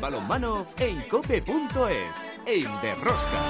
balonmano 0.00 0.66
en 0.78 1.02
cope.es, 1.08 1.44
en 2.46 2.80
Derrosca. 2.80 3.40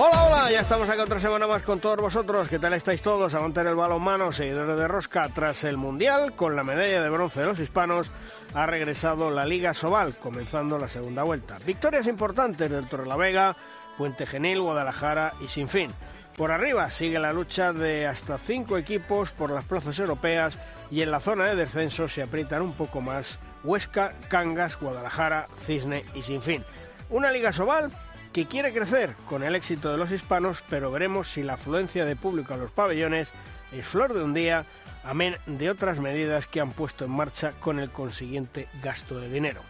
Hola, 0.00 0.26
hola, 0.26 0.52
ya 0.52 0.60
estamos 0.60 0.88
aquí 0.88 1.00
otra 1.00 1.18
semana 1.18 1.48
más 1.48 1.64
con 1.64 1.80
todos 1.80 1.96
vosotros. 1.96 2.48
¿Qué 2.48 2.60
tal 2.60 2.72
estáis 2.72 3.02
todos? 3.02 3.34
A 3.34 3.40
mantener 3.40 3.70
el 3.70 3.74
balonmano, 3.74 4.30
seguidores 4.30 4.78
de 4.78 4.86
Rosca. 4.86 5.28
Tras 5.34 5.64
el 5.64 5.76
Mundial, 5.76 6.36
con 6.36 6.54
la 6.54 6.62
medalla 6.62 7.02
de 7.02 7.10
bronce 7.10 7.40
de 7.40 7.46
los 7.46 7.58
hispanos, 7.58 8.08
ha 8.54 8.64
regresado 8.66 9.28
la 9.32 9.44
Liga 9.44 9.74
Sobal, 9.74 10.14
comenzando 10.14 10.78
la 10.78 10.88
segunda 10.88 11.24
vuelta. 11.24 11.58
Victorias 11.66 12.06
importantes 12.06 12.70
del 12.70 12.86
Torrelavega, 12.86 13.56
Puente 13.96 14.24
Genil, 14.24 14.60
Guadalajara 14.60 15.34
y 15.40 15.48
Sinfín. 15.48 15.90
Por 16.36 16.52
arriba 16.52 16.92
sigue 16.92 17.18
la 17.18 17.32
lucha 17.32 17.72
de 17.72 18.06
hasta 18.06 18.38
cinco 18.38 18.78
equipos 18.78 19.32
por 19.32 19.50
las 19.50 19.64
plazas 19.64 19.98
europeas 19.98 20.60
y 20.92 21.02
en 21.02 21.10
la 21.10 21.18
zona 21.18 21.46
de 21.46 21.56
descenso 21.56 22.06
se 22.06 22.22
aprietan 22.22 22.62
un 22.62 22.74
poco 22.74 23.00
más 23.00 23.40
Huesca, 23.64 24.12
Cangas, 24.28 24.78
Guadalajara, 24.78 25.46
Cisne 25.66 26.04
y 26.14 26.22
Sinfín. 26.22 26.64
Una 27.10 27.32
Liga 27.32 27.52
Sobal 27.52 27.90
que 28.38 28.46
quiere 28.46 28.72
crecer 28.72 29.16
con 29.28 29.42
el 29.42 29.56
éxito 29.56 29.90
de 29.90 29.98
los 29.98 30.12
hispanos, 30.12 30.62
pero 30.70 30.92
veremos 30.92 31.26
si 31.26 31.42
la 31.42 31.54
afluencia 31.54 32.04
de 32.04 32.14
público 32.14 32.54
a 32.54 32.56
los 32.56 32.70
pabellones 32.70 33.32
es 33.72 33.84
flor 33.84 34.14
de 34.14 34.22
un 34.22 34.32
día, 34.32 34.64
amén 35.02 35.34
de 35.46 35.68
otras 35.68 35.98
medidas 35.98 36.46
que 36.46 36.60
han 36.60 36.70
puesto 36.70 37.04
en 37.04 37.10
marcha 37.10 37.54
con 37.58 37.80
el 37.80 37.90
consiguiente 37.90 38.68
gasto 38.80 39.18
de 39.18 39.28
dinero. 39.28 39.60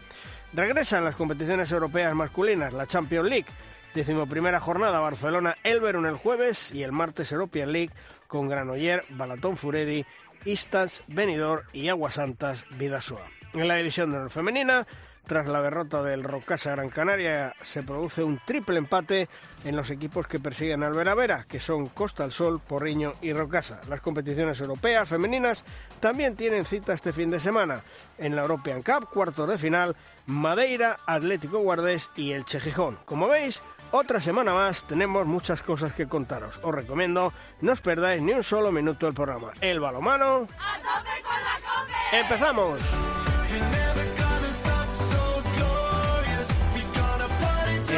Regresan 0.53 1.03
las 1.03 1.15
competiciones 1.15 1.71
europeas 1.71 2.13
masculinas, 2.13 2.71
la 2.71 2.85
Champions 2.85 3.27
League, 3.27 3.47
decimoprimera 3.95 4.59
jornada 4.59 4.99
Barcelona 4.99 5.57
Elverum 5.63 6.05
el 6.05 6.17
jueves 6.17 6.71
y 6.71 6.83
el 6.83 6.91
martes 6.91 7.31
European 7.31 7.71
League 7.71 7.93
con 8.27 8.49
Granoller, 8.49 9.03
Balatón 9.09 9.57
Furedi, 9.57 10.05
Istans, 10.45 11.01
Benidorm 11.07 11.63
y 11.73 11.89
Aguasantas 11.89 12.65
Vidasoa. 12.77 13.25
En 13.53 13.67
la 13.67 13.77
división 13.77 14.11
de 14.11 14.17
honor 14.17 14.29
femenina, 14.29 14.85
tras 15.29 15.47
la 15.47 15.61
derrota 15.61 16.01
del 16.01 16.23
Rocasa 16.23 16.71
Gran 16.71 16.89
Canaria, 16.89 17.53
se 17.61 17.83
produce 17.83 18.23
un 18.23 18.41
triple 18.43 18.79
empate 18.79 19.29
en 19.63 19.75
los 19.75 19.91
equipos 19.91 20.25
que 20.25 20.39
persiguen 20.39 20.81
al 20.81 20.93
Veravera, 20.93 21.45
que 21.47 21.59
son 21.59 21.85
Costa 21.89 22.23
del 22.23 22.31
Sol, 22.31 22.59
Porriño 22.59 23.13
y 23.21 23.31
Rocasa. 23.31 23.79
Las 23.87 24.01
competiciones 24.01 24.59
europeas 24.59 25.07
femeninas 25.07 25.63
también 25.99 26.35
tienen 26.35 26.65
cita 26.65 26.93
este 26.93 27.13
fin 27.13 27.29
de 27.29 27.39
semana. 27.39 27.83
En 28.17 28.35
la 28.35 28.41
European 28.41 28.81
Cup, 28.81 29.07
cuartos 29.13 29.47
de 29.47 29.59
final, 29.59 29.95
Madeira, 30.25 30.97
Atlético 31.05 31.59
Guardés 31.59 32.09
y 32.15 32.31
el 32.31 32.43
Gijón. 32.45 32.97
Como 33.05 33.27
veis, 33.27 33.61
otra 33.91 34.19
semana 34.19 34.55
más 34.55 34.81
tenemos 34.87 35.27
muchas 35.27 35.61
cosas 35.61 35.93
que 35.93 36.07
contaros. 36.07 36.59
Os 36.63 36.73
recomiendo 36.73 37.33
no 37.61 37.71
os 37.71 37.81
perdáis 37.81 38.19
ni 38.23 38.33
un 38.33 38.43
solo 38.43 38.71
minuto 38.71 39.05
del 39.05 39.13
programa. 39.13 39.51
El 39.61 39.79
balomano. 39.79 40.47
¡A 40.57 40.77
tope 40.79 41.21
con 41.21 41.37
la 41.43 41.59
cope! 41.61 42.19
¡Empezamos! 42.19 43.88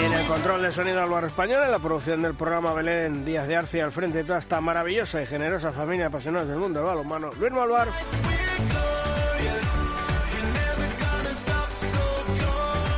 En 0.01 0.13
el 0.13 0.25
control 0.25 0.63
de 0.63 0.71
sonido 0.71 0.99
Álvaro 0.99 1.27
Español, 1.27 1.61
en 1.63 1.71
la 1.71 1.77
producción 1.77 2.23
del 2.23 2.33
programa 2.33 2.73
Belén 2.73 3.23
Díaz 3.23 3.47
de 3.47 3.55
Arce, 3.55 3.83
al 3.83 3.91
frente 3.91 4.17
de 4.17 4.23
toda 4.23 4.39
esta 4.39 4.59
maravillosa 4.59 5.21
y 5.21 5.27
generosa 5.27 5.71
familia 5.71 6.05
de 6.05 6.07
apasionados 6.07 6.47
del 6.47 6.57
mundo 6.57 6.79
del 6.79 6.87
balonmano, 6.87 7.29
Luis 7.39 7.51
Malvar. 7.51 7.87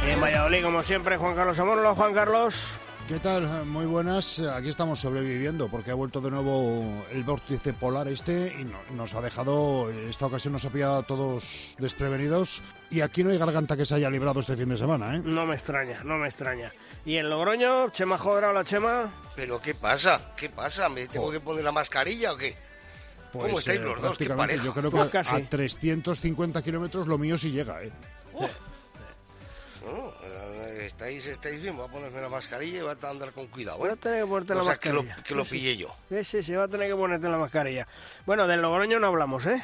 En 0.07 0.21
Valladolid, 0.21 0.63
como 0.63 0.81
siempre, 0.81 1.17
Juan 1.17 1.35
Carlos 1.35 1.59
Amor. 1.59 1.79
Hola, 1.79 1.93
Juan 1.93 2.13
Carlos. 2.13 2.55
¿Qué 3.13 3.19
tal? 3.19 3.65
Muy 3.67 3.85
buenas. 3.85 4.39
Aquí 4.39 4.69
estamos 4.69 4.99
sobreviviendo 4.99 5.67
porque 5.69 5.91
ha 5.91 5.93
vuelto 5.93 6.19
de 6.19 6.31
nuevo 6.31 7.05
el 7.11 7.23
vórtice 7.23 7.71
polar 7.71 8.07
este 8.07 8.55
y 8.59 8.63
no- 8.63 8.79
nos 8.95 9.13
ha 9.13 9.21
dejado, 9.21 9.91
esta 9.91 10.25
ocasión 10.25 10.53
nos 10.53 10.65
ha 10.65 10.71
pillado 10.71 10.95
a 10.97 11.03
todos 11.03 11.75
desprevenidos 11.77 12.63
y 12.89 13.01
aquí 13.01 13.23
no 13.23 13.29
hay 13.29 13.37
garganta 13.37 13.77
que 13.77 13.85
se 13.85 13.93
haya 13.93 14.09
librado 14.09 14.39
este 14.39 14.55
fin 14.57 14.67
de 14.69 14.77
semana, 14.77 15.15
¿eh? 15.15 15.21
No 15.23 15.45
me 15.45 15.53
extraña, 15.53 16.03
no 16.03 16.17
me 16.17 16.27
extraña. 16.27 16.73
Y 17.05 17.17
en 17.17 17.29
Logroño, 17.29 17.91
Chema 17.91 18.17
Jodra, 18.17 18.49
hola 18.49 18.63
Chema. 18.63 19.11
¿Pero 19.35 19.61
qué 19.61 19.75
pasa? 19.75 20.33
¿Qué 20.35 20.49
pasa? 20.49 20.89
¿Me 20.89 21.07
tengo 21.07 21.29
que 21.31 21.39
poner 21.39 21.63
la 21.63 21.71
mascarilla 21.71 22.33
o 22.33 22.37
qué? 22.37 22.55
¿Cómo 23.31 23.43
Pues, 23.45 23.59
estáis 23.59 23.79
eh, 23.79 23.83
los 23.83 24.01
dos? 24.01 24.17
¿Qué 24.17 24.27
pareja? 24.29 24.63
yo 24.63 24.73
creo 24.73 24.89
que 24.89 24.97
Pues 24.97 25.15
a- 25.31 25.35
a 25.35 25.39
350 25.41 26.63
kilómetros 26.63 27.07
lo 27.07 27.19
mío 27.19 27.37
sí 27.37 27.51
llega, 27.51 27.83
¿eh? 27.83 27.91
Eh, 28.41 28.47
estáis, 30.81 31.25
estáis 31.27 31.61
bien, 31.61 31.75
voy 31.75 31.87
a 31.87 31.91
ponerme 31.91 32.21
la 32.21 32.29
mascarilla 32.29 32.79
y 32.79 32.81
voy 32.81 32.95
a 33.01 33.09
andar 33.09 33.31
con 33.31 33.47
cuidado. 33.47 33.77
Voy 33.79 33.89
¿eh? 33.89 33.93
a 33.93 33.95
tener 33.95 34.23
que 34.23 34.27
ponerte 34.27 34.55
la 34.55 34.61
o 34.61 34.65
sea, 34.65 34.77
que 34.77 34.89
lo, 34.89 35.03
mascarilla. 35.03 35.23
que 35.23 35.35
lo 35.35 35.45
sí. 35.45 35.51
pillé 35.51 35.77
yo. 35.77 35.95
Sí, 36.09 36.23
sí, 36.23 36.43
sí, 36.43 36.53
va 36.53 36.65
a 36.65 36.67
tener 36.67 36.89
que 36.89 36.95
ponerte 36.95 37.27
la 37.27 37.37
mascarilla. 37.37 37.87
Bueno, 38.25 38.47
del 38.47 38.61
Logroño 38.61 38.99
no 38.99 39.07
hablamos, 39.07 39.45
¿eh? 39.45 39.63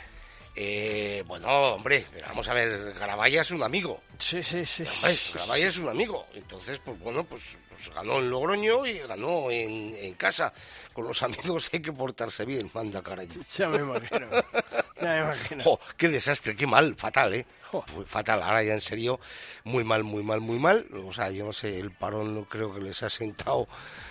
Eh, 0.55 1.23
bueno, 1.27 1.47
hombre, 1.75 2.05
vamos 2.27 2.47
a 2.49 2.53
ver, 2.53 2.93
Garabaya 2.93 3.41
es 3.41 3.51
un 3.51 3.63
amigo. 3.63 4.01
Sí, 4.17 4.43
sí, 4.43 4.65
sí. 4.65 4.83
Ay, 5.03 5.17
Garabaya 5.33 5.67
es 5.67 5.77
un 5.77 5.89
amigo. 5.89 6.27
Entonces, 6.33 6.79
pues 6.83 6.99
bueno, 6.99 7.23
pues, 7.23 7.43
pues 7.79 7.95
ganó 7.95 8.19
en 8.19 8.29
Logroño 8.29 8.85
y 8.85 8.99
ganó 8.99 9.49
en, 9.49 9.95
en 9.95 10.13
casa. 10.15 10.51
Con 10.93 11.07
los 11.07 11.23
amigos 11.23 11.69
hay 11.71 11.81
que 11.81 11.93
portarse 11.93 12.43
bien, 12.45 12.69
manda 12.73 13.01
caray. 13.01 13.27
Ya 13.57 13.69
me 13.69 13.77
imagino. 13.77 14.27
Ya 15.01 15.13
me 15.13 15.19
imagino. 15.19 15.63
Jo, 15.63 15.79
qué 15.95 16.09
desastre, 16.09 16.55
qué 16.55 16.67
mal, 16.67 16.95
fatal, 16.95 17.33
¿eh? 17.33 17.45
Fue 17.71 18.03
fatal, 18.05 18.41
ahora 18.41 18.63
ya 18.63 18.73
en 18.73 18.81
serio, 18.81 19.19
muy 19.63 19.83
mal, 19.83 20.03
muy 20.03 20.23
mal, 20.23 20.41
muy 20.41 20.57
mal. 20.59 20.87
O 21.05 21.13
sea, 21.13 21.29
yo 21.29 21.45
no 21.45 21.53
sé, 21.53 21.79
el 21.79 21.91
parón 21.91 22.35
no 22.35 22.45
creo 22.45 22.73
que 22.73 22.81
les 22.81 23.01
ha 23.03 23.09
sentado 23.09 23.67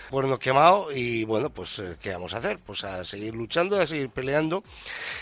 bueno 0.09 0.39
quemado 0.39 0.91
y 0.91 1.25
bueno, 1.25 1.49
pues 1.49 1.77
eh, 1.79 1.97
¿qué 2.01 2.11
vamos 2.11 2.33
a 2.33 2.37
hacer? 2.37 2.57
Pues 2.59 2.83
a 2.83 3.03
seguir 3.03 3.35
luchando, 3.35 3.79
a 3.79 3.85
seguir 3.85 4.09
peleando 4.09 4.63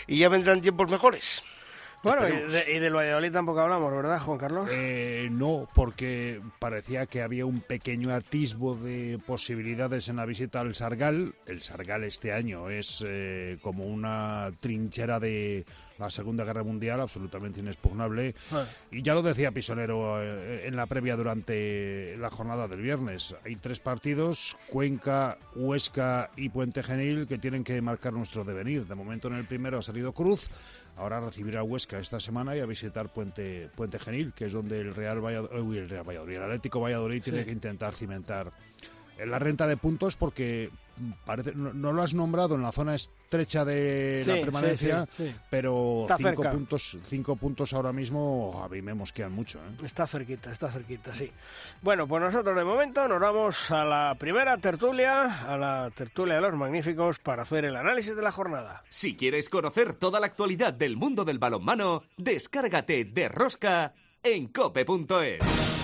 y 0.06 0.18
ya 0.18 0.28
vendrán 0.28 0.60
tiempos 0.62 0.88
mejores. 0.88 1.42
Bueno, 2.02 2.28
y, 2.28 2.50
de, 2.50 2.72
y 2.74 2.78
del 2.78 2.94
Valladolid 2.94 3.32
tampoco 3.32 3.60
hablamos, 3.60 3.92
¿verdad, 3.92 4.20
Juan 4.20 4.38
Carlos? 4.38 4.68
Eh, 4.72 5.28
no, 5.30 5.68
porque 5.74 6.40
parecía 6.58 7.06
que 7.06 7.22
había 7.22 7.44
un 7.44 7.60
pequeño 7.60 8.14
atisbo 8.14 8.76
de 8.76 9.18
posibilidades 9.26 10.08
en 10.08 10.16
la 10.16 10.26
visita 10.26 10.60
al 10.60 10.74
Sargal. 10.74 11.34
El 11.46 11.60
Sargal 11.60 12.04
este 12.04 12.32
año 12.32 12.70
es 12.70 13.04
eh, 13.06 13.58
como 13.62 13.84
una 13.84 14.50
trinchera 14.60 15.18
de 15.18 15.66
la 15.98 16.10
Segunda 16.10 16.44
Guerra 16.44 16.62
Mundial, 16.62 17.00
absolutamente 17.00 17.60
inexpugnable. 17.60 18.34
Ah. 18.52 18.64
Y 18.90 19.02
ya 19.02 19.14
lo 19.14 19.22
decía 19.22 19.50
Pisonero 19.50 20.22
eh, 20.22 20.66
en 20.66 20.76
la 20.76 20.86
previa 20.86 21.16
durante 21.16 22.16
la 22.16 22.30
jornada 22.30 22.68
del 22.68 22.80
viernes. 22.80 23.34
Hay 23.44 23.56
tres 23.56 23.80
partidos, 23.80 24.56
Cuenca, 24.68 25.38
Huesca 25.54 26.30
y 26.36 26.48
Puente 26.48 26.82
Genil, 26.82 27.26
que 27.26 27.38
tienen 27.38 27.64
que 27.64 27.80
marcar 27.82 28.12
nuestro 28.12 28.44
devenir. 28.44 28.86
De 28.86 28.94
momento 28.94 29.28
en 29.28 29.34
el 29.34 29.44
primero 29.44 29.78
ha 29.78 29.82
salido 29.82 30.12
Cruz. 30.12 30.48
Ahora 30.96 31.20
recibirá 31.20 31.62
Huesca 31.62 32.00
esta 32.00 32.18
semana 32.18 32.56
y 32.56 32.60
a 32.60 32.66
visitar 32.66 33.08
Puente, 33.12 33.70
Puente 33.76 34.00
Genil, 34.00 34.32
que 34.32 34.46
es 34.46 34.52
donde 34.52 34.80
el 34.80 34.94
Real 34.94 35.24
Valladolid, 35.24 35.78
el 35.78 35.88
Real 35.88 36.08
Valladolid, 36.08 36.36
el 36.36 36.42
Atlético 36.42 36.80
Valladolid 36.80 37.22
tiene 37.22 37.44
que 37.44 37.52
intentar 37.52 37.94
cimentar 37.94 38.52
en 39.18 39.30
la 39.30 39.38
renta 39.38 39.66
de 39.66 39.76
puntos 39.76 40.16
porque 40.16 40.70
parece 41.24 41.52
no, 41.54 41.72
no 41.72 41.92
lo 41.92 42.02
has 42.02 42.12
nombrado 42.14 42.56
en 42.56 42.62
la 42.62 42.72
zona 42.72 42.94
estrecha 42.96 43.64
de 43.64 44.22
Sí, 44.24 44.28
la 44.30 44.36
sí, 44.36 44.40
permanencia, 44.40 45.06
sí, 45.12 45.28
sí. 45.28 45.34
pero 45.48 46.02
Está 46.02 46.16
cinco 46.16 46.28
cerca. 46.42 46.50
puntos, 46.52 46.98
cinco 47.04 47.36
puntos 47.36 47.72
ahora 47.72 47.92
mismo 47.92 48.60
a 48.64 48.68
mí 48.68 48.82
me 48.82 48.94
mosquean 48.94 49.30
mucho. 49.32 49.58
¿eh? 49.58 49.84
Está 49.84 50.06
cerquita, 50.06 50.50
está 50.50 50.70
cerquita, 50.72 51.14
sí. 51.14 51.30
Bueno, 51.82 52.08
pues 52.08 52.22
nosotros 52.22 52.56
de 52.56 52.64
momento 52.64 53.06
nos 53.06 53.20
vamos 53.20 53.70
a 53.70 53.84
la 53.84 54.16
primera 54.18 54.58
tertulia, 54.58 55.48
a 55.48 55.56
la 55.56 55.90
tertulia 55.94 56.34
de 56.36 56.40
los 56.40 56.54
magníficos, 56.54 57.18
para 57.20 57.42
hacer 57.42 57.64
el 57.64 57.76
análisis 57.76 58.16
de 58.16 58.22
la 58.22 58.32
jornada. 58.32 58.82
Si 58.88 59.16
quieres 59.16 59.48
conocer 59.48 59.92
toda 59.94 60.18
la 60.18 60.26
actualidad 60.26 60.72
del 60.72 60.96
mundo 60.96 61.24
del 61.24 61.38
balonmano, 61.38 62.02
descárgate 62.16 63.04
de 63.04 63.28
Rosca 63.28 63.94
en 64.22 64.48
cope.es. 64.48 65.77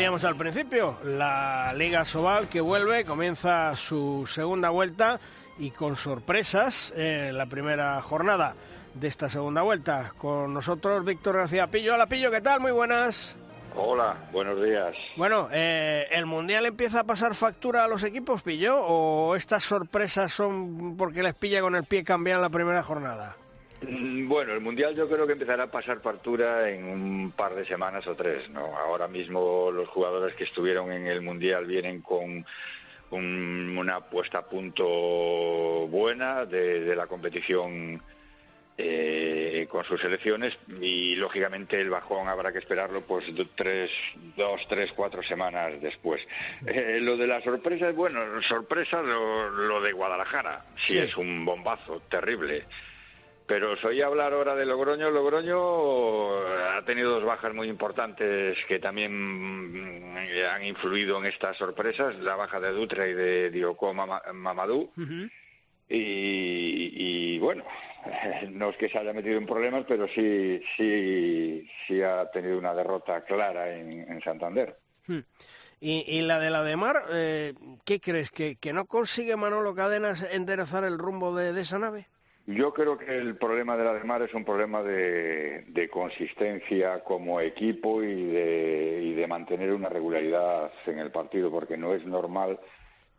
decíamos 0.00 0.24
al 0.24 0.36
principio, 0.36 0.96
la 1.04 1.74
Liga 1.76 2.06
Sobal 2.06 2.48
que 2.48 2.62
vuelve, 2.62 3.04
comienza 3.04 3.76
su 3.76 4.26
segunda 4.26 4.70
vuelta 4.70 5.20
y 5.58 5.72
con 5.72 5.94
sorpresas 5.94 6.90
en 6.96 7.36
la 7.36 7.44
primera 7.44 8.00
jornada 8.00 8.54
de 8.94 9.08
esta 9.08 9.28
segunda 9.28 9.60
vuelta. 9.60 10.14
Con 10.16 10.54
nosotros 10.54 11.04
Víctor 11.04 11.36
García 11.36 11.66
Pillo. 11.66 11.92
Hola 11.92 12.06
Pillo, 12.06 12.30
¿qué 12.30 12.40
tal? 12.40 12.60
Muy 12.60 12.72
buenas. 12.72 13.36
Hola, 13.76 14.16
buenos 14.32 14.64
días. 14.64 14.96
Bueno, 15.18 15.50
eh, 15.52 16.06
¿el 16.12 16.24
Mundial 16.24 16.64
empieza 16.64 17.00
a 17.00 17.04
pasar 17.04 17.34
factura 17.34 17.84
a 17.84 17.88
los 17.88 18.02
equipos, 18.02 18.40
Pillo? 18.40 18.80
¿O 18.80 19.36
estas 19.36 19.64
sorpresas 19.64 20.32
son 20.32 20.96
porque 20.96 21.22
les 21.22 21.34
pilla 21.34 21.60
con 21.60 21.76
el 21.76 21.84
pie 21.84 22.04
cambiado 22.04 22.38
en 22.38 22.44
la 22.44 22.48
primera 22.48 22.82
jornada? 22.82 23.36
Mm, 23.82 24.28
bueno, 24.28 24.52
el 24.52 24.60
Mundial 24.60 24.94
yo 24.94 25.08
creo 25.08 25.26
que 25.26 25.32
empezará 25.32 25.64
a 25.64 25.70
pasar 25.70 26.00
factura 26.00 26.70
en 26.70 26.84
un 26.84 27.32
par 27.32 27.54
de 27.54 27.64
semanas 27.64 28.06
o 28.06 28.14
tres, 28.14 28.48
¿no? 28.50 28.76
Ahora 28.76 29.08
mismo 29.08 29.70
los 29.70 29.88
jugadores 29.88 30.34
que 30.34 30.44
estuvieron 30.44 30.92
en 30.92 31.06
el 31.06 31.22
Mundial 31.22 31.66
vienen 31.66 32.02
con 32.02 32.44
una 33.12 34.00
puesta 34.00 34.38
a 34.38 34.48
punto 34.48 34.86
buena 35.88 36.44
de, 36.44 36.94
la 36.94 37.06
competición 37.06 38.00
eh, 38.78 39.66
con 39.68 39.84
sus 39.84 40.00
selecciones 40.00 40.56
y 40.80 41.16
lógicamente 41.16 41.80
el 41.80 41.90
bajón 41.90 42.28
habrá 42.28 42.52
que 42.52 42.58
esperarlo 42.58 43.02
pues 43.02 43.24
tres, 43.56 43.90
dos, 44.36 44.60
tres, 44.68 44.92
cuatro 44.92 45.22
semanas 45.22 45.80
después. 45.80 46.26
Eh, 46.66 46.98
lo 47.00 47.16
de 47.16 47.26
las 47.26 47.42
sorpresas, 47.42 47.94
bueno, 47.94 48.20
sorpresa 48.42 49.02
lo, 49.02 49.80
de 49.80 49.92
Guadalajara, 49.92 50.66
sí, 50.86 50.96
es 50.96 51.16
un 51.16 51.44
bombazo 51.44 52.00
terrible. 52.08 52.64
Pero 53.50 53.72
os 53.72 53.84
oí 53.84 54.00
hablar 54.00 54.32
ahora 54.32 54.54
de 54.54 54.64
Logroño. 54.64 55.10
Logroño 55.10 56.36
ha 56.70 56.84
tenido 56.84 57.10
dos 57.10 57.24
bajas 57.24 57.52
muy 57.52 57.66
importantes 57.66 58.56
que 58.68 58.78
también 58.78 59.10
mm, 59.12 60.16
han 60.48 60.62
influido 60.62 61.18
en 61.18 61.24
estas 61.24 61.56
sorpresas. 61.56 62.16
La 62.20 62.36
baja 62.36 62.60
de 62.60 62.70
Dutra 62.70 63.08
y 63.08 63.12
de 63.12 63.50
Dioko 63.50 63.92
Mamadou. 63.92 64.92
y, 65.88 67.38
bueno, 67.40 67.64
no 68.50 68.70
es 68.70 68.76
que 68.76 68.88
se 68.88 68.98
haya 68.98 69.12
metido 69.12 69.36
en 69.36 69.46
problemas, 69.46 69.84
pero 69.88 70.06
sí, 70.06 70.62
sí, 70.76 71.68
sí 71.88 72.00
ha 72.02 72.30
tenido 72.30 72.56
una 72.56 72.72
derrota 72.72 73.24
clara 73.24 73.76
en, 73.76 74.22
Santander. 74.22 74.76
Hmm. 75.08 75.24
Y, 75.80 76.20
la 76.20 76.38
de 76.38 76.50
la 76.50 76.62
de 76.62 76.76
Mar, 76.76 77.02
eh, 77.10 77.54
¿qué 77.84 77.98
crees? 77.98 78.30
¿Que, 78.30 78.54
¿Que 78.54 78.72
no 78.72 78.84
consigue 78.84 79.34
Manolo 79.34 79.74
Cadenas 79.74 80.24
enderezar 80.30 80.84
el 80.84 80.98
rumbo 80.98 81.34
de 81.34 81.60
esa 81.60 81.80
nave? 81.80 82.06
Yo 82.54 82.72
creo 82.72 82.98
que 82.98 83.16
el 83.16 83.36
problema 83.36 83.76
de 83.76 83.84
la 83.84 83.94
de 83.94 84.02
Mar 84.02 84.22
es 84.22 84.34
un 84.34 84.44
problema 84.44 84.82
de, 84.82 85.88
consistencia 85.92 86.98
como 87.04 87.40
equipo 87.40 88.02
y 88.02 88.24
de, 88.24 89.26
mantener 89.28 89.72
una 89.72 89.88
regularidad 89.88 90.72
en 90.86 90.98
el 90.98 91.12
partido, 91.12 91.50
porque 91.50 91.76
no 91.76 91.94
es 91.94 92.04
normal 92.04 92.58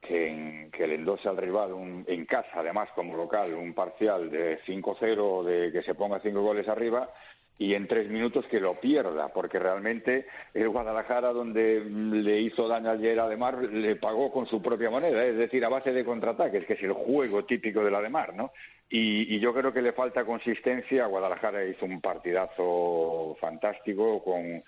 que, 0.02 0.68
que 0.74 0.86
le 0.86 0.96
endose 0.96 1.30
al 1.30 1.38
rival 1.38 2.04
en 2.08 2.26
casa, 2.26 2.50
además 2.56 2.90
como 2.94 3.16
local, 3.16 3.54
un 3.54 3.74
parcial 3.74 4.30
de 4.30 4.60
5-0, 4.64 5.44
de 5.46 5.72
que 5.72 5.82
se 5.84 5.96
ponga 5.96 6.20
cinco 6.20 6.42
goles 6.42 6.68
arriba 6.68 7.10
y 7.58 7.76
en 7.76 7.88
tres 7.88 8.10
minutos 8.10 8.48
que 8.48 8.60
lo 8.60 8.74
pierda, 8.74 9.30
porque 9.30 9.60
realmente 9.60 10.26
el 10.54 10.68
Guadalajara, 10.68 11.32
donde 11.32 11.80
le 11.86 12.42
hizo 12.42 12.68
daño 12.68 12.90
ayer 12.90 13.20
a 13.20 13.38
Mar, 13.38 13.64
le 13.64 13.96
pagó 13.96 14.32
con 14.32 14.48
su 14.48 14.62
propia 14.62 14.90
moneda, 14.90 15.24
es 15.24 15.38
decir, 15.38 15.64
a 15.64 15.70
base 15.70 15.94
de 15.94 16.04
contraataques, 16.04 16.66
que 16.66 16.74
es 16.74 16.84
el 16.84 16.94
juego 16.94 17.46
típico 17.46 17.84
de 17.84 17.92
la 17.92 18.02
Mar, 18.10 18.34
¿no? 18.34 18.52
Y, 18.94 19.40
yo 19.40 19.54
creo 19.54 19.72
que 19.72 19.82
le 19.82 19.94
falta 19.94 20.26
consistencia. 20.26 21.06
Guadalajara 21.06 21.64
hizo 21.64 21.86
un 21.86 22.02
partidazo 22.02 23.38
fantástico, 23.40 24.22
con, 24.22 24.62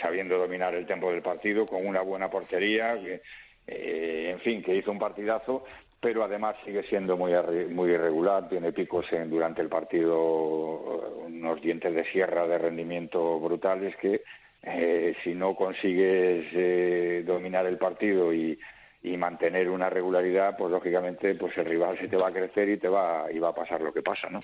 sabiendo 0.00 0.38
dominar 0.38 0.74
el 0.76 0.86
tiempo 0.86 1.10
del 1.10 1.22
partido, 1.22 1.66
con 1.66 1.84
una 1.84 2.02
buena 2.02 2.30
portería, 2.30 2.94
eh, 3.66 4.30
en 4.30 4.38
fin, 4.40 4.62
que 4.62 4.76
hizo 4.76 4.92
un 4.92 4.98
partidazo, 5.00 5.64
pero 6.00 6.22
además 6.22 6.54
sigue 6.64 6.84
siendo 6.84 7.16
muy, 7.16 7.32
muy 7.68 7.90
irregular, 7.90 8.48
tiene 8.48 8.72
picos 8.72 9.12
en, 9.12 9.28
durante 9.28 9.60
el 9.60 9.68
partido, 9.68 11.26
unos 11.26 11.60
dientes 11.60 11.92
de 11.94 12.04
sierra 12.04 12.46
de 12.46 12.58
rendimiento 12.58 13.40
brutales 13.40 13.96
que 13.96 14.22
eh, 14.62 15.16
si 15.24 15.34
no 15.34 15.56
consigues 15.56 16.46
eh, 16.52 17.24
dominar 17.26 17.66
el 17.66 17.78
partido 17.78 18.32
y, 18.32 18.56
y 19.02 19.16
mantener 19.16 19.68
una 19.68 19.90
regularidad, 19.90 20.56
pues 20.56 20.70
lógicamente 20.70 21.34
pues 21.34 21.56
el 21.58 21.66
rival 21.66 21.98
se 21.98 22.08
te 22.08 22.16
va 22.16 22.28
a 22.28 22.32
crecer 22.32 22.68
y 22.68 22.78
te 22.78 22.88
va, 22.88 23.26
y 23.32 23.38
va 23.38 23.48
a 23.50 23.54
pasar 23.54 23.80
lo 23.80 23.92
que 23.92 24.02
pasa, 24.02 24.28
¿no? 24.30 24.40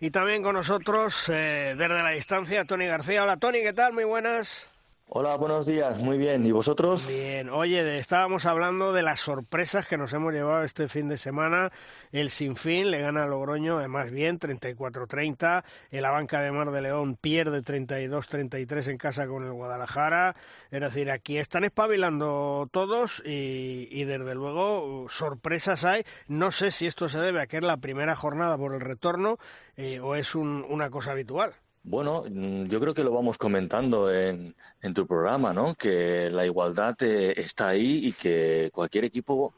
Y 0.00 0.10
también 0.10 0.42
con 0.42 0.54
nosotros, 0.54 1.28
eh, 1.28 1.74
desde 1.76 2.02
la 2.02 2.10
distancia, 2.10 2.64
Tony 2.64 2.86
García. 2.86 3.22
Hola 3.22 3.36
Tony, 3.36 3.62
¿qué 3.62 3.72
tal? 3.72 3.92
Muy 3.92 4.04
buenas. 4.04 4.71
Hola, 5.14 5.36
buenos 5.36 5.66
días, 5.66 5.98
muy 5.98 6.16
bien. 6.16 6.46
¿Y 6.46 6.52
vosotros? 6.52 7.06
Bien, 7.06 7.50
oye, 7.50 7.98
estábamos 7.98 8.46
hablando 8.46 8.94
de 8.94 9.02
las 9.02 9.20
sorpresas 9.20 9.86
que 9.86 9.98
nos 9.98 10.14
hemos 10.14 10.32
llevado 10.32 10.64
este 10.64 10.88
fin 10.88 11.10
de 11.10 11.18
semana. 11.18 11.70
El 12.12 12.30
Sinfín 12.30 12.90
le 12.90 13.02
gana 13.02 13.24
a 13.24 13.26
Logroño, 13.26 13.76
además 13.76 14.10
bien, 14.10 14.40
34-30. 14.40 15.64
El 15.90 16.06
Abanca 16.06 16.40
de 16.40 16.50
Mar 16.50 16.70
de 16.70 16.80
León 16.80 17.18
pierde 17.20 17.62
32-33 17.62 18.88
en 18.88 18.96
casa 18.96 19.26
con 19.26 19.44
el 19.44 19.52
Guadalajara. 19.52 20.34
Es 20.70 20.80
decir, 20.80 21.10
aquí 21.10 21.36
están 21.36 21.64
espabilando 21.64 22.70
todos 22.72 23.22
y, 23.26 24.04
desde 24.04 24.34
luego 24.34 25.08
sorpresas 25.10 25.84
hay. 25.84 26.04
No 26.26 26.52
sé 26.52 26.70
si 26.70 26.86
esto 26.86 27.10
se 27.10 27.18
debe 27.18 27.42
a 27.42 27.46
que 27.46 27.58
es 27.58 27.62
la 27.62 27.76
primera 27.76 28.16
jornada 28.16 28.56
por 28.56 28.72
el 28.72 28.80
retorno 28.80 29.36
eh, 29.76 30.00
o 30.00 30.14
es 30.14 30.34
una 30.34 30.88
cosa 30.88 31.10
habitual. 31.10 31.52
Bueno, 31.84 32.24
mm, 32.28 32.66
yo 32.66 32.80
creo 32.80 32.94
que 32.94 33.02
lo 33.02 33.12
vamos 33.12 33.38
comentando 33.38 34.12
en, 34.12 34.54
en 34.80 34.94
tu 34.94 35.06
programa, 35.06 35.52
¿no? 35.52 35.74
Que 35.74 36.30
la 36.30 36.46
igualdad 36.46 36.94
eh, 37.02 37.34
está 37.36 37.68
ahí 37.68 38.06
y 38.06 38.12
que 38.12 38.70
cualquier 38.72 39.04
equipo, 39.04 39.54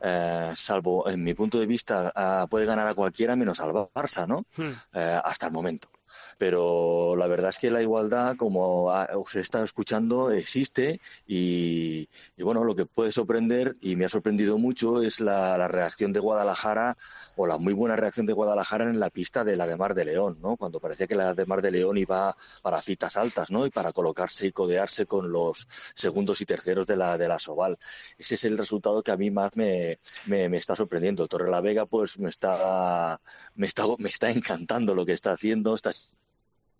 eh, 0.00 0.52
salvo 0.54 1.08
en 1.08 1.24
mi 1.24 1.32
punto 1.34 1.58
de 1.58 1.66
vista, 1.66 2.12
ah, 2.14 2.46
puede 2.50 2.66
ganar 2.66 2.86
a 2.86 2.94
cualquiera 2.94 3.36
menos 3.36 3.60
al 3.60 3.72
Barça, 3.72 4.26
¿no? 4.26 4.44
Hmm. 4.56 4.72
Eh, 4.92 5.20
hasta 5.24 5.46
el 5.46 5.52
momento 5.52 5.88
pero 6.38 7.16
la 7.16 7.26
verdad 7.26 7.50
es 7.50 7.58
que 7.58 7.70
la 7.70 7.82
igualdad, 7.82 8.36
como 8.36 8.86
os 8.86 9.36
estado 9.36 9.64
escuchando, 9.64 10.30
existe 10.30 11.00
y, 11.26 12.08
bueno, 12.38 12.64
lo 12.64 12.74
que 12.74 12.86
puede 12.86 13.12
sorprender 13.12 13.74
y 13.80 13.96
me 13.96 14.04
ha 14.04 14.08
sorprendido 14.08 14.58
mucho 14.58 15.02
es 15.02 15.20
la, 15.20 15.68
reacción 15.68 16.12
de 16.12 16.20
Guadalajara 16.20 16.96
o 17.36 17.46
la 17.46 17.58
muy 17.58 17.72
buena 17.72 17.96
reacción 17.96 18.26
de 18.26 18.32
Guadalajara 18.32 18.84
en 18.84 19.00
la 19.00 19.10
pista 19.10 19.44
de 19.44 19.56
la 19.56 19.66
de 19.66 19.76
Mar 19.76 19.94
de 19.94 20.04
León, 20.04 20.38
¿no? 20.40 20.56
Cuando 20.56 20.80
parecía 20.80 21.06
que 21.06 21.14
la 21.14 21.34
de 21.34 21.46
Mar 21.46 21.62
de 21.62 21.70
León 21.70 21.96
iba 21.96 22.36
para 22.62 22.82
citas 22.82 23.16
altas, 23.16 23.50
¿no? 23.50 23.64
Y 23.64 23.70
para 23.70 23.92
colocarse 23.92 24.46
y 24.46 24.52
codearse 24.52 25.06
con 25.06 25.30
los 25.30 25.66
segundos 25.94 26.40
y 26.40 26.46
terceros 26.46 26.86
de 26.86 26.96
la 26.96 27.16
de 27.16 27.28
la 27.28 27.38
Soval. 27.38 27.78
Ese 28.18 28.34
es 28.34 28.44
el 28.44 28.58
resultado 28.58 29.02
que 29.02 29.12
a 29.12 29.16
mí 29.16 29.30
más 29.30 29.56
me, 29.56 29.98
me, 30.26 30.48
me 30.48 30.58
está 30.58 30.74
sorprendiendo. 30.76 31.28
Torre 31.28 31.50
la 31.50 31.60
Vega, 31.60 31.86
pues 31.86 32.18
me 32.18 32.30
está, 32.30 33.20
me 33.54 33.66
está, 33.66 33.84
me 33.98 34.08
está 34.08 34.30
encantando 34.30 34.94
lo 34.94 35.06
que 35.06 35.12
está 35.12 35.32
haciendo, 35.32 35.74
está 35.74 35.90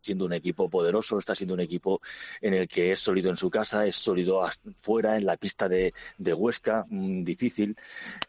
siendo 0.02 0.24
un 0.24 0.32
equipo 0.32 0.68
poderoso, 0.68 1.18
está 1.18 1.34
siendo 1.34 1.54
un 1.54 1.60
equipo 1.60 2.00
en 2.40 2.54
el 2.54 2.68
que 2.68 2.92
es 2.92 3.00
sólido 3.00 3.30
en 3.30 3.36
su 3.36 3.50
casa, 3.50 3.86
es 3.86 3.96
sólido 3.96 4.42
fuera, 4.76 5.16
en 5.16 5.24
la 5.24 5.36
pista 5.36 5.68
de, 5.68 5.92
Huesca, 6.18 6.84
mm, 6.88 7.24
difícil. 7.24 7.76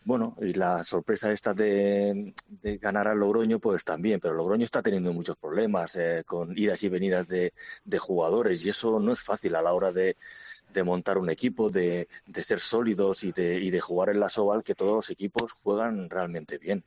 Bueno, 0.05 0.35
y 0.41 0.53
la 0.53 0.83
sorpresa 0.83 1.31
esta 1.31 1.53
de, 1.53 2.33
ganar 2.81 3.07
al 3.07 3.19
Logroño, 3.19 3.59
pues 3.59 3.83
también, 3.83 4.19
pero 4.19 4.33
Logroño 4.35 4.65
está 4.65 4.81
teniendo 4.81 5.11
muchos 5.13 5.37
problemas 5.37 5.95
eh, 5.95 6.23
con 6.25 6.57
idas 6.57 6.83
y 6.83 6.89
venidas 6.89 7.27
de, 7.27 7.53
jugadores 7.99 8.65
y 8.65 8.69
eso 8.69 8.99
no 8.99 9.13
es 9.13 9.21
fácil 9.21 9.55
a 9.55 9.61
la 9.61 9.73
hora 9.73 9.91
de, 9.91 10.15
montar 10.83 11.17
un 11.17 11.29
equipo, 11.29 11.69
de, 11.69 12.07
ser 12.43 12.59
sólidos 12.59 13.23
y 13.23 13.31
de, 13.31 13.59
y 13.59 13.69
de 13.69 13.79
jugar 13.79 14.09
en 14.09 14.19
la 14.19 14.29
Soval, 14.29 14.63
que 14.63 14.75
todos 14.75 14.95
los 14.95 15.09
equipos 15.09 15.51
juegan 15.51 16.09
realmente 16.09 16.57
bien. 16.57 16.83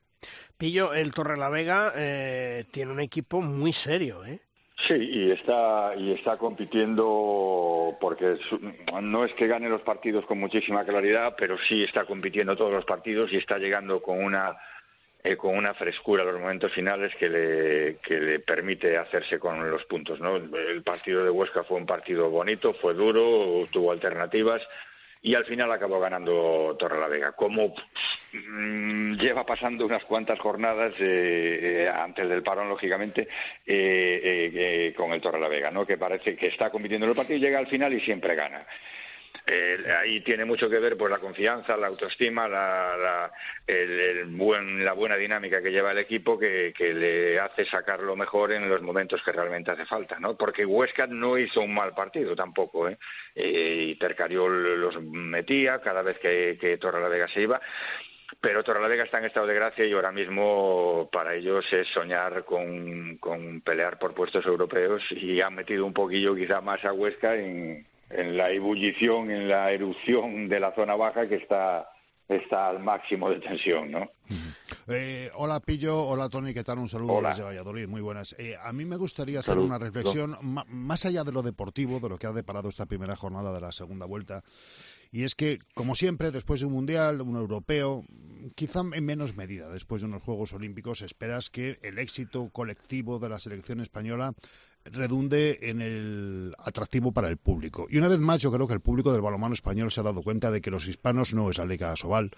Pillo, 0.56 0.94
el 0.94 1.12
Torrelavega 1.12 1.92
eh, 1.94 2.64
tiene 2.70 2.92
un 2.92 3.00
equipo 3.00 3.40
muy 3.42 3.72
serio, 3.72 4.24
¿eh? 4.24 4.40
Sí, 4.78 4.94
y 4.94 5.30
está, 5.30 5.94
y 5.96 6.12
está 6.12 6.36
compitiendo 6.36 7.96
porque 7.98 8.36
no 9.02 9.24
es 9.24 9.32
que 9.32 9.46
gane 9.46 9.70
los 9.70 9.80
partidos 9.80 10.26
con 10.26 10.38
muchísima 10.38 10.84
claridad, 10.84 11.34
pero 11.36 11.56
sí 11.56 11.82
está 11.82 12.04
compitiendo 12.04 12.54
todos 12.54 12.72
los 12.72 12.84
partidos 12.84 13.32
y 13.32 13.38
está 13.38 13.56
llegando 13.56 14.02
con 14.02 14.22
una 14.22 14.54
eh, 15.24 15.36
con 15.36 15.56
una 15.56 15.72
frescura 15.72 16.22
a 16.22 16.26
los 16.26 16.38
momentos 16.38 16.72
finales 16.72 17.14
que 17.16 17.28
le, 17.28 17.96
que 17.96 18.20
le 18.20 18.38
permite 18.40 18.98
hacerse 18.98 19.38
con 19.38 19.68
los 19.70 19.84
puntos. 19.86 20.20
¿no? 20.20 20.36
El 20.36 20.82
partido 20.82 21.24
de 21.24 21.30
Huesca 21.30 21.64
fue 21.64 21.78
un 21.78 21.86
partido 21.86 22.28
bonito, 22.28 22.74
fue 22.74 22.92
duro, 22.92 23.66
tuvo 23.72 23.92
alternativas 23.92 24.62
y 25.22 25.34
al 25.34 25.44
final 25.44 25.70
acabó 25.72 25.98
ganando 26.00 26.76
Torrelavega. 26.78 27.32
Como 27.32 27.74
mm, 28.32 29.14
lleva 29.14 29.44
pasando 29.44 29.86
unas 29.86 30.04
cuantas 30.04 30.38
jornadas 30.38 30.94
eh, 31.00 31.84
eh, 31.84 31.88
antes 31.88 32.28
del 32.28 32.42
parón, 32.42 32.68
lógicamente, 32.68 33.28
eh, 33.66 34.92
con 34.96 35.12
el 35.12 35.20
Torrelavega, 35.20 35.70
¿no? 35.70 35.86
que 35.86 35.98
parece 35.98 36.36
que 36.36 36.48
está 36.48 36.70
compitiendo 36.70 37.06
en 37.06 37.10
el 37.10 37.16
partido, 37.16 37.38
llega 37.38 37.58
al 37.58 37.66
final 37.66 37.92
y 37.92 38.00
siempre 38.00 38.34
gana. 38.34 38.66
Eh, 39.46 39.78
ahí 40.00 40.20
tiene 40.20 40.44
mucho 40.44 40.70
que 40.70 40.78
ver 40.78 40.96
pues 40.96 41.10
la 41.10 41.18
confianza, 41.18 41.76
la 41.76 41.88
autoestima, 41.88 42.48
la, 42.48 43.30
buena 44.94 45.16
dinámica 45.16 45.62
que 45.62 45.70
lleva 45.70 45.92
el 45.92 45.98
equipo 45.98 46.38
que, 46.38 46.72
le 46.78 47.38
hace 47.38 47.64
sacar 47.64 48.02
lo 48.02 48.16
mejor 48.16 48.52
en 48.52 48.68
los 48.68 48.82
momentos 48.82 49.22
que 49.22 49.32
realmente 49.32 49.70
hace 49.70 49.84
falta, 49.84 50.18
¿no? 50.18 50.36
Porque 50.36 50.64
Huesca 50.64 51.06
no 51.06 51.36
hizo 51.36 51.60
un 51.60 51.74
mal 51.74 51.94
partido 51.94 52.34
tampoco, 52.34 52.88
¿eh? 52.88 52.98
eh 53.34 53.86
y 53.88 53.94
Tercariol 53.96 54.80
los 54.80 55.00
metía 55.02 55.80
cada 55.80 56.02
vez 56.02 56.18
que, 56.18 56.56
que 56.60 56.78
Vega 57.08 57.26
se 57.26 57.42
iba 57.42 57.60
pero 58.40 58.64
Torrelavega 58.64 59.04
está 59.04 59.18
en 59.18 59.26
estado 59.26 59.46
de 59.46 59.54
gracia 59.54 59.84
y 59.84 59.92
ahora 59.92 60.10
mismo 60.10 61.08
para 61.12 61.34
ellos 61.34 61.64
es 61.72 61.86
soñar 61.88 62.44
con, 62.44 63.18
con, 63.18 63.60
pelear 63.60 63.98
por 63.98 64.14
puestos 64.14 64.44
europeos 64.46 65.02
y 65.12 65.40
han 65.40 65.54
metido 65.54 65.86
un 65.86 65.92
poquillo 65.92 66.34
quizá 66.34 66.60
más 66.60 66.84
a 66.84 66.92
Huesca 66.92 67.36
en, 67.36 67.86
en 68.10 68.36
la 68.36 68.50
ebullición, 68.50 69.30
en 69.30 69.48
la 69.48 69.70
erupción 69.70 70.48
de 70.48 70.60
la 70.60 70.72
zona 70.74 70.94
baja 70.96 71.28
que 71.28 71.36
está, 71.36 71.88
está 72.28 72.68
al 72.68 72.80
máximo 72.80 73.30
de 73.30 73.40
tensión, 73.40 73.90
¿no? 73.90 74.10
Eh, 74.88 75.30
hola 75.34 75.58
Pillo, 75.60 76.00
hola 76.00 76.28
Tony, 76.28 76.54
¿qué 76.54 76.62
tal? 76.62 76.78
Un 76.78 76.88
saludo 76.88 77.20
desde 77.20 77.42
Valladolid, 77.42 77.88
muy 77.88 78.00
buenas. 78.00 78.36
Eh, 78.38 78.56
a 78.60 78.72
mí 78.72 78.84
me 78.84 78.96
gustaría 78.96 79.40
hacer 79.40 79.58
una 79.58 79.78
reflexión 79.78 80.36
más 80.42 81.04
allá 81.04 81.24
de 81.24 81.32
lo 81.32 81.42
deportivo, 81.42 81.98
de 81.98 82.08
lo 82.08 82.18
que 82.18 82.28
ha 82.28 82.32
deparado 82.32 82.68
esta 82.68 82.86
primera 82.86 83.16
jornada 83.16 83.52
de 83.52 83.60
la 83.60 83.72
segunda 83.72 84.06
vuelta. 84.06 84.44
Y 85.10 85.24
es 85.24 85.34
que, 85.34 85.58
como 85.74 85.94
siempre, 85.94 86.30
después 86.30 86.60
de 86.60 86.66
un 86.66 86.72
mundial, 86.72 87.20
un 87.20 87.36
europeo, 87.36 88.04
quizá 88.54 88.80
en 88.80 89.04
menos 89.04 89.36
medida, 89.36 89.68
después 89.68 90.02
de 90.02 90.08
unos 90.08 90.22
Juegos 90.22 90.52
Olímpicos, 90.52 91.02
esperas 91.02 91.48
que 91.48 91.78
el 91.82 91.98
éxito 91.98 92.50
colectivo 92.50 93.18
de 93.18 93.28
la 93.28 93.38
selección 93.38 93.80
española 93.80 94.34
redunde 94.92 95.58
en 95.62 95.80
el 95.80 96.54
atractivo 96.58 97.12
para 97.12 97.28
el 97.28 97.36
público. 97.36 97.86
Y 97.90 97.98
una 97.98 98.08
vez 98.08 98.20
más, 98.20 98.40
yo 98.40 98.52
creo 98.52 98.66
que 98.66 98.74
el 98.74 98.80
público 98.80 99.12
del 99.12 99.22
balonmano 99.22 99.54
español 99.54 99.90
se 99.90 100.00
ha 100.00 100.04
dado 100.04 100.22
cuenta 100.22 100.50
de 100.50 100.60
que 100.60 100.70
los 100.70 100.86
hispanos 100.88 101.34
no 101.34 101.50
es 101.50 101.58
la 101.58 101.66
Liga 101.66 101.94
Sobal, 101.96 102.32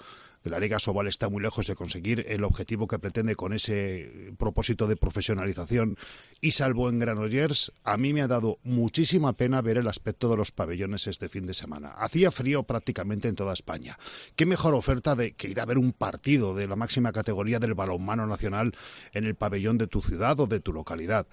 la 0.45 0.61
Liga 0.61 0.78
Sobal 0.78 1.07
está 1.09 1.28
muy 1.28 1.43
lejos 1.43 1.67
de 1.67 1.75
conseguir 1.75 2.25
el 2.28 2.45
objetivo 2.45 2.87
que 2.87 2.99
pretende 2.99 3.35
con 3.35 3.52
ese 3.52 4.33
propósito 4.38 4.87
de 4.87 4.97
profesionalización. 4.97 5.97
Y 6.40 6.52
salvo 6.52 6.88
en 6.88 6.99
Granollers, 6.99 7.73
a 7.85 7.97
mí 7.97 8.12
me 8.12 8.23
ha 8.23 8.28
dado 8.28 8.59
muchísima 8.62 9.35
pena 9.35 9.61
ver 9.62 9.78
el 9.78 9.88
aspecto 9.88 10.31
de 10.31 10.37
los 10.37 10.52
pabellones 10.52 11.07
este 11.07 11.28
fin 11.28 11.47
de 11.47 11.55
semana. 11.55 11.90
Hacía 11.90 12.31
frío 12.31 12.62
prácticamente 12.62 13.28
en 13.28 13.35
toda 13.35 13.52
España. 13.52 13.99
¿Qué 14.37 14.47
mejor 14.47 14.75
oferta 14.75 15.14
de 15.14 15.33
que 15.33 15.49
ir 15.49 15.61
a 15.61 15.67
ver 15.67 15.78
un 15.78 15.93
partido 15.93 16.55
de 16.55 16.67
la 16.67 16.76
máxima 16.76 17.12
categoría 17.12 17.59
del 17.59 17.75
balonmano 17.75 18.26
nacional 18.26 18.75
en 19.12 19.25
el 19.25 19.35
pabellón 19.35 19.76
de 19.76 19.87
tu 19.87 20.00
ciudad 20.00 20.38
o 20.40 20.47
de 20.47 20.61
tu 20.61 20.73
localidad? 20.73 21.26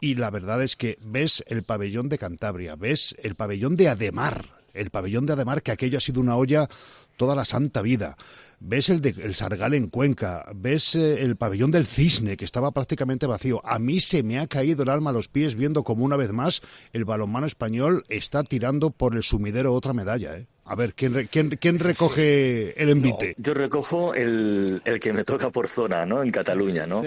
Y 0.00 0.14
la 0.14 0.30
verdad 0.30 0.62
es 0.62 0.76
que 0.76 0.98
ves 1.00 1.44
el 1.46 1.62
pabellón 1.62 2.08
de 2.08 2.18
Cantabria, 2.18 2.76
ves 2.76 3.16
el 3.22 3.34
pabellón 3.34 3.76
de 3.76 3.88
Ademar, 3.88 4.44
el 4.74 4.90
pabellón 4.90 5.26
de 5.26 5.32
Ademar, 5.32 5.62
que 5.62 5.72
aquello 5.72 5.98
ha 5.98 6.00
sido 6.00 6.20
una 6.20 6.36
olla 6.36 6.68
toda 7.16 7.34
la 7.34 7.44
santa 7.44 7.82
vida. 7.82 8.16
Ves 8.60 8.90
el 8.90 9.00
de 9.00 9.10
el 9.10 9.34
Sargal 9.34 9.74
en 9.74 9.88
Cuenca, 9.88 10.44
ves 10.54 10.96
eh, 10.96 11.22
el 11.22 11.36
pabellón 11.36 11.70
del 11.70 11.86
Cisne, 11.86 12.36
que 12.36 12.44
estaba 12.44 12.72
prácticamente 12.72 13.26
vacío. 13.26 13.60
A 13.64 13.78
mí 13.78 14.00
se 14.00 14.22
me 14.22 14.40
ha 14.40 14.46
caído 14.46 14.82
el 14.82 14.88
alma 14.88 15.10
a 15.10 15.12
los 15.12 15.28
pies 15.28 15.54
viendo 15.54 15.84
como 15.84 16.04
una 16.04 16.16
vez 16.16 16.32
más 16.32 16.62
el 16.92 17.04
balonmano 17.04 17.46
español 17.46 18.02
está 18.08 18.42
tirando 18.42 18.90
por 18.90 19.14
el 19.14 19.22
sumidero 19.22 19.74
otra 19.74 19.92
medalla. 19.92 20.36
¿eh? 20.36 20.46
A 20.70 20.74
ver, 20.74 20.92
¿quién, 20.92 21.28
quién, 21.30 21.48
quién 21.48 21.78
recoge 21.78 22.80
el 22.80 22.90
envite? 22.90 23.34
yo 23.38 23.54
recojo 23.54 24.14
el, 24.14 24.82
el, 24.84 25.00
que 25.00 25.14
me 25.14 25.24
toca 25.24 25.48
por 25.48 25.66
zona, 25.66 26.04
¿no? 26.04 26.22
En 26.22 26.30
Cataluña, 26.30 26.84
¿no? 26.84 27.02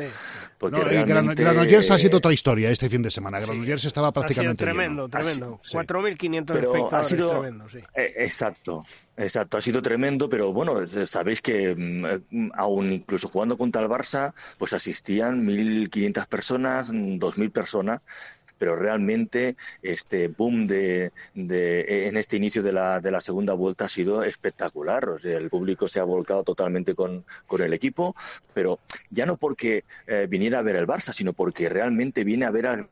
Porque 0.58 0.80
no, 0.80 0.84
realmente... 0.84 1.44
Granollers 1.44 1.92
ha 1.92 2.00
sido 2.00 2.18
otra 2.18 2.34
historia 2.34 2.72
este 2.72 2.90
fin 2.90 3.04
de 3.04 3.12
semana. 3.12 3.40
Granollers 3.40 3.86
estaba 3.86 4.12
prácticamente 4.12 4.64
ha 4.64 4.68
sido 4.68 4.76
tremendo, 4.76 5.10
tremendo. 5.10 5.60
4.500 5.64 6.40
espectadores, 6.40 6.94
ha 6.94 7.04
sido... 7.04 7.30
tremendo, 7.30 7.70
sí. 7.70 7.78
Eh, 7.96 8.14
exacto. 8.18 8.84
Exacto, 9.18 9.58
ha 9.58 9.62
sido 9.62 9.82
tremendo, 9.82 10.30
pero 10.30 10.52
bueno, 10.54 10.88
sabéis 10.88 11.42
que 11.42 11.76
mm, 11.76 12.52
aún 12.56 12.92
incluso 12.94 13.28
jugando 13.28 13.58
contra 13.58 13.82
el 13.82 13.90
Barça, 13.90 14.34
pues 14.58 14.74
asistían 14.74 15.46
1.500 15.46 16.28
personas, 16.28 16.92
2.000 16.92 17.52
personas, 17.52 18.02
pero 18.62 18.76
realmente 18.76 19.56
este 19.82 20.28
boom 20.28 20.68
de, 20.68 21.12
de, 21.34 22.08
en 22.08 22.16
este 22.16 22.38
inicio 22.38 22.62
de 22.62 22.72
la, 22.72 23.00
de 23.00 23.10
la 23.10 23.20
segunda 23.20 23.56
vuelta 23.56 23.86
ha 23.86 23.90
sido 23.90 24.22
espectacular. 24.22 25.10
O 25.10 25.18
sea, 25.18 25.36
el 25.40 25.50
público 25.50 25.88
se 25.88 26.00
ha 26.00 26.04
volcado 26.04 26.44
totalmente 26.44 26.94
con, 26.94 27.26
con 27.48 27.64
el 27.64 27.74
equipo, 27.74 28.16
pero 28.54 28.78
ya 29.10 29.26
no 29.26 29.38
porque 29.38 29.84
eh, 30.06 30.28
viniera 30.30 30.60
a 30.60 30.62
ver 30.62 30.76
el 30.76 30.86
Barça, 30.86 31.12
sino 31.12 31.34
porque 31.34 31.70
realmente 31.70 32.24
viene 32.24 32.46
a 32.46 32.52
ver 32.52 32.68
al 32.68 32.88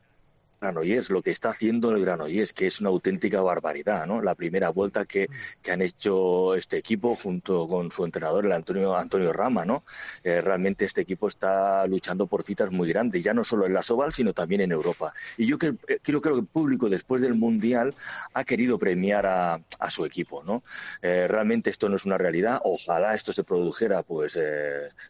Granollers, 0.62 1.10
lo 1.10 1.22
que 1.22 1.32
está 1.32 1.50
haciendo 1.50 1.92
el 1.92 2.01
Granollers, 2.01 2.54
que 2.54 2.68
es 2.68 2.82
una 2.82 2.89
auténtica 2.89 3.42
barbaridad, 3.42 4.06
¿no? 4.06 4.22
La 4.22 4.36
primera 4.36 4.70
vuelta 4.70 5.06
que, 5.06 5.30
que 5.62 5.72
han 5.72 5.82
hecho 5.82 6.56
este 6.56 6.78
equipo 6.78 7.16
junto 7.16 7.68
con 7.68 7.92
su 7.92 8.04
entrenador, 8.04 8.46
el 8.46 8.51
Antonio, 8.51 8.96
Antonio 8.96 9.32
Rama, 9.32 9.66
¿no? 9.66 9.84
Eh, 10.24 10.42
realmente 10.42 10.86
este 10.86 11.01
equipo 11.01 11.28
está 11.28 11.86
luchando 11.88 12.28
por 12.28 12.44
citas 12.44 12.72
muy 12.72 12.89
grandes, 12.89 13.24
ya 13.24 13.34
no 13.34 13.44
solo 13.44 13.66
en 13.66 13.74
la 13.74 13.84
Soval, 13.84 14.12
sino 14.12 14.34
también 14.34 14.62
en 14.62 14.72
Europa. 14.72 15.13
Y 15.38 15.48
yo 15.48 15.58
creo, 15.58 15.78
eh, 15.88 16.00
creo, 16.01 16.22
que 16.22 16.30
el 16.30 16.46
público 16.46 16.89
después 16.89 17.22
del 17.22 17.36
Mundial 17.36 17.96
ha 18.34 18.44
querido 18.44 18.78
premiar 18.78 19.25
a, 19.25 19.62
a 19.80 19.92
su 19.92 20.06
equipo, 20.06 20.44
¿no? 20.44 20.63
Eh, 21.01 21.28
realmente 21.28 21.70
esto 21.70 21.88
no 21.88 21.96
es 21.96 22.06
una 22.06 22.18
realidad, 22.18 22.60
ojalá 22.63 23.16
esto 23.16 23.32
se 23.32 23.44
produjera, 23.44 24.04
pues, 24.04 24.38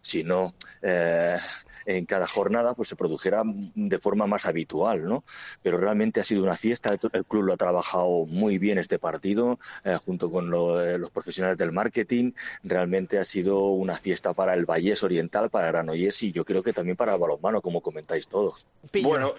si 0.02 0.24
no, 0.24 0.54
en 0.82 2.06
cada 2.06 2.28
jornada, 2.28 2.74
pues 2.74 2.90
se 2.90 2.96
produjera 2.96 3.42
de 3.46 3.98
forma 3.98 4.28
más 4.28 4.46
habitual, 4.46 5.04
¿no? 5.04 5.24
Pero 5.62 5.78
realmente 5.78 6.20
ha 6.20 6.24
sido 6.24 6.44
una 6.44 6.56
fiesta. 6.56 6.96
El 7.14 7.26
club 7.26 7.44
lo 7.44 7.54
ha 7.54 7.58
trabajado 7.58 8.26
muy 8.26 8.58
bien 8.58 8.78
este 8.78 9.00
partido, 9.00 9.60
eh, 9.84 9.98
junto 10.04 10.30
con 10.30 10.48
eh, 10.48 10.98
los 10.98 11.12
profesionales 11.12 11.58
del 11.58 11.72
marketing. 11.72 12.32
Realmente 12.64 13.18
ha 13.18 13.26
sido 13.26 13.60
una 13.70 13.96
fiesta 13.96 14.34
para 14.34 14.54
el 14.54 14.66
Vallés 14.66 15.04
Oriental, 15.04 15.50
para 15.50 15.68
Granollers 15.68 16.24
y 16.24 16.32
yo 16.32 16.46
creo 16.46 16.64
que 16.64 16.74
también 16.74 16.98
para 16.98 17.14
el 17.14 17.20
balonmano, 17.20 17.62
como 17.62 17.82
comentáis 17.82 18.28
todos. 18.28 18.68
Bueno, 19.02 19.34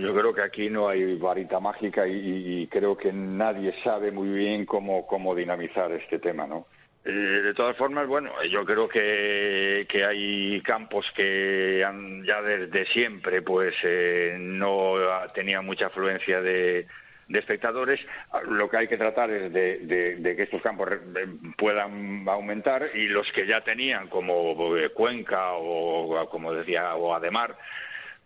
yo 0.00 0.14
creo 0.14 0.34
que 0.34 0.42
aquí 0.42 0.70
no 0.70 0.88
hay 0.88 1.16
varita 1.16 1.60
mágica 1.60 2.06
y, 2.06 2.62
y, 2.62 2.66
creo 2.66 2.96
que 2.96 3.12
nadie 3.12 3.74
sabe 3.82 4.10
muy 4.10 4.28
bien 4.28 4.64
cómo, 4.64 5.06
cómo 5.06 5.34
dinamizar 5.34 5.92
este 5.92 6.18
tema, 6.18 6.46
¿no? 6.46 6.66
Eh, 7.08 7.12
de 7.12 7.54
todas 7.54 7.76
formas, 7.76 8.08
bueno, 8.08 8.32
yo 8.50 8.64
creo 8.64 8.88
que, 8.88 9.86
que 9.88 10.04
hay 10.04 10.60
campos 10.62 11.06
que 11.14 11.84
han, 11.86 12.24
ya 12.24 12.42
desde 12.42 12.84
siempre 12.86 13.42
pues 13.42 13.76
eh, 13.84 14.36
no 14.40 14.95
tenían 15.34 15.64
mucha 15.64 15.86
afluencia 15.86 16.40
de, 16.40 16.86
de 17.28 17.38
espectadores, 17.38 18.00
lo 18.48 18.70
que 18.70 18.76
hay 18.76 18.88
que 18.88 18.96
tratar 18.96 19.30
es 19.30 19.52
de, 19.52 20.16
de, 20.18 20.36
que 20.36 20.42
estos 20.44 20.62
campos 20.62 20.88
puedan 21.56 22.28
aumentar 22.28 22.84
y 22.94 23.08
los 23.08 23.30
que 23.32 23.46
ya 23.46 23.62
tenían, 23.62 24.08
como 24.08 24.54
Cuenca 24.94 25.52
o, 25.54 26.28
como 26.30 26.52
decía, 26.52 26.94
o 26.94 27.14
Ademar, 27.14 27.56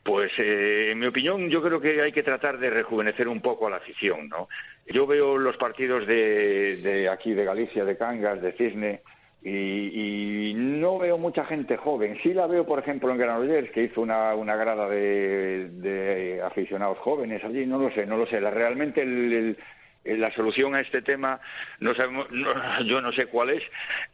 pues 0.03 0.33
eh, 0.39 0.91
en 0.93 0.99
mi 0.99 1.07
opinión 1.07 1.49
yo 1.49 1.63
creo 1.63 1.81
que 1.81 2.01
hay 2.01 2.13
que 2.13 2.23
tratar 2.23 2.59
de 2.59 2.71
rejuvenecer 2.71 3.29
un 3.29 3.41
poco 3.41 3.67
a 3.67 3.71
la 3.71 3.77
afición, 3.77 4.29
¿no? 4.29 4.49
Yo 4.87 5.07
veo 5.07 5.39
los 5.39 5.57
partidos 5.57 6.07
de, 6.07 6.77
de 6.77 7.09
aquí 7.09 7.33
de 7.35 7.45
Galicia, 7.45 7.85
de 7.85 7.97
Cangas, 7.97 8.41
de 8.41 8.53
Cisne, 8.53 9.03
y, 9.43 10.51
y, 10.51 10.55
no 10.55 10.99
veo 10.99 11.17
mucha 11.17 11.45
gente 11.45 11.77
joven. 11.77 12.19
Sí 12.23 12.35
la 12.35 12.47
veo, 12.47 12.67
por 12.67 12.79
ejemplo, 12.79 13.11
en 13.11 13.19
Granollers, 13.19 13.71
que 13.71 13.85
hizo 13.85 14.03
una, 14.03 14.35
una 14.35 14.55
grada 14.55 14.89
de, 14.89 15.69
de, 15.71 16.43
aficionados 16.43 16.99
jóvenes 16.99 17.43
allí. 17.43 17.65
No 17.65 17.79
lo 17.79 17.91
sé, 17.91 18.05
no 18.05 18.19
lo 18.19 18.27
sé. 18.27 18.41
La, 18.41 18.51
realmente 18.51 19.01
el, 19.01 19.57
la 20.05 20.31
solución 20.33 20.75
a 20.75 20.81
este 20.81 21.03
tema 21.03 21.41
no 21.79 21.95
sabemos, 21.95 22.27
yo 22.85 23.01
no 23.01 23.13
sé 23.13 23.27
cuál 23.27 23.51
es. 23.51 23.63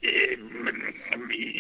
Eh, 0.03 0.39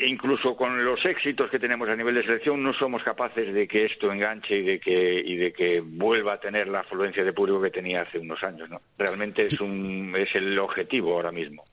incluso 0.06 0.56
con 0.56 0.84
los 0.84 1.04
éxitos 1.04 1.50
que 1.50 1.58
tenemos 1.58 1.88
a 1.88 1.96
nivel 1.96 2.14
de 2.14 2.22
selección 2.22 2.62
no 2.62 2.72
somos 2.72 3.02
capaces 3.02 3.52
de 3.52 3.66
que 3.66 3.86
esto 3.86 4.12
enganche 4.12 4.58
y 4.58 4.62
de 4.62 4.78
que 4.78 5.22
y 5.24 5.36
de 5.36 5.52
que 5.52 5.80
vuelva 5.80 6.34
a 6.34 6.40
tener 6.40 6.68
la 6.68 6.80
afluencia 6.80 7.24
de 7.24 7.32
público 7.32 7.62
que 7.62 7.70
tenía 7.70 8.02
hace 8.02 8.18
unos 8.18 8.42
años. 8.42 8.70
¿no? 8.70 8.80
Realmente 8.98 9.46
es 9.46 9.60
un 9.60 10.14
es 10.16 10.34
el 10.36 10.58
objetivo 10.58 11.14
ahora 11.14 11.32
mismo. 11.32 11.64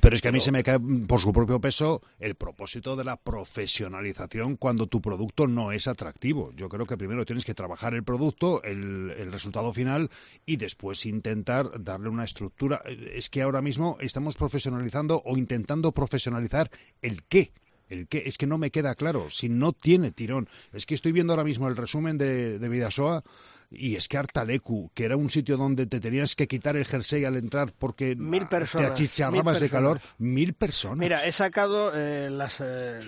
Pero 0.00 0.14
es 0.14 0.22
que 0.22 0.28
a 0.28 0.32
mí 0.32 0.40
se 0.40 0.52
me 0.52 0.62
cae 0.62 0.78
por 1.06 1.20
su 1.20 1.32
propio 1.32 1.60
peso 1.60 2.02
el 2.18 2.34
propósito 2.34 2.96
de 2.96 3.04
la 3.04 3.16
profesionalización 3.16 4.56
cuando 4.56 4.86
tu 4.86 5.00
producto 5.00 5.46
no 5.46 5.72
es 5.72 5.86
atractivo. 5.86 6.52
Yo 6.56 6.68
creo 6.68 6.86
que 6.86 6.96
primero 6.96 7.24
tienes 7.24 7.44
que 7.44 7.54
trabajar 7.54 7.94
el 7.94 8.04
producto, 8.04 8.62
el, 8.62 9.12
el, 9.16 9.32
resultado 9.32 9.72
final 9.72 10.10
y 10.46 10.56
después 10.56 11.06
intentar 11.06 11.82
darle 11.82 12.08
una 12.08 12.24
estructura. 12.24 12.82
Es 12.86 13.30
que 13.30 13.42
ahora 13.42 13.62
mismo 13.62 13.96
estamos 14.00 14.34
profesionalizando 14.34 15.22
o 15.24 15.36
intentando 15.36 15.92
profesionalizar 15.92 16.70
el 17.00 17.24
qué. 17.24 17.52
El 17.88 18.08
qué, 18.08 18.22
es 18.26 18.38
que 18.38 18.46
no 18.46 18.58
me 18.58 18.70
queda 18.70 18.94
claro, 18.94 19.30
si 19.30 19.48
no 19.48 19.72
tiene 19.72 20.10
tirón. 20.10 20.48
Es 20.72 20.86
que 20.86 20.94
estoy 20.94 21.12
viendo 21.12 21.32
ahora 21.32 21.44
mismo 21.44 21.68
el 21.68 21.76
resumen 21.76 22.18
de, 22.18 22.58
de 22.58 22.68
Vidasoa 22.68 23.22
y 23.70 23.96
es 23.96 24.08
que 24.08 24.18
Artalecu, 24.18 24.90
que 24.94 25.04
era 25.04 25.16
un 25.16 25.30
sitio 25.30 25.56
donde 25.56 25.86
te 25.86 26.00
tenías 26.00 26.34
que 26.34 26.46
quitar 26.46 26.76
el 26.76 26.84
jersey 26.84 27.24
al 27.24 27.36
entrar 27.36 27.72
porque 27.78 28.14
mil 28.16 28.46
personas, 28.46 28.86
te 28.86 28.92
achicharrabas 28.92 29.60
de 29.60 29.68
calor, 29.68 30.00
mil 30.18 30.54
personas. 30.54 30.98
Mira, 30.98 31.26
he 31.26 31.32
sacado 31.32 31.92
eh, 31.94 32.30
las, 32.30 32.60
eh, 32.60 33.00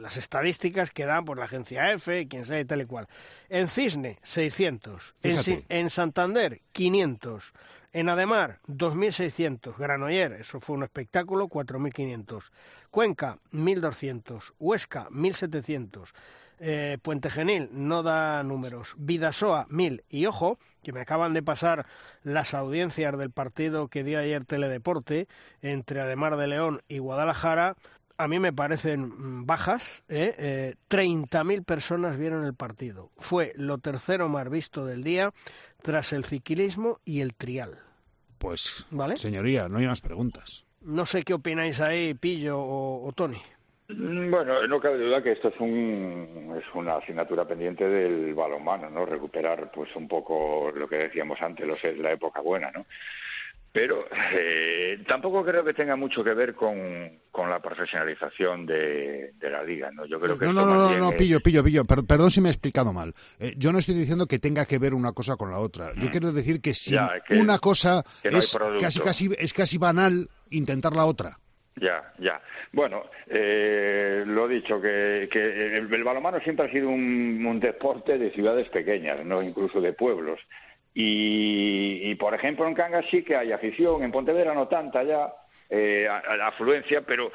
las 0.00 0.16
estadísticas 0.16 0.90
que 0.90 1.04
dan 1.04 1.24
por 1.24 1.38
la 1.38 1.44
agencia 1.44 1.92
EFE, 1.92 2.28
quien 2.28 2.44
sea 2.44 2.60
y 2.60 2.64
tal 2.64 2.82
y 2.82 2.86
cual. 2.86 3.06
En 3.48 3.68
Cisne, 3.68 4.18
600. 4.22 5.14
En, 5.22 5.64
en, 5.68 5.90
Santander, 5.90 6.60
500. 6.72 7.52
En 7.94 8.08
Ademar, 8.08 8.58
2.600. 8.66 9.76
Granoller, 9.78 10.32
eso 10.32 10.58
fue 10.58 10.74
un 10.74 10.82
espectáculo, 10.82 11.46
4.500. 11.46 12.50
Cuenca, 12.90 13.38
1.200. 13.52 14.52
Huesca, 14.58 15.08
1.700. 15.10 16.08
Eh, 16.58 16.98
Puente 17.00 17.30
Genil 17.30 17.68
no 17.70 18.02
da 18.02 18.42
números. 18.42 18.94
Vidasoa, 18.98 19.68
mil. 19.70 20.02
Y 20.08 20.26
ojo, 20.26 20.58
que 20.82 20.92
me 20.92 21.02
acaban 21.02 21.34
de 21.34 21.44
pasar 21.44 21.86
las 22.24 22.52
audiencias 22.52 23.16
del 23.16 23.30
partido 23.30 23.86
que 23.86 24.02
dio 24.02 24.18
ayer 24.18 24.44
Teledeporte 24.44 25.28
entre 25.62 26.00
Ademar 26.00 26.36
de 26.36 26.48
León 26.48 26.82
y 26.88 26.98
Guadalajara. 26.98 27.76
A 28.16 28.26
mí 28.26 28.40
me 28.40 28.52
parecen 28.52 29.02
mm, 29.06 29.46
bajas. 29.46 30.02
¿eh? 30.08 30.34
Eh, 30.36 30.74
30.000 30.90 31.64
personas 31.64 32.18
vieron 32.18 32.44
el 32.44 32.54
partido. 32.54 33.12
Fue 33.18 33.52
lo 33.54 33.78
tercero 33.78 34.28
más 34.28 34.50
visto 34.50 34.84
del 34.84 35.04
día 35.04 35.32
tras 35.80 36.12
el 36.12 36.24
ciclismo 36.24 36.98
y 37.04 37.20
el 37.20 37.36
trial. 37.36 37.83
Pues, 38.44 38.86
¿Vale? 38.90 39.16
señoría, 39.16 39.70
no 39.70 39.78
hay 39.78 39.86
más 39.86 40.02
preguntas. 40.02 40.66
No 40.82 41.06
sé 41.06 41.22
qué 41.22 41.32
opináis 41.32 41.80
ahí, 41.80 42.12
Pillo 42.12 42.60
o, 42.60 43.08
o 43.08 43.12
Tony. 43.12 43.40
Mm, 43.88 44.30
bueno, 44.30 44.66
no 44.66 44.78
cabe 44.80 44.98
duda 44.98 45.22
que 45.22 45.32
esto 45.32 45.48
es, 45.48 45.58
un, 45.58 46.54
es 46.58 46.74
una 46.74 46.96
asignatura 46.96 47.46
pendiente 47.46 47.88
del 47.88 48.34
balonmano, 48.34 48.90
¿no? 48.90 49.06
Recuperar, 49.06 49.72
pues, 49.74 49.96
un 49.96 50.06
poco 50.06 50.70
lo 50.76 50.86
que 50.86 50.96
decíamos 50.96 51.40
antes, 51.40 51.66
lo 51.66 51.74
sé, 51.74 51.96
la 51.96 52.12
época 52.12 52.42
buena, 52.42 52.70
¿no? 52.70 52.84
Pero 53.74 54.06
eh, 54.32 55.02
tampoco 55.04 55.44
creo 55.44 55.64
que 55.64 55.74
tenga 55.74 55.96
mucho 55.96 56.22
que 56.22 56.32
ver 56.32 56.54
con, 56.54 57.10
con 57.32 57.50
la 57.50 57.58
profesionalización 57.58 58.64
de, 58.64 59.32
la 59.40 59.64
liga, 59.64 59.90
¿no? 59.90 60.06
Yo 60.06 60.20
creo 60.20 60.38
que 60.38 60.46
no, 60.46 60.52
no, 60.52 60.64
no, 60.64 60.96
no, 60.96 61.10
pillo, 61.16 61.40
pillo, 61.40 61.64
pillo. 61.64 61.84
perdón 61.84 62.30
si 62.30 62.40
me 62.40 62.50
he 62.50 62.52
explicado 62.52 62.92
mal. 62.92 63.12
Eh, 63.40 63.54
yo 63.56 63.72
no 63.72 63.80
estoy 63.80 63.96
diciendo 63.96 64.26
que 64.26 64.38
tenga 64.38 64.64
que 64.64 64.78
ver 64.78 64.94
una 64.94 65.10
cosa 65.12 65.34
con 65.34 65.50
la 65.50 65.58
otra. 65.58 65.92
Yo 65.96 66.06
mm. 66.06 66.10
quiero 66.12 66.30
decir 66.30 66.60
que 66.60 66.72
si 66.72 66.94
una 67.30 67.58
cosa 67.58 68.04
es 68.22 68.56
casi, 68.78 69.00
casi, 69.00 69.30
es 69.36 69.52
casi 69.52 69.76
banal 69.76 70.30
intentar 70.50 70.94
la 70.94 71.06
otra. 71.06 71.40
Ya, 71.74 72.12
ya. 72.20 72.40
Bueno, 72.70 73.02
eh, 73.26 74.22
lo 74.24 74.46
dicho, 74.46 74.80
que, 74.80 75.28
que 75.28 75.78
el, 75.78 75.92
el, 75.92 76.04
balonmano 76.04 76.38
siempre 76.38 76.66
ha 76.66 76.70
sido 76.70 76.90
un, 76.90 77.44
un, 77.44 77.58
deporte 77.58 78.18
de 78.18 78.30
ciudades 78.30 78.68
pequeñas, 78.68 79.24
no 79.24 79.42
incluso 79.42 79.80
de 79.80 79.92
pueblos. 79.92 80.38
Y, 80.96 82.14
por 82.14 82.34
ejemplo, 82.34 82.68
en 82.68 82.74
Cangas 82.74 83.06
sí 83.10 83.24
que 83.24 83.34
hay 83.34 83.50
afición, 83.50 84.04
en 84.04 84.12
Pontevedra 84.12 84.54
no 84.54 84.68
tanta 84.68 85.02
ya, 85.02 85.34
eh, 85.68 86.08
afluencia, 86.08 87.02
pero 87.02 87.32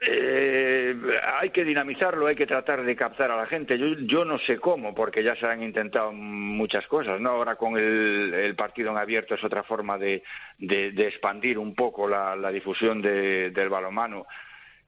eh, 0.00 0.96
hay 1.40 1.50
que 1.50 1.64
dinamizarlo, 1.64 2.26
hay 2.26 2.36
que 2.36 2.46
tratar 2.46 2.84
de 2.84 2.94
captar 2.94 3.32
a 3.32 3.36
la 3.36 3.46
gente. 3.46 3.76
Yo, 3.76 3.86
yo, 4.06 4.24
no 4.24 4.38
sé 4.38 4.58
cómo, 4.58 4.94
porque 4.94 5.24
ya 5.24 5.34
se 5.34 5.46
han 5.46 5.62
intentado 5.62 6.12
muchas 6.12 6.86
cosas, 6.86 7.20
¿no? 7.20 7.30
Ahora 7.30 7.56
con 7.56 7.76
el, 7.76 8.54
partido 8.56 8.90
en 8.90 8.98
abierto 8.98 9.34
es 9.34 9.42
otra 9.42 9.64
forma 9.64 9.98
de, 9.98 10.22
de, 10.58 11.08
expandir 11.08 11.58
un 11.58 11.74
poco 11.74 12.08
la, 12.08 12.50
difusión 12.52 13.02
del 13.02 13.68
balonmano. 13.68 14.26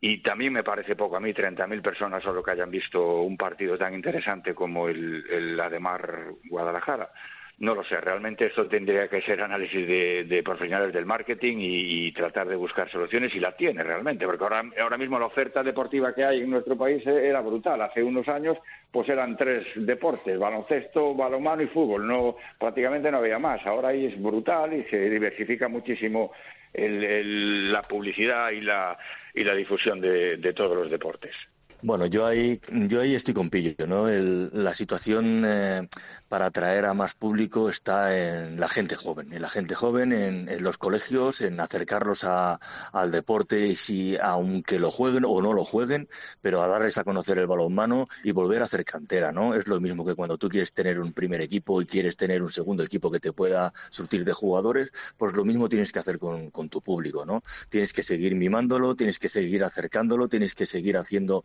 Y 0.01 0.19
también 0.19 0.53
me 0.53 0.63
parece 0.63 0.95
poco 0.95 1.17
a 1.17 1.21
mí, 1.21 1.33
30.000 1.33 1.83
personas 1.83 2.23
solo 2.23 2.43
que 2.43 2.51
hayan 2.51 2.71
visto 2.71 3.23
un 3.23 3.37
partido 3.37 3.79
tan 3.79 3.95
interesante 3.95 4.55
como 4.55 4.89
el, 4.89 5.25
el 5.29 5.59
Ademar 5.59 6.27
Guadalajara. 6.49 7.11
No 7.59 7.75
lo 7.75 7.83
sé, 7.85 7.99
realmente 8.03 8.45
esto 8.45 8.67
tendría 8.67 9.09
que 9.09 9.23
ser 9.23 9.41
análisis 9.41 9.89
de, 9.89 10.43
profesionales 10.45 10.93
del 10.93 11.07
marketing 11.07 11.57
y, 11.59 12.13
tratar 12.13 12.49
de 12.49 12.57
buscar 12.57 12.91
soluciones 12.91 13.35
y 13.35 13.41
la 13.41 13.57
tiene 13.57 13.83
realmente, 13.83 14.27
porque 14.27 14.45
ahora, 14.45 14.63
ahora 14.79 14.99
mismo 14.99 15.19
la 15.19 15.27
oferta 15.27 15.63
deportiva 15.63 16.15
que 16.15 16.23
hay 16.23 16.41
en 16.41 16.51
nuestro 16.51 16.77
país 16.77 17.07
era 17.07 17.41
brutal. 17.41 17.81
Hace 17.81 18.03
unos 18.03 18.29
años 18.29 18.59
pues 18.91 19.09
eran 19.09 19.39
tres 19.39 19.67
deportes, 19.75 20.39
baloncesto, 20.39 21.15
balonmano 21.15 21.63
y 21.63 21.67
fútbol, 21.69 22.07
no 22.07 22.37
prácticamente 22.59 23.11
no 23.11 23.19
había 23.19 23.39
más. 23.39 23.65
Ahora 23.67 23.89
ahí 23.89 24.05
es 24.05 24.21
brutal 24.21 24.75
y 24.75 24.85
se 24.85 25.09
diversifica 25.09 25.67
muchísimo 25.67 26.33
la 26.75 27.81
publicidad 27.83 28.51
y 28.51 28.61
la, 28.61 28.99
y 29.35 29.45
la 29.45 29.55
difusión 29.55 29.99
de 29.99 30.53
todos 30.53 30.77
los 30.77 30.91
deportes. 30.91 31.35
Bueno, 31.83 32.07
yo 32.07 32.25
ahí, 32.25 32.59
yo 32.71 33.03
ahí 33.03 33.15
estoy 33.15 33.35
con 33.35 33.51
pillo, 33.51 33.87
¿no? 33.87 34.09
la 34.09 34.75
situación 34.75 35.43
eh, 35.45 35.89
para 36.27 36.47
atraer 36.47 36.87
a 36.87 36.95
más 36.95 37.15
público 37.15 37.69
está 37.69 38.17
en 38.17 38.59
la 38.59 38.67
gente 38.67 38.97
joven, 38.97 39.33
en 39.35 39.43
la 39.43 39.51
gente 39.51 39.75
joven, 39.75 40.13
en, 40.13 40.63
los 40.63 40.79
colegios, 40.79 41.43
en 41.43 41.61
acercarlos 41.61 42.25
al 42.25 43.11
deporte, 43.11 43.67
y 43.67 43.77
si 43.77 44.17
aunque 44.17 44.79
lo 44.79 44.91
jueguen 44.91 45.25
o 45.27 45.43
no 45.43 45.53
lo 45.53 45.65
jueguen, 45.65 46.09
pero 46.41 46.63
a 46.63 46.67
darles 46.67 46.97
a 46.97 47.05
conocer 47.05 47.39
el 47.39 47.47
balonmano 47.47 48.09
y 48.25 48.33
volver 48.33 48.63
a 48.63 48.65
hacer 48.65 48.85
cantera, 48.85 49.31
¿no? 49.31 49.55
Es 49.55 49.69
lo 49.69 49.79
mismo 49.79 50.05
que 50.05 50.15
cuando 50.15 50.39
tú 50.39 50.49
quieres 50.49 50.73
tener 50.73 50.99
un 50.99 51.13
primer 51.13 51.43
equipo 51.43 51.83
y 51.83 51.87
quieres 51.87 52.17
tener 52.17 52.43
un 52.43 52.51
segundo 52.51 52.83
equipo 52.85 53.11
que 53.11 53.21
te 53.21 53.33
pueda 53.33 53.73
surtir 53.91 54.25
de 54.25 54.33
jugadores, 54.33 54.91
pues 55.19 55.35
lo 55.35 55.45
mismo 55.45 55.69
tienes 55.69 55.93
que 55.93 55.99
hacer 55.99 56.19
con, 56.19 56.51
con 56.51 56.71
tu 56.71 56.81
público, 56.81 57.27
¿no? 57.27 57.43
Tienes 57.69 57.93
que 57.93 58.03
seguir 58.03 58.35
mimándolo, 58.35 58.97
tienes 58.97 59.19
que 59.19 59.29
seguir 59.29 59.63
acercándolo, 59.63 60.29
tienes 60.29 60.55
que 60.55 60.65
seguir 60.65 60.97
haciendo 60.97 61.45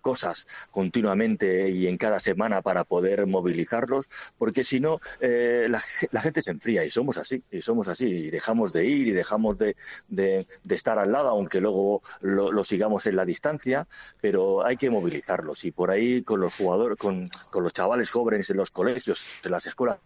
cosas 0.00 0.46
continuamente 0.70 1.70
y 1.70 1.86
en 1.86 1.96
cada 1.96 2.20
semana 2.20 2.62
para 2.62 2.84
poder 2.84 3.26
movilizarlos, 3.26 4.08
porque 4.38 4.64
si 4.64 4.80
no, 4.80 5.00
eh, 5.20 5.66
la, 5.68 6.20
gente 6.20 6.42
se 6.42 6.50
enfría 6.50 6.84
y 6.84 6.90
somos 6.90 7.18
así, 7.18 7.42
y 7.50 7.60
somos 7.60 7.88
así, 7.88 8.06
y 8.06 8.30
dejamos 8.30 8.72
de 8.72 8.84
ir 8.86 9.08
y 9.08 9.12
dejamos 9.12 9.58
de, 9.58 9.76
de, 10.08 10.46
estar 10.70 10.98
al 10.98 11.12
lado, 11.12 11.28
aunque 11.28 11.60
luego 11.60 12.02
lo, 12.20 12.64
sigamos 12.64 13.06
en 13.06 13.16
la 13.16 13.24
distancia, 13.24 13.86
pero 14.20 14.64
hay 14.64 14.76
que 14.76 14.90
movilizarlos. 14.90 15.64
Y 15.64 15.70
por 15.70 15.90
ahí 15.90 16.22
con 16.22 16.40
los 16.40 16.56
jugadores, 16.56 16.98
con, 16.98 17.28
con 17.50 17.62
los 17.62 17.72
chavales 17.72 18.10
jóvenes 18.10 18.50
en 18.50 18.56
los 18.56 18.70
colegios, 18.70 19.26
en 19.44 19.50
las 19.50 19.66
escuelas 19.66 19.98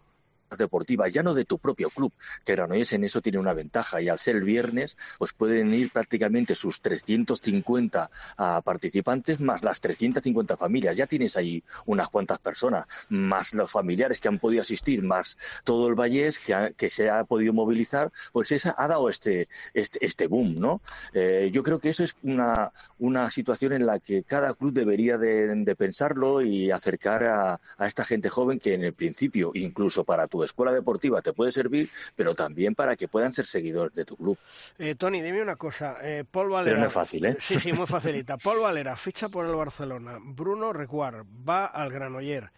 deportivas, 0.56 1.12
ya 1.12 1.22
no 1.22 1.34
de 1.34 1.44
tu 1.44 1.58
propio 1.58 1.90
club, 1.90 2.12
que 2.44 2.54
Granollers 2.54 2.92
en 2.92 3.04
eso 3.04 3.20
tiene 3.20 3.38
una 3.38 3.52
ventaja 3.52 4.00
y 4.00 4.08
al 4.08 4.18
ser 4.18 4.36
el 4.36 4.44
viernes, 4.44 4.96
pues 5.18 5.32
pueden 5.32 5.74
ir 5.74 5.90
prácticamente 5.90 6.54
sus 6.54 6.80
350 6.80 8.10
ah, 8.38 8.62
participantes 8.64 9.40
más 9.40 9.62
las 9.62 9.80
350 9.80 10.56
familias. 10.56 10.96
Ya 10.96 11.06
tienes 11.06 11.36
ahí 11.36 11.62
unas 11.86 12.08
cuantas 12.08 12.38
personas, 12.38 12.86
más 13.08 13.52
los 13.54 13.70
familiares 13.70 14.20
que 14.20 14.28
han 14.28 14.38
podido 14.38 14.62
asistir, 14.62 15.02
más 15.02 15.36
todo 15.64 15.88
el 15.88 15.94
Vallés 15.94 16.38
que, 16.38 16.74
que 16.76 16.90
se 16.90 17.10
ha 17.10 17.24
podido 17.24 17.52
movilizar, 17.52 18.10
pues 18.32 18.52
esa 18.52 18.74
ha 18.78 18.88
dado 18.88 19.08
este, 19.08 19.48
este, 19.74 20.04
este 20.04 20.26
boom, 20.26 20.58
¿no? 20.58 20.80
Eh, 21.12 21.50
yo 21.52 21.62
creo 21.62 21.78
que 21.78 21.90
eso 21.90 22.04
es 22.04 22.16
una, 22.22 22.72
una 22.98 23.30
situación 23.30 23.72
en 23.72 23.86
la 23.86 23.98
que 23.98 24.22
cada 24.22 24.54
club 24.54 24.72
debería 24.72 25.18
de, 25.18 25.48
pensarlo 25.78 26.40
y 26.40 26.70
acercar 26.70 27.24
a, 27.24 27.60
a 27.76 27.86
esta 27.86 28.04
gente 28.04 28.28
joven 28.28 28.58
que 28.58 28.74
en 28.74 28.84
el 28.84 28.94
principio, 28.94 29.52
incluso 29.54 30.04
para 30.04 30.26
tu 30.26 30.37
escuela 30.44 30.72
deportiva 30.72 31.22
te 31.22 31.32
puede 31.32 31.52
servir, 31.52 31.88
pero 32.16 32.34
también 32.34 32.74
para 32.74 32.96
que 32.96 33.08
puedan 33.08 33.32
ser 33.32 33.46
seguidores 33.46 33.94
de 33.94 34.04
tu 34.04 34.16
club. 34.16 34.38
Eh, 34.78 34.94
Tony, 34.94 35.20
dime 35.22 35.42
una 35.42 35.56
cosa. 35.56 35.96
Eh, 36.02 36.24
Paul 36.30 36.50
Valera. 36.50 36.72
Pero 36.72 36.80
no 36.80 36.86
es 36.86 36.92
fácil, 36.92 37.24
¿eh? 37.24 37.36
Sí, 37.38 37.58
sí, 37.58 37.72
muy 37.72 37.86
facilita. 37.88 38.36
Paul 38.36 38.60
Valera 38.60 38.96
ficha 38.96 39.28
por 39.28 39.46
el 39.46 39.54
Barcelona. 39.54 40.18
Bruno 40.20 40.72
Recuar 40.72 41.24
va 41.48 41.66
al 41.66 41.90
Granoller. 41.90 42.50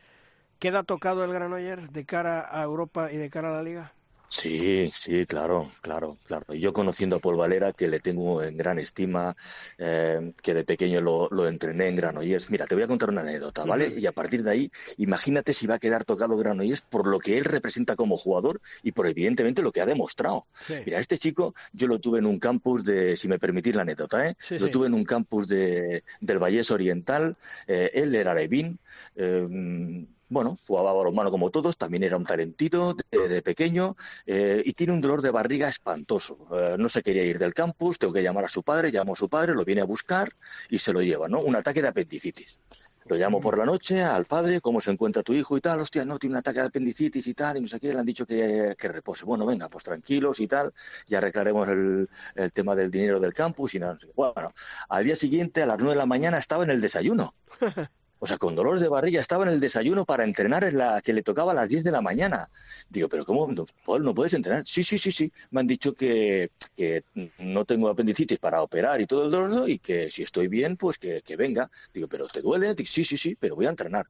¿Queda 0.59 0.83
tocado 0.83 1.25
el 1.25 1.33
Granoller 1.33 1.91
de 1.91 2.05
cara 2.05 2.47
a 2.51 2.63
Europa 2.63 3.11
y 3.11 3.17
de 3.17 3.31
cara 3.31 3.49
a 3.49 3.53
la 3.53 3.63
Liga? 3.63 3.95
Sí, 4.31 4.93
sí, 4.95 5.27
claro, 5.27 5.69
claro, 5.83 6.17
claro. 6.25 6.55
Yo 6.55 6.73
conociendo 6.73 7.17
a 7.17 7.19
Paul 7.19 7.37
Valera, 7.37 7.73
que 7.73 7.89
le 7.89 7.99
tengo 7.99 8.45
en 8.45 8.57
gran 8.57 8.79
estima, 8.79 9.35
eh, 9.77 10.33
que 10.41 10.55
de 10.55 10.63
pequeño 10.63 11.01
lo, 11.01 11.29
lo, 11.31 11.49
entrené 11.49 11.89
en 11.89 11.97
Granollers. 11.97 12.49
Mira, 12.49 12.65
te 12.65 12.77
voy 12.77 12.85
a 12.85 12.87
contar 12.87 13.11
una 13.11 13.23
anécdota, 13.23 13.65
¿vale? 13.65 13.93
Y 13.99 14.07
a 14.07 14.13
partir 14.13 14.45
de 14.45 14.53
ahí, 14.53 14.71
imagínate 14.99 15.53
si 15.53 15.67
va 15.67 15.75
a 15.75 15.79
quedar 15.81 16.05
tocado 16.05 16.37
Granollers 16.37 16.81
por 16.81 17.09
lo 17.09 17.19
que 17.19 17.39
él 17.39 17.45
representa 17.45 17.97
como 17.97 18.17
jugador 18.17 18.61
y 18.85 18.93
por 18.93 19.09
evidentemente 19.09 19.63
lo 19.63 19.73
que 19.73 19.81
ha 19.81 19.87
demostrado. 19.87 20.47
Mira, 20.87 21.01
este 21.01 21.19
chico 21.19 21.53
yo 21.73 21.89
lo 21.89 21.99
tuve 21.99 22.21
en 22.21 22.27
un 22.27 22.39
campus 22.39 22.85
de, 22.85 23.17
si 23.17 23.27
me 23.27 23.41
permitís 23.41 23.75
la 23.75 23.83
anécdota, 23.83 24.29
¿eh? 24.29 24.37
lo 24.51 24.71
tuve 24.71 24.87
en 24.87 24.95
un 24.95 25.05
campus 25.05 25.49
de, 25.49 26.05
del 26.21 26.39
Vallés 26.39 26.71
Oriental, 26.71 27.37
eh, 27.67 27.91
él 27.95 28.15
era 28.15 28.33
Levín, 28.33 28.79
eh, 29.17 30.07
bueno, 30.31 30.57
jugaba 30.67 30.93
balonmano 30.93 31.31
como 31.31 31.51
todos, 31.51 31.77
también 31.77 32.05
era 32.05 32.17
un 32.17 32.25
talentito 32.25 32.97
de, 33.11 33.43
pequeño 33.43 33.97
eh, 34.27 34.63
y 34.65 34.73
tiene 34.75 34.93
un 34.93 35.01
dolor 35.01 35.23
de 35.23 35.31
barriga 35.33 35.69
espantoso. 35.69 36.39
Eh, 36.53 36.77
no 36.79 36.89
se 36.89 37.03
quería 37.03 37.25
ir 37.25 37.39
del 37.39 37.53
campus, 37.53 37.99
tengo 37.99 38.15
que 38.15 38.23
llamar 38.23 38.45
a 38.45 38.49
su 38.49 38.63
padre, 38.63 38.93
llamo 38.93 39.13
a 39.13 39.17
su 39.17 39.29
padre, 39.29 39.55
lo 39.55 39.65
viene 39.65 39.83
a 39.83 39.85
buscar 39.85 40.31
y 40.71 40.79
se 40.79 40.93
lo 40.93 41.03
lleva, 41.03 41.29
¿no? 41.29 41.41
Un 41.41 41.57
ataque 41.57 41.83
de 41.83 41.89
apendicitis. 41.89 42.61
Lo 43.07 43.17
llamo 43.17 43.41
por 43.41 43.59
la 43.59 43.65
noche 43.65 44.05
al 44.05 44.27
padre, 44.27 44.61
¿cómo 44.61 44.81
se 44.81 44.93
encuentra 44.93 45.25
tu 45.25 45.33
hijo 45.33 45.57
y 45.57 45.61
tal? 45.61 45.81
Hostia, 45.81 46.05
no, 46.05 46.17
tiene 46.19 46.35
un 46.35 46.39
ataque 46.39 46.61
de 46.61 46.67
apendicitis 46.67 47.27
y 47.27 47.35
tal, 47.35 47.57
y 47.57 47.63
no 47.63 47.67
sé 47.67 47.81
qué, 47.81 47.93
le 47.93 47.99
han 47.99 48.07
dicho 48.07 48.25
que, 48.25 48.77
que 48.79 48.89
repose. 48.89 49.25
Bueno, 49.25 49.45
venga, 49.47 49.69
pues 49.69 49.83
tranquilos 49.83 50.39
y 50.39 50.47
tal, 50.47 50.73
ya 51.09 51.19
arreglaremos 51.19 51.69
el, 51.71 52.09
el 52.37 52.53
tema 52.53 52.77
del 52.77 52.91
dinero 52.91 53.19
del 53.19 53.35
campus 53.35 53.75
y 53.75 53.81
nada. 53.81 53.99
Bueno, 54.15 54.53
al 54.89 55.05
día 55.05 55.17
siguiente, 55.17 55.63
a 55.63 55.67
las 55.67 55.79
nueve 55.79 55.95
de 55.95 55.99
la 55.99 56.07
mañana, 56.07 56.39
estaba 56.39 56.63
en 56.63 56.71
el 56.71 56.81
desayuno. 56.81 57.35
O 58.21 58.27
sea, 58.27 58.37
con 58.37 58.55
dolores 58.55 58.83
de 58.83 58.89
barriga, 58.89 59.21
estaba 59.21 59.45
en 59.45 59.51
el 59.51 59.61
desayuno 59.61 60.05
para 60.05 60.25
entrenar 60.25 60.63
en 60.65 60.79
la 60.79 61.01
que 61.01 61.13
le 61.13 61.23
tocaba 61.23 61.53
a 61.53 61.55
las 61.55 61.71
10 61.71 61.85
de 61.85 61.91
la 61.91 62.03
mañana. 62.03 62.51
Digo, 62.91 63.09
pero 63.09 63.25
¿cómo? 63.25 63.49
Paul, 63.85 64.05
¿no 64.05 64.15
puedes 64.15 64.35
entrenar? 64.35 64.63
Sí, 64.67 64.85
sí, 64.85 64.99
sí, 64.99 65.11
sí. 65.11 65.33
Me 65.51 65.61
han 65.61 65.67
dicho 65.67 65.95
que, 65.95 66.51
que 66.77 67.03
no 67.39 67.65
tengo 67.65 67.89
apendicitis 67.89 68.39
para 68.39 68.63
operar 68.63 69.01
y 69.01 69.07
todo 69.07 69.25
el 69.25 69.31
dolor 69.31 69.69
y 69.71 69.79
que 69.79 70.11
si 70.11 70.23
estoy 70.23 70.49
bien, 70.49 70.77
pues 70.77 70.99
que, 70.99 71.23
que 71.23 71.37
venga. 71.37 71.71
Digo, 71.95 72.09
¿pero 72.09 72.27
te 72.29 72.43
duele? 72.43 72.75
Digo, 72.75 72.89
sí, 72.89 73.05
sí, 73.05 73.17
sí, 73.17 73.37
pero 73.41 73.57
voy 73.57 73.67
a 73.67 73.71
entrenar. 73.71 74.07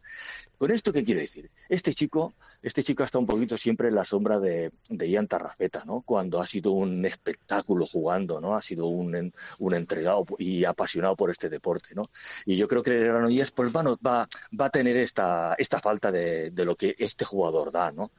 ¿Con 0.59 0.71
esto 0.71 0.93
qué 0.93 1.03
quiero 1.03 1.21
decir? 1.21 1.51
Este 1.71 1.95
chico, 1.95 2.35
este 2.61 2.83
chico 2.83 3.03
ha 3.03 3.07
estado 3.07 3.21
un 3.21 3.27
poquito 3.27 3.57
siempre 3.57 3.89
en 3.89 3.95
la 3.95 4.05
sombra 4.05 4.39
de, 4.39 4.73
de 4.91 5.09
Ian 5.09 5.27
Tarrafeta, 5.27 5.85
¿no? 5.87 6.03
Cuando 6.03 6.39
ha 6.39 6.47
sido 6.47 6.73
un 6.73 7.03
espectáculo 7.07 7.87
jugando, 7.87 8.43
¿no? 8.43 8.55
Ha 8.55 8.61
sido 8.61 8.87
un, 8.87 9.33
un 9.59 9.75
entregado 9.75 10.27
y 10.37 10.65
apasionado 10.65 11.17
por 11.17 11.31
este 11.31 11.49
deporte, 11.49 11.95
¿no? 11.95 12.11
Y 12.45 12.57
yo 12.57 12.69
creo 12.69 12.83
que 12.83 12.91
el 12.91 13.05
Granollers, 13.05 13.53
pues 13.53 13.73
bueno, 13.73 13.97
va, 14.05 14.29
va 14.59 14.67
a 14.67 14.71
tener 14.71 14.97
esta, 14.97 15.55
esta 15.59 15.79
falta 15.79 16.11
de, 16.11 16.51
de, 16.51 16.65
lo 16.65 16.77
que 16.77 16.95
este 16.99 17.25
jugador 17.25 17.71
da, 17.71 17.93
¿no? 17.93 18.11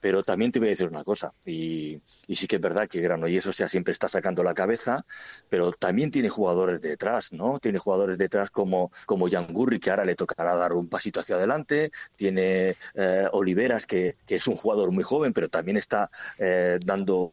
Pero 0.00 0.22
también 0.22 0.52
te 0.52 0.58
voy 0.58 0.68
a 0.68 0.70
decir 0.70 0.88
una 0.88 1.04
cosa, 1.04 1.32
y, 1.44 2.00
y 2.26 2.36
sí 2.36 2.46
que 2.46 2.56
es 2.56 2.62
verdad 2.62 2.88
que 2.88 3.00
Granollers, 3.00 3.46
o 3.46 3.52
sea, 3.52 3.68
siempre 3.68 3.92
está 3.92 4.08
sacando 4.08 4.42
la 4.42 4.54
cabeza, 4.54 5.04
pero 5.48 5.72
también 5.72 6.10
tiene 6.10 6.28
jugadores 6.28 6.80
detrás, 6.80 7.32
¿no? 7.32 7.58
Tiene 7.58 7.78
jugadores 7.78 8.18
detrás 8.18 8.50
como, 8.50 8.90
como 9.06 9.28
Jan 9.28 9.52
Gurri, 9.52 9.80
que 9.80 9.90
ahora 9.90 10.04
le 10.04 10.14
tocará 10.14 10.54
dar 10.54 10.72
un 10.72 10.88
pasito 10.88 11.20
hacia 11.20 11.36
adelante, 11.36 11.90
tiene 12.16 12.76
eh, 12.94 13.28
Oliveras, 13.32 13.86
que, 13.86 14.16
que, 14.26 14.36
es 14.36 14.46
un 14.46 14.56
jugador 14.56 14.90
muy 14.90 15.04
joven, 15.04 15.32
pero 15.32 15.48
también 15.48 15.76
está 15.76 16.10
eh, 16.38 16.78
dando 16.84 17.32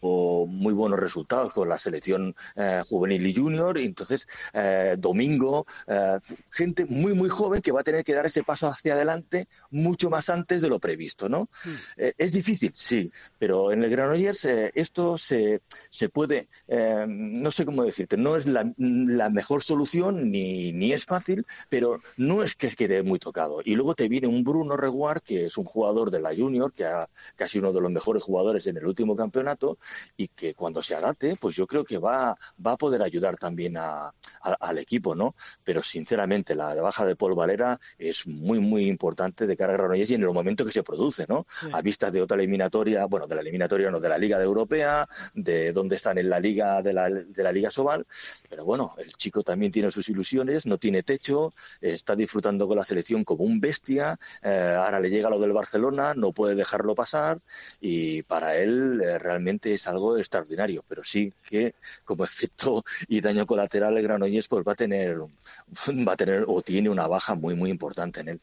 muy 0.00 0.72
buenos 0.72 0.98
resultados 0.98 1.52
con 1.52 1.68
la 1.68 1.78
selección 1.78 2.34
eh, 2.56 2.82
juvenil 2.88 3.26
y 3.26 3.34
junior, 3.34 3.78
y 3.78 3.86
entonces 3.86 4.26
eh, 4.52 4.96
Domingo, 4.98 5.66
eh, 5.86 6.18
gente 6.50 6.86
muy 6.86 7.14
muy 7.14 7.28
joven 7.28 7.62
que 7.62 7.72
va 7.72 7.80
a 7.80 7.84
tener 7.84 8.04
que 8.04 8.14
dar 8.14 8.26
ese 8.26 8.42
paso 8.42 8.68
hacia 8.68 8.94
adelante 8.94 9.46
mucho 9.70 10.10
más 10.10 10.28
antes 10.28 10.62
de 10.62 10.68
lo 10.68 10.78
previsto, 10.78 11.28
¿no? 11.28 11.48
Hmm. 11.64 12.04
es 12.16 12.32
difícil, 12.32 12.72
sí, 12.74 13.10
pero 13.38 13.72
en 13.72 13.84
el 13.84 13.90
Granollers 13.90 14.46
esto 14.74 15.18
se, 15.18 15.60
se 15.88 16.08
puede, 16.08 16.48
no 17.06 17.50
sé 17.50 17.64
cómo 17.64 17.84
decirte, 17.84 18.16
no 18.16 18.36
es 18.36 18.46
la, 18.46 18.64
mejor 19.30 19.62
solución 19.62 20.30
ni, 20.30 20.72
ni 20.72 20.92
es 20.92 21.04
fácil, 21.04 21.44
pero 21.68 22.00
no 22.16 22.42
es 22.42 22.56
que 22.56 22.70
quede 22.70 23.02
muy 23.02 23.18
tocado. 23.18 23.60
Y 23.64 23.74
luego 23.74 23.94
te 23.94 24.08
viene 24.08 24.26
un 24.26 24.44
Bruno 24.44 24.76
Reguard, 24.76 25.22
que 25.22 25.46
es 25.46 25.58
un 25.58 25.64
jugador 25.64 26.10
de 26.10 26.20
la 26.20 26.34
junior, 26.34 26.72
que 26.72 26.84
ha 26.84 27.08
casi 27.36 27.58
uno 27.58 27.72
de 27.72 27.80
los 27.80 27.90
mejores 27.90 28.22
jugadores 28.22 28.66
en 28.66 28.76
el 28.76 28.86
último 28.86 29.16
campeonato, 29.16 29.78
y 30.16 30.28
que 30.28 30.54
cuando 30.54 30.82
se 30.82 30.94
adapte, 30.94 31.36
pues 31.36 31.56
yo 31.56 31.66
creo 31.66 31.84
que 31.84 31.98
va, 31.98 32.36
va 32.64 32.72
a 32.72 32.76
poder 32.76 33.02
ayudar 33.02 33.36
también 33.36 33.76
al 33.76 34.78
equipo, 34.78 35.14
¿no? 35.14 35.34
Pero 35.64 35.82
sinceramente, 35.82 36.54
la 36.54 36.74
baja 36.74 37.04
de 37.04 37.16
Paul 37.16 37.34
Valera 37.34 37.78
es 37.98 38.26
muy, 38.26 38.58
muy 38.58 38.86
importante 38.86 39.46
de 39.46 39.56
cara 39.56 39.74
a 39.74 39.76
Granollers 39.76 40.10
y 40.10 40.14
en 40.14 40.22
el 40.22 40.30
momento 40.30 40.64
que 40.64 40.72
se 40.72 40.82
produce, 40.82 41.26
¿no? 41.28 41.46
A 41.72 41.82
vistas 41.82 42.12
de 42.12 42.22
otra 42.22 42.36
eliminatoria, 42.36 43.04
bueno, 43.06 43.26
de 43.26 43.34
la 43.34 43.40
eliminatoria 43.40 43.90
no, 43.90 44.00
de 44.00 44.08
la 44.08 44.18
Liga 44.18 44.38
de 44.38 44.44
Europea, 44.44 45.08
de 45.34 45.72
dónde 45.72 45.96
están 45.96 46.18
en 46.18 46.30
la 46.30 46.40
Liga 46.40 46.82
de 46.82 46.92
la, 46.92 47.10
de 47.10 47.42
la 47.42 47.52
Liga 47.52 47.70
Sobal, 47.70 48.06
pero 48.48 48.64
bueno, 48.64 48.94
el 48.98 49.12
chico 49.14 49.42
también 49.42 49.72
tiene 49.72 49.90
sus 49.90 50.08
ilusiones, 50.08 50.66
no 50.66 50.78
tiene 50.78 51.02
techo, 51.02 51.52
está 51.80 52.16
disfrutando 52.16 52.66
con 52.66 52.76
la 52.76 52.84
selección 52.84 53.24
como 53.24 53.44
un 53.44 53.60
bestia, 53.60 54.18
eh, 54.42 54.76
ahora 54.76 55.00
le 55.00 55.10
llega 55.10 55.30
lo 55.30 55.38
del 55.38 55.52
Barcelona, 55.52 56.14
no 56.14 56.32
puede 56.32 56.54
dejarlo 56.54 56.94
pasar 56.94 57.40
y 57.80 58.22
para 58.22 58.56
él 58.56 59.00
eh, 59.02 59.18
realmente 59.18 59.76
es 59.80 59.88
algo 59.88 60.18
extraordinario, 60.18 60.84
pero 60.86 61.02
sí 61.02 61.32
que 61.48 61.74
como 62.04 62.24
efecto 62.30 62.84
y 63.08 63.20
daño 63.20 63.46
colateral 63.46 63.96
el 63.96 64.02
Granollers 64.02 64.48
pues 64.48 64.64
va 64.66 64.72
a 64.72 64.76
tener 64.76 65.18
va 66.06 66.12
a 66.12 66.16
tener 66.16 66.44
o 66.46 66.62
tiene 66.62 66.88
una 66.88 67.06
baja 67.06 67.34
muy 67.34 67.54
muy 67.54 67.70
importante 67.70 68.20
en 68.20 68.28
él. 68.28 68.40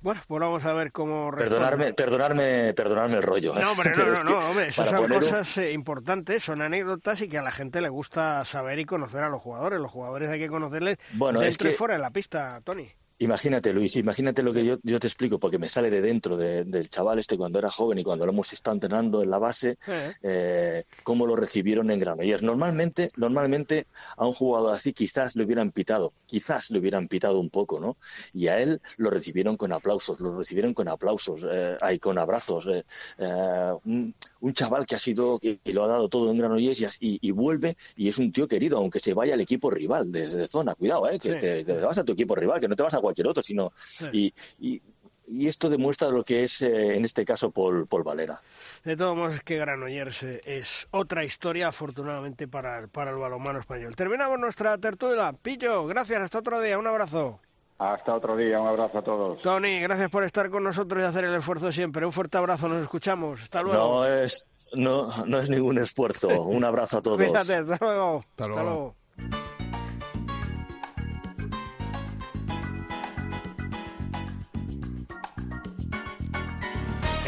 Bueno, 0.00 0.22
pues 0.28 0.40
vamos 0.40 0.64
a 0.64 0.72
ver 0.72 0.92
cómo 0.92 1.32
perdonarme, 1.36 1.92
perdonarme, 1.92 2.72
perdonarme 2.72 3.16
el 3.16 3.22
rollo. 3.22 3.56
¿eh? 3.56 3.60
No, 3.60 3.72
hombre, 3.72 3.90
no, 3.96 4.06
no, 4.06 4.22
no, 4.22 4.38
hombre, 4.50 4.68
esas 4.68 4.88
son 4.88 5.08
cosas 5.08 5.58
eh, 5.58 5.72
importantes, 5.72 6.44
son 6.44 6.62
anécdotas 6.62 7.20
y 7.20 7.28
que 7.28 7.38
a 7.38 7.42
la 7.42 7.50
gente 7.50 7.80
le 7.80 7.88
gusta 7.88 8.44
saber 8.44 8.78
y 8.78 8.84
conocer 8.84 9.24
a 9.24 9.28
los 9.28 9.42
jugadores. 9.42 9.80
Los 9.80 9.90
jugadores 9.90 10.30
hay 10.30 10.38
que 10.38 10.48
conocerles 10.48 10.98
bueno, 11.14 11.40
dentro 11.40 11.68
y 11.68 11.74
fuera 11.74 11.94
de 11.94 12.00
la 12.00 12.12
pista, 12.12 12.60
Tony. 12.62 12.88
Imagínate, 13.20 13.72
Luis, 13.72 13.96
imagínate 13.96 14.44
lo 14.44 14.52
que 14.52 14.64
yo, 14.64 14.76
yo 14.84 15.00
te 15.00 15.08
explico, 15.08 15.40
porque 15.40 15.58
me 15.58 15.68
sale 15.68 15.90
de 15.90 16.00
dentro 16.00 16.36
del 16.36 16.88
chaval 16.88 17.18
este 17.18 17.36
cuando 17.36 17.58
era 17.58 17.68
joven 17.68 17.98
y 17.98 18.04
cuando 18.04 18.24
lo 18.24 18.30
hemos 18.30 18.52
estado 18.52 18.76
entrenando 18.76 19.24
en 19.24 19.30
la 19.30 19.38
base, 19.38 19.76
eh, 20.22 20.84
cómo 21.02 21.26
lo 21.26 21.34
recibieron 21.34 21.90
en 21.90 21.98
Granollers. 21.98 22.44
Normalmente, 22.44 23.10
normalmente 23.16 23.88
a 24.16 24.24
un 24.24 24.32
jugador 24.32 24.72
así 24.72 24.92
quizás 24.92 25.34
le 25.34 25.42
hubieran 25.42 25.72
pitado, 25.72 26.12
quizás 26.26 26.70
le 26.70 26.78
hubieran 26.78 27.08
pitado 27.08 27.40
un 27.40 27.50
poco, 27.50 27.80
¿no? 27.80 27.96
Y 28.32 28.46
a 28.46 28.60
él 28.60 28.80
lo 28.98 29.10
recibieron 29.10 29.56
con 29.56 29.72
aplausos, 29.72 30.20
lo 30.20 30.38
recibieron 30.38 30.72
con 30.72 30.86
aplausos, 30.86 31.44
eh, 31.50 31.76
ahí 31.80 31.98
con 31.98 32.18
abrazos. 32.18 32.68
Eh, 32.68 32.84
eh 33.18 33.72
un, 33.84 34.14
un, 34.40 34.52
chaval 34.52 34.86
que 34.86 34.94
ha 34.94 34.98
sido, 35.00 35.40
que, 35.40 35.58
lo 35.64 35.84
ha 35.84 35.88
dado 35.88 36.08
todo 36.08 36.30
en 36.30 36.38
Granollers 36.38 36.98
y, 37.00 37.18
y, 37.20 37.30
vuelve 37.32 37.76
y 37.96 38.08
es 38.08 38.18
un 38.18 38.30
tío 38.30 38.46
querido, 38.46 38.78
aunque 38.78 39.00
se 39.00 39.12
vaya 39.12 39.34
al 39.34 39.40
equipo 39.40 39.70
rival 39.70 40.12
de, 40.12 40.46
zona. 40.46 40.76
Cuidado, 40.76 41.08
¿eh? 41.10 41.18
Que 41.18 41.34
te, 41.34 41.64
te, 41.64 41.72
vas 41.74 41.98
a 41.98 42.04
tu 42.04 42.12
equipo 42.12 42.36
rival, 42.36 42.60
que 42.60 42.68
no 42.68 42.76
te 42.76 42.82
vas 42.84 42.94
a 42.94 43.00
cualquier 43.08 43.28
otro, 43.28 43.42
sino... 43.42 43.72
Y, 44.12 44.32
y, 44.60 44.80
esto 45.46 45.68
demuestra 45.68 46.08
lo 46.08 46.24
que 46.24 46.44
es, 46.44 46.62
eh, 46.62 46.96
en 46.96 47.04
este 47.04 47.22
caso, 47.22 47.50
Paul, 47.50 47.86
Paul 47.86 48.02
Valera. 48.02 48.40
De 48.82 48.96
todos 48.96 49.14
modos, 49.14 49.34
es 49.34 49.42
que 49.42 49.58
Granollers 49.58 50.22
es 50.22 50.88
otra 50.90 51.22
historia, 51.22 51.68
afortunadamente, 51.68 52.48
para, 52.48 52.86
para 52.86 53.10
el 53.10 53.18
balonmano 53.18 53.60
español. 53.60 53.94
Terminamos 53.94 54.40
nuestra 54.40 54.78
tertulia. 54.78 55.34
Pillo, 55.34 55.86
gracias, 55.86 56.22
hasta 56.22 56.38
otro 56.38 56.62
día, 56.62 56.78
un 56.78 56.86
abrazo. 56.86 57.40
Hasta 57.78 58.14
otro 58.14 58.36
día, 58.36 58.60
un 58.60 58.66
abrazo 58.66 58.98
a 58.98 59.02
todos. 59.02 59.40
Tony, 59.40 59.80
gracias 59.80 60.10
por 60.10 60.24
estar 60.24 60.50
con 60.50 60.64
nosotros 60.64 61.00
y 61.00 61.06
hacer 61.06 61.24
el 61.24 61.34
esfuerzo 61.34 61.70
siempre. 61.70 62.04
Un 62.04 62.12
fuerte 62.12 62.36
abrazo, 62.36 62.68
nos 62.68 62.82
escuchamos. 62.82 63.40
Hasta 63.40 63.62
luego. 63.62 63.78
No 63.78 64.06
es, 64.06 64.46
no, 64.74 65.06
no 65.26 65.38
es 65.38 65.48
ningún 65.48 65.78
esfuerzo. 65.78 66.28
Un 66.42 66.64
abrazo 66.64 66.98
a 66.98 67.02
todos. 67.02 67.18
Cuídate, 67.22 67.54
hasta 67.54 67.78
luego. 67.80 68.24
Hasta 68.30 68.48
luego. 68.48 68.94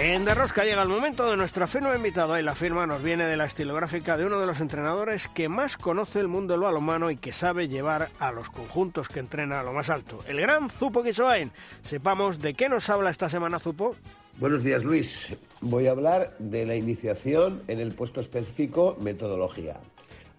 En 0.03 0.25
Derrosca 0.25 0.65
llega 0.65 0.81
el 0.83 0.89
momento 0.89 1.31
de 1.31 1.37
nuestra 1.37 1.67
firma 1.67 1.95
invitada 1.95 2.41
y 2.41 2.43
la 2.43 2.55
firma 2.55 2.87
nos 2.87 3.03
viene 3.03 3.27
de 3.27 3.37
la 3.37 3.45
estilográfica 3.45 4.17
de 4.17 4.25
uno 4.25 4.41
de 4.41 4.47
los 4.47 4.63
entrenadores 4.63 5.29
que 5.29 5.51
más 5.51 5.77
conoce 5.77 6.21
el 6.21 6.27
mundo 6.27 6.55
del 6.55 6.63
balonmano 6.63 7.11
y 7.11 7.19
que 7.19 7.33
sabe 7.33 7.69
llevar 7.69 8.09
a 8.19 8.33
los 8.33 8.49
conjuntos 8.49 9.11
que 9.11 9.21
entrena 9.21 9.61
a 9.61 9.63
lo 9.63 9.75
más 9.75 9.91
alto, 9.91 10.17
el 10.27 10.41
gran 10.41 10.71
Zupo 10.71 11.03
Quisoain. 11.03 11.53
Sepamos 11.83 12.39
de 12.39 12.55
qué 12.55 12.71
nos 12.71 12.89
habla 12.89 13.11
esta 13.11 13.29
semana 13.29 13.59
Zupo. 13.59 13.95
Buenos 14.39 14.65
días 14.65 14.83
Luis, 14.83 15.37
voy 15.61 15.87
a 15.87 15.91
hablar 15.91 16.35
de 16.39 16.65
la 16.65 16.77
iniciación 16.77 17.63
en 17.69 17.79
el 17.79 17.93
puesto 17.93 18.23
específico 18.23 18.97
metodología, 19.03 19.81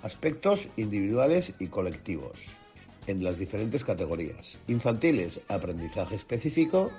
aspectos 0.01 0.69
individuales 0.75 1.53
y 1.59 1.67
colectivos 1.67 2.39
en 3.05 3.23
las 3.23 3.37
diferentes 3.37 3.85
categorías. 3.85 4.57
Infantiles, 4.67 5.39
aprendizaje 5.49 6.15
específico, 6.15 6.91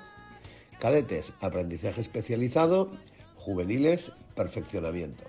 Cadetes, 0.79 1.33
aprendizaje 1.41 2.01
especializado. 2.01 2.91
Juveniles, 3.35 4.11
perfeccionamiento. 4.35 5.23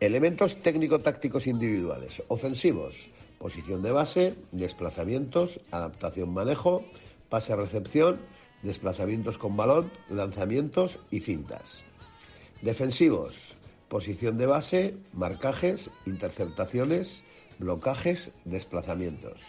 Elementos 0.00 0.60
técnico-tácticos 0.62 1.46
individuales. 1.46 2.22
Ofensivos, 2.28 3.08
posición 3.38 3.82
de 3.82 3.90
base, 3.90 4.34
desplazamientos, 4.52 5.60
adaptación-manejo, 5.70 6.84
pase-recepción, 7.28 8.20
desplazamientos 8.62 9.38
con 9.38 9.56
balón, 9.56 9.90
lanzamientos 10.08 10.98
y 11.10 11.20
cintas. 11.20 11.82
Defensivos, 12.62 13.54
posición 13.88 14.38
de 14.38 14.46
base, 14.46 14.94
marcajes, 15.12 15.90
interceptaciones, 16.06 17.22
blocajes, 17.58 18.30
desplazamientos. 18.44 19.40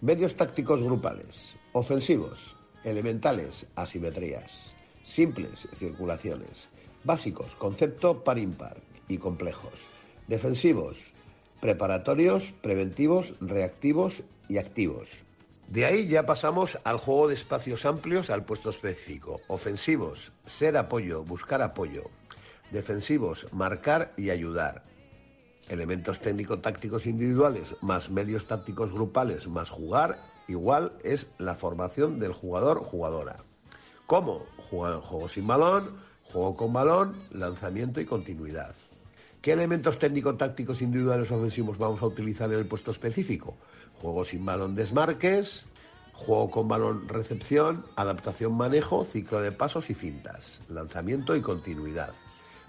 Medios 0.00 0.36
tácticos 0.36 0.82
grupales. 0.82 1.56
Ofensivos, 1.72 2.54
elementales, 2.84 3.66
asimetrías, 3.74 4.72
simples, 5.04 5.68
circulaciones, 5.76 6.68
básicos, 7.04 7.54
concepto 7.56 8.22
par-impar 8.24 8.76
y 9.08 9.18
complejos, 9.18 9.80
defensivos, 10.26 11.12
preparatorios, 11.60 12.52
preventivos, 12.60 13.34
reactivos 13.40 14.22
y 14.48 14.58
activos. 14.58 15.08
De 15.68 15.84
ahí 15.84 16.06
ya 16.06 16.24
pasamos 16.24 16.78
al 16.84 16.96
juego 16.96 17.28
de 17.28 17.34
espacios 17.34 17.84
amplios 17.84 18.30
al 18.30 18.44
puesto 18.44 18.70
específico. 18.70 19.40
Ofensivos, 19.48 20.32
ser 20.46 20.78
apoyo, 20.78 21.24
buscar 21.24 21.60
apoyo. 21.60 22.04
Defensivos, 22.70 23.46
marcar 23.52 24.14
y 24.16 24.30
ayudar. 24.30 24.84
Elementos 25.68 26.20
técnico-tácticos 26.20 27.06
individuales 27.06 27.74
más 27.82 28.08
medios 28.08 28.46
tácticos 28.46 28.92
grupales 28.92 29.46
más 29.48 29.68
jugar 29.68 30.18
igual 30.48 30.92
es 31.04 31.28
la 31.38 31.54
formación 31.54 32.18
del 32.18 32.32
jugador-jugadora. 32.32 33.36
¿Cómo? 34.06 34.46
Juego 34.56 35.28
sin 35.28 35.46
balón, 35.46 35.98
juego 36.24 36.56
con 36.56 36.72
balón, 36.72 37.14
lanzamiento 37.30 38.00
y 38.00 38.06
continuidad. 38.06 38.74
¿Qué 39.42 39.52
elementos 39.52 39.98
técnico-tácticos 39.98 40.82
individuales 40.82 41.30
ofensivos 41.30 41.78
vamos 41.78 42.02
a 42.02 42.06
utilizar 42.06 42.52
en 42.52 42.58
el 42.58 42.66
puesto 42.66 42.90
específico? 42.90 43.56
Juego 44.00 44.24
sin 44.24 44.44
balón 44.44 44.74
desmarques, 44.74 45.64
juego 46.12 46.50
con 46.50 46.66
balón 46.66 47.08
recepción, 47.08 47.84
adaptación 47.94 48.56
manejo, 48.56 49.04
ciclo 49.04 49.40
de 49.40 49.52
pasos 49.52 49.90
y 49.90 49.94
cintas, 49.94 50.60
lanzamiento 50.68 51.36
y 51.36 51.42
continuidad. 51.42 52.14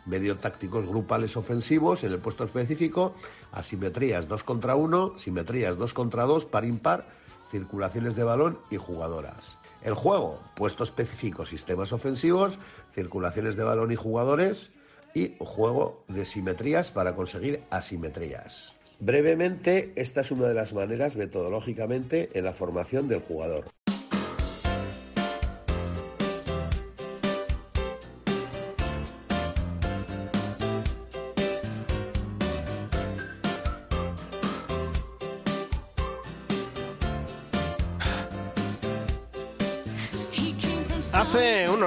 Medios 0.06 0.40
tácticos 0.40 0.86
grupales 0.86 1.36
ofensivos 1.36 2.04
en 2.04 2.12
el 2.12 2.20
puesto 2.20 2.44
específico, 2.44 3.16
asimetrías 3.52 4.28
2 4.28 4.44
contra 4.44 4.76
1, 4.76 5.18
simetrías 5.18 5.78
2 5.78 5.94
contra 5.94 6.26
2, 6.26 6.46
par 6.46 6.66
impar 6.66 7.08
circulaciones 7.50 8.16
de 8.16 8.24
balón 8.24 8.60
y 8.70 8.78
jugadoras. 8.78 9.58
El 9.82 9.94
juego, 9.94 10.40
puesto 10.56 10.84
específico, 10.84 11.46
sistemas 11.46 11.94
ofensivos, 11.94 12.60
circulaciones 12.94 13.56
de 13.56 13.64
balón 13.64 13.92
y 13.92 13.96
jugadores 13.96 14.72
y 15.14 15.36
juego 15.40 16.04
de 16.08 16.26
simetrías 16.26 16.92
para 16.92 17.16
conseguir 17.16 17.64
asimetrías. 17.70 18.76
Brevemente, 19.00 19.94
esta 19.96 20.22
es 20.22 20.32
una 20.32 20.48
de 20.48 20.54
las 20.54 20.74
maneras 20.74 21.16
metodológicamente 21.16 22.30
en 22.34 22.44
la 22.44 22.54
formación 22.54 23.08
del 23.08 23.22
jugador. 23.22 23.64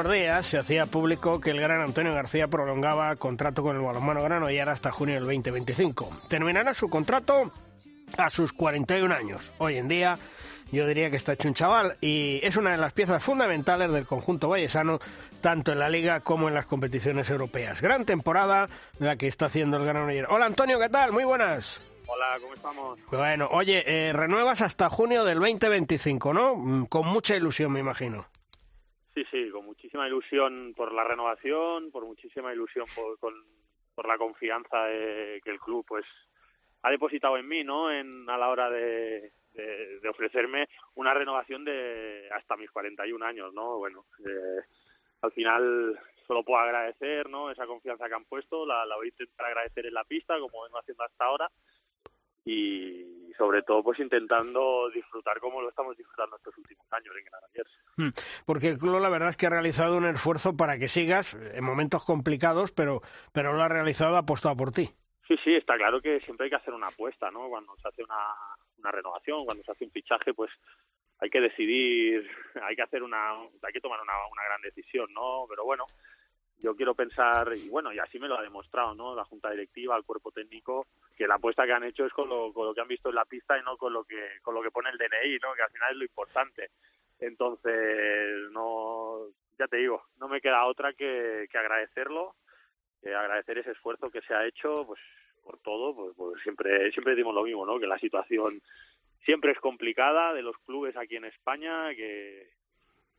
Unos 0.02 0.14
días 0.14 0.46
se 0.46 0.58
hacía 0.58 0.86
público 0.86 1.38
que 1.38 1.50
el 1.50 1.60
gran 1.60 1.80
Antonio 1.80 2.12
García 2.12 2.48
prolongaba 2.48 3.14
contrato 3.14 3.62
con 3.62 3.76
el 3.76 3.82
balonmano 3.82 4.20
Granollers 4.20 4.68
hasta 4.72 4.90
junio 4.90 5.14
del 5.14 5.24
2025. 5.24 6.22
Terminará 6.28 6.74
su 6.74 6.88
contrato 6.88 7.52
a 8.18 8.28
sus 8.28 8.52
41 8.52 9.14
años. 9.14 9.52
Hoy 9.58 9.76
en 9.76 9.86
día 9.86 10.18
yo 10.72 10.88
diría 10.88 11.08
que 11.08 11.16
está 11.16 11.34
hecho 11.34 11.46
un 11.46 11.54
chaval 11.54 11.98
y 12.00 12.40
es 12.42 12.56
una 12.56 12.72
de 12.72 12.78
las 12.78 12.92
piezas 12.92 13.22
fundamentales 13.22 13.92
del 13.92 14.04
conjunto 14.04 14.48
vallesano 14.48 14.98
tanto 15.40 15.70
en 15.70 15.78
la 15.78 15.88
liga 15.88 16.18
como 16.18 16.48
en 16.48 16.54
las 16.54 16.66
competiciones 16.66 17.30
europeas. 17.30 17.80
Gran 17.80 18.04
temporada 18.04 18.68
la 18.98 19.14
que 19.14 19.28
está 19.28 19.46
haciendo 19.46 19.76
el 19.76 19.84
Granollers. 19.84 20.28
Hola 20.28 20.46
Antonio, 20.46 20.80
¿qué 20.80 20.88
tal? 20.88 21.12
Muy 21.12 21.22
buenas. 21.22 21.80
Hola, 22.08 22.38
¿cómo 22.40 22.54
estamos? 22.54 22.98
Bueno, 23.12 23.48
oye, 23.52 23.84
eh, 23.86 24.12
renuevas 24.12 24.62
hasta 24.62 24.90
junio 24.90 25.24
del 25.24 25.38
2025, 25.38 26.34
¿no? 26.34 26.56
Mm, 26.56 26.86
Con 26.86 27.06
mucha 27.06 27.36
ilusión, 27.36 27.70
me 27.70 27.78
imagino. 27.78 28.26
Sí, 29.14 29.25
sí, 29.31 29.51
con 29.51 29.66
muchísima 29.66 30.07
ilusión 30.07 30.72
por 30.75 30.92
la 30.92 31.05
renovación, 31.05 31.90
por 31.90 32.07
muchísima 32.07 32.53
ilusión 32.53 32.87
por, 32.94 33.18
con, 33.18 33.35
la 34.09 34.16
confianza 34.16 34.85
de- 34.87 35.40
que 35.44 35.51
el 35.51 35.61
club 35.61 35.85
pues 35.87 36.05
ha 36.83 36.90
depositado 36.90 37.37
en 37.37 37.46
mí, 37.46 37.62
¿no? 37.62 37.92
En, 37.92 38.29
a 38.29 38.38
la 38.38 38.48
hora 38.48 38.70
de, 38.70 39.33
de, 39.53 40.01
de 40.01 40.09
ofrecerme 40.09 40.66
una 40.94 41.12
renovación 41.14 41.64
de 41.64 42.29
hasta 42.33 42.57
mis 42.57 42.70
41 42.70 43.25
años, 43.25 43.53
¿no? 43.53 43.77
Bueno, 43.79 44.07
eh, 44.27 44.64
al 45.20 45.33
final 45.33 46.01
solo 46.27 46.42
puedo 46.42 46.59
agradecer, 46.61 47.29
¿no? 47.29 47.51
Esa 47.51 47.66
confianza 47.66 48.09
que 48.09 48.14
han 48.14 48.25
puesto, 48.25 48.64
la, 48.66 48.87
la 48.87 48.96
voy 48.96 49.07
a 49.07 49.11
intentar 49.11 49.46
agradecer 49.46 49.87
en 49.87 49.94
la 49.94 50.05
pista, 50.05 50.38
como 50.40 50.62
vengo 50.62 50.79
haciendo 50.79 51.05
hasta 51.05 51.25
ahora, 51.27 51.51
y 52.44 53.33
sobre 53.37 53.62
todo 53.62 53.83
pues 53.83 53.98
intentando 53.98 54.90
disfrutar 54.90 55.40
como 55.40 55.61
lo 55.61 55.68
estamos 55.68 55.96
disfrutando 55.96 56.37
estos 56.37 56.57
últimos 56.59 56.87
años 56.92 57.14
en 57.16 57.24
Granollers. 57.24 57.70
Mm, 57.96 58.44
Porque 58.46 58.68
el 58.68 58.78
club 58.78 59.00
la 59.00 59.09
verdad 59.09 59.31
es 59.31 59.37
que 59.37 59.46
ha 59.46 59.50
realizado 59.50 59.96
un 59.96 60.07
esfuerzo 60.07 60.57
para 60.57 60.78
que 60.78 60.88
sigas 60.88 61.35
en 61.35 61.64
momentos 61.64 62.05
complicados, 62.05 62.72
pero, 62.72 63.00
pero 63.33 63.52
lo 63.52 63.62
ha 63.62 63.68
realizado, 63.68 64.16
ha 64.16 64.20
apostado 64.20 64.57
por 64.57 64.72
ti. 64.72 64.90
Sí, 65.26 65.37
sí, 65.44 65.55
está 65.55 65.76
claro 65.76 66.00
que 66.00 66.20
siempre 66.20 66.44
hay 66.44 66.50
que 66.50 66.57
hacer 66.57 66.74
una 66.74 66.88
apuesta, 66.88 67.31
¿no? 67.31 67.48
Cuando 67.48 67.74
se 67.76 67.88
hace 67.88 68.02
una, 68.02 68.35
una 68.78 68.90
renovación, 68.90 69.44
cuando 69.44 69.62
se 69.64 69.72
hace 69.72 69.85
un 69.85 69.90
fichaje, 69.92 70.35
pues 70.35 70.50
hay 71.18 71.31
que 71.31 71.40
decidir, 71.40 72.28
hay 72.62 72.76
que 72.76 72.83
hacer 72.83 73.02
una, 73.02 73.33
hay 73.33 73.72
que 73.72 73.81
tomar 73.81 74.00
una, 74.00 74.12
una 74.31 74.44
gran 74.44 74.61
decisión, 74.62 75.12
¿no? 75.12 75.46
Pero 75.48 75.64
bueno, 75.64 75.87
yo 76.62 76.77
quiero 76.77 76.94
pensar, 76.94 77.53
y 77.57 77.68
bueno, 77.68 77.92
y 77.92 77.98
así 77.98 78.18
me 78.18 78.29
lo 78.29 78.38
ha 78.38 78.42
demostrado, 78.42 78.94
¿no? 78.94 79.14
La 79.14 79.25
junta 79.25 79.51
directiva, 79.51 79.96
el 79.96 80.05
cuerpo 80.05 80.31
técnico, 80.31 80.87
que 81.16 81.27
la 81.27 81.35
apuesta 81.35 81.66
que 81.66 81.72
han 81.72 81.85
hecho 81.85 82.07
es 82.07 82.12
con 82.12 82.29
lo, 82.29 82.53
con 82.53 82.66
lo 82.66 82.75
que 82.75 82.81
han 82.81 82.88
visto 82.88 83.09
en 83.09 83.16
la 83.16 83.25
pista 83.25 83.59
y 83.59 83.62
no 83.62 83.77
con 83.77 83.92
lo 83.92 84.05
que, 84.05 84.38
con 84.42 84.55
lo 84.55 84.62
que 84.62 84.70
pone 84.70 84.90
el 84.90 84.98
DNI, 84.98 85.38
¿no? 85.42 85.55
Que 85.55 85.62
al 85.62 85.70
final 85.70 85.90
es 85.92 85.96
lo 85.96 86.05
importante. 86.05 86.70
Entonces, 87.18 88.51
no, 88.51 89.27
ya 89.59 89.66
te 89.66 89.79
digo, 89.79 90.05
no 90.18 90.29
me 90.29 90.40
queda 90.40 90.66
otra 90.66 90.92
que, 90.92 91.46
que 91.51 91.59
agradecerlo, 91.59 92.35
que 93.01 93.14
agradecer 93.14 93.59
ese 93.59 93.72
esfuerzo 93.72 94.11
que 94.11 94.22
se 94.22 94.35
ha 94.35 94.46
hecho, 94.46 94.85
pues 94.87 95.01
por 95.42 95.59
todo, 95.59 95.94
pues, 95.94 96.14
pues 96.16 96.42
siempre, 96.42 96.90
siempre 96.92 97.14
decimos 97.14 97.35
lo 97.35 97.42
mismo, 97.42 97.66
¿no? 97.66 97.79
Que 97.79 97.87
la 97.87 97.98
situación 97.98 98.62
siempre 99.25 99.53
es 99.53 99.59
complicada 99.59 100.33
de 100.33 100.42
los 100.42 100.57
clubes 100.59 100.96
aquí 100.96 101.16
en 101.16 101.25
España, 101.25 101.94
que 101.94 102.48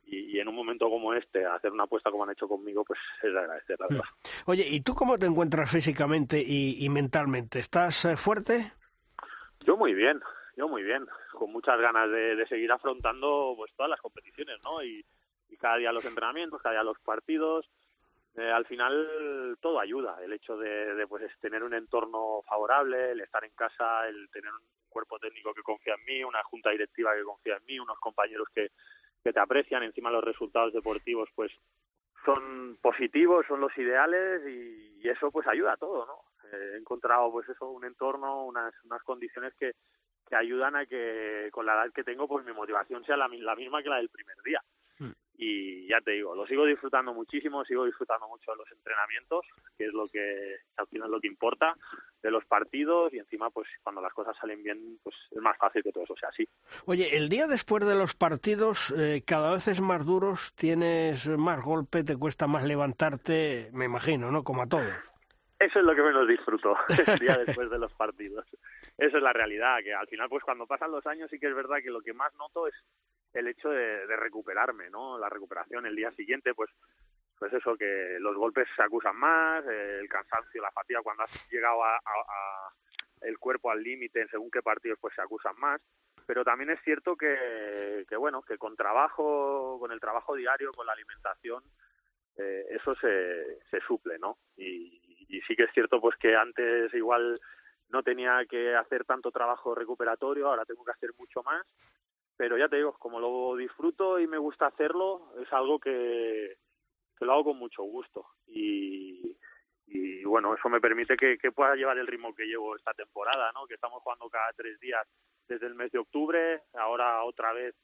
y, 0.06 0.36
y 0.36 0.40
en 0.40 0.48
un 0.48 0.54
momento 0.54 0.88
como 0.88 1.14
este, 1.14 1.44
hacer 1.46 1.72
una 1.72 1.84
apuesta 1.84 2.10
como 2.10 2.24
han 2.24 2.30
hecho 2.30 2.48
conmigo, 2.48 2.84
pues 2.84 2.98
es 3.22 3.32
de 3.32 3.38
agradecer, 3.38 3.78
la 3.80 3.86
verdad. 3.88 4.04
Oye, 4.46 4.64
¿y 4.68 4.80
tú 4.80 4.94
cómo 4.94 5.18
te 5.18 5.26
encuentras 5.26 5.70
físicamente 5.70 6.42
y, 6.44 6.84
y 6.84 6.88
mentalmente? 6.88 7.58
¿Estás 7.58 8.04
eh, 8.04 8.16
fuerte? 8.16 8.72
Yo 9.60 9.76
muy 9.76 9.94
bien, 9.94 10.20
yo 10.56 10.68
muy 10.68 10.82
bien, 10.82 11.06
con 11.32 11.52
muchas 11.52 11.80
ganas 11.80 12.10
de, 12.10 12.36
de 12.36 12.46
seguir 12.46 12.70
afrontando 12.70 13.54
pues 13.56 13.72
todas 13.76 13.90
las 13.90 14.00
competiciones, 14.00 14.58
¿no? 14.62 14.82
Y, 14.82 15.04
y 15.48 15.56
cada 15.56 15.76
día 15.76 15.92
los 15.92 16.04
entrenamientos, 16.04 16.60
cada 16.60 16.74
día 16.74 16.82
los 16.82 16.98
partidos. 17.00 17.66
Eh, 18.36 18.50
al 18.50 18.66
final 18.66 19.56
todo 19.60 19.78
ayuda, 19.78 20.18
el 20.20 20.32
hecho 20.32 20.56
de, 20.56 20.96
de, 20.96 21.06
pues 21.06 21.22
es 21.22 21.38
tener 21.38 21.62
un 21.62 21.72
entorno 21.72 22.42
favorable, 22.48 23.12
el 23.12 23.20
estar 23.20 23.44
en 23.44 23.52
casa, 23.52 24.08
el 24.08 24.28
tener 24.30 24.50
un 24.50 24.66
cuerpo 24.88 25.20
técnico 25.20 25.54
que 25.54 25.62
confía 25.62 25.94
en 25.94 26.04
mí, 26.04 26.24
una 26.24 26.42
junta 26.42 26.70
directiva 26.70 27.14
que 27.14 27.22
confía 27.22 27.56
en 27.56 27.64
mí, 27.64 27.78
unos 27.78 27.96
compañeros 28.00 28.48
que, 28.52 28.72
que 29.24 29.32
te 29.32 29.40
aprecian, 29.40 29.82
encima 29.82 30.10
los 30.10 30.22
resultados 30.22 30.72
deportivos 30.72 31.28
pues 31.34 31.50
son 32.24 32.78
positivos, 32.80 33.44
son 33.48 33.60
los 33.60 33.76
ideales 33.76 34.42
y, 34.46 34.84
eso 35.04 35.30
pues 35.30 35.46
ayuda 35.46 35.74
a 35.74 35.76
todo, 35.76 36.06
¿no? 36.06 36.48
Eh, 36.50 36.72
he 36.74 36.78
encontrado 36.78 37.30
pues 37.30 37.46
eso, 37.50 37.68
un 37.68 37.84
entorno, 37.84 38.46
unas, 38.46 38.72
unas 38.84 39.02
condiciones 39.02 39.52
que, 39.58 39.72
que 40.26 40.34
ayudan 40.34 40.76
a 40.76 40.86
que 40.86 41.50
con 41.52 41.66
la 41.66 41.74
edad 41.74 41.92
que 41.92 42.04
tengo 42.04 42.26
pues 42.26 42.42
mi 42.46 42.54
motivación 42.54 43.04
sea 43.04 43.18
la, 43.18 43.28
la 43.28 43.54
misma 43.54 43.82
que 43.82 43.90
la 43.90 43.96
del 43.96 44.08
primer 44.08 44.36
día. 44.42 44.62
Y 45.36 45.88
ya 45.88 46.00
te 46.00 46.12
digo, 46.12 46.34
lo 46.34 46.46
sigo 46.46 46.64
disfrutando 46.64 47.12
muchísimo, 47.12 47.64
sigo 47.64 47.84
disfrutando 47.84 48.28
mucho 48.28 48.52
de 48.52 48.58
los 48.58 48.70
entrenamientos, 48.70 49.44
que 49.76 49.86
es 49.86 49.92
lo 49.92 50.06
que 50.08 50.56
al 50.76 50.86
final 50.86 51.08
es 51.08 51.12
lo 51.12 51.20
que 51.20 51.26
importa, 51.26 51.74
de 52.22 52.30
los 52.30 52.44
partidos 52.44 53.12
y 53.12 53.18
encima 53.18 53.50
pues 53.50 53.68
cuando 53.82 54.00
las 54.00 54.12
cosas 54.14 54.36
salen 54.40 54.62
bien 54.62 54.98
pues 55.02 55.14
es 55.30 55.42
más 55.42 55.58
fácil 55.58 55.82
que 55.82 55.92
todo 55.92 56.04
eso 56.04 56.14
sea 56.16 56.28
así. 56.28 56.48
Oye, 56.86 57.16
el 57.16 57.28
día 57.28 57.46
después 57.46 57.84
de 57.84 57.94
los 57.94 58.14
partidos 58.14 58.94
eh, 58.96 59.22
cada 59.26 59.52
vez 59.52 59.68
es 59.68 59.80
más 59.80 60.06
duros, 60.06 60.54
tienes 60.54 61.28
más 61.28 61.62
golpe, 61.62 62.04
te 62.04 62.16
cuesta 62.16 62.46
más 62.46 62.64
levantarte, 62.64 63.70
me 63.72 63.86
imagino, 63.86 64.30
¿no? 64.30 64.44
Como 64.44 64.62
a 64.62 64.66
todos. 64.66 64.92
Eso 65.58 65.78
es 65.78 65.84
lo 65.84 65.94
que 65.94 66.02
menos 66.02 66.28
disfruto 66.28 66.76
el 67.06 67.18
día 67.18 67.38
después 67.38 67.70
de 67.70 67.78
los 67.78 67.92
partidos. 67.94 68.44
Eso 68.98 69.16
es 69.16 69.22
la 69.22 69.32
realidad, 69.32 69.78
que 69.82 69.94
al 69.94 70.06
final, 70.08 70.28
pues 70.28 70.44
cuando 70.44 70.66
pasan 70.66 70.90
los 70.90 71.06
años 71.06 71.30
sí 71.30 71.38
que 71.38 71.48
es 71.48 71.54
verdad 71.54 71.78
que 71.82 71.90
lo 71.90 72.00
que 72.00 72.12
más 72.12 72.34
noto 72.34 72.66
es 72.66 72.74
el 73.34 73.48
hecho 73.48 73.70
de, 73.70 74.06
recuperarme, 74.16 74.90
¿no? 74.90 75.18
La 75.18 75.28
recuperación 75.28 75.86
el 75.86 75.96
día 75.96 76.10
siguiente, 76.12 76.54
pues 76.54 76.70
pues 77.36 77.52
eso, 77.52 77.76
que 77.76 78.16
los 78.20 78.36
golpes 78.36 78.66
se 78.76 78.82
acusan 78.82 79.16
más, 79.16 79.66
el 79.66 80.08
cansancio, 80.08 80.62
la 80.62 80.70
fatiga, 80.70 81.02
cuando 81.02 81.24
has 81.24 81.50
llegado 81.50 81.82
a, 81.84 82.00
el 83.20 83.38
cuerpo 83.38 83.70
al 83.70 83.82
límite 83.82 84.26
según 84.28 84.50
qué 84.50 84.62
partidos, 84.62 84.98
pues 85.00 85.14
se 85.14 85.20
acusan 85.20 85.54
más. 85.58 85.80
Pero 86.26 86.44
también 86.44 86.70
es 86.70 86.80
cierto 86.84 87.16
que, 87.16 88.06
que, 88.08 88.16
bueno, 88.16 88.40
que 88.42 88.56
con 88.56 88.76
trabajo, 88.76 89.78
con 89.80 89.90
el 89.90 90.00
trabajo 90.00 90.36
diario, 90.36 90.72
con 90.72 90.86
la 90.86 90.92
alimentación, 90.92 91.62
eh, 92.36 92.66
eso 92.70 92.94
se, 92.94 93.58
se 93.70 93.80
suple, 93.80 94.18
¿no? 94.18 94.38
Y, 94.56 95.26
y 95.28 95.40
sí 95.42 95.56
que 95.56 95.64
es 95.64 95.72
cierto 95.72 96.00
pues 96.00 96.16
que 96.16 96.36
antes 96.36 96.94
igual 96.94 97.38
no 97.88 98.02
tenía 98.02 98.44
que 98.48 98.74
hacer 98.74 99.04
tanto 99.04 99.30
trabajo 99.30 99.74
recuperatorio, 99.74 100.48
ahora 100.48 100.64
tengo 100.64 100.84
que 100.84 100.92
hacer 100.92 101.10
mucho 101.18 101.42
más, 101.42 101.64
pero 102.36 102.58
ya 102.58 102.68
te 102.68 102.76
digo, 102.76 102.92
como 102.98 103.20
lo 103.20 103.56
disfruto 103.56 104.18
y 104.18 104.26
me 104.26 104.38
gusta 104.38 104.66
hacerlo, 104.66 105.32
es 105.40 105.52
algo 105.52 105.78
que, 105.78 106.56
que 107.18 107.24
lo 107.24 107.32
hago 107.32 107.44
con 107.44 107.58
mucho 107.58 107.82
gusto 107.82 108.26
y, 108.46 109.36
y 109.86 110.24
bueno, 110.24 110.54
eso 110.54 110.68
me 110.68 110.80
permite 110.80 111.16
que, 111.16 111.38
que 111.38 111.52
pueda 111.52 111.74
llevar 111.76 111.98
el 111.98 112.06
ritmo 112.06 112.34
que 112.34 112.46
llevo 112.46 112.76
esta 112.76 112.92
temporada, 112.94 113.52
¿no? 113.52 113.66
Que 113.66 113.74
estamos 113.74 114.02
jugando 114.02 114.28
cada 114.28 114.52
tres 114.52 114.78
días 114.80 115.06
desde 115.46 115.66
el 115.66 115.74
mes 115.74 115.92
de 115.92 115.98
octubre, 115.98 116.62
ahora 116.72 117.22
otra 117.24 117.52
vez 117.52 117.74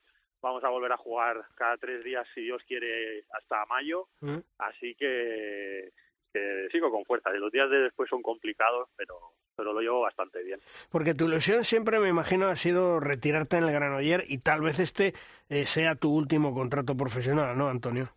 vamos 0.40 0.64
a 0.64 0.68
volver 0.70 0.92
a 0.92 0.96
jugar 0.96 1.44
cada 1.54 1.76
tres 1.76 2.02
días, 2.02 2.26
si 2.34 2.40
Dios 2.42 2.62
quiere, 2.66 3.24
hasta 3.32 3.66
mayo, 3.66 4.08
¿Mm? 4.20 4.38
así 4.58 4.94
que, 4.94 5.90
que 6.32 6.68
sigo 6.70 6.90
con 6.90 7.04
fuerza. 7.04 7.30
Los 7.30 7.52
días 7.52 7.70
de 7.70 7.78
después 7.78 8.08
son 8.08 8.22
complicados, 8.22 8.88
pero, 8.96 9.14
pero 9.56 9.72
lo 9.72 9.80
llevo 9.80 10.00
bastante 10.02 10.42
bien. 10.42 10.60
Porque 10.90 11.14
tu 11.14 11.26
ilusión 11.26 11.64
siempre, 11.64 11.98
me 12.00 12.08
imagino, 12.08 12.48
ha 12.48 12.56
sido 12.56 13.00
retirarte 13.00 13.56
en 13.56 13.64
el 13.64 13.72
Granoller 13.72 14.24
y 14.26 14.38
tal 14.38 14.60
vez 14.60 14.78
este 14.78 15.14
eh, 15.48 15.66
sea 15.66 15.94
tu 15.94 16.14
último 16.14 16.54
contrato 16.54 16.96
profesional, 16.96 17.56
¿no, 17.56 17.68
Antonio? 17.68 18.08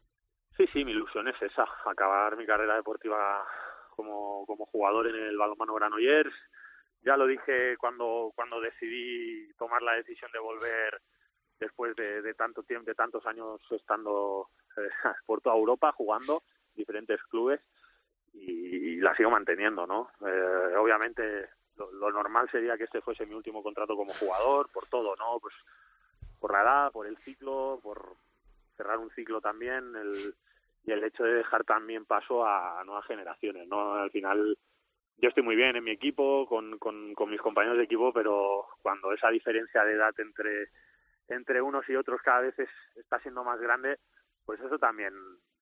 Sí, 0.58 0.66
sí, 0.72 0.86
mi 0.86 0.92
ilusión 0.92 1.28
es 1.28 1.42
esa, 1.42 1.66
acabar 1.86 2.38
mi 2.38 2.46
carrera 2.46 2.76
deportiva 2.76 3.44
como, 3.96 4.46
como 4.46 4.66
jugador 4.68 5.08
en 5.08 5.16
el 5.16 5.38
balonmano 5.38 5.74
Granollers. 5.74 6.34
Ya 7.02 7.18
lo 7.18 7.28
dije 7.28 7.76
cuando, 7.78 8.32
cuando 8.36 8.62
decidí 8.62 9.52
tomar 9.58 9.82
la 9.82 9.94
decisión 9.94 10.32
de 10.32 10.40
volver 10.40 11.02
después 11.60 11.96
de, 11.96 12.22
de 12.22 12.34
tanto 12.34 12.64
tiempo, 12.64 12.86
de 12.86 12.96
tantos 12.96 13.26
años 13.26 13.60
estando 13.72 14.50
eh, 14.78 14.90
por 15.26 15.42
toda 15.42 15.56
Europa 15.56 15.92
jugando 15.92 16.44
diferentes 16.76 17.22
clubes 17.30 17.62
y, 18.34 18.52
y 18.52 18.96
la 18.98 19.16
sigo 19.16 19.30
manteniendo, 19.30 19.88
¿no? 19.88 20.10
Eh, 20.26 20.76
obviamente 20.78 21.50
lo, 21.78 21.92
lo 21.92 22.12
normal 22.12 22.50
sería 22.52 22.78
que 22.78 22.86
este 22.86 23.02
fuese 23.02 23.26
mi 23.26 23.36
último 23.36 23.64
contrato 23.64 23.96
como 23.96 24.14
jugador, 24.14 24.70
por 24.72 24.86
todo, 24.88 25.16
¿no? 25.16 25.40
Pues 25.40 25.54
por 26.40 26.52
la 26.52 26.62
edad, 26.62 26.92
por 26.92 27.08
el 27.08 27.18
ciclo, 27.18 27.80
por 27.82 28.16
cerrar 28.76 28.98
un 28.98 29.10
ciclo 29.12 29.40
también, 29.40 29.96
el, 29.96 30.36
y 30.84 30.92
el 30.92 31.04
hecho 31.04 31.24
de 31.24 31.36
dejar 31.36 31.64
también 31.64 32.06
paso 32.06 32.46
a 32.46 32.84
nuevas 32.86 33.06
generaciones, 33.06 33.68
¿no? 33.68 33.94
Al 33.94 34.12
final 34.12 34.58
yo 35.18 35.30
estoy 35.30 35.44
muy 35.44 35.56
bien 35.56 35.76
en 35.76 35.84
mi 35.84 35.92
equipo, 35.92 36.48
con, 36.48 36.78
con, 36.80 37.14
con 37.14 37.30
mis 37.30 37.42
compañeros 37.42 37.78
de 37.78 37.86
equipo, 37.86 38.12
pero 38.12 38.66
cuando 38.82 39.14
esa 39.14 39.30
diferencia 39.30 39.84
de 39.84 39.94
edad 39.94 40.14
entre 40.18 40.68
entre 41.30 41.62
unos 41.62 41.88
y 41.88 41.96
otros 41.96 42.22
cada 42.22 42.42
vez 42.42 42.60
es, 42.60 42.70
está 42.96 43.18
siendo 43.20 43.44
más 43.44 43.60
grande, 43.60 43.98
pues 44.46 44.60
eso 44.60 44.78
también 44.78 45.14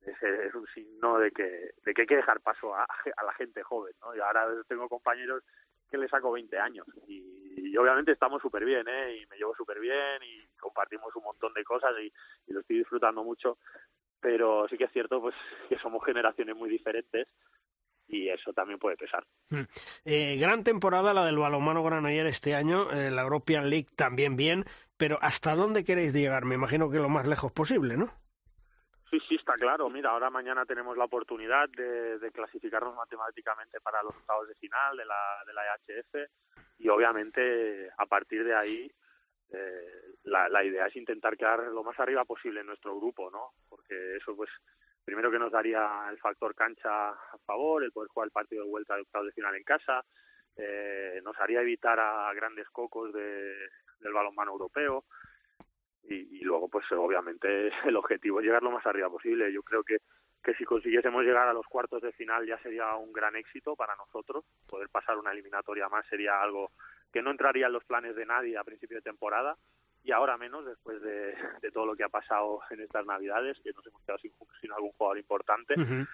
es, 0.05 0.21
es 0.23 0.53
un 0.55 0.67
signo 0.67 1.19
de 1.19 1.31
que, 1.31 1.71
de 1.83 1.93
que 1.93 2.01
hay 2.01 2.07
que 2.07 2.15
dejar 2.15 2.41
paso 2.41 2.75
a, 2.75 2.83
a 2.83 3.23
la 3.23 3.33
gente 3.33 3.63
joven, 3.63 3.93
¿no? 4.01 4.15
Y 4.15 4.19
ahora 4.19 4.47
tengo 4.67 4.89
compañeros 4.89 5.43
que 5.89 5.97
le 5.97 6.07
saco 6.07 6.31
20 6.31 6.57
años 6.57 6.87
y, 7.07 7.69
y 7.71 7.77
obviamente 7.77 8.13
estamos 8.13 8.41
súper 8.41 8.65
bien, 8.65 8.87
¿eh? 8.87 9.17
Y 9.17 9.25
me 9.27 9.37
llevo 9.37 9.53
súper 9.55 9.79
bien 9.79 10.23
y 10.23 10.47
compartimos 10.57 11.15
un 11.15 11.23
montón 11.23 11.53
de 11.53 11.63
cosas 11.63 11.91
y, 12.01 12.11
y 12.47 12.53
lo 12.53 12.61
estoy 12.61 12.79
disfrutando 12.79 13.23
mucho, 13.23 13.57
pero 14.19 14.67
sí 14.69 14.77
que 14.77 14.85
es 14.85 14.91
cierto 14.91 15.19
pues 15.21 15.35
que 15.67 15.77
somos 15.79 16.03
generaciones 16.05 16.55
muy 16.55 16.69
diferentes 16.69 17.27
y 18.07 18.29
eso 18.29 18.53
también 18.53 18.79
puede 18.79 18.97
pesar. 18.97 19.25
Mm. 19.49 19.61
Eh, 20.05 20.37
gran 20.37 20.63
temporada 20.63 21.13
la 21.13 21.25
del 21.25 21.37
balonmano 21.37 21.83
Granoller 21.83 22.25
este 22.27 22.55
año, 22.55 22.91
eh, 22.91 23.11
la 23.11 23.23
European 23.23 23.69
League 23.69 23.87
también 23.95 24.35
bien, 24.35 24.65
pero 24.97 25.17
¿hasta 25.21 25.55
dónde 25.55 25.83
queréis 25.83 26.13
llegar? 26.13 26.45
Me 26.45 26.55
imagino 26.55 26.89
que 26.89 26.99
lo 26.99 27.09
más 27.09 27.27
lejos 27.27 27.51
posible, 27.51 27.97
¿no? 27.97 28.07
Claro. 29.57 29.89
Mira, 29.89 30.11
ahora 30.11 30.29
mañana 30.29 30.65
tenemos 30.65 30.97
la 30.97 31.05
oportunidad 31.05 31.69
de, 31.69 32.19
de 32.19 32.31
clasificarnos 32.31 32.95
matemáticamente 32.95 33.79
para 33.81 34.03
los 34.03 34.15
octavos 34.15 34.47
de 34.47 34.55
final 34.55 34.97
de 34.97 35.05
la, 35.05 35.43
de 35.45 35.53
la 35.53 35.61
EHF 35.65 36.29
y 36.79 36.89
obviamente 36.89 37.89
a 37.97 38.05
partir 38.05 38.43
de 38.43 38.55
ahí 38.55 38.91
eh, 39.51 40.15
la, 40.23 40.47
la 40.49 40.63
idea 40.63 40.87
es 40.87 40.95
intentar 40.95 41.37
quedar 41.37 41.59
lo 41.63 41.83
más 41.83 41.99
arriba 41.99 42.25
posible 42.25 42.61
en 42.61 42.67
nuestro 42.67 42.97
grupo, 42.97 43.29
¿no? 43.29 43.53
Porque 43.69 44.15
eso 44.15 44.35
pues 44.35 44.49
primero 45.03 45.31
que 45.31 45.39
nos 45.39 45.51
daría 45.51 46.07
el 46.09 46.17
factor 46.19 46.55
cancha 46.55 47.09
a 47.09 47.37
favor, 47.45 47.83
el 47.83 47.91
poder 47.91 48.09
jugar 48.09 48.27
el 48.27 48.31
partido 48.31 48.63
de 48.63 48.69
vuelta 48.69 48.95
de 48.95 49.01
octavos 49.01 49.27
de 49.27 49.33
final 49.33 49.55
en 49.55 49.63
casa, 49.63 50.03
eh, 50.55 51.19
nos 51.23 51.37
haría 51.39 51.61
evitar 51.61 51.99
a 51.99 52.33
grandes 52.33 52.69
cocos 52.69 53.11
de, 53.13 53.55
del 53.99 54.13
balonmano 54.13 54.51
europeo 54.51 55.05
y, 56.03 56.39
y, 56.39 56.41
luego 56.41 56.67
pues 56.67 56.85
obviamente 56.91 57.71
el 57.85 57.95
objetivo 57.95 58.39
es 58.39 58.45
llegar 58.45 58.63
lo 58.63 58.71
más 58.71 58.85
arriba 58.85 59.09
posible. 59.09 59.51
Yo 59.51 59.63
creo 59.63 59.83
que 59.83 59.97
que 60.43 60.55
si 60.55 60.65
consiguiésemos 60.65 61.23
llegar 61.23 61.47
a 61.47 61.53
los 61.53 61.67
cuartos 61.67 62.01
de 62.01 62.11
final 62.13 62.45
ya 62.47 62.57
sería 62.59 62.95
un 62.95 63.13
gran 63.13 63.35
éxito 63.35 63.75
para 63.75 63.95
nosotros. 63.95 64.43
Poder 64.67 64.89
pasar 64.89 65.17
una 65.17 65.31
eliminatoria 65.31 65.87
más 65.87 66.05
sería 66.07 66.41
algo 66.41 66.71
que 67.13 67.21
no 67.21 67.31
entraría 67.31 67.67
en 67.67 67.73
los 67.73 67.85
planes 67.85 68.15
de 68.15 68.25
nadie 68.25 68.57
a 68.57 68.63
principio 68.63 68.97
de 68.97 69.03
temporada 69.03 69.55
y 70.03 70.11
ahora 70.11 70.37
menos 70.37 70.65
después 70.65 71.01
de, 71.01 71.35
de 71.61 71.71
todo 71.71 71.85
lo 71.85 71.95
que 71.95 72.03
ha 72.03 72.09
pasado 72.09 72.61
en 72.71 72.81
estas 72.81 73.05
navidades, 73.05 73.59
que 73.63 73.71
nos 73.71 73.85
hemos 73.85 74.01
quedado 74.01 74.19
sin, 74.19 74.31
sin 74.59 74.71
algún 74.71 74.91
jugador 74.93 75.19
importante. 75.19 75.75
Uh 75.77 75.83
-huh. 75.83 76.07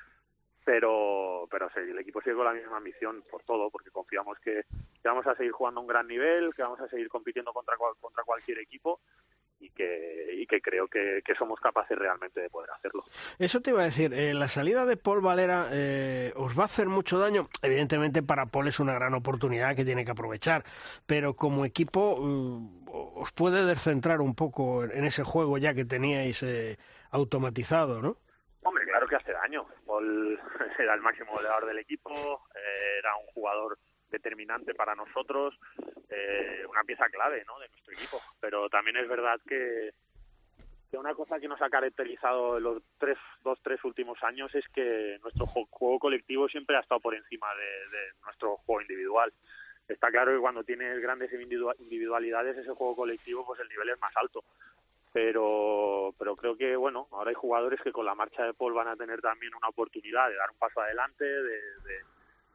Pero, 0.65 1.47
pero 1.49 1.69
sí, 1.69 1.79
el 1.79 1.97
equipo 1.97 2.21
sigue 2.21 2.35
con 2.35 2.43
la 2.43 2.51
misma 2.51 2.81
misión 2.81 3.23
por 3.31 3.41
todo, 3.43 3.69
porque 3.69 3.89
confiamos 3.89 4.37
que, 4.39 4.65
que, 5.01 5.07
vamos 5.07 5.25
a 5.25 5.33
seguir 5.35 5.53
jugando 5.53 5.79
a 5.79 5.83
un 5.83 5.87
gran 5.87 6.05
nivel, 6.05 6.53
que 6.53 6.61
vamos 6.61 6.81
a 6.81 6.89
seguir 6.89 7.07
compitiendo 7.07 7.53
contra, 7.53 7.77
contra 7.77 8.23
cualquier 8.25 8.59
equipo 8.59 8.99
y 9.59 9.69
que, 9.71 10.29
y 10.33 10.45
que 10.45 10.61
creo 10.61 10.87
que, 10.87 11.21
que, 11.25 11.35
somos 11.35 11.59
capaces 11.59 11.97
realmente 11.97 12.41
de 12.41 12.49
poder 12.49 12.69
hacerlo. 12.71 13.03
Eso 13.39 13.61
te 13.61 13.71
iba 13.71 13.81
a 13.81 13.85
decir, 13.85 14.13
eh, 14.13 14.33
la 14.33 14.47
salida 14.47 14.85
de 14.85 14.97
Paul 14.97 15.21
Valera 15.21 15.67
eh, 15.71 16.31
os 16.35 16.57
va 16.57 16.63
a 16.63 16.65
hacer 16.65 16.87
mucho 16.87 17.19
daño. 17.19 17.47
Evidentemente 17.61 18.23
para 18.23 18.45
Paul 18.47 18.67
es 18.67 18.79
una 18.79 18.93
gran 18.93 19.13
oportunidad 19.13 19.75
que 19.75 19.85
tiene 19.85 20.05
que 20.05 20.11
aprovechar, 20.11 20.63
pero 21.05 21.35
como 21.35 21.65
equipo 21.65 22.15
uh, 22.19 23.21
os 23.21 23.31
puede 23.31 23.65
descentrar 23.65 24.21
un 24.21 24.35
poco 24.35 24.83
en 24.83 25.05
ese 25.05 25.23
juego 25.23 25.57
ya 25.57 25.73
que 25.73 25.85
teníais 25.85 26.43
eh, 26.43 26.77
automatizado, 27.11 28.01
¿no? 28.01 28.17
Hombre, 28.63 28.85
claro 28.85 29.05
que 29.07 29.15
hace 29.15 29.31
daño. 29.31 29.65
Paul 29.85 30.39
era 30.79 30.93
el 30.93 31.01
máximo 31.01 31.31
goleador 31.31 31.65
del 31.65 31.79
equipo, 31.79 32.11
eh, 32.55 32.99
era 32.99 33.15
un 33.15 33.27
jugador 33.27 33.77
determinante 34.09 34.73
para 34.73 34.95
nosotros, 34.95 35.57
eh, 36.09 36.65
una 36.69 36.83
pieza 36.83 37.05
clave 37.09 37.43
¿no? 37.45 37.59
de 37.59 37.69
nuestro 37.69 37.93
equipo. 37.93 38.21
Pero 38.39 38.69
también 38.69 38.97
es 38.97 39.07
verdad 39.07 39.39
que, 39.47 39.91
que 40.89 40.97
una 40.97 41.13
cosa 41.13 41.39
que 41.39 41.47
nos 41.47 41.61
ha 41.61 41.69
caracterizado 41.69 42.57
en 42.57 42.63
los 42.63 42.81
tres, 42.97 43.17
dos, 43.43 43.59
tres 43.61 43.83
últimos 43.83 44.21
años 44.23 44.53
es 44.55 44.67
que 44.69 45.17
nuestro 45.21 45.45
juego 45.45 45.99
colectivo 45.99 46.47
siempre 46.47 46.77
ha 46.77 46.81
estado 46.81 47.01
por 47.01 47.15
encima 47.15 47.47
de, 47.55 47.97
de 47.97 48.03
nuestro 48.23 48.57
juego 48.57 48.81
individual. 48.81 49.33
Está 49.87 50.09
claro 50.11 50.33
que 50.33 50.39
cuando 50.41 50.63
tienes 50.63 50.99
grandes 50.99 51.31
individualidades, 51.31 52.57
ese 52.57 52.71
juego 52.71 52.95
colectivo, 52.95 53.45
pues 53.45 53.59
el 53.61 53.69
nivel 53.69 53.89
es 53.89 54.01
más 54.01 54.15
alto. 54.17 54.43
Pero, 55.13 56.13
pero 56.19 56.35
creo 56.35 56.57
que, 56.57 56.75
bueno, 56.75 57.07
ahora 57.11 57.29
hay 57.29 57.35
jugadores 57.35 57.79
que 57.81 57.93
con 57.93 58.05
la 58.05 58.13
marcha 58.13 58.43
de 58.43 58.53
Paul 58.53 58.73
van 58.73 58.89
a 58.89 58.97
tener 58.97 59.21
también 59.21 59.55
una 59.55 59.69
oportunidad 59.69 60.29
de 60.29 60.35
dar 60.35 60.51
un 60.51 60.57
paso 60.57 60.81
adelante, 60.81 61.23
de, 61.23 61.41
de 61.41 62.03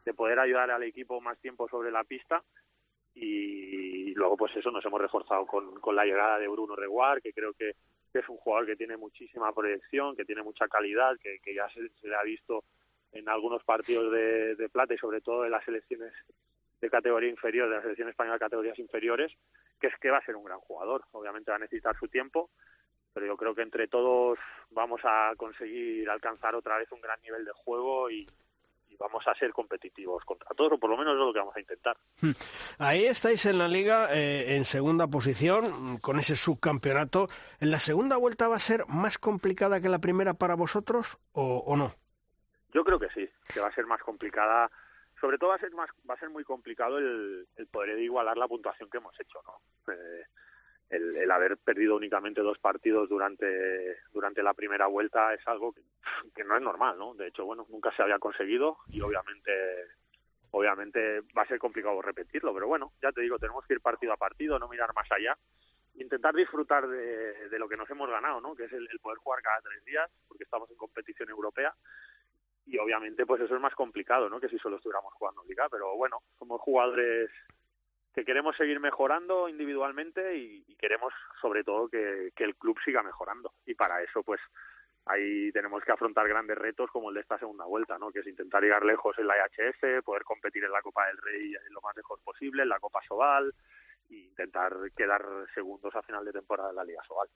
de 0.04 0.14
poder 0.14 0.38
ayudar 0.38 0.70
al 0.70 0.82
equipo 0.82 1.20
más 1.20 1.38
tiempo 1.40 1.68
sobre 1.68 1.90
la 1.90 2.04
pista 2.04 2.42
y 3.14 4.14
luego 4.14 4.36
pues 4.36 4.56
eso 4.56 4.70
nos 4.70 4.84
hemos 4.84 5.00
reforzado 5.00 5.46
con, 5.46 5.78
con 5.80 5.94
la 5.94 6.04
llegada 6.04 6.38
de 6.38 6.48
Bruno 6.48 6.74
Reguar 6.74 7.20
que 7.20 7.32
creo 7.32 7.52
que, 7.52 7.74
es 8.14 8.28
un 8.28 8.36
jugador 8.36 8.66
que 8.66 8.76
tiene 8.76 8.98
muchísima 8.98 9.54
proyección, 9.54 10.14
que 10.14 10.26
tiene 10.26 10.42
mucha 10.42 10.68
calidad, 10.68 11.16
que, 11.18 11.38
que 11.38 11.54
ya 11.54 11.66
se, 11.70 11.88
se, 11.98 12.08
le 12.08 12.14
ha 12.14 12.22
visto 12.22 12.62
en 13.10 13.26
algunos 13.26 13.64
partidos 13.64 14.12
de, 14.12 14.54
de 14.54 14.68
plata 14.68 14.92
y 14.92 14.98
sobre 14.98 15.22
todo 15.22 15.46
en 15.46 15.50
las 15.50 15.64
selecciones 15.64 16.12
de 16.82 16.90
categoría 16.90 17.30
inferior, 17.30 17.70
de 17.70 17.76
la 17.76 17.80
selección 17.80 18.10
española 18.10 18.34
de 18.34 18.40
categorías 18.40 18.78
inferiores, 18.78 19.32
que 19.80 19.86
es 19.86 19.94
que 19.98 20.10
va 20.10 20.18
a 20.18 20.24
ser 20.26 20.36
un 20.36 20.44
gran 20.44 20.58
jugador. 20.58 21.04
Obviamente 21.12 21.50
va 21.50 21.56
a 21.56 21.60
necesitar 21.60 21.96
su 21.96 22.06
tiempo, 22.08 22.50
pero 23.14 23.24
yo 23.24 23.36
creo 23.38 23.54
que 23.54 23.62
entre 23.62 23.88
todos 23.88 24.38
vamos 24.70 25.00
a 25.04 25.32
conseguir 25.38 26.10
alcanzar 26.10 26.54
otra 26.54 26.76
vez 26.76 26.92
un 26.92 27.00
gran 27.00 27.18
nivel 27.22 27.46
de 27.46 27.52
juego 27.52 28.10
y, 28.10 28.26
vamos 29.02 29.26
a 29.26 29.34
ser 29.34 29.52
competitivos 29.52 30.24
contra 30.24 30.54
todos, 30.54 30.72
o 30.72 30.78
por 30.78 30.88
lo 30.88 30.96
menos 30.96 31.14
es 31.14 31.18
lo 31.18 31.32
que 31.32 31.38
vamos 31.40 31.56
a 31.56 31.60
intentar. 31.60 31.96
Ahí 32.78 33.04
estáis 33.04 33.44
en 33.46 33.58
la 33.58 33.68
liga 33.68 34.08
eh, 34.14 34.56
en 34.56 34.64
segunda 34.64 35.08
posición, 35.08 35.98
con 35.98 36.18
ese 36.18 36.36
subcampeonato. 36.36 37.26
¿En 37.60 37.70
la 37.70 37.78
segunda 37.78 38.16
vuelta 38.16 38.48
va 38.48 38.56
a 38.56 38.60
ser 38.60 38.86
más 38.86 39.18
complicada 39.18 39.80
que 39.80 39.88
la 39.88 39.98
primera 39.98 40.34
para 40.34 40.54
vosotros 40.54 41.18
o, 41.32 41.58
o, 41.58 41.76
no? 41.76 41.92
Yo 42.72 42.84
creo 42.84 42.98
que 42.98 43.08
sí, 43.10 43.28
que 43.52 43.60
va 43.60 43.68
a 43.68 43.74
ser 43.74 43.86
más 43.86 44.00
complicada. 44.02 44.70
Sobre 45.20 45.38
todo 45.38 45.50
va 45.50 45.56
a 45.56 45.60
ser 45.60 45.72
más, 45.72 45.90
va 46.08 46.14
a 46.14 46.18
ser 46.18 46.30
muy 46.30 46.44
complicado 46.44 46.98
el, 46.98 47.46
el 47.56 47.66
poder 47.66 47.98
igualar 47.98 48.36
la 48.36 48.48
puntuación 48.48 48.88
que 48.88 48.98
hemos 48.98 49.18
hecho, 49.20 49.40
¿no? 49.46 49.92
Eh, 49.92 50.24
el, 50.92 51.30
haber 51.30 51.56
perdido 51.56 51.96
únicamente 51.96 52.42
dos 52.42 52.58
partidos 52.58 53.08
durante 53.08 53.96
durante 54.12 54.42
la 54.42 54.52
primera 54.52 54.86
vuelta 54.86 55.32
es 55.32 55.46
algo 55.48 55.72
que, 55.72 56.44
no 56.44 56.56
es 56.56 56.62
normal, 56.62 56.98
¿no? 56.98 57.14
De 57.14 57.28
hecho, 57.28 57.46
bueno, 57.46 57.66
nunca 57.70 57.90
se 57.96 58.02
había 58.02 58.18
conseguido 58.18 58.78
y 58.88 59.00
obviamente 59.00 59.52
obviamente 60.50 61.22
va 61.36 61.42
a 61.42 61.46
ser 61.46 61.58
complicado 61.58 62.02
repetirlo, 62.02 62.52
pero 62.52 62.68
bueno, 62.68 62.92
ya 63.02 63.10
te 63.10 63.22
digo, 63.22 63.38
tenemos 63.38 63.64
que 63.66 63.72
ir 63.72 63.80
partido 63.80 64.12
a 64.12 64.18
partido, 64.18 64.58
no 64.58 64.68
mirar 64.68 64.92
más 64.94 65.10
allá, 65.10 65.34
intentar 65.94 66.34
disfrutar 66.34 66.86
de, 66.86 67.48
de 67.48 67.58
lo 67.58 67.68
que 67.68 67.78
nos 67.78 67.88
hemos 67.88 68.10
ganado, 68.10 68.42
¿no? 68.42 68.54
Que 68.54 68.64
es 68.64 68.72
el, 68.72 68.86
el 68.92 68.98
poder 68.98 69.16
jugar 69.16 69.40
cada 69.40 69.62
tres 69.62 69.82
días, 69.86 70.10
porque 70.28 70.44
estamos 70.44 70.70
en 70.70 70.76
competición 70.76 71.30
europea 71.30 71.74
y 72.66 72.76
obviamente 72.76 73.24
pues 73.24 73.40
eso 73.40 73.54
es 73.54 73.60
más 73.62 73.74
complicado, 73.74 74.28
¿no? 74.28 74.38
Que 74.38 74.48
si 74.50 74.58
solo 74.58 74.76
estuviéramos 74.76 75.14
jugando 75.14 75.42
liga, 75.48 75.68
pero 75.70 75.96
bueno, 75.96 76.18
somos 76.38 76.60
jugadores 76.60 77.30
que 78.14 78.24
queremos 78.24 78.56
seguir 78.56 78.78
mejorando 78.80 79.48
individualmente 79.48 80.36
y, 80.36 80.62
queremos 80.78 81.12
sobre 81.40 81.62
todo 81.62 81.88
que, 81.88 82.32
el 82.36 82.56
club 82.56 82.76
siga 82.84 83.02
mejorando 83.02 83.52
y 83.64 83.74
para 83.74 84.02
eso 84.02 84.24
pues 84.24 84.40
ahí 85.06 85.52
tenemos 85.52 85.82
que 85.84 85.92
afrontar 85.92 86.26
grandes 86.28 86.58
retos 86.58 86.90
como 86.90 87.08
el 87.08 87.14
de 87.14 87.20
esta 87.20 87.38
segunda 87.38 87.64
vuelta, 87.64 87.98
¿no? 87.98 88.10
que 88.10 88.18
es 88.20 88.26
intentar 88.26 88.62
llegar 88.62 88.84
lejos 88.84 89.16
en 89.18 89.28
la 89.28 89.34
IHF, 89.36 90.02
poder 90.04 90.24
competir 90.24 90.64
en 90.64 90.72
la 90.72 90.82
Copa 90.82 91.06
del 91.06 91.18
Rey 91.18 91.52
lo 91.70 91.80
más 91.80 91.96
lejos 91.96 92.20
posible, 92.22 92.64
en 92.64 92.68
la 92.68 92.80
Copa 92.80 93.00
Sobal 93.06 93.54
e 94.10 94.14
intentar 94.14 94.76
quedar 94.96 95.24
segundos 95.54 95.94
a 95.94 96.02
final 96.02 96.24
de 96.24 96.32
temporada 96.32 96.70
en 96.70 96.76
la 96.76 96.84
Liga 96.84 97.02
Sobal. 97.06 97.28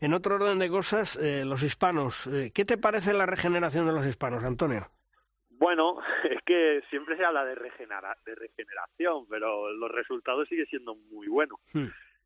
En 0.00 0.14
otro 0.14 0.36
orden 0.36 0.58
de 0.58 0.70
cosas, 0.70 1.16
eh, 1.16 1.44
los 1.44 1.62
hispanos, 1.62 2.26
eh, 2.28 2.50
¿qué 2.54 2.64
te 2.64 2.78
parece 2.78 3.12
la 3.12 3.26
regeneración 3.26 3.86
de 3.86 3.92
los 3.92 4.06
hispanos, 4.06 4.42
Antonio? 4.42 4.90
Bueno, 5.58 5.98
es 6.30 6.42
que 6.44 6.82
siempre 6.90 7.16
se 7.16 7.24
habla 7.24 7.44
de, 7.44 7.54
regenera, 7.54 8.16
de 8.24 8.34
regeneración, 8.34 9.26
pero 9.28 9.72
los 9.72 9.90
resultados 9.90 10.48
siguen 10.48 10.66
siendo 10.66 10.94
muy 10.94 11.28
buenos. 11.28 11.58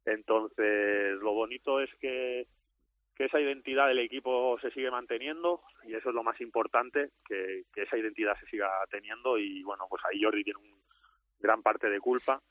Entonces, 0.05 1.17
lo 1.21 1.33
bonito 1.33 1.81
es 1.81 1.91
que, 2.01 2.47
que 3.15 3.27
esa 3.27 3.41
identidad 3.41 3.89
del 3.89 3.99
equipo 3.99 4.59
se 4.61 4.71
sigue 4.71 4.91
manteniendo 4.91 5.63
y 5.85 5.95
eso 5.95 6.09
es 6.09 6.15
lo 6.15 6.25
más 6.25 6.41
importante, 6.41 7.11
que, 7.27 7.65
que 7.73 7.83
esa 7.83 7.99
identidad 7.99 8.37
se 8.41 8.47
siga 8.47 8.69
teniendo 8.91 9.39
y 9.39 9.63
bueno, 9.63 9.87
pues 9.89 10.03
ahí 10.07 10.23
Jordi 10.23 10.43
tiene 10.43 10.59
un 10.59 10.81
gran 11.39 11.63
parte 11.63 11.89
de 11.89 12.01
culpa. 12.01 12.43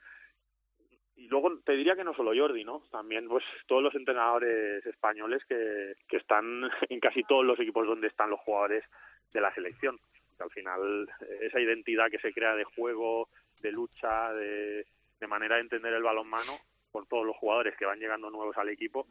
Y 1.15 1.27
luego 1.27 1.59
te 1.65 1.73
diría 1.73 1.97
que 1.97 2.05
no 2.05 2.13
solo 2.13 2.31
Jordi, 2.33 2.63
¿no? 2.63 2.83
También 2.91 3.27
pues 3.27 3.43
todos 3.67 3.83
los 3.83 3.93
entrenadores 3.95 4.85
españoles 4.85 5.43
que, 5.49 5.95
que 6.07 6.17
están 6.17 6.69
en 6.89 6.99
casi 7.01 7.23
todos 7.23 7.43
los 7.43 7.59
equipos 7.59 7.85
donde 7.85 8.07
están 8.07 8.29
los 8.29 8.39
jugadores 8.39 8.85
de 9.33 9.41
la 9.41 9.53
selección 9.53 9.99
al 10.43 10.49
final 10.51 11.09
esa 11.41 11.59
identidad 11.59 12.09
que 12.09 12.19
se 12.19 12.33
crea 12.33 12.55
de 12.55 12.63
juego, 12.63 13.29
de 13.61 13.71
lucha, 13.71 14.33
de, 14.33 14.85
de 15.19 15.27
manera 15.27 15.55
de 15.55 15.61
entender 15.61 15.93
el 15.93 16.03
balonmano 16.03 16.59
por 16.91 17.05
todos 17.07 17.25
los 17.25 17.35
jugadores 17.37 17.75
que 17.77 17.85
van 17.85 17.99
llegando 17.99 18.29
nuevos 18.29 18.57
al 18.57 18.69
equipo, 18.69 19.07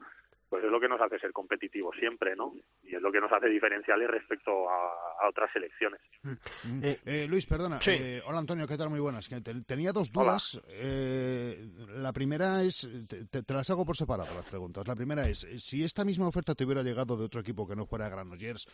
pues 0.49 0.65
es 0.65 0.71
lo 0.71 0.81
que 0.81 0.89
nos 0.89 1.01
hace 1.01 1.19
ser 1.19 1.33
competitivos 1.33 1.95
siempre, 1.97 2.35
¿no? 2.35 2.55
Y 2.83 2.95
es 2.95 3.03
lo 3.03 3.13
que 3.13 3.21
nos 3.21 3.31
hace 3.31 3.49
diferenciales 3.49 4.09
respecto 4.09 4.69
a, 4.69 4.93
a 5.21 5.29
otras 5.29 5.53
selecciones. 5.53 6.01
Mm. 6.23 6.85
Eh, 6.85 6.99
eh, 7.05 7.27
Luis, 7.29 7.47
perdona. 7.47 7.81
Sí. 7.81 7.91
Eh, 7.93 8.23
hola, 8.25 8.39
Antonio, 8.39 8.67
¿qué 8.67 8.77
tal? 8.77 8.89
Muy 8.89 9.01
buenas. 9.01 9.29
Tenía 9.67 9.93
dos 9.93 10.11
dudas. 10.11 10.61
Eh, 10.69 11.69
la 11.89 12.13
primera 12.13 12.63
es, 12.63 12.89
te, 13.09 13.43
te, 13.43 13.55
las 13.55 13.69
hago 13.71 13.85
por 13.85 13.97
separado 13.97 14.35
las 14.35 14.47
preguntas. 14.47 14.89
La 14.89 14.95
primera 14.97 15.29
es, 15.29 15.47
si 15.59 15.85
esta 15.85 16.05
misma 16.05 16.29
oferta 16.29 16.55
te 16.55 16.65
hubiera 16.65 16.83
llegado 16.83 17.17
de 17.17 17.25
otro 17.25 17.41
equipo 17.41 17.69
que 17.69 17.77
no 17.77 17.85
fuera 17.85 18.09
Granollers, 18.09 18.67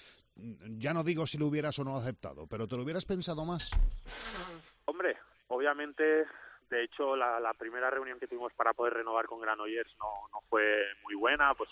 ya 0.79 0.95
no 0.95 1.03
digo 1.03 1.27
si 1.27 1.39
lo 1.39 1.47
hubieras 1.47 1.79
o 1.79 1.85
no 1.85 1.97
aceptado, 1.97 2.47
pero 2.47 2.69
¿te 2.69 2.77
lo 2.77 2.83
hubieras 2.83 3.05
pensado 3.05 3.45
más? 3.45 3.71
Hombre, 4.85 5.17
obviamente 5.49 6.25
de 6.71 6.85
hecho 6.85 7.17
la, 7.17 7.41
la, 7.41 7.55
primera 7.55 7.91
reunión 7.91 8.19
que 8.19 8.27
tuvimos 8.27 8.53
para 8.55 8.73
poder 8.73 8.95
renovar 8.95 9.27
con 9.27 9.41
Granollers 9.41 9.95
no, 9.99 10.29
no 10.33 10.41
fue 10.49 10.85
muy 11.03 11.15
buena 11.15 11.55
pues 11.55 11.71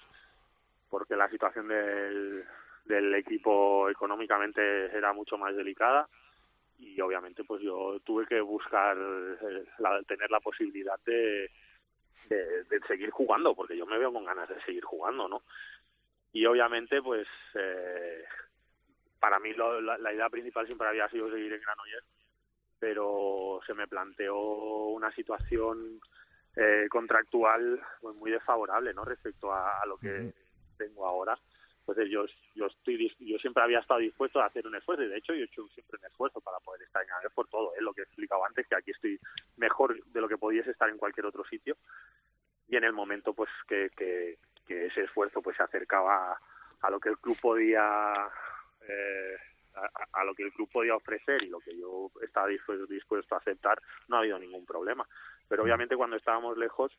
porque 0.89 1.17
la 1.17 1.29
situación 1.31 1.69
del, 1.69 2.45
del 2.85 3.15
equipo 3.15 3.89
económicamente 3.89 4.95
era 4.97 5.13
mucho 5.13 5.39
más 5.39 5.57
delicada. 5.57 6.09
Y 6.79 7.01
obviamente 7.01 7.45
pues 7.45 7.63
yo 7.63 8.01
tuve 8.01 8.27
que 8.27 8.41
buscar 8.41 8.97
eh, 8.99 9.65
tener 10.07 10.31
la 10.31 10.41
posibilidad 10.41 10.99
de, 11.07 11.51
de, 12.29 12.81
seguir 12.89 13.11
jugando 13.11 13.55
porque 13.55 13.77
yo 13.77 13.87
me 13.87 13.99
veo 13.99 14.13
con 14.13 14.25
ganas 14.25 14.49
de 14.49 14.61
seguir 14.63 14.85
jugando 14.85 15.29
no 15.29 15.43
y 16.33 16.47
obviamente 16.47 17.03
pues 17.03 17.27
eh, 17.55 18.25
para 19.21 19.39
mí 19.39 19.53
la, 19.55 20.13
idea 20.13 20.29
principal 20.31 20.67
siempre 20.67 20.89
había 20.89 21.09
sido 21.09 21.31
seguir 21.31 21.53
en 21.53 21.61
Granollers 21.61 22.07
pero 22.83 23.61
se 23.65 23.75
me 23.75 23.87
planteó 23.87 24.37
una 24.89 25.15
situación 25.15 26.01
eh, 26.57 26.89
contractual 26.91 27.81
pues, 28.01 28.17
muy 28.17 28.33
desfavorable 28.33 28.93
no 28.93 29.05
respecto 29.05 29.55
a, 29.55 29.87
lo 29.87 29.97
que 29.99 30.35
tengo 30.77 31.07
ahora. 31.07 31.39
Entonces 31.79 32.11
yo, 32.11 32.25
yo 32.57 32.67
estoy 32.67 33.15
yo 33.21 33.39
siempre 33.39 33.63
había 33.63 33.79
estado 33.79 34.01
dispuesto 34.01 34.41
a 34.41 34.47
hacer 34.47 34.67
un 34.67 34.75
esfuerzo 34.75 35.05
y 35.05 35.11
de 35.11 35.19
hecho 35.19 35.33
yo 35.33 35.43
he 35.43 35.45
hecho 35.45 35.69
siempre 35.69 36.01
un 36.01 36.07
esfuerzo 36.07 36.41
para 36.41 36.59
poder 36.59 36.83
estar 36.83 37.05
en 37.05 37.13
Aves 37.13 37.31
por 37.33 37.47
todo, 37.47 37.73
¿eh? 37.77 37.83
lo 37.83 37.95
que 37.95 38.01
he 38.01 38.05
explicado 38.05 38.45
antes, 38.45 38.67
que 38.67 38.75
aquí 38.75 38.91
estoy 38.91 39.17
mejor 39.59 40.03
de 40.05 40.21
lo 40.21 40.27
que 40.27 40.37
podías 40.37 40.67
estar 40.67 40.89
en 40.89 40.99
cualquier 40.99 41.27
otro 41.27 41.45
sitio. 41.45 41.77
Y 42.67 42.75
en 42.75 42.83
el 42.83 42.93
momento 42.93 43.33
pues 43.33 43.51
que, 43.69 43.91
que, 43.97 44.39
ese 44.67 45.03
esfuerzo 45.03 45.41
pues 45.41 45.57
se 45.57 45.63
acercaba 45.63 46.37
a, 46.81 46.91
lo 46.91 46.99
que 46.99 47.11
el 47.11 47.19
club 47.19 47.39
podía 47.41 48.29
eh, 48.89 49.37
a, 50.13 50.25
lo 50.25 50.35
que 50.35 50.45
el 50.45 50.53
club 50.53 50.69
podía 50.71 50.95
ofrecer 50.95 51.43
y 51.43 51.49
lo 51.49 51.61
que 51.61 51.77
yo 51.77 52.11
estaba 52.23 52.47
dispuesto, 52.49 52.87
dispuesto 52.87 53.35
a 53.35 53.39
aceptar 53.39 53.81
no 54.09 54.17
ha 54.17 54.21
habido 54.21 54.39
ningún 54.39 54.67
problema 54.67 55.07
pero 55.49 55.63
obviamente 55.63 55.97
cuando 55.97 56.17
estábamos 56.17 56.57
lejos 56.59 56.93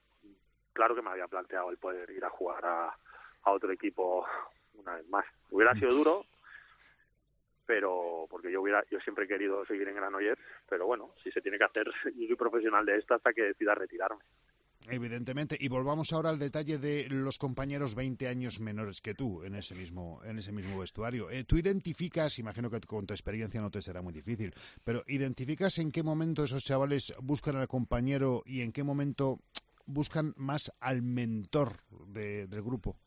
claro 0.73 0.95
que 0.95 1.01
me 1.01 1.11
había 1.11 1.27
planteado 1.27 1.69
el 1.69 1.77
poder 1.77 2.09
ir 2.09 2.25
a 2.25 2.29
jugar 2.29 2.65
a, 2.65 2.95
a 3.43 3.51
otro 3.51 3.71
equipo 3.71 4.25
una 4.75 4.95
vez 4.95 5.07
más. 5.07 5.25
Hubiera 5.51 5.73
sido 5.75 5.93
duro, 5.93 6.25
pero 7.65 8.25
porque 8.29 8.51
yo 8.51 8.61
hubiera 8.61 8.83
yo 8.89 8.99
siempre 9.01 9.25
he 9.25 9.27
querido 9.27 9.65
seguir 9.65 9.87
en 9.87 9.95
Granollers, 9.95 10.41
pero 10.67 10.85
bueno, 10.85 11.13
si 11.23 11.31
se 11.31 11.41
tiene 11.41 11.57
que 11.57 11.65
hacer, 11.65 11.85
yo 12.15 12.27
soy 12.27 12.35
profesional 12.35 12.85
de 12.85 12.97
esto 12.97 13.13
hasta 13.13 13.33
que 13.33 13.43
decida 13.43 13.75
retirarme. 13.75 14.23
Evidentemente, 14.89 15.57
y 15.59 15.69
volvamos 15.69 16.11
ahora 16.11 16.29
al 16.29 16.39
detalle 16.39 16.77
de 16.77 17.07
los 17.09 17.37
compañeros 17.37 17.95
20 17.95 18.27
años 18.27 18.59
menores 18.59 19.01
que 19.01 19.13
tú 19.13 19.43
en 19.43 19.55
ese 19.55 19.75
mismo 19.75 20.19
en 20.25 20.37
ese 20.37 20.51
mismo 20.51 20.79
vestuario. 20.79 21.29
Eh, 21.29 21.45
tú 21.45 21.57
identificas, 21.57 22.39
imagino 22.39 22.69
que 22.69 22.81
con 22.81 23.05
tu 23.05 23.13
experiencia 23.13 23.61
no 23.61 23.71
te 23.71 23.81
será 23.81 24.01
muy 24.01 24.13
difícil, 24.13 24.53
pero 24.83 25.03
identificas 25.07 25.77
en 25.79 25.91
qué 25.91 26.03
momento 26.03 26.43
esos 26.43 26.63
chavales 26.63 27.13
buscan 27.21 27.55
al 27.55 27.67
compañero 27.67 28.43
y 28.45 28.61
en 28.61 28.71
qué 28.71 28.83
momento 28.83 29.39
buscan 29.85 30.33
más 30.37 30.71
al 30.79 31.01
mentor 31.01 31.77
del 32.07 32.61
grupo. 32.61 32.97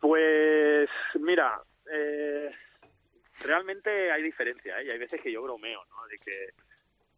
Pues 0.00 0.88
mira, 1.20 1.60
eh, 1.92 2.50
realmente 3.40 4.10
hay 4.10 4.22
diferencia, 4.22 4.80
¿eh? 4.80 4.86
y 4.86 4.90
hay 4.90 4.98
veces 4.98 5.20
que 5.20 5.32
yo 5.32 5.42
bromeo, 5.42 5.84
¿no? 5.90 6.06
De 6.08 6.18
que, 6.18 6.48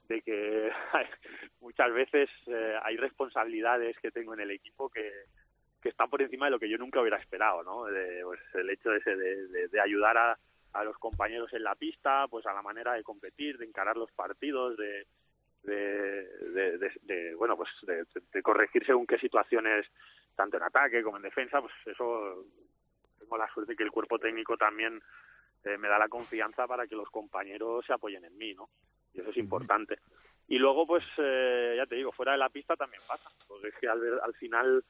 de 0.09 0.23
que 0.23 0.71
muchas 1.61 1.93
veces 1.93 2.29
eh, 2.47 2.79
hay 2.83 2.97
responsabilidades 2.97 3.97
que 3.99 4.11
tengo 4.11 4.35
en 4.35 4.41
el 4.41 4.51
equipo 4.51 4.89
que, 4.89 5.11
que 5.83 5.89
están 5.89 6.11
por 6.11 6.23
encima 6.23 6.47
de 6.47 6.53
lo 6.53 6.59
que 6.59 6.69
yo 6.69 6.79
nunca 6.79 7.01
hubiera 7.01 7.19
esperado, 7.19 7.63
¿no? 7.63 7.85
De, 7.85 8.23
pues, 8.25 8.41
el 8.55 8.71
hecho 8.71 8.93
ese 8.93 9.17
de, 9.17 9.69
de, 9.69 9.81
ayudar 9.81 10.17
a, 10.17 10.39
a 10.73 10.85
los 10.85 10.97
compañeros 10.99 11.53
en 11.53 11.65
la 11.65 11.75
pista, 11.75 12.27
pues 12.29 12.47
a 12.47 12.53
la 12.53 12.63
manera 12.63 12.95
de 12.95 13.03
competir, 13.03 13.59
de 13.59 13.67
encarar 13.67 13.97
los 13.97 14.11
partidos, 14.13 14.77
de, 14.77 15.07
de, 15.63 16.79
de, 16.79 16.93
de, 17.03 17.35
bueno 17.35 17.57
pues 17.57 17.71
de, 17.83 18.05
de, 18.33 18.43
corregir 18.43 18.85
según 18.85 19.07
qué 19.07 19.19
situaciones 19.19 19.87
tanto 20.37 20.59
en 20.59 20.63
ataque 20.65 21.03
como 21.03 21.17
en 21.17 21.23
defensa 21.23 21.61
pues 21.61 21.73
eso 21.87 22.45
tengo 23.19 23.39
la 23.39 23.49
suerte 23.49 23.75
que 23.75 23.83
el 23.83 23.91
cuerpo 23.91 24.19
técnico 24.19 24.57
también 24.59 25.01
eh, 25.65 25.79
me 25.79 25.89
da 25.89 25.99
la 25.99 26.09
confianza 26.09 26.67
para 26.67 26.87
que 26.87 26.95
los 26.95 27.09
compañeros 27.09 27.85
se 27.87 27.95
apoyen 27.95 28.25
en 28.25 28.37
mí, 28.37 28.53
¿no? 28.53 28.69
Y 29.15 29.21
eso 29.21 29.31
es 29.31 29.37
importante. 29.37 29.99
Y 30.49 30.59
luego, 30.59 30.87
pues, 30.87 31.05
eh, 31.19 31.75
ya 31.77 31.87
te 31.87 31.95
digo, 31.95 32.12
fuera 32.12 32.33
de 32.33 32.39
la 32.39 32.51
pista 32.51 32.77
también 32.77 33.03
pasa, 33.09 33.31
porque 33.49 33.69
es 33.69 33.75
que 33.77 33.89
al, 33.89 34.21
al 34.21 34.35
final 34.35 34.85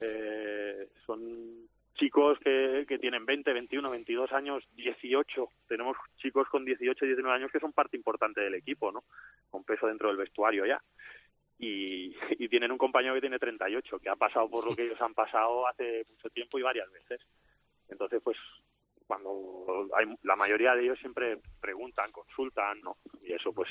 eh, 0.00 0.88
son 1.04 1.68
chicos 1.94 2.38
que, 2.40 2.84
que 2.88 2.98
tienen 2.98 3.24
20, 3.24 3.52
21, 3.52 3.90
22 3.90 4.32
años, 4.32 4.64
18. 4.74 5.48
Tenemos 5.68 5.96
chicos 6.16 6.48
con 6.48 6.64
18, 6.64 7.04
19 7.06 7.36
años 7.36 7.50
que 7.50 7.60
son 7.60 7.72
parte 7.72 7.96
importante 7.96 8.40
del 8.40 8.54
equipo, 8.54 8.92
¿no? 8.92 9.04
Con 9.50 9.64
peso 9.64 9.86
dentro 9.86 10.08
del 10.08 10.18
vestuario 10.18 10.66
ya. 10.66 10.82
Y, 11.58 12.14
y 12.38 12.48
tienen 12.48 12.72
un 12.72 12.78
compañero 12.78 13.14
que 13.14 13.22
tiene 13.22 13.38
38, 13.38 13.98
que 13.98 14.10
ha 14.10 14.16
pasado 14.16 14.50
por 14.50 14.66
lo 14.66 14.76
que 14.76 14.82
ellos 14.82 15.00
han 15.00 15.14
pasado 15.14 15.66
hace 15.66 16.04
mucho 16.10 16.28
tiempo 16.30 16.58
y 16.58 16.62
varias 16.62 16.90
veces. 16.92 17.20
Entonces, 17.88 18.20
pues 18.22 18.36
cuando 19.06 19.88
hay 19.96 20.06
la 20.22 20.36
mayoría 20.36 20.74
de 20.74 20.84
ellos 20.84 20.98
siempre 20.98 21.38
preguntan, 21.60 22.10
consultan, 22.12 22.80
¿no? 22.80 22.96
Y 23.22 23.32
eso 23.32 23.52
pues 23.52 23.70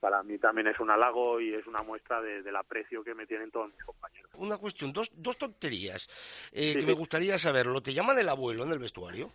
para 0.00 0.22
mí 0.22 0.38
también 0.38 0.66
es 0.66 0.80
un 0.80 0.90
halago 0.90 1.40
y 1.40 1.54
es 1.54 1.66
una 1.66 1.82
muestra 1.82 2.20
de, 2.22 2.42
del 2.42 2.56
aprecio 2.56 3.04
que 3.04 3.14
me 3.14 3.26
tienen 3.26 3.50
todos 3.50 3.70
mis 3.72 3.84
compañeros. 3.84 4.30
Una 4.34 4.56
cuestión, 4.56 4.92
dos, 4.92 5.10
dos 5.14 5.36
tonterías 5.36 6.08
eh, 6.52 6.74
que 6.78 6.86
me 6.86 6.94
gustaría 6.94 7.38
saberlo. 7.38 7.82
¿Te 7.82 7.92
llaman 7.92 8.18
el 8.18 8.28
abuelo 8.28 8.64
en 8.64 8.72
el 8.72 8.78
vestuario? 8.78 9.30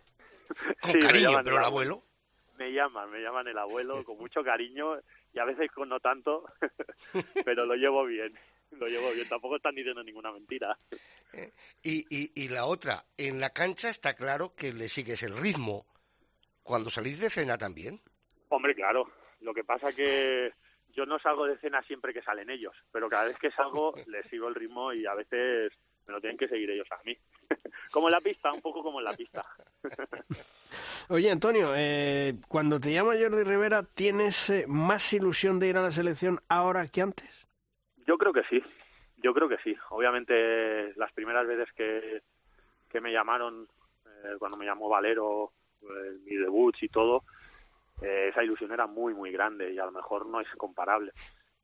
Con 0.80 0.92
cariño, 1.00 1.40
pero 1.44 1.58
el 1.58 1.64
abuelo. 1.64 2.02
Me 2.58 2.72
llaman, 2.72 3.10
me 3.10 3.20
llaman 3.20 3.46
el 3.48 3.58
abuelo 3.58 4.02
con 4.02 4.16
mucho 4.16 4.42
cariño 4.42 4.98
y 5.34 5.38
a 5.38 5.44
veces 5.44 5.70
con 5.72 5.90
no 5.90 6.00
tanto, 6.00 6.46
pero 7.44 7.66
lo 7.66 7.74
llevo 7.74 8.06
bien 8.06 8.32
lo 8.78 8.86
llevo 8.86 9.10
bien, 9.12 9.28
tampoco 9.28 9.56
están 9.56 9.74
diciendo 9.74 10.02
ninguna 10.02 10.32
mentira. 10.32 10.76
Eh, 11.32 11.52
y, 11.82 12.06
y, 12.10 12.32
y 12.34 12.48
la 12.48 12.66
otra, 12.66 13.04
en 13.16 13.40
la 13.40 13.50
cancha 13.50 13.88
está 13.88 14.14
claro 14.14 14.54
que 14.54 14.72
le 14.72 14.88
sigues 14.88 15.22
el 15.22 15.36
ritmo. 15.36 15.86
Cuando 16.62 16.90
salís 16.90 17.20
de 17.20 17.30
cena 17.30 17.56
también. 17.56 18.00
Hombre, 18.48 18.74
claro. 18.74 19.08
Lo 19.40 19.54
que 19.54 19.62
pasa 19.62 19.94
que 19.94 20.52
yo 20.96 21.06
no 21.06 21.18
salgo 21.18 21.46
de 21.46 21.58
cena 21.58 21.82
siempre 21.82 22.12
que 22.12 22.22
salen 22.22 22.50
ellos, 22.50 22.74
pero 22.90 23.08
cada 23.08 23.26
vez 23.26 23.36
que 23.38 23.50
salgo 23.52 23.94
les 24.06 24.26
sigo 24.26 24.48
el 24.48 24.54
ritmo 24.54 24.92
y 24.92 25.06
a 25.06 25.14
veces 25.14 25.72
me 26.06 26.14
lo 26.14 26.20
tienen 26.20 26.38
que 26.38 26.48
seguir 26.48 26.70
ellos 26.70 26.88
a 26.90 27.02
mí. 27.04 27.16
como 27.92 28.08
en 28.08 28.12
la 28.12 28.20
pista, 28.20 28.52
un 28.52 28.60
poco 28.60 28.82
como 28.82 28.98
en 28.98 29.04
la 29.04 29.12
pista. 29.12 29.44
Oye, 31.08 31.30
Antonio, 31.30 31.72
eh, 31.76 32.34
cuando 32.48 32.80
te 32.80 32.92
llama 32.92 33.14
Jordi 33.18 33.44
Rivera, 33.44 33.82
¿tienes 33.82 34.50
eh, 34.50 34.64
más 34.66 35.12
ilusión 35.12 35.58
de 35.60 35.68
ir 35.68 35.76
a 35.76 35.82
la 35.82 35.92
selección 35.92 36.40
ahora 36.48 36.86
que 36.88 37.02
antes? 37.02 37.45
Yo 38.06 38.16
creo 38.18 38.32
que 38.32 38.44
sí, 38.44 38.62
yo 39.16 39.34
creo 39.34 39.48
que 39.48 39.58
sí. 39.58 39.76
Obviamente 39.90 40.94
las 40.96 41.12
primeras 41.12 41.46
veces 41.46 41.72
que, 41.74 42.22
que 42.88 43.00
me 43.00 43.12
llamaron, 43.12 43.68
eh, 44.24 44.36
cuando 44.38 44.56
me 44.56 44.64
llamó 44.64 44.88
Valero, 44.88 45.52
eh, 45.82 46.18
mi 46.24 46.36
debut 46.36 46.76
y 46.80 46.88
todo, 46.88 47.24
eh, 48.02 48.28
esa 48.30 48.44
ilusión 48.44 48.72
era 48.72 48.86
muy, 48.86 49.14
muy 49.14 49.32
grande 49.32 49.72
y 49.72 49.78
a 49.78 49.86
lo 49.86 49.92
mejor 49.92 50.26
no 50.26 50.40
es 50.40 50.48
comparable. 50.56 51.12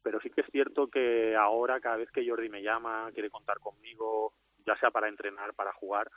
Pero 0.03 0.21
sí 0.21 0.31
que 0.31 0.41
es 0.41 0.49
cierto 0.51 0.89
que 0.89 1.37
ahora 1.37 1.81
cada 1.81 1.97
vez 1.97 2.11
que 2.11 2.29
Jordi 2.29 2.49
me 2.49 2.63
llama, 2.63 3.11
quiere 3.13 3.31
contar 3.31 3.61
conmigo, 3.61 4.33
ya 4.67 4.77
sea 4.77 4.91
para 4.91 5.09
entrenar, 5.09 5.55
para 5.55 5.73
jugar, 5.73 6.11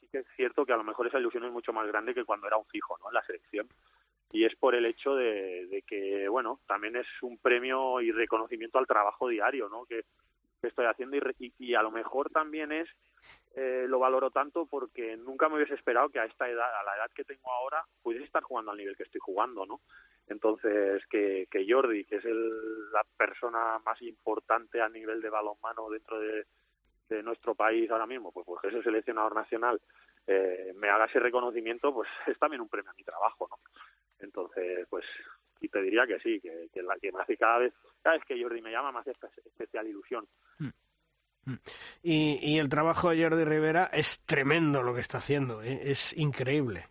sí 0.00 0.08
que 0.10 0.18
es 0.18 0.26
cierto 0.34 0.66
que 0.66 0.72
a 0.72 0.76
lo 0.76 0.82
mejor 0.84 1.06
esa 1.06 1.20
ilusión 1.20 1.44
es 1.44 1.52
mucho 1.52 1.72
más 1.72 1.86
grande 1.86 2.14
que 2.14 2.24
cuando 2.24 2.48
era 2.48 2.56
un 2.56 2.66
fijo 2.66 2.98
¿no? 2.98 3.08
en 3.08 3.14
la 3.14 3.22
selección 3.22 3.68
y 4.32 4.44
es 4.44 4.54
por 4.56 4.74
el 4.74 4.86
hecho 4.86 5.14
de, 5.14 5.82
que, 5.86 6.28
bueno, 6.28 6.60
también 6.66 6.96
es 6.96 7.06
un 7.22 7.38
premio 7.38 8.00
y 8.00 8.12
reconocimiento 8.12 8.78
al 8.78 8.86
trabajo 8.86 9.28
diario, 9.28 9.68
¿no? 9.68 9.84
Que, 9.86 10.04
estoy 10.62 10.84
haciendo 10.84 11.16
y, 11.16 11.54
y, 11.58 11.74
a 11.74 11.80
lo 11.80 11.90
mejor 11.90 12.28
también 12.28 12.70
es, 12.70 12.86
eh, 13.54 13.86
lo 13.88 13.98
valoro 13.98 14.30
tanto 14.30 14.66
porque 14.66 15.16
nunca 15.16 15.48
me 15.48 15.56
hubiese 15.56 15.72
esperado 15.72 16.10
que 16.10 16.20
a 16.20 16.26
esta 16.26 16.50
edad, 16.50 16.68
a 16.78 16.84
la 16.84 16.96
edad 16.96 17.10
que 17.14 17.24
tengo 17.24 17.50
ahora, 17.50 17.82
pudiese 18.02 18.26
estar 18.26 18.42
jugando 18.42 18.70
al 18.70 18.76
nivel 18.76 18.94
que 18.94 19.04
estoy 19.04 19.22
jugando, 19.22 19.64
¿no? 19.64 19.80
Entonces, 20.26 21.02
que, 21.08 21.48
que 21.50 21.64
Jordi, 21.66 22.04
que 22.04 22.16
es 22.16 22.24
el, 22.26 22.92
la 22.92 23.02
persona 23.16 23.78
más 23.78 24.02
importante 24.02 24.82
a 24.82 24.90
nivel 24.90 25.22
de 25.22 25.30
balonmano 25.30 25.88
dentro 25.88 26.20
de, 26.20 26.44
de 27.08 27.22
nuestro 27.22 27.54
país 27.54 27.90
ahora 27.90 28.06
mismo, 28.06 28.32
pues 28.32 28.46
porque 28.46 28.68
es 28.68 28.74
el 28.74 28.84
seleccionador 28.84 29.34
nacional, 29.34 29.80
eh, 30.26 30.72
me 30.76 30.88
haga 30.88 31.06
ese 31.06 31.18
reconocimiento, 31.18 31.92
pues 31.92 32.08
es 32.26 32.38
también 32.38 32.62
un 32.62 32.68
premio 32.68 32.90
a 32.90 32.94
mi 32.94 33.04
trabajo, 33.04 33.48
¿no? 33.50 33.56
Entonces, 34.22 34.86
pues, 34.88 35.04
y 35.60 35.68
te 35.68 35.82
diría 35.82 36.06
que 36.06 36.18
sí, 36.20 36.40
que, 36.40 36.68
que, 36.72 36.82
la, 36.82 36.96
que 37.00 37.12
me 37.12 37.20
hace 37.20 37.36
cada 37.36 37.58
vez, 37.58 37.74
cada 38.02 38.16
vez 38.16 38.24
que 38.24 38.40
Jordi 38.40 38.60
me 38.60 38.70
llama, 38.70 38.92
me 38.92 39.00
hace 39.00 39.10
especial 39.10 39.86
ilusión. 39.86 40.26
Mm. 40.58 40.68
Mm. 41.46 41.58
Y, 42.02 42.38
y 42.54 42.58
el 42.58 42.68
trabajo 42.68 43.10
de 43.10 43.22
Jordi 43.22 43.44
Rivera 43.44 43.90
es 43.92 44.20
tremendo 44.24 44.82
lo 44.82 44.94
que 44.94 45.00
está 45.00 45.18
haciendo, 45.18 45.62
¿eh? 45.62 45.80
es 45.84 46.16
increíble. 46.16 46.86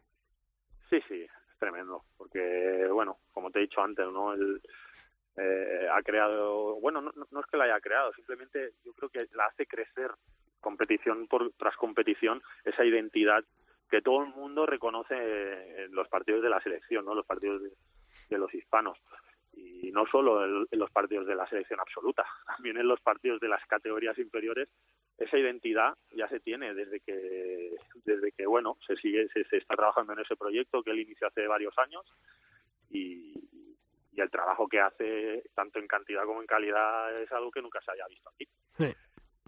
Sí, 0.89 0.99
sí, 1.07 1.21
es 1.21 1.59
tremendo, 1.59 2.03
porque, 2.17 2.87
bueno, 2.91 3.19
como 3.31 3.51
te 3.51 3.59
he 3.59 3.63
dicho 3.63 3.81
antes, 3.81 4.05
¿no? 4.07 4.33
El, 4.33 4.61
eh, 5.37 5.87
ha 5.91 6.01
creado, 6.01 6.79
bueno, 6.79 7.01
no, 7.01 7.11
no 7.31 7.39
es 7.39 7.45
que 7.45 7.57
la 7.57 7.65
haya 7.65 7.79
creado, 7.79 8.11
simplemente 8.13 8.73
yo 8.83 8.93
creo 8.93 9.09
que 9.09 9.27
la 9.35 9.45
hace 9.45 9.65
crecer 9.65 10.11
competición 10.59 11.27
por, 11.27 11.51
tras 11.53 11.75
competición, 11.77 12.41
esa 12.65 12.83
identidad 12.83 13.43
que 13.89 14.01
todo 14.01 14.23
el 14.23 14.29
mundo 14.29 14.65
reconoce 14.65 15.83
en 15.83 15.93
los 15.93 16.07
partidos 16.07 16.43
de 16.43 16.49
la 16.49 16.61
selección, 16.61 17.05
¿no? 17.05 17.15
Los 17.15 17.25
partidos 17.25 17.61
de, 17.63 18.37
los 18.37 18.53
hispanos. 18.53 18.97
Y 19.53 19.91
no 19.91 20.05
solo 20.05 20.65
en 20.71 20.79
los 20.79 20.91
partidos 20.91 21.25
de 21.25 21.35
la 21.35 21.47
selección 21.47 21.79
absoluta, 21.79 22.23
también 22.45 22.77
en 22.77 22.87
los 22.87 23.01
partidos 23.01 23.39
de 23.39 23.49
las 23.49 23.65
categorías 23.65 24.17
inferiores, 24.19 24.69
esa 25.17 25.37
identidad 25.37 25.95
ya 26.15 26.29
se 26.29 26.39
tiene 26.39 26.73
desde 26.73 27.01
que 27.01 27.75
desde 28.05 28.31
que 28.31 28.45
bueno 28.45 28.77
se 28.87 28.95
sigue 28.95 29.27
se, 29.29 29.57
está 29.57 29.75
trabajando 29.75 30.13
en 30.13 30.19
ese 30.19 30.37
proyecto 30.37 30.81
que 30.81 30.91
él 30.91 30.99
inició 30.99 31.27
hace 31.27 31.45
varios 31.45 31.77
años 31.77 32.05
y, 32.89 33.33
y, 34.13 34.21
el 34.21 34.31
trabajo 34.31 34.67
que 34.69 34.79
hace 34.79 35.43
tanto 35.53 35.79
en 35.79 35.87
cantidad 35.87 36.23
como 36.23 36.39
en 36.39 36.47
calidad 36.47 37.21
es 37.21 37.29
algo 37.33 37.51
que 37.51 37.61
nunca 37.61 37.81
se 37.81 37.91
haya 37.91 38.07
visto 38.07 38.29
aquí 38.29 38.47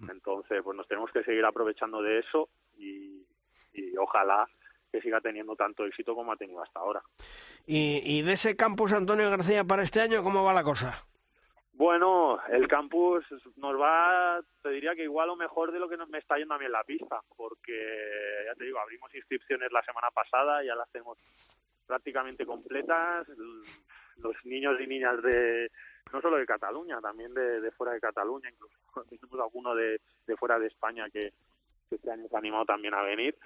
entonces 0.10 0.62
pues 0.62 0.76
nos 0.76 0.88
tenemos 0.90 1.10
que 1.12 1.24
seguir 1.24 1.46
aprovechando 1.46 2.02
de 2.02 2.20
eso 2.20 2.50
y, 2.78 3.26
y 3.74 3.96
ojalá 3.98 4.48
que 4.92 5.02
siga 5.02 5.22
teniendo 5.22 5.56
tanto 5.56 5.86
éxito 5.86 6.14
como 6.14 6.34
ha 6.34 6.38
tenido 6.38 6.62
hasta 6.62 6.80
ahora. 6.80 7.02
¿Y, 7.66 8.02
y 8.04 8.22
de 8.24 8.34
ese 8.34 8.56
campus 8.56 8.92
Antonio 8.92 9.30
García 9.30 9.64
para 9.64 9.84
este 9.84 10.02
año 10.02 10.24
cómo 10.24 10.44
va 10.44 10.54
la 10.54 10.64
cosa? 10.64 11.06
Bueno, 11.74 12.40
el 12.50 12.68
campus 12.68 13.26
nos 13.56 13.80
va, 13.80 14.40
te 14.62 14.70
diría 14.70 14.94
que 14.94 15.04
igual 15.04 15.30
o 15.30 15.36
mejor 15.36 15.72
de 15.72 15.80
lo 15.80 15.90
que 15.90 15.98
nos 15.98 16.10
me 16.10 16.20
está 16.20 16.38
yendo 16.38 16.54
a 16.54 16.60
mí 16.60 16.66
en 16.66 16.74
la 16.74 16.84
pista, 16.84 17.20
porque 17.36 17.74
ya 18.46 18.54
te 18.54 18.66
digo, 18.66 18.78
abrimos 18.80 19.14
inscripciones 19.16 19.72
la 19.72 19.82
semana 19.82 20.10
pasada, 20.12 20.64
ya 20.64 20.76
las 20.76 20.92
tenemos 20.92 21.18
prácticamente 21.88 22.46
completas. 22.46 23.28
Los 24.18 24.36
niños 24.46 24.80
y 24.80 24.86
niñas 24.86 25.24
de, 25.24 25.72
no 26.14 26.22
solo 26.22 26.38
de 26.38 26.46
Cataluña, 26.46 27.02
también 27.02 27.34
de, 27.34 27.72
fuera 27.72 27.94
de 27.94 28.00
Cataluña, 28.00 28.50
incluso 28.50 28.76
tenemos 29.10 29.40
alguno 29.40 29.74
de, 29.74 30.00
de 30.28 30.38
fuera 30.38 30.60
de 30.60 30.68
España 30.68 31.10
que, 31.10 31.34
que 31.92 31.98
este 31.98 32.12
año 32.12 32.28
se 32.28 32.36
ha 32.36 32.40
animado 32.40 32.66
también 32.66 32.96
a 32.96 33.04
venir 33.04 33.38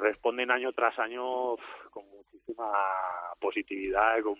responden 0.00 0.50
año 0.50 0.72
tras 0.72 0.98
año 0.98 1.56
con 1.90 2.08
muchísima 2.10 2.72
positividad, 3.38 4.20
con, 4.22 4.36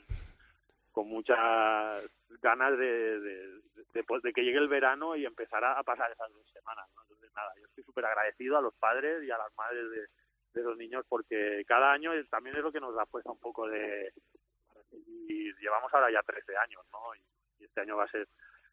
con 0.90 1.09
muchas 1.09 2.05
ganas 2.42 2.76
de, 2.78 3.20
de, 3.20 4.05
pues, 4.05 4.22
de, 4.22 4.32
que 4.32 4.42
llegue 4.42 4.59
el 4.59 4.68
verano 4.68 5.16
y 5.16 5.26
empezar 5.26 5.64
a 5.64 5.82
pasar 5.82 6.11
esas 6.11 6.32
dos 6.32 6.51
semanas. 6.51 6.88
Entonces, 7.03 7.30
nada, 7.34 7.53
yo 7.59 7.66
estoy 7.66 7.84
súper 7.84 8.07
agradecido 8.07 8.59
a 8.59 8.62
los 8.62 8.74
padres 8.74 9.22
y 9.22 9.30
a 9.30 9.38
las 9.38 9.55
madres 9.57 9.90
de, 9.90 10.07
de 10.55 10.62
los 10.62 10.76
niños 10.76 11.05
porque 11.09 11.64
cada 11.66 11.92
año 11.92 12.12
también 12.28 12.57
es 12.57 12.62
lo 12.62 12.72
que 12.72 12.80
nos 12.80 12.94
da 12.94 13.07
puesta 13.07 13.30
un 13.30 13.40
poco 13.40 13.68
de... 13.68 14.12
Llevamos 15.61 15.92
ahora 15.92 16.11
ya 16.11 16.22
13 16.22 16.57
años, 16.57 16.82
¿no? 16.90 17.14
Y, 17.14 17.20
este 17.64 17.82
año 17.82 17.96
va 17.96 18.05
a 18.05 18.11
ser 18.11 18.26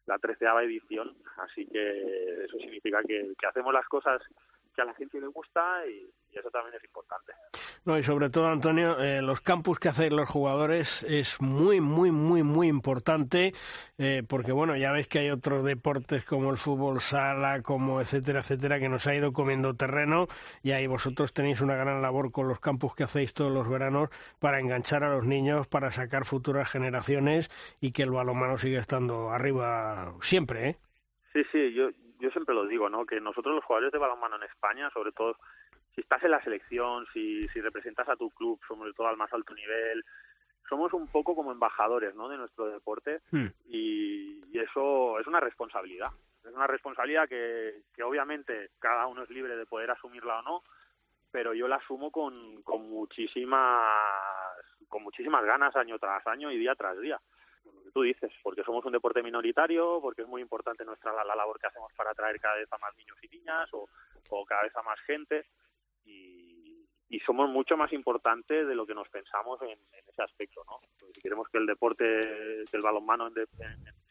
la 0.06 0.18
treceava 0.18 0.64
edición, 0.64 1.14
así 1.36 1.66
que 1.66 2.44
eso 2.44 2.56
significa 2.56 3.02
que 3.02 3.34
hacemos 3.46 3.72
las 3.72 3.86
cosas 3.86 4.22
que 4.78 4.82
a 4.82 4.84
la 4.84 4.94
gente 4.94 5.20
le 5.20 5.26
gusta 5.26 5.84
y, 5.88 6.08
eso 6.30 6.50
también 6.52 6.76
es 6.76 6.84
importante. 6.84 7.32
No, 7.84 7.98
y 7.98 8.02
sobre 8.04 8.30
todo, 8.30 8.46
Antonio, 8.46 9.00
eh, 9.00 9.20
los 9.22 9.40
campus 9.40 9.80
que 9.80 9.88
hacen 9.88 10.14
los 10.14 10.28
jugadores 10.28 11.02
es 11.02 11.40
muy, 11.40 11.80
muy, 11.80 12.12
muy, 12.12 12.44
muy 12.44 12.68
importante, 12.68 13.54
eh, 13.96 14.22
porque 14.28 14.52
bueno, 14.52 14.76
ya 14.76 14.92
ves 14.92 15.08
que 15.08 15.18
hay 15.18 15.30
otros 15.30 15.64
deportes 15.64 16.24
como 16.24 16.52
el 16.52 16.56
fútbol 16.56 17.00
sala, 17.00 17.60
como 17.62 18.00
etcétera, 18.00 18.40
etcétera, 18.40 18.78
que 18.78 18.88
nos 18.88 19.08
ha 19.08 19.16
ido 19.16 19.32
comiendo 19.32 19.74
terreno, 19.74 20.28
y 20.62 20.70
ahí 20.70 20.86
vosotros 20.86 21.32
tenéis 21.32 21.60
una 21.60 21.74
gran 21.74 22.00
labor 22.00 22.30
con 22.30 22.46
los 22.46 22.60
campus 22.60 22.94
que 22.94 23.02
hacéis 23.02 23.34
todos 23.34 23.50
los 23.50 23.68
veranos 23.68 24.10
para 24.38 24.60
enganchar 24.60 25.02
a 25.02 25.10
los 25.12 25.24
niños, 25.24 25.66
para 25.66 25.90
sacar 25.90 26.24
futuras 26.24 26.70
generaciones 26.70 27.50
y 27.80 27.90
que 27.90 28.04
el 28.04 28.12
balonmano 28.12 28.58
siga 28.58 28.78
estando 28.78 29.30
arriba 29.30 30.14
siempre, 30.20 30.68
¿eh? 30.68 30.76
Sí, 31.32 31.42
sí, 31.50 31.74
yo, 31.74 31.90
yo 32.18 32.30
siempre 32.30 32.54
lo 32.54 32.66
digo, 32.66 32.88
¿no? 32.88 33.06
Que 33.06 33.20
nosotros 33.20 33.54
los 33.54 33.64
jugadores 33.64 33.92
de 33.92 33.98
balonmano 33.98 34.36
en 34.36 34.44
España, 34.44 34.90
sobre 34.90 35.12
todo 35.12 35.36
si 35.94 36.00
estás 36.00 36.22
en 36.22 36.30
la 36.30 36.42
selección, 36.42 37.06
si, 37.12 37.48
si 37.48 37.60
representas 37.60 38.08
a 38.08 38.16
tu 38.16 38.30
club, 38.30 38.60
sobre 38.66 38.92
todo 38.92 39.08
al 39.08 39.16
más 39.16 39.32
alto 39.32 39.54
nivel, 39.54 40.04
somos 40.68 40.92
un 40.92 41.08
poco 41.08 41.34
como 41.34 41.52
embajadores, 41.52 42.14
¿no? 42.14 42.28
De 42.28 42.36
nuestro 42.36 42.66
deporte 42.66 43.20
hmm. 43.30 43.46
y, 43.66 44.42
y, 44.52 44.58
eso 44.58 45.18
es 45.18 45.26
una 45.26 45.40
responsabilidad. 45.40 46.08
Es 46.44 46.54
una 46.54 46.66
responsabilidad 46.66 47.28
que, 47.28 47.82
que 47.94 48.02
obviamente 48.02 48.70
cada 48.78 49.06
uno 49.06 49.22
es 49.22 49.30
libre 49.30 49.56
de 49.56 49.66
poder 49.66 49.90
asumirla 49.90 50.38
o 50.38 50.42
no, 50.42 50.62
pero 51.30 51.52
yo 51.54 51.68
la 51.68 51.76
asumo 51.76 52.10
con, 52.10 52.62
con 52.62 52.88
muchísimas 52.88 53.82
con 54.88 55.02
muchísimas 55.02 55.44
ganas 55.44 55.76
año 55.76 55.98
tras 55.98 56.26
año 56.26 56.50
y 56.50 56.58
día 56.58 56.74
tras 56.74 56.98
día 56.98 57.20
lo 57.74 57.82
que 57.82 57.90
tú 57.90 58.02
dices, 58.02 58.32
porque 58.42 58.64
somos 58.64 58.84
un 58.84 58.92
deporte 58.92 59.22
minoritario, 59.22 60.00
porque 60.00 60.22
es 60.22 60.28
muy 60.28 60.42
importante 60.42 60.84
nuestra 60.84 61.12
la, 61.12 61.34
labor 61.34 61.58
que 61.58 61.66
hacemos 61.66 61.92
para 61.94 62.10
atraer 62.10 62.40
cada 62.40 62.56
vez 62.56 62.72
a 62.72 62.78
más 62.78 62.96
niños 62.96 63.16
y 63.22 63.28
niñas 63.28 63.68
o, 63.72 63.88
o 64.30 64.44
cada 64.44 64.62
vez 64.62 64.76
a 64.76 64.82
más 64.82 65.00
gente 65.00 65.46
y, 66.04 66.48
y 67.10 67.20
somos 67.20 67.48
mucho 67.48 67.76
más 67.76 67.92
importantes 67.92 68.66
de 68.66 68.74
lo 68.74 68.86
que 68.86 68.94
nos 68.94 69.08
pensamos 69.08 69.60
en, 69.62 69.78
ese 70.06 70.22
aspecto, 70.22 70.62
¿no? 70.66 70.80
si 71.14 71.20
queremos 71.20 71.48
que 71.48 71.58
el 71.58 71.66
deporte 71.66 72.04
del 72.04 72.82
balonmano 72.82 73.30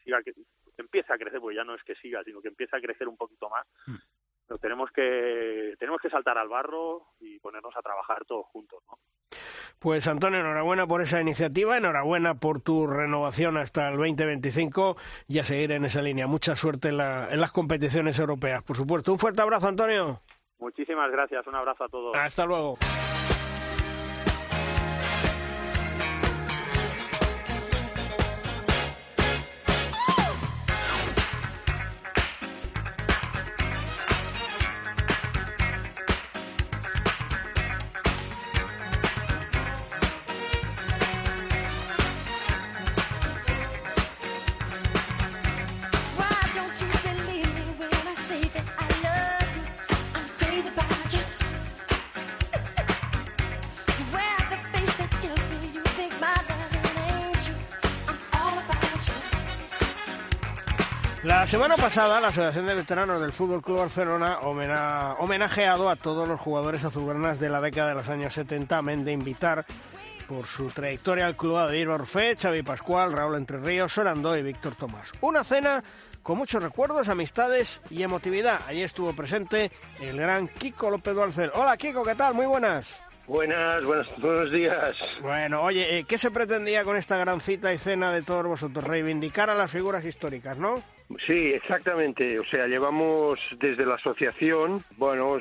siga 0.02 0.22
que 0.22 0.32
empiece 0.76 1.12
a 1.12 1.18
crecer, 1.18 1.40
pues 1.40 1.56
ya 1.56 1.64
no 1.64 1.74
es 1.74 1.82
que 1.84 1.94
siga, 1.96 2.22
sino 2.24 2.40
que 2.40 2.48
empiece 2.48 2.76
a 2.76 2.80
crecer 2.80 3.08
un 3.08 3.16
poquito 3.16 3.48
más. 3.50 3.66
Mm. 3.86 4.54
tenemos 4.60 4.90
que 4.90 5.74
tenemos 5.78 6.00
que 6.00 6.10
saltar 6.10 6.38
al 6.38 6.48
barro 6.48 7.08
y 7.20 7.38
ponernos 7.38 7.76
a 7.76 7.82
trabajar 7.82 8.24
todos 8.24 8.46
juntos, 8.46 8.82
¿no? 8.88 8.98
Pues 9.78 10.08
Antonio, 10.08 10.40
enhorabuena 10.40 10.88
por 10.88 11.02
esa 11.02 11.20
iniciativa, 11.20 11.76
enhorabuena 11.76 12.34
por 12.34 12.60
tu 12.60 12.88
renovación 12.88 13.56
hasta 13.56 13.88
el 13.88 13.96
2025 13.96 14.96
y 15.28 15.38
a 15.38 15.44
seguir 15.44 15.70
en 15.70 15.84
esa 15.84 16.02
línea. 16.02 16.26
Mucha 16.26 16.56
suerte 16.56 16.88
en, 16.88 16.96
las 16.96 17.52
competiciones 17.52 18.18
europeas, 18.18 18.64
por 18.64 18.76
supuesto. 18.76 19.12
Un 19.12 19.20
fuerte 19.20 19.40
abrazo, 19.40 19.68
Antonio. 19.68 20.20
Muchísimas 20.58 21.12
gracias, 21.12 21.46
un 21.46 21.54
abrazo 21.54 21.84
a 21.84 21.88
todos. 21.88 22.16
Hasta 22.16 22.44
luego. 22.44 22.76
Semana 61.48 61.76
pasada, 61.76 62.20
la 62.20 62.28
Asociación 62.28 62.66
de 62.66 62.74
Veteranos 62.74 63.22
del 63.22 63.32
Fútbol 63.32 63.62
Club 63.62 63.78
Barcelona 63.78 64.40
homenajeado 64.40 65.88
a 65.88 65.96
todos 65.96 66.28
los 66.28 66.38
jugadores 66.38 66.84
azulgranas 66.84 67.40
de 67.40 67.48
la 67.48 67.62
década 67.62 67.88
de 67.88 67.94
los 67.94 68.10
años 68.10 68.34
70, 68.34 68.76
amén 68.76 69.02
de 69.02 69.12
invitar 69.12 69.64
por 70.28 70.46
su 70.46 70.68
trayectoria 70.68 71.24
al 71.24 71.36
club 71.36 71.56
a 71.56 71.74
Ir 71.74 71.88
Orfe, 71.88 72.36
Xavi 72.36 72.62
Pascual, 72.62 73.14
Raúl 73.14 73.36
Entre 73.36 73.58
Ríos, 73.58 73.94
Sorando 73.94 74.36
y 74.36 74.42
Víctor 74.42 74.74
Tomás. 74.74 75.10
Una 75.22 75.42
cena 75.42 75.82
con 76.22 76.36
muchos 76.36 76.62
recuerdos, 76.62 77.08
amistades 77.08 77.80
y 77.88 78.02
emotividad. 78.02 78.60
Allí 78.68 78.82
estuvo 78.82 79.16
presente 79.16 79.72
el 80.02 80.18
gran 80.18 80.48
Kiko 80.48 80.90
López 80.90 81.14
Dualcel. 81.14 81.50
Hola 81.54 81.78
Kiko, 81.78 82.04
¿qué 82.04 82.14
tal? 82.14 82.34
Muy 82.34 82.44
buenas. 82.44 83.00
Buenas, 83.28 83.84
buenos, 83.84 84.08
buenos 84.20 84.50
días. 84.50 84.96
Bueno, 85.20 85.62
oye, 85.62 85.98
eh, 85.98 86.04
¿qué 86.08 86.16
se 86.16 86.30
pretendía 86.30 86.82
con 86.82 86.96
esta 86.96 87.18
gran 87.18 87.42
cita 87.42 87.74
y 87.74 87.78
cena 87.78 88.10
de 88.10 88.22
todos 88.22 88.46
vosotros? 88.46 88.82
Reivindicar 88.82 89.50
a 89.50 89.54
las 89.54 89.70
figuras 89.70 90.02
históricas, 90.02 90.56
¿no? 90.56 90.82
Sí, 91.26 91.52
exactamente. 91.52 92.38
O 92.38 92.44
sea, 92.46 92.66
llevamos 92.66 93.38
desde 93.60 93.84
la 93.84 93.96
asociación, 93.96 94.82
bueno, 94.96 95.38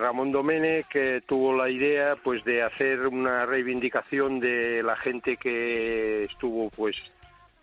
Ramón 0.00 0.30
Domenech 0.30 0.86
que 0.86 1.22
tuvo 1.26 1.56
la 1.56 1.68
idea 1.68 2.14
pues 2.22 2.44
de 2.44 2.62
hacer 2.62 3.06
una 3.08 3.44
reivindicación 3.46 4.38
de 4.38 4.84
la 4.84 4.96
gente 4.96 5.36
que 5.36 6.24
estuvo 6.24 6.70
pues 6.70 6.96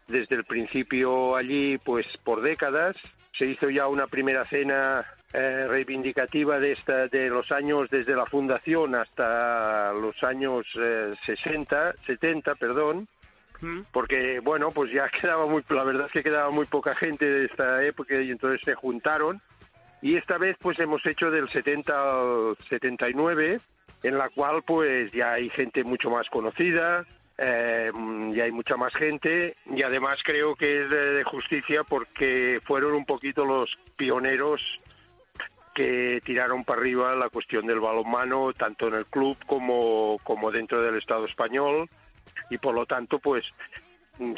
desde 0.09 0.35
el 0.35 0.43
principio 0.43 1.37
allí 1.37 1.77
pues 1.77 2.05
por 2.25 2.41
décadas. 2.41 2.97
Se 3.41 3.47
hizo 3.47 3.71
ya 3.71 3.87
una 3.87 4.05
primera 4.05 4.45
cena 4.45 5.03
eh, 5.33 5.65
reivindicativa 5.67 6.59
de, 6.59 6.73
esta, 6.73 7.07
de 7.07 7.27
los 7.27 7.51
años 7.51 7.89
desde 7.89 8.15
la 8.15 8.27
fundación 8.27 8.93
hasta 8.93 9.91
los 9.93 10.23
años 10.23 10.67
60, 11.25 11.89
eh, 11.89 11.93
70, 12.05 12.53
perdón, 12.53 13.07
porque 13.91 14.39
bueno, 14.41 14.69
pues 14.69 14.91
ya 14.91 15.09
quedaba 15.21 15.47
muy, 15.47 15.63
la 15.69 15.83
verdad 15.83 16.05
es 16.05 16.11
que 16.11 16.21
quedaba 16.21 16.51
muy 16.51 16.67
poca 16.67 16.93
gente 16.93 17.25
de 17.25 17.45
esta 17.45 17.83
época 17.83 18.21
y 18.21 18.29
entonces 18.29 18.61
se 18.63 18.75
juntaron. 18.75 19.41
Y 20.03 20.17
esta 20.17 20.37
vez 20.37 20.55
pues 20.61 20.77
hemos 20.77 21.03
hecho 21.07 21.31
del 21.31 21.49
70 21.49 21.93
al 21.93 22.57
79 22.69 23.59
en 24.03 24.17
la 24.19 24.29
cual 24.29 24.61
pues 24.61 25.11
ya 25.13 25.31
hay 25.31 25.49
gente 25.49 25.83
mucho 25.83 26.11
más 26.11 26.29
conocida, 26.29 27.07
eh, 27.43 27.91
ya 28.35 28.43
hay 28.43 28.51
mucha 28.51 28.77
más 28.77 28.93
gente 28.93 29.55
y 29.65 29.81
además 29.81 30.19
creo 30.23 30.55
que 30.55 30.83
es 30.83 30.89
de 30.91 31.23
justicia 31.23 31.83
porque 31.83 32.61
fueron 32.65 32.93
un 32.93 33.03
poquito 33.03 33.45
los 33.45 33.75
pioneros 33.95 34.61
que 35.73 36.21
tiraron 36.23 36.63
para 36.63 36.81
arriba 36.81 37.15
la 37.15 37.29
cuestión 37.29 37.65
del 37.65 37.79
balonmano, 37.79 38.53
tanto 38.53 38.89
en 38.89 38.93
el 38.93 39.07
club 39.07 39.37
como, 39.47 40.19
como 40.23 40.51
dentro 40.51 40.83
del 40.83 40.97
Estado 40.97 41.25
español, 41.25 41.89
y 42.51 42.59
por 42.59 42.75
lo 42.75 42.85
tanto, 42.85 43.17
pues 43.17 43.51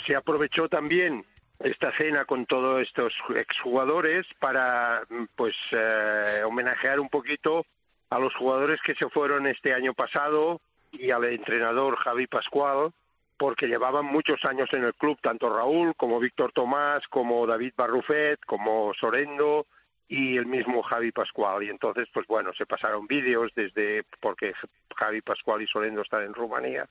se 0.06 0.16
aprovechó 0.16 0.70
también 0.70 1.26
esta 1.60 1.92
cena 1.98 2.24
con 2.24 2.46
todos 2.46 2.82
estos 2.82 3.14
exjugadores 3.36 4.28
para 4.40 5.04
pues 5.36 5.56
eh, 5.72 6.42
homenajear 6.46 7.02
un 7.02 7.10
poquito 7.10 7.66
a 8.10 8.20
los 8.20 8.34
jugadores 8.36 8.82
que 8.82 8.96
se 8.96 9.10
fueron 9.10 9.46
este 9.48 9.74
año 9.74 9.94
pasado 9.94 10.62
y 10.94 11.12
al 11.12 11.26
entrenador 11.26 11.98
Javi 11.98 12.28
Pascual 12.28 12.92
porque 13.38 13.68
llevaban 13.68 14.06
muchos 14.06 14.46
años 14.46 14.72
en 14.74 14.84
el 14.84 14.94
club, 14.94 15.18
tanto 15.22 15.54
Raúl 15.54 15.96
como 15.96 16.20
Víctor 16.20 16.52
Tomás, 16.54 17.06
como 17.10 17.46
David 17.46 17.74
Barrufet, 17.76 18.40
como 18.46 18.94
Sorendo 18.94 19.66
y 20.08 20.38
el 20.38 20.46
mismo 20.46 20.84
Javi 20.84 21.12
Pascual. 21.12 21.64
Y 21.64 21.70
entonces, 21.70 22.08
pues 22.14 22.28
bueno, 22.28 22.54
se 22.54 22.66
pasaron 22.66 23.08
vídeos 23.08 23.52
desde, 23.56 24.04
porque 24.22 24.54
Javi 24.96 25.22
Pascual 25.22 25.62
y 25.62 25.68
Sorendo 25.68 26.02
están 26.02 26.24
en 26.24 26.34
Rumanía 26.34 26.88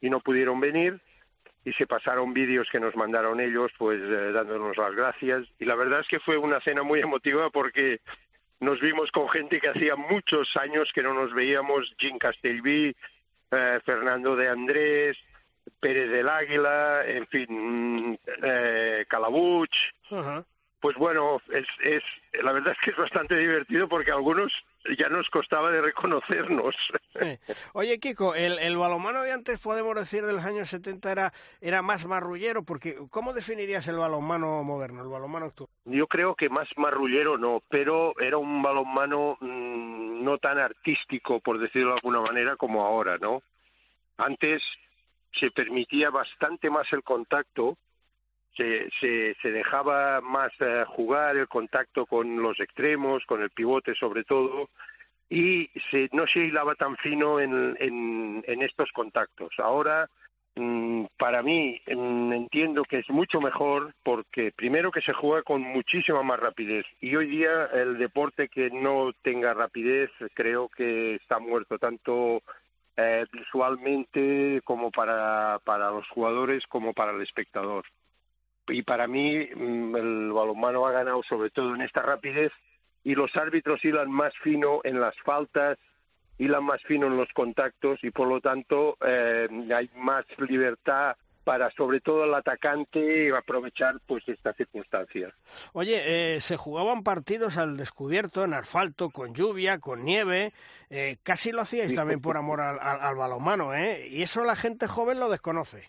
y 0.00 0.10
no 0.10 0.20
pudieron 0.20 0.60
venir, 0.60 1.00
y 1.64 1.72
se 1.72 1.86
pasaron 1.86 2.32
vídeos 2.32 2.68
que 2.70 2.80
nos 2.80 2.96
mandaron 2.96 3.40
ellos, 3.40 3.72
pues 3.76 4.00
eh, 4.00 4.32
dándonos 4.32 4.76
las 4.76 4.94
gracias. 4.94 5.46
Y 5.58 5.64
la 5.64 5.74
verdad 5.74 6.00
es 6.00 6.08
que 6.08 6.20
fue 6.20 6.36
una 6.36 6.60
cena 6.60 6.82
muy 6.82 7.00
emotiva 7.00 7.50
porque 7.50 8.00
nos 8.60 8.80
vimos 8.80 9.10
con 9.12 9.28
gente 9.28 9.60
que 9.60 9.68
hacía 9.68 9.96
muchos 9.96 10.56
años 10.56 10.90
que 10.94 11.02
no 11.02 11.14
nos 11.14 11.34
veíamos, 11.34 11.94
Jim 11.98 12.18
Castelví, 12.18 12.94
eh, 13.50 13.80
Fernando 13.84 14.36
de 14.36 14.48
Andrés, 14.48 15.16
Pérez 15.80 16.10
del 16.10 16.28
Águila, 16.28 17.04
en 17.06 17.26
fin, 17.26 18.18
eh, 18.42 19.04
Calabuch. 19.08 19.74
Pues 20.80 20.96
bueno, 20.96 21.40
es, 21.52 21.66
es, 21.82 22.04
la 22.42 22.52
verdad 22.52 22.72
es 22.72 22.78
que 22.84 22.90
es 22.92 22.96
bastante 22.96 23.36
divertido 23.36 23.88
porque 23.88 24.12
algunos 24.12 24.52
ya 24.96 25.08
nos 25.08 25.28
costaba 25.30 25.70
de 25.70 25.80
reconocernos. 25.80 26.74
Oye, 27.72 27.98
Kiko, 27.98 28.34
el, 28.34 28.58
el 28.58 28.76
balonmano 28.76 29.22
de 29.22 29.32
antes, 29.32 29.58
podemos 29.60 29.94
decir, 29.94 30.24
de 30.24 30.32
los 30.32 30.44
años 30.44 30.68
70 30.68 31.10
era, 31.10 31.32
era 31.60 31.82
más 31.82 32.06
marrullero, 32.06 32.62
porque 32.62 32.96
¿cómo 33.10 33.32
definirías 33.32 33.86
el 33.88 33.96
balonmano 33.96 34.62
moderno, 34.62 35.02
el 35.02 35.08
balonmano 35.08 35.46
actual? 35.46 35.68
Yo 35.84 36.06
creo 36.06 36.34
que 36.34 36.48
más 36.48 36.68
marrullero 36.76 37.38
no, 37.38 37.62
pero 37.68 38.18
era 38.20 38.38
un 38.38 38.62
balonmano 38.62 39.36
mmm, 39.40 40.22
no 40.24 40.38
tan 40.38 40.58
artístico, 40.58 41.40
por 41.40 41.58
decirlo 41.58 41.90
de 41.90 41.96
alguna 41.96 42.20
manera, 42.20 42.56
como 42.56 42.84
ahora, 42.84 43.18
¿no? 43.18 43.42
Antes 44.16 44.62
se 45.32 45.50
permitía 45.50 46.10
bastante 46.10 46.70
más 46.70 46.92
el 46.92 47.02
contacto, 47.02 47.76
se, 48.54 48.88
se, 49.40 49.52
dejaba 49.52 50.20
más 50.20 50.52
uh, 50.60 50.84
jugar 50.86 51.36
el 51.36 51.48
contacto 51.48 52.06
con 52.06 52.42
los 52.42 52.58
extremos, 52.60 53.24
con 53.26 53.42
el 53.42 53.50
pivote 53.50 53.94
sobre 53.94 54.24
todo, 54.24 54.68
y 55.28 55.70
se, 55.90 56.08
no 56.12 56.26
se 56.26 56.40
hilaba 56.40 56.74
tan 56.74 56.96
fino 56.96 57.38
en, 57.40 58.44
estos 58.46 58.90
contactos. 58.92 59.54
Ahora, 59.58 60.08
mmm, 60.56 61.04
para 61.18 61.42
mí, 61.42 61.80
mmm, 61.86 62.32
entiendo 62.32 62.82
que 62.84 62.98
es 62.98 63.10
mucho 63.10 63.40
mejor 63.40 63.94
porque 64.02 64.52
primero 64.52 64.90
que 64.90 65.02
se 65.02 65.12
juega 65.12 65.42
con 65.42 65.62
muchísima 65.62 66.22
más 66.22 66.40
rapidez 66.40 66.86
y 67.00 67.14
hoy 67.14 67.26
día 67.26 67.66
el 67.74 67.98
deporte 67.98 68.48
que 68.48 68.70
no 68.70 69.12
tenga 69.22 69.54
rapidez 69.54 70.10
creo 70.34 70.68
que 70.68 71.16
está 71.16 71.38
muerto 71.38 71.78
tanto 71.78 72.42
eh, 72.96 73.26
visualmente 73.32 74.60
como 74.64 74.90
para, 74.90 75.60
para 75.64 75.90
los 75.90 76.08
jugadores 76.08 76.66
como 76.66 76.92
para 76.94 77.12
el 77.12 77.22
espectador. 77.22 77.84
Y 78.68 78.82
para 78.82 79.06
mí 79.06 79.38
mm, 79.38 79.96
el 79.96 80.32
balonmano 80.32 80.86
ha 80.86 80.92
ganado 80.92 81.22
sobre 81.22 81.50
todo 81.50 81.74
en 81.74 81.82
esta 81.82 82.02
rapidez 82.02 82.52
y 83.04 83.14
los 83.14 83.34
árbitros 83.36 83.84
hilan 83.84 84.10
más 84.10 84.34
fino 84.42 84.80
en 84.84 85.00
las 85.00 85.16
faltas, 85.24 85.78
hilan 86.38 86.64
más 86.64 86.82
fino 86.82 87.06
en 87.06 87.16
los 87.16 87.28
contactos 87.32 87.98
y 88.02 88.10
por 88.10 88.28
lo 88.28 88.40
tanto 88.40 88.96
eh, 89.04 89.48
hay 89.74 89.90
más 89.96 90.24
libertad 90.48 91.16
para 91.48 91.70
sobre 91.70 92.00
todo 92.00 92.24
el 92.24 92.34
atacante 92.34 93.34
aprovechar 93.34 93.94
pues 94.06 94.22
estas 94.28 94.54
circunstancias. 94.54 95.32
Oye, 95.72 96.34
eh, 96.34 96.40
se 96.40 96.58
jugaban 96.58 97.02
partidos 97.02 97.56
al 97.56 97.78
descubierto, 97.78 98.44
en 98.44 98.52
asfalto, 98.52 99.08
con 99.08 99.34
lluvia, 99.34 99.78
con 99.78 100.04
nieve, 100.04 100.52
eh, 100.90 101.16
casi 101.22 101.50
lo 101.50 101.62
hacíais 101.62 101.92
sí, 101.92 101.96
también 101.96 102.20
por 102.20 102.36
amor 102.36 102.60
al, 102.60 102.78
al, 102.78 103.00
al, 103.00 103.16
balonmano, 103.16 103.72
¿eh? 103.74 104.08
Y 104.10 104.20
eso 104.20 104.44
la 104.44 104.56
gente 104.56 104.86
joven 104.86 105.18
lo 105.18 105.30
desconoce. 105.30 105.88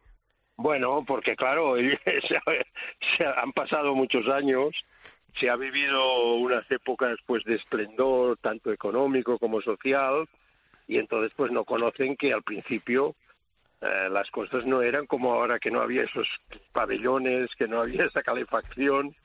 Bueno, 0.62 1.06
porque 1.08 1.38
claro, 1.38 1.76
se, 2.06 2.42
se 3.18 3.26
han 3.26 3.54
pasado 3.54 3.96
muchos 3.96 4.28
años, 4.28 4.76
se 5.40 5.50
ha 5.50 5.56
vivido 5.56 6.34
unas 6.36 6.70
épocas 6.70 7.18
pues 7.26 7.46
de 7.46 7.56
esplendor, 7.56 8.38
tanto 8.42 8.70
económico 8.74 9.40
como 9.40 9.62
social, 9.62 10.28
y 10.86 10.98
entonces 10.98 11.32
pues 11.38 11.50
no 11.54 11.64
conocen 11.64 12.18
que 12.18 12.34
al 12.34 12.44
principio 12.44 13.16
eh, 13.80 14.10
las 14.12 14.30
cosas 14.32 14.66
no 14.66 14.82
eran 14.82 15.06
como 15.06 15.32
ahora 15.32 15.60
que 15.60 15.72
no 15.72 15.80
había 15.80 16.04
esos 16.04 16.28
pabellones, 16.74 17.56
que 17.56 17.70
no 17.70 17.80
había 17.80 18.04
esa 18.04 18.22
calefacción 18.22 19.16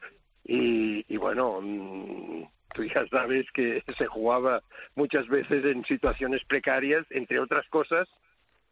y, 0.44 1.04
y 1.12 1.16
bueno, 1.16 1.58
mmm, 1.60 2.44
tú 2.72 2.84
ya 2.84 3.08
sabes 3.08 3.50
que 3.50 3.82
se 3.98 4.06
jugaba 4.06 4.62
muchas 4.94 5.26
veces 5.26 5.64
en 5.64 5.84
situaciones 5.84 6.44
precarias, 6.44 7.04
entre 7.10 7.40
otras 7.40 7.66
cosas, 7.70 8.08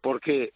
porque 0.01 0.53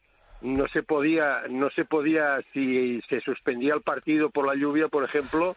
no 0.47 0.69
se 0.69 0.85
podía, 0.85 1.43
no 1.51 1.71
se 1.71 1.85
podía, 1.85 2.41
si 2.53 3.01
se 3.09 3.21
suspendía 3.21 3.75
el 3.75 3.83
partido 3.83 4.31
por 4.31 4.47
la 4.47 4.55
lluvia, 4.55 4.87
por 4.87 5.03
ejemplo, 5.03 5.57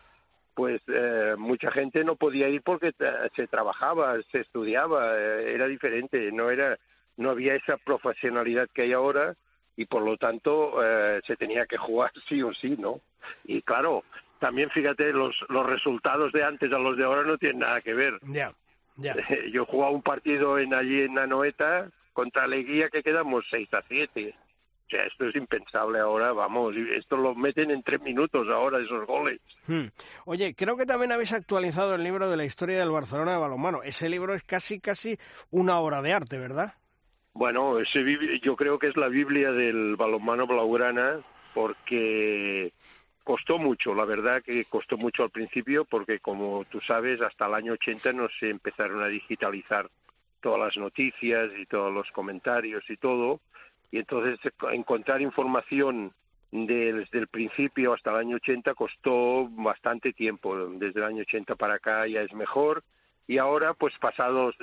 pues 0.56 0.82
eh, 0.88 1.36
mucha 1.38 1.70
gente 1.72 2.04
no 2.04 2.16
podía 2.16 2.50
ir 2.50 2.64
porque 2.64 2.92
se 3.36 3.48
trabajaba, 3.48 4.20
se 4.32 4.40
estudiaba, 4.40 5.16
eh, 5.16 5.54
era 5.54 5.68
diferente, 5.68 6.32
no 6.32 6.50
era, 6.50 6.78
no 7.18 7.30
había 7.30 7.54
esa 7.54 7.78
profesionalidad 7.78 8.68
que 8.74 8.82
hay 8.82 8.94
ahora 8.94 9.36
y 9.78 9.86
por 9.86 10.02
lo 10.02 10.18
tanto 10.18 10.84
eh, 10.84 11.22
se 11.24 11.38
tenía 11.38 11.68
que 11.68 11.78
jugar 11.78 12.12
sí 12.28 12.42
o 12.42 12.52
sí, 12.52 12.76
¿no? 12.78 13.00
Y 13.46 13.62
claro, 13.62 14.04
también 14.40 14.72
fíjate, 14.72 15.14
los, 15.14 15.46
los 15.50 15.68
resultados 15.68 16.34
de 16.34 16.44
antes 16.44 16.74
a 16.74 16.80
los 16.80 16.98
de 16.98 17.04
ahora 17.04 17.24
no 17.24 17.38
tienen 17.38 17.60
nada 17.60 17.80
que 17.82 17.94
ver. 17.94 18.20
Ya, 18.24 18.54
ya. 18.98 19.16
Yo 19.54 19.66
jugaba 19.66 19.92
un 19.92 20.02
partido 20.02 20.58
en 20.58 20.74
allí 20.74 21.02
en 21.02 21.20
Anoeta 21.20 21.92
contra 22.12 22.48
Leguía 22.48 22.90
que 22.90 23.04
quedamos 23.04 23.46
6 23.52 23.72
a 23.76 23.84
7. 23.88 24.36
O 24.90 24.92
sea, 24.92 25.06
esto 25.06 25.28
es 25.28 25.36
impensable 25.36 26.00
ahora, 26.00 26.34
vamos, 26.34 26.76
esto 26.76 27.16
lo 27.16 27.36
meten 27.36 27.70
en 27.70 27.84
tres 27.84 28.02
minutos 28.02 28.48
ahora, 28.50 28.80
esos 28.80 29.06
goles. 29.06 29.40
Hmm. 29.68 29.86
Oye, 30.26 30.56
creo 30.56 30.78
que 30.78 30.88
también 30.88 31.12
habéis 31.12 31.32
actualizado 31.32 31.94
el 31.94 32.04
libro 32.04 32.28
de 32.28 32.36
la 32.36 32.44
historia 32.44 32.80
del 32.80 32.90
Barcelona 32.90 33.34
de 33.34 33.38
balonmano. 33.38 33.84
Ese 33.84 34.10
libro 34.10 34.34
es 34.34 34.42
casi, 34.42 34.80
casi 34.80 35.20
una 35.52 35.78
obra 35.78 36.02
de 36.02 36.14
arte, 36.14 36.40
¿verdad? 36.40 36.74
Bueno, 37.34 37.78
ese, 37.78 38.04
yo 38.42 38.56
creo 38.56 38.80
que 38.80 38.88
es 38.88 38.98
la 38.98 39.10
Biblia 39.10 39.52
del 39.52 39.96
balonmano 39.96 40.48
blaugrana 40.48 41.20
porque 41.54 42.74
costó 43.24 43.60
mucho, 43.60 43.94
la 43.94 44.06
verdad 44.06 44.42
que 44.42 44.66
costó 44.66 44.98
mucho 44.98 45.22
al 45.22 45.30
principio 45.30 45.86
porque 45.86 46.20
como 46.20 46.66
tú 46.66 46.82
sabes 46.82 47.22
hasta 47.22 47.46
el 47.46 47.54
año 47.54 47.74
80 47.74 48.12
no 48.14 48.28
se 48.40 48.50
empezaron 48.50 49.04
a 49.04 49.08
digitalizar 49.08 49.88
todas 50.42 50.60
las 50.60 50.78
noticias 50.78 51.52
y 51.60 51.68
todos 51.68 51.94
los 51.94 52.10
comentarios 52.12 52.84
y 52.90 52.98
todo 52.98 53.42
y 53.92 54.00
entonces 54.00 54.40
encontrar 54.72 55.22
información 55.22 56.14
desde 56.52 57.20
el 57.20 57.28
principio 57.28 57.94
hasta 57.94 58.12
el 58.12 58.18
año 58.18 58.36
80 58.38 58.74
costó 58.74 59.48
bastante 59.50 60.14
tiempo, 60.14 60.56
desde 60.70 61.00
el 61.00 61.06
año 61.06 61.22
80 61.22 61.56
para 61.56 61.76
acá 61.76 62.08
ya 62.08 62.22
es 62.22 62.34
mejor. 62.34 62.84
Y 63.28 63.38
ahora 63.38 63.76
pues 63.76 63.96
pasados 64.00 64.56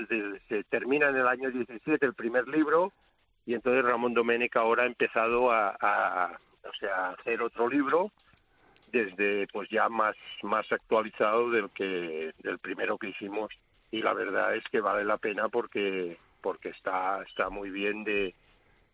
se 0.49 0.65
termina 0.65 1.09
en 1.09 1.17
el 1.17 1.29
año 1.29 1.51
17 1.51 2.05
el 2.05 2.15
primer 2.15 2.49
libro. 2.49 2.93
Y 3.45 3.55
entonces 3.55 3.85
Ramón 3.85 4.15
Domenech 4.15 4.57
ahora 4.57 4.83
ha 4.83 4.87
empezado 4.87 5.53
a, 5.53 5.77
a 5.81 6.41
o 6.69 6.75
sea 6.75 7.07
a 7.07 7.11
hacer 7.11 7.43
otro 7.43 7.69
libro 7.69 8.11
desde 8.91 9.47
pues 9.53 9.69
ya 9.71 9.89
más 9.89 10.17
más 10.43 10.71
actualizado 10.73 11.51
del 11.51 11.71
que 11.71 12.33
del 12.43 12.59
primero 12.59 12.99
que 12.99 13.11
hicimos. 13.11 13.53
Y 13.93 14.03
la 14.03 14.15
verdad 14.15 14.57
es 14.57 14.65
que 14.65 14.81
vale 14.81 15.05
la 15.05 15.19
pena 15.19 15.49
porque 15.49 16.19
porque 16.41 16.71
está 16.71 17.23
está 17.23 17.51
muy 17.51 17.71
bien 17.71 18.03
de 18.03 18.35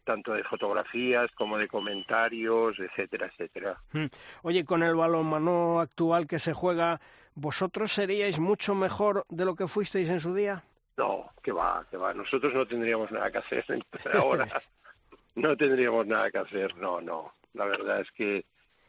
tanto 0.04 0.32
de 0.32 0.44
fotografías 0.44 1.30
como 1.32 1.58
de 1.58 1.68
comentarios, 1.68 2.78
etcétera, 2.78 3.26
etcétera. 3.26 3.78
Oye, 4.42 4.64
con 4.64 4.82
el 4.82 4.94
balonmano 4.94 5.80
actual 5.80 6.26
que 6.26 6.38
se 6.38 6.52
juega, 6.52 7.00
¿vosotros 7.34 7.92
seríais 7.92 8.38
mucho 8.38 8.74
mejor 8.74 9.24
de 9.28 9.44
lo 9.44 9.54
que 9.54 9.68
fuisteis 9.68 10.10
en 10.10 10.20
su 10.20 10.34
día? 10.34 10.64
No, 10.96 11.30
que 11.42 11.52
va, 11.52 11.84
que 11.90 11.96
va. 11.96 12.12
Nosotros 12.12 12.52
no 12.54 12.66
tendríamos 12.66 13.10
nada 13.10 13.30
que 13.30 13.38
hacer 13.38 13.64
ahora. 14.14 14.46
no 15.34 15.56
tendríamos 15.56 16.06
nada 16.06 16.30
que 16.30 16.38
hacer, 16.38 16.76
no, 16.76 17.00
no. 17.00 17.32
La 17.54 17.64
verdad 17.66 18.00
es 18.00 18.10
que 18.12 18.44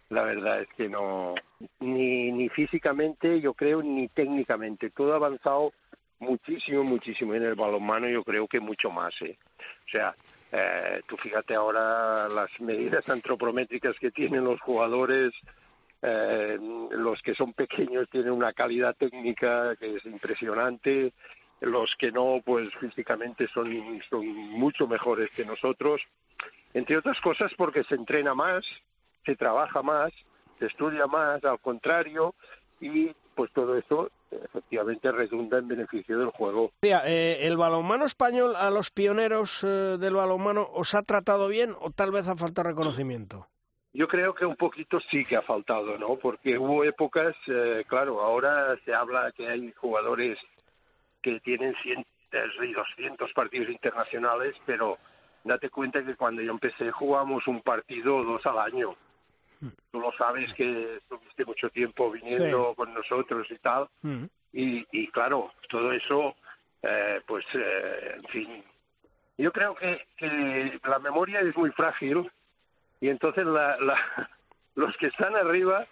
la 0.10 0.24
verdad 0.24 0.62
es 0.62 0.68
que 0.78 0.90
no 0.90 1.34
ni 1.80 2.32
ni 2.32 2.50
físicamente, 2.50 3.40
yo 3.42 3.54
creo, 3.54 3.82
ni 3.82 4.08
técnicamente. 4.10 4.90
Todo 4.92 5.14
ha 5.14 5.16
avanzado 5.16 5.74
muchísimo, 6.20 6.84
muchísimo 6.84 7.34
en 7.36 7.44
el 7.44 7.56
balonmano, 7.56 8.08
yo 8.08 8.24
creo 8.24 8.48
que 8.48 8.60
mucho 8.60 8.90
más, 8.90 9.14
¿eh? 9.22 9.38
O 9.60 9.90
sea, 9.90 10.16
eh, 10.56 11.02
tú 11.08 11.18
fíjate 11.18 11.56
ahora 11.56 12.30
las 12.30 12.52
medidas 12.62 13.10
antropométricas 13.10 13.98
que 14.00 14.12
tienen 14.12 14.44
los 14.44 14.62
jugadores, 14.62 15.34
eh, 16.04 16.60
los 16.92 17.24
que 17.24 17.34
son 17.34 17.54
pequeños 17.54 18.08
tienen 18.12 18.34
una 18.34 18.54
calidad 18.54 18.96
técnica 18.96 19.76
que 19.78 19.96
es 19.96 20.06
impresionante, 20.06 21.12
los 21.60 21.96
que 21.96 22.12
no, 22.12 22.40
pues 22.46 22.70
físicamente 22.76 23.48
son, 23.48 24.00
son 24.12 24.28
mucho 24.28 24.88
mejores 24.88 25.32
que 25.32 25.44
nosotros, 25.44 26.04
entre 26.76 26.98
otras 26.98 27.20
cosas 27.20 27.52
porque 27.58 27.84
se 27.86 27.96
entrena 27.96 28.36
más, 28.36 28.64
se 29.26 29.36
trabaja 29.36 29.82
más, 29.82 30.12
se 30.60 30.68
estudia 30.68 31.08
más, 31.08 31.44
al 31.46 31.60
contrario, 31.62 32.36
y 32.80 33.12
pues 33.34 33.52
todo 33.54 33.76
eso 33.76 34.12
efectivamente 34.44 35.12
redunda 35.12 35.58
en 35.58 35.68
beneficio 35.68 36.20
del 36.20 36.30
juego. 36.30 36.72
Eh, 36.82 37.40
¿El 37.42 37.58
balonmano 37.58 38.06
español 38.06 38.56
a 38.56 38.70
los 38.70 38.92
pioneros 38.92 39.64
eh, 39.64 39.98
del 40.00 40.14
balonmano 40.14 40.70
os 40.74 40.96
ha 40.96 41.04
tratado 41.04 41.48
bien 41.48 41.76
o 41.80 41.92
tal 41.92 42.12
vez 42.12 42.28
ha 42.28 42.36
faltado 42.36 42.70
reconocimiento? 42.70 43.48
Yo 43.94 44.08
creo 44.08 44.34
que 44.34 44.46
un 44.46 44.56
poquito 44.56 45.00
sí 45.00 45.24
que 45.24 45.36
ha 45.36 45.44
faltado, 45.44 46.00
¿no? 46.00 46.16
Porque 46.16 46.58
hubo 46.58 46.84
épocas, 46.84 47.36
eh, 47.48 47.84
claro, 47.88 48.22
ahora 48.22 48.76
se 48.84 48.94
habla 48.94 49.32
que 49.32 49.48
hay 49.48 49.72
jugadores 49.74 50.40
que 51.22 51.40
tienen 51.42 51.76
cientos 51.76 52.12
y 52.64 52.74
doscientos 52.74 53.32
partidos 53.34 53.70
internacionales, 53.70 54.56
pero 54.66 54.98
date 55.44 55.70
cuenta 55.70 56.04
que 56.04 56.16
cuando 56.16 56.42
yo 56.42 56.52
empecé 56.52 56.92
jugamos 56.92 57.48
un 57.48 57.62
partido 57.62 58.18
o 58.18 58.24
dos 58.24 58.46
al 58.48 58.58
año. 58.58 58.96
Tú 59.92 60.00
lo 60.00 60.12
sabes 60.14 60.54
que 60.54 60.98
estuviste 60.98 61.46
mucho 61.46 61.70
tiempo 61.70 62.12
viniendo 62.12 62.74
con 62.76 62.94
nosotros 62.94 63.48
y 63.50 63.58
tal. 63.60 63.88
Hmm. 64.02 64.26
Y, 64.52 64.86
y, 64.92 65.08
claro, 65.08 65.52
todo 65.70 65.92
eso, 65.92 66.36
eh, 66.82 67.22
pues, 67.26 67.46
eh, 67.54 68.16
en 68.18 68.24
fin. 68.26 68.64
Yo 69.38 69.52
creo 69.52 69.76
que, 69.76 70.06
que 70.18 70.80
la 70.88 71.00
memoria 71.00 71.40
es 71.40 71.56
muy 71.56 71.72
frágil 71.72 72.30
y 73.02 73.10
entonces 73.10 73.46
la, 73.46 73.78
la, 73.80 73.98
los 74.76 74.96
que 74.98 75.08
están 75.08 75.36
arriba 75.36 75.86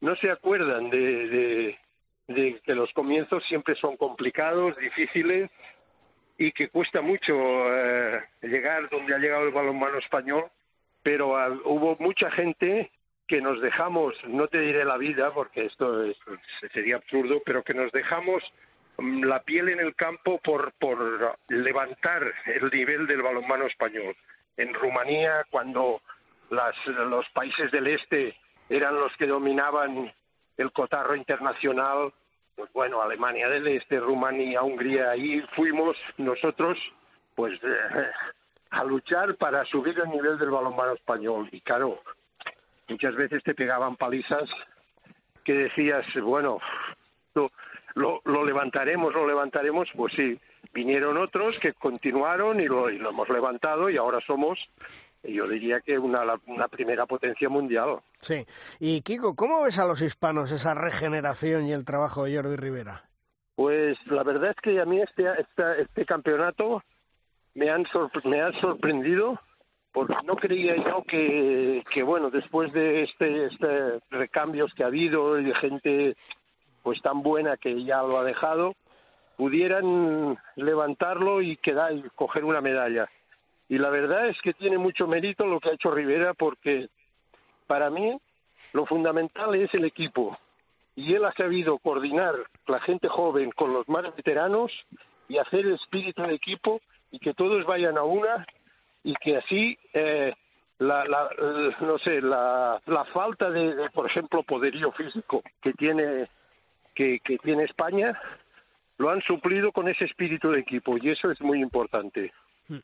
no 0.00 0.16
se 0.16 0.30
acuerdan 0.30 0.90
de, 0.90 1.76
de, 2.26 2.60
que 2.60 2.74
los 2.74 2.92
comienzos 2.92 3.44
siempre 3.44 3.74
son 3.74 3.96
complicados, 3.96 4.76
difíciles 4.76 5.50
y 6.36 6.52
que 6.52 6.68
cuesta 6.68 7.00
mucho 7.00 7.34
eh, 7.34 8.22
llegar 8.42 8.88
donde 8.90 9.14
ha 9.14 9.18
llegado 9.18 9.46
el 9.46 9.52
balonmano 9.52 9.98
español, 9.98 10.44
pero 11.02 11.36
ah, 11.36 11.48
hubo 11.64 11.96
mucha 11.98 12.30
gente 12.30 12.90
que 13.28 13.40
nos 13.42 13.60
dejamos, 13.60 14.16
no 14.26 14.48
te 14.48 14.58
diré 14.58 14.84
la 14.84 14.96
vida 14.96 15.30
porque 15.32 15.66
esto, 15.66 16.02
sería 16.72 16.96
absurdo, 16.96 17.40
pero 17.44 17.62
que 17.62 17.74
nos 17.74 17.92
dejamos 17.92 18.42
mm, 18.96 19.24
la 19.24 19.42
piel 19.42 19.68
en 19.68 19.80
el 19.80 19.94
campo 19.94 20.38
por, 20.38 20.72
por 20.72 21.36
levantar 21.48 22.32
el 22.46 22.70
nivel 22.70 23.06
del 23.06 23.22
balonmano 23.22 23.66
español. 23.66 24.16
En 24.56 24.74
Rumanía, 24.74 25.44
cuando 25.50 26.00
los 26.50 27.28
países 27.30 27.70
del 27.70 27.86
este 27.86 28.34
eran 28.70 28.94
los 28.94 29.14
que 29.16 29.26
dominaban 29.26 30.12
el 30.56 30.72
cotarro 30.72 31.14
internacional, 31.14 32.12
pues 32.56 32.72
bueno, 32.72 33.00
Alemania 33.00 33.48
del 33.48 33.68
Este, 33.68 34.00
Rumanía, 34.00 34.62
Hungría, 34.62 35.10
ahí 35.10 35.40
fuimos 35.54 35.96
nosotros, 36.16 36.78
pues 37.36 37.60
a 38.70 38.84
luchar 38.84 39.36
para 39.36 39.64
subir 39.66 39.98
el 40.00 40.10
nivel 40.10 40.38
del 40.38 40.50
balonmano 40.50 40.94
español. 40.94 41.48
Y 41.52 41.60
claro, 41.60 42.02
muchas 42.88 43.14
veces 43.14 43.42
te 43.42 43.54
pegaban 43.54 43.96
palizas 43.96 44.48
que 45.44 45.54
decías, 45.54 46.06
bueno, 46.22 46.58
lo, 47.34 47.50
lo, 47.94 48.20
lo 48.24 48.44
levantaremos, 48.44 49.14
lo 49.14 49.26
levantaremos, 49.26 49.88
pues 49.96 50.12
sí, 50.14 50.38
vinieron 50.72 51.16
otros 51.16 51.58
que 51.58 51.72
continuaron 51.72 52.60
y 52.60 52.66
lo, 52.66 52.90
y 52.90 52.98
lo 52.98 53.10
hemos 53.10 53.28
levantado 53.28 53.88
y 53.88 53.96
ahora 53.96 54.20
somos 54.20 54.68
yo 55.22 55.46
diría 55.46 55.80
que 55.80 55.98
una, 55.98 56.22
una 56.46 56.68
primera 56.68 57.06
potencia 57.06 57.48
mundial. 57.48 58.00
Sí. 58.20 58.46
Y 58.78 59.02
Kiko, 59.02 59.34
¿cómo 59.34 59.62
ves 59.62 59.78
a 59.78 59.86
los 59.86 60.00
hispanos 60.00 60.52
esa 60.52 60.74
regeneración 60.74 61.66
y 61.66 61.72
el 61.72 61.84
trabajo 61.84 62.24
de 62.24 62.36
Jordi 62.36 62.56
Rivera? 62.56 63.04
Pues 63.54 63.98
la 64.06 64.22
verdad 64.22 64.50
es 64.50 64.56
que 64.62 64.80
a 64.80 64.84
mí 64.84 65.00
este, 65.00 65.24
este, 65.40 65.82
este 65.82 66.06
campeonato 66.06 66.82
me 67.54 67.70
han, 67.70 67.84
me 68.24 68.40
ha 68.40 68.52
sorprendido 68.52 69.40
porque 69.92 70.14
no 70.24 70.36
creía 70.36 70.76
yo 70.76 71.02
que, 71.02 71.82
que 71.90 72.02
bueno, 72.02 72.30
después 72.30 72.72
de 72.72 73.02
este, 73.04 73.46
este 73.46 74.00
recambios 74.10 74.74
que 74.74 74.84
ha 74.84 74.88
habido 74.88 75.38
y 75.38 75.44
de 75.44 75.54
gente 75.54 76.16
pues 76.82 77.02
tan 77.02 77.22
buena 77.22 77.56
que 77.56 77.84
ya 77.84 78.02
lo 78.02 78.18
ha 78.18 78.24
dejado, 78.24 78.74
pudieran 79.36 80.38
levantarlo 80.56 81.42
y 81.42 81.56
quedar 81.56 81.92
y 81.92 82.02
coger 82.14 82.44
una 82.44 82.60
medalla. 82.60 83.08
Y 83.68 83.78
la 83.78 83.90
verdad 83.90 84.26
es 84.28 84.40
que 84.40 84.54
tiene 84.54 84.78
mucho 84.78 85.06
mérito 85.06 85.46
lo 85.46 85.60
que 85.60 85.70
ha 85.70 85.74
hecho 85.74 85.90
Rivera 85.90 86.34
porque 86.34 86.88
para 87.66 87.90
mí 87.90 88.18
lo 88.72 88.86
fundamental 88.86 89.54
es 89.54 89.72
el 89.74 89.84
equipo. 89.84 90.36
Y 90.96 91.14
él 91.14 91.24
ha 91.24 91.32
sabido 91.32 91.78
coordinar 91.78 92.34
la 92.66 92.80
gente 92.80 93.08
joven 93.08 93.52
con 93.52 93.72
los 93.72 93.88
más 93.88 94.04
veteranos 94.16 94.72
y 95.28 95.38
hacer 95.38 95.60
el 95.60 95.74
espíritu 95.74 96.22
de 96.22 96.34
equipo 96.34 96.80
y 97.10 97.18
que 97.18 97.34
todos 97.34 97.64
vayan 97.66 97.98
a 97.98 98.02
una 98.02 98.46
y 99.08 99.14
que 99.14 99.38
así 99.38 99.78
eh, 99.94 100.34
la, 100.78 101.02
la, 101.06 101.30
no 101.80 101.96
sé 101.98 102.20
la, 102.20 102.78
la 102.84 103.04
falta 103.06 103.48
de, 103.50 103.88
por 103.88 104.04
ejemplo 104.04 104.42
poderío 104.42 104.92
físico 104.92 105.42
que 105.62 105.72
tiene 105.72 106.28
que, 106.94 107.18
que 107.20 107.38
tiene 107.38 107.64
España 107.64 108.20
lo 108.98 109.08
han 109.08 109.22
suplido 109.22 109.72
con 109.72 109.88
ese 109.88 110.04
espíritu 110.04 110.50
de 110.50 110.60
equipo 110.60 110.98
y 111.00 111.08
eso 111.08 111.30
es 111.30 111.40
muy 111.40 111.62
importante. 111.62 112.34
Hmm. 112.68 112.78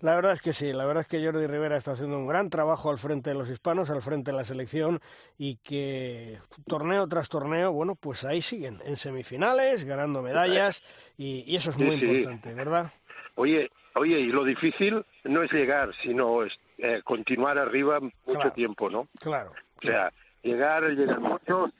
La 0.00 0.16
verdad 0.16 0.32
es 0.32 0.42
que 0.42 0.52
sí, 0.52 0.72
la 0.72 0.84
verdad 0.84 1.02
es 1.02 1.06
que 1.06 1.24
Jordi 1.24 1.46
Rivera 1.46 1.76
está 1.76 1.92
haciendo 1.92 2.18
un 2.18 2.26
gran 2.26 2.50
trabajo 2.50 2.90
al 2.90 2.98
frente 2.98 3.30
de 3.30 3.36
los 3.36 3.48
hispanos, 3.48 3.88
al 3.88 4.02
frente 4.02 4.32
de 4.32 4.36
la 4.36 4.42
selección 4.42 5.00
y 5.38 5.56
que 5.58 6.40
torneo 6.66 7.06
tras 7.06 7.28
torneo, 7.28 7.70
bueno, 7.70 7.94
pues 7.94 8.24
ahí 8.24 8.42
siguen 8.42 8.80
en 8.84 8.96
semifinales, 8.96 9.84
ganando 9.84 10.20
medallas 10.20 10.82
y, 11.16 11.54
eso 11.54 11.70
es 11.70 11.78
muy 11.78 11.94
importante, 11.94 12.52
¿verdad? 12.52 12.92
Oye, 13.36 13.70
oye, 13.94 14.18
y 14.18 14.26
lo 14.26 14.42
difícil 14.42 15.04
no 15.22 15.44
es 15.44 15.52
llegar, 15.52 15.94
sino 16.02 16.42
es, 16.42 16.58
eh, 16.78 17.00
continuar 17.04 17.56
arriba 17.58 18.00
mucho 18.00 18.50
tiempo, 18.50 18.90
¿no? 18.90 19.06
Claro. 19.20 19.52
O 19.76 19.86
sea, 19.86 20.12
llegar, 20.42 20.82
llegar 20.82 21.20
mucho, 21.20 21.70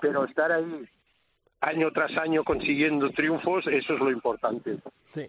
pero 0.00 0.24
estar 0.24 0.50
ahí 0.52 0.88
año 1.60 1.90
tras 1.92 2.16
año 2.16 2.44
consiguiendo 2.44 3.10
triunfos, 3.10 3.66
eso 3.66 3.94
es 3.94 4.00
lo 4.00 4.10
importante. 4.10 4.78
Sí. 5.14 5.28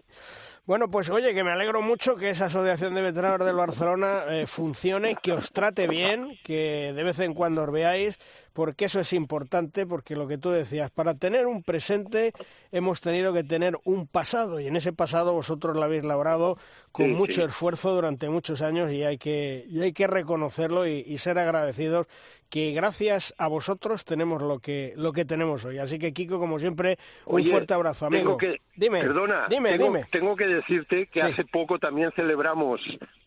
Bueno, 0.66 0.88
pues 0.88 1.10
oye, 1.10 1.34
que 1.34 1.42
me 1.42 1.50
alegro 1.50 1.82
mucho 1.82 2.14
que 2.14 2.30
esa 2.30 2.46
asociación 2.46 2.94
de 2.94 3.02
veteranos 3.02 3.44
del 3.44 3.56
Barcelona 3.56 4.22
eh, 4.28 4.46
funcione, 4.46 5.16
que 5.20 5.32
os 5.32 5.50
trate 5.50 5.88
bien, 5.88 6.38
que 6.44 6.92
de 6.94 7.02
vez 7.02 7.18
en 7.18 7.34
cuando 7.34 7.64
os 7.64 7.72
veáis, 7.72 8.18
porque 8.60 8.84
eso 8.84 9.00
es 9.00 9.14
importante, 9.14 9.86
porque 9.86 10.14
lo 10.14 10.28
que 10.28 10.36
tú 10.36 10.50
decías, 10.50 10.90
para 10.90 11.14
tener 11.14 11.46
un 11.46 11.62
presente 11.62 12.34
hemos 12.72 13.00
tenido 13.00 13.32
que 13.32 13.42
tener 13.42 13.78
un 13.84 14.06
pasado, 14.06 14.60
y 14.60 14.66
en 14.66 14.76
ese 14.76 14.92
pasado 14.92 15.32
vosotros 15.32 15.74
lo 15.74 15.82
habéis 15.82 16.04
labrado 16.04 16.58
con 16.92 17.10
mucho 17.12 17.42
esfuerzo 17.42 17.94
durante 17.94 18.28
muchos 18.28 18.60
años 18.60 18.92
y 18.92 19.02
hay 19.02 19.16
que, 19.16 19.64
y 19.70 19.80
hay 19.80 19.94
que 19.94 20.06
reconocerlo 20.06 20.86
y 20.86 21.16
ser 21.16 21.38
agradecidos 21.38 22.06
que 22.50 22.72
gracias 22.72 23.32
a 23.38 23.48
vosotros 23.48 24.04
tenemos 24.04 24.42
lo 24.42 24.58
que 24.58 24.92
lo 24.96 25.12
que 25.14 25.24
tenemos 25.24 25.64
hoy. 25.64 25.78
Así 25.78 25.98
que 25.98 26.12
Kiko, 26.12 26.38
como 26.38 26.58
siempre, 26.58 26.98
un 27.24 27.42
fuerte 27.46 27.72
abrazo, 27.72 28.06
amigo. 28.06 28.36
Tengo 28.36 28.36
que, 28.36 28.60
dime, 28.76 29.00
perdona, 29.00 29.46
dime, 29.48 29.70
tengo, 29.70 29.84
dime. 29.84 30.04
Tengo 30.10 30.36
que 30.36 30.48
decirte 30.48 31.06
que 31.06 31.22
hace 31.22 31.46
poco 31.46 31.78
también 31.78 32.12
celebramos 32.14 32.82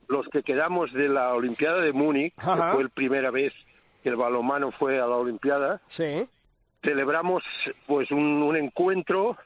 los 0.10 0.28
que 0.28 0.44
quedamos 0.44 0.94
de 0.94 1.10
la 1.10 1.34
Olimpiada 1.34 1.82
de 1.82 1.92
Múnich, 1.92 2.36
que 2.36 2.44
fue 2.44 2.84
la 2.84 2.90
primera 2.94 3.32
vez 3.32 3.54
el 4.10 4.16
balonmano 4.16 4.72
fue 4.72 4.99
a 4.99 5.08
la 5.08 5.16
Olimpiada. 5.16 5.82
Sí. 5.88 6.28
Celebramos 6.84 7.43
pues 7.88 8.12
un, 8.12 8.43
un 8.43 8.56
encuentro, 8.58 9.38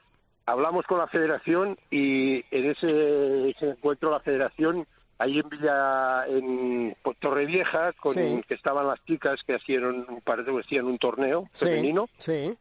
hablamos 0.46 0.86
con 0.86 0.98
la 0.98 1.06
Federación 1.06 1.78
y 1.90 2.44
en 2.50 2.70
ese, 2.70 3.50
ese 3.50 3.70
encuentro 3.70 4.10
la 4.10 4.20
Federación 4.20 4.86
ahí 5.18 5.40
en 5.40 5.48
Villa, 5.48 6.26
en 6.28 6.96
Torrevieja, 7.18 7.92
con 7.94 8.14
que 8.14 8.54
estaban 8.54 8.86
las 8.86 9.04
chicas 9.04 9.42
que 9.44 9.56
hacían, 9.56 10.06
parece 10.24 10.50
que 10.52 10.60
hacían 10.60 10.86
un 10.86 10.98
torneo 10.98 11.48
femenino. 11.52 12.08
Sí. 12.18 12.56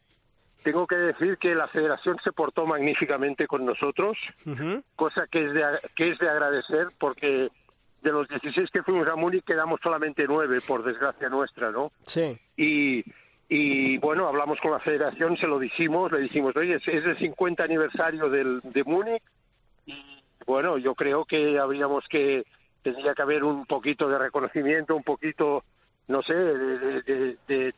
Tengo 0.64 0.88
que 0.88 0.96
decir 0.96 1.38
que 1.38 1.56
la 1.56 1.68
federación 1.68 2.18
se 2.24 2.32
portó 2.32 2.66
magníficamente 2.66 3.48
con 3.48 3.64
nosotros, 3.64 4.18
cosa 4.96 5.28
que 5.28 5.46
es, 5.46 5.54
de, 5.54 5.64
que 5.96 6.10
es 6.10 6.20
de 6.20 6.30
agradecer 6.30 6.88
porque 7.00 7.50
de 8.02 8.12
los 8.12 8.28
16 8.28 8.70
que 8.72 8.84
fuimos 8.84 9.08
a 9.08 9.16
Múnich 9.16 9.44
quedamos 9.44 9.80
solamente 9.82 10.26
nueve, 10.28 10.60
por 10.66 10.84
desgracia 10.84 11.30
nuestra, 11.30 11.72
¿no? 11.72 11.92
Sí. 12.06 12.38
Y, 12.56 13.04
y 13.50 13.98
bueno, 13.98 14.28
hablamos 14.28 14.60
con 14.60 14.72
la 14.72 14.80
federación, 14.80 15.38
se 15.38 15.48
lo 15.48 15.60
dijimos, 15.60 16.12
le 16.12 16.20
dijimos, 16.20 16.56
oye, 16.56 16.76
es, 16.76 16.88
el 16.88 17.18
50 17.18 17.64
aniversario 17.64 18.30
del, 18.30 18.62
de 18.64 18.84
Múnich 18.84 19.24
y 19.86 20.24
bueno, 20.46 20.78
yo 20.78 20.96
creo 20.96 21.26
que 21.26 21.60
habríamos 21.60 22.08
que, 22.08 22.46
tendría 22.82 23.14
que 23.14 23.22
haber 23.22 23.44
un 23.44 23.66
poquito 23.66 24.08
de 24.08 24.18
reconocimiento, 24.18 24.96
un 24.96 25.04
poquito, 25.04 25.64
no 26.08 26.22
sé, 26.22 26.34
de, 26.34 27.38
de, 27.48 27.74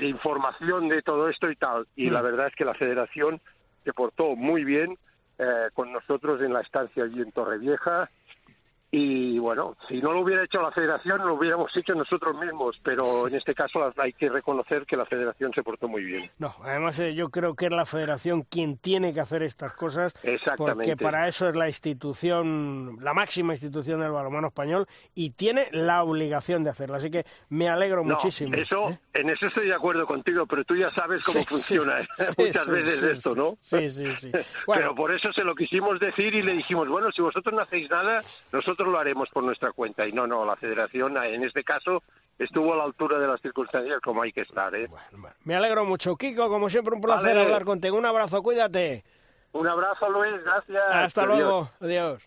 información 0.00 0.88
de 0.88 1.02
todo 1.02 1.28
esto 1.28 1.50
y 1.50 1.56
tal. 1.56 1.86
Y 1.96 2.10
la 2.10 2.20
mm. 2.20 2.24
verdad 2.24 2.46
es 2.48 2.54
que 2.54 2.64
la 2.64 2.74
federación 2.74 3.40
se 3.84 3.92
portó 3.92 4.36
muy 4.36 4.64
bien 4.64 4.98
eh, 5.38 5.68
con 5.74 5.92
nosotros 5.92 6.40
en 6.42 6.52
la 6.52 6.60
estancia 6.60 7.04
allí 7.04 7.20
en 7.20 7.32
Torrevieja 7.32 8.10
y 8.90 9.38
bueno, 9.38 9.76
si 9.88 10.00
no 10.00 10.12
lo 10.12 10.20
hubiera 10.20 10.44
hecho 10.44 10.62
la 10.62 10.70
federación, 10.70 11.18
lo 11.26 11.34
hubiéramos 11.34 11.76
hecho 11.76 11.94
nosotros 11.94 12.38
mismos, 12.38 12.80
pero 12.82 13.26
en 13.26 13.34
este 13.34 13.54
caso 13.54 13.92
hay 13.96 14.12
que 14.12 14.28
reconocer 14.28 14.86
que 14.86 14.96
la 14.96 15.04
federación 15.04 15.52
se 15.52 15.62
portó 15.62 15.88
muy 15.88 16.04
bien. 16.04 16.30
No, 16.38 16.54
además 16.62 16.98
eh, 17.00 17.14
yo 17.14 17.30
creo 17.30 17.54
que 17.54 17.66
es 17.66 17.72
la 17.72 17.86
federación 17.86 18.42
quien 18.42 18.78
tiene 18.78 19.12
que 19.12 19.20
hacer 19.20 19.42
estas 19.42 19.72
cosas, 19.74 20.14
porque 20.56 20.96
para 20.96 21.26
eso 21.28 21.48
es 21.48 21.56
la 21.56 21.66
institución, 21.66 22.98
la 23.00 23.12
máxima 23.12 23.54
institución 23.54 24.00
del 24.00 24.12
balonmano 24.12 24.48
español 24.48 24.86
y 25.14 25.30
tiene 25.30 25.66
la 25.72 26.02
obligación 26.02 26.64
de 26.64 26.70
hacerlo. 26.70 26.96
Así 26.96 27.10
que 27.10 27.24
me 27.48 27.68
alegro 27.68 28.04
muchísimo. 28.04 28.54
Eso, 28.54 28.90
¿eh? 28.90 28.98
en 29.14 29.30
eso 29.30 29.46
estoy 29.46 29.66
de 29.66 29.74
acuerdo 29.74 30.06
contigo, 30.06 30.46
pero 30.46 30.64
tú 30.64 30.76
ya 30.76 30.90
sabes 30.90 31.24
cómo 31.24 31.42
funciona 31.44 32.00
¿eh? 32.00 32.06
muchas 32.38 32.68
veces 32.68 33.02
esto, 33.02 33.34
¿no? 33.34 33.58
Sí, 33.60 33.88
sí, 33.88 34.06
sí. 34.20 34.30
Pero 34.66 34.94
por 34.94 35.12
eso 35.12 35.32
se 35.32 35.44
lo 35.44 35.54
quisimos 35.54 35.98
decir 35.98 36.34
y 36.34 36.42
le 36.42 36.52
dijimos, 36.52 36.88
bueno, 36.88 37.10
si 37.12 37.22
vosotros 37.22 37.54
no 37.54 37.62
hacéis 37.62 37.88
nada, 37.90 38.22
nosotros 38.52 38.85
lo 38.86 38.98
haremos 38.98 39.28
por 39.30 39.44
nuestra 39.44 39.72
cuenta. 39.72 40.06
Y 40.06 40.12
no, 40.12 40.26
no, 40.26 40.44
la 40.44 40.56
federación 40.56 41.16
en 41.16 41.44
este 41.44 41.64
caso 41.64 42.02
estuvo 42.38 42.72
a 42.72 42.76
la 42.76 42.84
altura 42.84 43.18
de 43.18 43.26
las 43.26 43.40
circunstancias 43.40 44.00
como 44.02 44.22
hay 44.22 44.32
que 44.32 44.42
estar. 44.42 44.74
¿eh? 44.74 44.88
me 45.44 45.54
alegro 45.54 45.84
mucho. 45.84 46.16
Kiko, 46.16 46.48
como 46.48 46.68
siempre, 46.68 46.94
un 46.94 47.00
placer 47.00 47.36
hablar 47.36 47.64
contigo. 47.64 47.96
Un 47.96 48.06
abrazo, 48.06 48.42
cuídate. 48.42 49.04
Un 49.52 49.66
abrazo, 49.66 50.10
Luis, 50.10 50.42
gracias. 50.44 50.84
Hasta 50.90 51.24
luego, 51.24 51.70
adiós. 51.80 52.22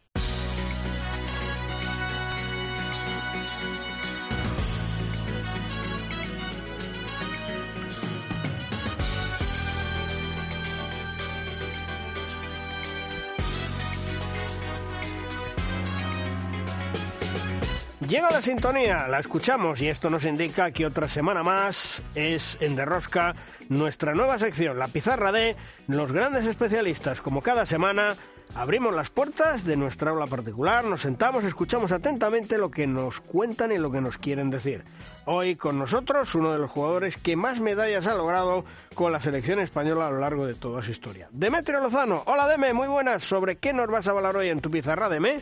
Llega 18.10 18.32
la 18.32 18.42
sintonía, 18.42 19.08
la 19.08 19.20
escuchamos 19.20 19.80
y 19.82 19.88
esto 19.88 20.10
nos 20.10 20.26
indica 20.26 20.72
que 20.72 20.88
otra 20.88 21.08
semana 21.08 21.44
más 21.44 22.02
es 22.16 22.58
en 22.60 22.76
Derrosca 22.76 23.36
nuestra 23.68 24.16
nueva 24.16 24.40
sección, 24.40 24.80
la 24.80 24.88
pizarra 24.88 25.32
de 25.32 25.56
los 25.86 26.12
grandes 26.12 26.48
especialistas. 26.48 27.22
Como 27.22 27.44
cada 27.44 27.68
semana, 27.68 28.16
abrimos 28.56 28.96
las 28.96 29.12
puertas 29.12 29.64
de 29.64 29.78
nuestra 29.78 30.10
aula 30.10 30.26
particular, 30.26 30.86
nos 30.86 31.02
sentamos, 31.02 31.44
escuchamos 31.44 31.92
atentamente 31.92 32.58
lo 32.58 32.72
que 32.72 32.88
nos 32.88 33.22
cuentan 33.22 33.72
y 33.72 33.78
lo 33.78 33.92
que 33.92 34.02
nos 34.02 34.18
quieren 34.18 34.50
decir. 34.50 34.84
Hoy 35.26 35.56
con 35.56 35.78
nosotros 35.78 36.34
uno 36.34 36.52
de 36.52 36.58
los 36.58 36.72
jugadores 36.72 37.16
que 37.16 37.36
más 37.36 37.60
medallas 37.60 38.08
ha 38.08 38.16
logrado 38.16 38.66
con 38.96 39.12
la 39.12 39.22
selección 39.22 39.60
española 39.60 40.08
a 40.08 40.12
lo 40.12 40.18
largo 40.18 40.48
de 40.48 40.56
toda 40.56 40.82
su 40.82 40.90
historia. 40.90 41.30
Demetrio 41.32 41.80
Lozano, 41.80 42.24
hola 42.26 42.48
Deme, 42.48 42.74
muy 42.74 42.88
buenas. 42.88 43.22
¿Sobre 43.22 43.58
qué 43.58 43.72
nos 43.72 43.86
vas 43.86 44.08
a 44.08 44.12
hablar 44.12 44.36
hoy 44.36 44.50
en 44.50 44.62
tu 44.62 44.72
pizarra, 44.72 45.10
Deme? 45.10 45.42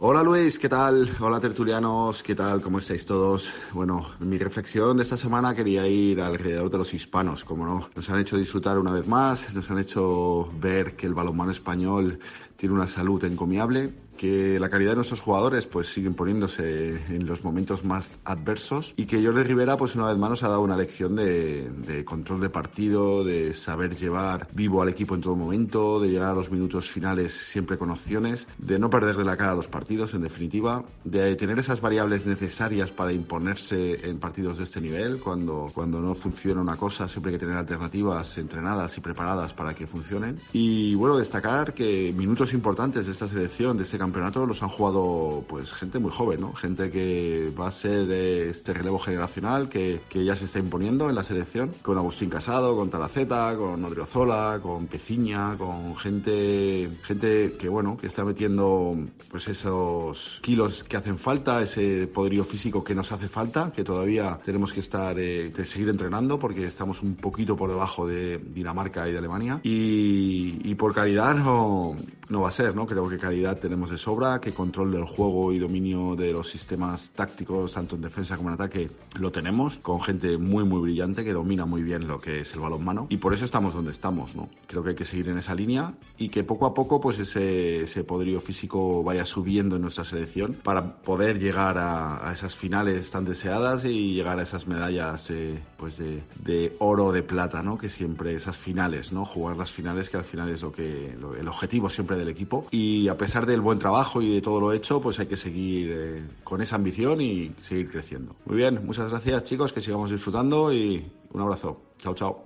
Hola 0.00 0.22
Luis, 0.22 0.60
¿qué 0.60 0.68
tal? 0.68 1.10
Hola 1.18 1.40
tertulianos, 1.40 2.22
¿qué 2.22 2.36
tal? 2.36 2.62
¿Cómo 2.62 2.78
estáis 2.78 3.04
todos? 3.04 3.52
Bueno, 3.72 4.12
mi 4.20 4.38
reflexión 4.38 4.96
de 4.96 5.02
esta 5.02 5.16
semana 5.16 5.56
quería 5.56 5.88
ir 5.88 6.20
alrededor 6.20 6.70
de 6.70 6.78
los 6.78 6.94
hispanos, 6.94 7.42
como 7.42 7.66
no. 7.66 7.90
Nos 7.96 8.08
han 8.08 8.20
hecho 8.20 8.36
disfrutar 8.36 8.78
una 8.78 8.92
vez 8.92 9.08
más, 9.08 9.52
nos 9.52 9.68
han 9.72 9.80
hecho 9.80 10.48
ver 10.60 10.94
que 10.94 11.08
el 11.08 11.14
balonmano 11.14 11.50
español 11.50 12.20
tiene 12.54 12.76
una 12.76 12.86
salud 12.86 13.24
encomiable 13.24 13.92
que 14.18 14.58
la 14.58 14.68
calidad 14.68 14.90
de 14.90 14.96
nuestros 14.96 15.22
jugadores 15.22 15.64
pues 15.64 15.88
siguen 15.88 16.12
poniéndose 16.12 16.90
en 17.08 17.26
los 17.26 17.42
momentos 17.42 17.84
más 17.84 18.18
adversos 18.24 18.92
y 18.96 19.06
que 19.06 19.24
Jordi 19.24 19.44
Rivera 19.44 19.78
pues 19.78 19.94
una 19.94 20.08
vez 20.08 20.18
más 20.18 20.28
nos 20.28 20.42
ha 20.42 20.48
dado 20.48 20.60
una 20.60 20.76
lección 20.76 21.16
de, 21.16 21.70
de, 21.70 22.04
control 22.04 22.40
de 22.40 22.50
partido, 22.50 23.24
de 23.24 23.54
saber 23.54 23.96
llevar 23.96 24.48
vivo 24.52 24.82
al 24.82 24.90
equipo 24.90 25.14
en 25.14 25.22
todo 25.22 25.36
momento, 25.36 26.00
de 26.00 26.10
llegar 26.10 26.32
a 26.32 26.34
los 26.34 26.50
minutos 26.50 26.90
finales 26.90 27.32
siempre 27.32 27.78
con 27.78 27.90
opciones, 27.90 28.46
de 28.58 28.78
no 28.78 28.90
perderle 28.90 29.24
la 29.24 29.36
cara 29.36 29.52
a 29.52 29.54
los 29.54 29.68
partidos 29.68 30.12
en 30.12 30.22
definitiva, 30.22 30.84
de 31.04 31.36
tener 31.36 31.58
esas 31.58 31.80
variables 31.80 32.26
necesarias 32.26 32.92
para 32.92 33.12
imponerse 33.12 34.08
en 34.08 34.18
partidos 34.18 34.58
de 34.58 34.64
este 34.64 34.80
nivel, 34.80 35.20
cuando, 35.20 35.66
cuando 35.72 36.00
no 36.00 36.14
funciona 36.14 36.60
una 36.60 36.76
cosa 36.76 37.06
siempre 37.06 37.30
hay 37.30 37.38
que 37.38 37.44
tener 37.46 37.56
alternativas 37.56 38.36
entrenadas 38.36 38.98
y 38.98 39.00
preparadas 39.00 39.52
para 39.52 39.74
que 39.74 39.86
funcionen. 39.86 40.38
Y 40.52 40.94
bueno 40.96 41.16
destacar 41.16 41.72
que 41.72 42.12
minutos 42.16 42.52
importantes 42.52 43.06
de 43.06 43.12
esta 43.12 43.28
selección, 43.28 43.76
de 43.76 43.84
este 43.84 43.96
campeonato 43.96 44.07
campeonato 44.08 44.46
los 44.46 44.62
han 44.62 44.70
jugado 44.70 45.44
pues 45.46 45.72
gente 45.72 45.98
muy 45.98 46.10
joven, 46.10 46.40
¿no? 46.40 46.54
Gente 46.54 46.90
que 46.90 47.52
va 47.58 47.68
a 47.68 47.70
ser 47.70 48.10
este 48.10 48.72
relevo 48.72 48.98
generacional 48.98 49.68
que, 49.68 50.00
que 50.08 50.24
ya 50.24 50.34
se 50.34 50.46
está 50.46 50.58
imponiendo 50.58 51.10
en 51.10 51.14
la 51.14 51.22
selección, 51.22 51.70
con 51.82 51.98
Agustín 51.98 52.30
Casado, 52.30 52.74
con 52.74 52.88
Talaceta, 52.88 53.54
con 53.56 53.84
Odriozola, 53.84 54.60
con 54.62 54.86
Peciña, 54.86 55.56
con 55.58 55.94
gente, 55.96 56.88
gente 57.02 57.54
que 57.58 57.68
bueno, 57.68 57.98
que 57.98 58.06
está 58.06 58.24
metiendo 58.24 58.96
pues 59.30 59.46
esos 59.48 60.40
kilos 60.42 60.84
que 60.84 60.96
hacen 60.96 61.18
falta, 61.18 61.60
ese 61.60 62.06
poderío 62.06 62.44
físico 62.44 62.82
que 62.82 62.94
nos 62.94 63.12
hace 63.12 63.28
falta, 63.28 63.72
que 63.72 63.84
todavía 63.84 64.40
tenemos 64.42 64.72
que 64.72 64.80
estar, 64.80 65.18
eh, 65.18 65.52
seguir 65.66 65.90
entrenando 65.90 66.38
porque 66.38 66.64
estamos 66.64 67.02
un 67.02 67.14
poquito 67.14 67.56
por 67.56 67.70
debajo 67.70 68.06
de 68.06 68.38
Dinamarca 68.38 69.06
y 69.06 69.12
de 69.12 69.18
Alemania 69.18 69.60
y, 69.62 70.60
y 70.64 70.74
por 70.76 70.94
calidad 70.94 71.34
no, 71.34 71.94
no 72.28 72.40
va 72.40 72.48
a 72.48 72.52
ser, 72.52 72.74
¿no? 72.74 72.86
Creo 72.86 73.08
que 73.08 73.18
calidad 73.18 73.58
tenemos 73.58 73.90
de 73.90 73.97
sobra, 73.98 74.40
que 74.40 74.52
control 74.52 74.92
del 74.92 75.04
juego 75.04 75.52
y 75.52 75.58
dominio 75.58 76.16
de 76.16 76.32
los 76.32 76.48
sistemas 76.48 77.10
tácticos, 77.10 77.72
tanto 77.72 77.96
en 77.96 78.02
defensa 78.02 78.36
como 78.36 78.48
en 78.48 78.54
ataque, 78.54 78.88
lo 79.18 79.30
tenemos, 79.30 79.76
con 79.78 80.00
gente 80.00 80.38
muy, 80.38 80.64
muy 80.64 80.80
brillante 80.80 81.24
que 81.24 81.32
domina 81.32 81.66
muy 81.66 81.82
bien 81.82 82.06
lo 82.06 82.20
que 82.20 82.40
es 82.40 82.54
el 82.54 82.60
balonmano 82.60 83.06
y 83.10 83.16
por 83.18 83.34
eso 83.34 83.44
estamos 83.44 83.74
donde 83.74 83.90
estamos, 83.90 84.36
¿no? 84.36 84.48
Creo 84.66 84.82
que 84.82 84.90
hay 84.90 84.96
que 84.96 85.04
seguir 85.04 85.28
en 85.28 85.38
esa 85.38 85.54
línea 85.54 85.92
y 86.16 86.28
que 86.28 86.44
poco 86.44 86.66
a 86.66 86.74
poco, 86.74 87.00
pues 87.00 87.18
ese, 87.18 87.82
ese 87.82 88.04
poderío 88.04 88.40
físico 88.40 89.02
vaya 89.02 89.24
subiendo 89.24 89.76
en 89.76 89.82
nuestra 89.82 90.04
selección 90.04 90.54
para 90.54 90.96
poder 90.96 91.38
llegar 91.38 91.76
a, 91.78 92.32
esas 92.32 92.54
finales 92.54 93.10
tan 93.10 93.24
deseadas 93.24 93.84
y 93.84 94.14
llegar 94.14 94.38
a 94.38 94.42
esas 94.42 94.66
medallas, 94.66 95.30
eh, 95.30 95.58
pues 95.76 95.98
de, 95.98 96.22
de, 96.44 96.76
oro, 96.78 97.10
de 97.12 97.22
plata, 97.22 97.62
¿no? 97.62 97.78
Que 97.78 97.88
siempre 97.88 98.34
esas 98.34 98.58
finales, 98.58 99.12
¿no? 99.12 99.24
Jugar 99.24 99.56
las 99.56 99.70
finales, 99.70 100.10
que 100.10 100.18
al 100.18 100.24
final 100.24 100.50
es 100.50 100.62
lo 100.62 100.72
que, 100.72 101.06
el 101.38 101.48
objetivo 101.48 101.90
siempre 101.90 102.16
del 102.16 102.28
equipo. 102.28 102.66
Y 102.70 103.08
a 103.08 103.14
pesar 103.14 103.46
del 103.46 103.60
buen 103.60 103.78
trabajo 103.78 103.87
y 104.20 104.34
de 104.34 104.42
todo 104.42 104.60
lo 104.60 104.72
hecho, 104.72 105.00
pues 105.00 105.18
hay 105.18 105.26
que 105.26 105.36
seguir 105.36 105.90
eh, 105.92 106.22
con 106.44 106.60
esa 106.60 106.76
ambición 106.76 107.20
y 107.20 107.54
seguir 107.58 107.90
creciendo. 107.90 108.36
Muy 108.44 108.56
bien, 108.56 108.84
muchas 108.84 109.10
gracias 109.10 109.44
chicos, 109.44 109.72
que 109.72 109.80
sigamos 109.80 110.10
disfrutando 110.10 110.72
y 110.72 111.10
un 111.32 111.40
abrazo. 111.40 111.80
Chao, 111.98 112.14
chao. 112.14 112.44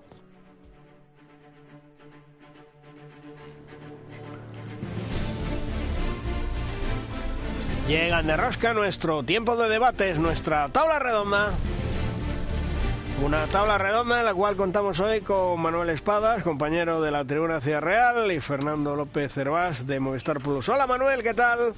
Llegan 7.88 8.26
de 8.26 8.36
rosca 8.36 8.72
nuestro 8.72 9.22
tiempo 9.24 9.56
de 9.56 9.68
debates, 9.68 10.18
nuestra 10.18 10.68
tabla 10.68 10.98
redonda. 10.98 11.52
Una 13.24 13.46
tabla 13.46 13.78
redonda 13.78 14.18
en 14.18 14.24
la 14.24 14.34
cual 14.34 14.56
contamos 14.56 14.98
hoy 14.98 15.20
con 15.20 15.60
Manuel 15.60 15.90
Espadas, 15.90 16.42
compañero 16.42 17.00
de 17.00 17.12
la 17.12 17.24
Tribuna 17.24 17.60
Ciudad 17.60 17.80
Real, 17.80 18.32
y 18.32 18.40
Fernando 18.40 18.96
López 18.96 19.32
Cervás 19.32 19.86
de 19.86 20.00
Movistar 20.00 20.38
Plus. 20.38 20.68
Hola 20.68 20.88
Manuel, 20.88 21.22
¿qué 21.22 21.32
tal? 21.32 21.72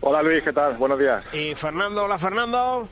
Hola 0.00 0.22
Luis, 0.24 0.42
¿qué 0.42 0.52
tal? 0.52 0.76
Buenos 0.76 0.98
días. 0.98 1.24
Y 1.32 1.54
Fernando, 1.54 2.04
hola 2.04 2.18
Fernando. 2.18 2.88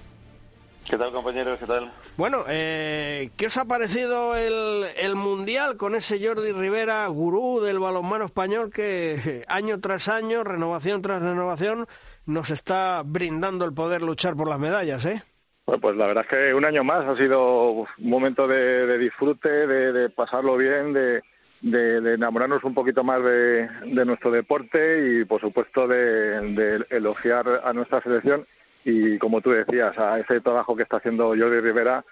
¿Qué 0.89 0.97
tal 0.97 1.11
compañeros? 1.13 1.59
¿Qué 1.59 1.67
tal? 1.67 1.93
Bueno, 2.17 2.45
eh, 2.47 3.31
¿qué 3.37 3.47
os 3.47 3.57
ha 3.57 3.65
parecido 3.65 4.37
el, 4.37 4.87
el 4.97 5.17
Mundial 5.17 5.77
con 5.77 5.97
ese 5.97 6.25
Jordi 6.25 6.53
Rivera, 6.53 7.05
gurú 7.09 7.61
del 7.61 7.81
balonmano 7.81 8.27
español 8.27 8.71
que 8.71 9.45
año 9.49 9.81
tras 9.81 10.09
año, 10.09 10.45
renovación 10.45 11.03
tras 11.03 11.21
renovación, 11.21 11.89
nos 12.25 12.51
está 12.51 13.03
brindando 13.05 13.65
el 13.65 13.75
poder 13.75 14.03
luchar 14.03 14.37
por 14.37 14.49
las 14.49 14.61
medallas, 14.61 15.05
eh? 15.07 15.25
Bueno, 15.69 15.83
pues 15.83 15.97
la 15.97 16.07
verdad 16.07 16.25
es 16.25 16.31
que 16.31 16.55
un 16.55 16.65
año 16.65 16.83
más 16.83 17.05
ha 17.05 17.15
sido 17.15 17.73
un 17.73 17.87
momento 17.99 18.49
de, 18.49 18.97
disfrute, 18.97 19.67
de, 19.67 20.09
pasarlo 20.09 20.57
bien, 20.57 20.95
de, 20.95 21.23
enamorarnos 21.63 22.65
un 22.65 22.73
poquito 22.73 23.05
más 23.05 23.23
de, 23.23 23.69
nuestro 24.07 24.31
deporte 24.31 25.21
y, 25.21 25.27
por 25.27 25.43
supuesto, 25.43 25.87
de, 25.87 26.87
elogiar 26.89 27.61
a 27.63 27.75
nuestra 27.75 28.01
selección. 28.01 28.47
Y, 28.83 29.19
como 29.19 29.43
tú 29.43 29.51
decías, 29.51 29.99
a 29.99 30.19
ese 30.19 30.41
trabajo 30.41 30.75
que 30.75 30.85
está 30.85 30.97
haciendo 30.97 31.37
Jordi 31.37 31.61
Rivera, 31.61 32.03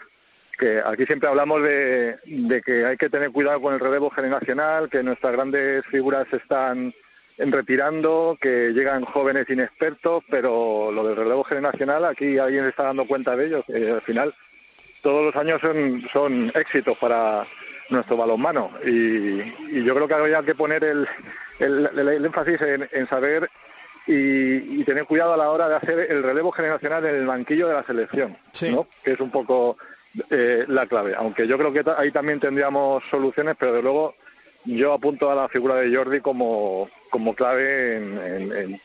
que 0.58 0.82
aquí 0.84 1.06
siempre 1.06 1.30
hablamos 1.30 1.62
de, 1.62 2.62
que 2.62 2.84
hay 2.84 2.98
que 2.98 3.08
tener 3.08 3.30
cuidado 3.30 3.62
con 3.62 3.72
el 3.72 3.80
relevo 3.80 4.10
generacional, 4.10 4.90
que 4.90 5.02
nuestras 5.02 5.32
grandes 5.32 5.86
figuras 5.86 6.26
están 6.30 6.92
retirando, 7.38 8.36
que 8.40 8.72
llegan 8.72 9.04
jóvenes 9.04 9.48
inexpertos, 9.50 10.24
pero 10.30 10.90
lo 10.90 11.06
del 11.06 11.16
relevo 11.16 11.44
generacional, 11.44 12.04
aquí 12.04 12.38
alguien 12.38 12.64
está 12.66 12.84
dando 12.84 13.06
cuenta 13.06 13.36
de 13.36 13.46
ello. 13.46 13.64
al 13.68 14.02
final, 14.02 14.34
todos 15.02 15.26
los 15.26 15.36
años 15.36 15.60
son, 15.60 16.02
son 16.12 16.50
éxitos 16.54 16.96
para 16.98 17.46
nuestro 17.90 18.16
balonmano 18.16 18.72
y, 18.84 19.84
yo 19.84 19.94
creo 19.94 20.08
que 20.08 20.14
habría 20.14 20.42
que 20.42 20.54
poner 20.54 20.82
el, 20.82 21.08
el, 21.60 22.24
énfasis 22.24 22.60
en, 22.60 23.06
saber 23.06 23.48
y, 24.06 24.82
tener 24.84 25.04
cuidado 25.04 25.34
a 25.34 25.36
la 25.36 25.50
hora 25.50 25.68
de 25.68 25.76
hacer 25.76 26.10
el 26.10 26.22
relevo 26.22 26.50
generacional 26.50 27.04
en 27.06 27.14
el 27.14 27.26
banquillo 27.26 27.68
de 27.68 27.74
la 27.74 27.84
selección, 27.84 28.36
¿no? 28.62 28.88
que 29.04 29.12
es 29.12 29.20
un 29.20 29.30
poco 29.30 29.76
eh, 30.30 30.64
la 30.68 30.86
clave. 30.86 31.14
Aunque 31.16 31.46
yo 31.46 31.58
creo 31.58 31.72
que 31.72 31.84
ahí 31.96 32.10
también 32.10 32.40
tendríamos 32.40 33.04
soluciones, 33.10 33.56
pero 33.58 33.74
de 33.74 33.82
luego 33.82 34.14
yo 34.64 34.92
apunto 34.92 35.30
a 35.30 35.34
la 35.34 35.48
figura 35.48 35.76
de 35.76 35.94
Jordi 35.94 36.20
como, 36.20 36.88
como 37.16 37.34
clave 37.34 37.96
en, 37.96 38.52
en, 38.52 38.80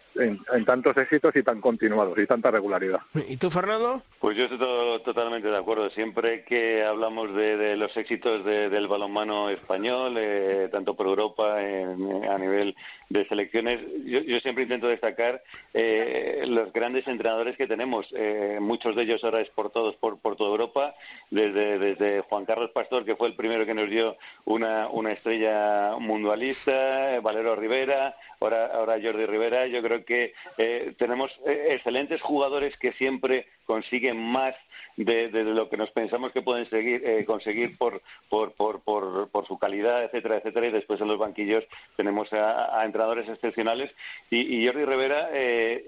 tantos 0.65 0.97
éxitos 0.97 1.35
y 1.35 1.43
tan 1.43 1.61
continuados 1.61 2.17
y 2.17 2.25
tanta 2.25 2.51
regularidad. 2.51 2.99
¿Y 3.27 3.37
tú, 3.37 3.49
Fernando? 3.49 4.01
Pues 4.19 4.37
yo 4.37 4.45
estoy 4.45 4.59
totalmente 5.03 5.49
de 5.49 5.57
acuerdo. 5.57 5.89
Siempre 5.89 6.43
que 6.43 6.83
hablamos 6.83 7.33
de, 7.33 7.75
los 7.75 7.95
éxitos 7.97 8.45
del 8.45 8.87
balonmano 8.87 9.49
español, 9.49 10.15
eh, 10.17 10.69
tanto 10.71 10.95
por 10.95 11.07
Europa 11.07 11.57
a 11.57 12.37
nivel 12.37 12.75
de 13.09 13.27
selecciones, 13.27 13.81
yo, 14.05 14.39
siempre 14.39 14.63
intento 14.63 14.87
destacar 14.87 15.41
eh, 15.73 16.43
los 16.47 16.71
grandes 16.71 17.07
entrenadores 17.07 17.57
que 17.57 17.67
tenemos. 17.67 18.07
Eh, 18.15 18.59
muchos 18.61 18.95
de 18.95 19.03
ellos 19.03 19.23
ahora 19.23 19.41
exportados 19.41 19.95
por, 19.95 20.19
por 20.19 20.35
toda 20.35 20.51
Europa, 20.51 20.95
desde, 21.29 21.79
desde 21.79 22.21
Juan 22.21 22.45
Carlos 22.45 22.71
Pastor, 22.71 23.05
que 23.05 23.15
fue 23.15 23.27
el 23.27 23.35
primero 23.35 23.65
que 23.65 23.73
nos 23.73 23.89
dio 23.89 24.17
una, 24.45 24.87
una 24.87 25.11
estrella 25.11 25.95
mundialista, 25.99 27.19
Valero 27.21 27.55
Rivera, 27.55 28.15
ahora, 28.39 28.67
ahora 28.67 28.99
Jordi 29.01 29.25
Rivera. 29.25 29.67
Yo 29.67 29.81
creo 29.81 30.00
que 30.03 30.33
eh, 30.57 30.93
tenemos 30.97 31.31
eh, 31.45 31.69
excelentes 31.71 32.21
jugadores 32.21 32.77
que 32.77 32.93
siempre 32.93 33.47
consiguen 33.65 34.17
más 34.17 34.55
de, 34.97 35.29
lo 35.31 35.69
que 35.69 35.77
nos 35.77 35.91
pensamos 35.91 36.33
que 36.33 36.41
pueden 36.41 36.69
seguir, 36.69 37.01
eh, 37.05 37.23
conseguir 37.25 37.77
por, 37.77 38.01
por, 38.29 38.53
por, 38.53 38.81
por, 38.81 39.47
su 39.47 39.57
calidad, 39.57 40.03
etcétera, 40.03 40.37
etcétera. 40.37 40.67
Y 40.67 40.71
después 40.71 40.99
en 40.99 41.07
los 41.07 41.17
banquillos 41.17 41.63
tenemos 41.95 42.31
a, 42.33 42.83
entrenadores 42.83 43.29
excepcionales. 43.29 43.89
Y, 44.29 44.65
Jordi 44.65 44.85
Rivera 44.85 45.29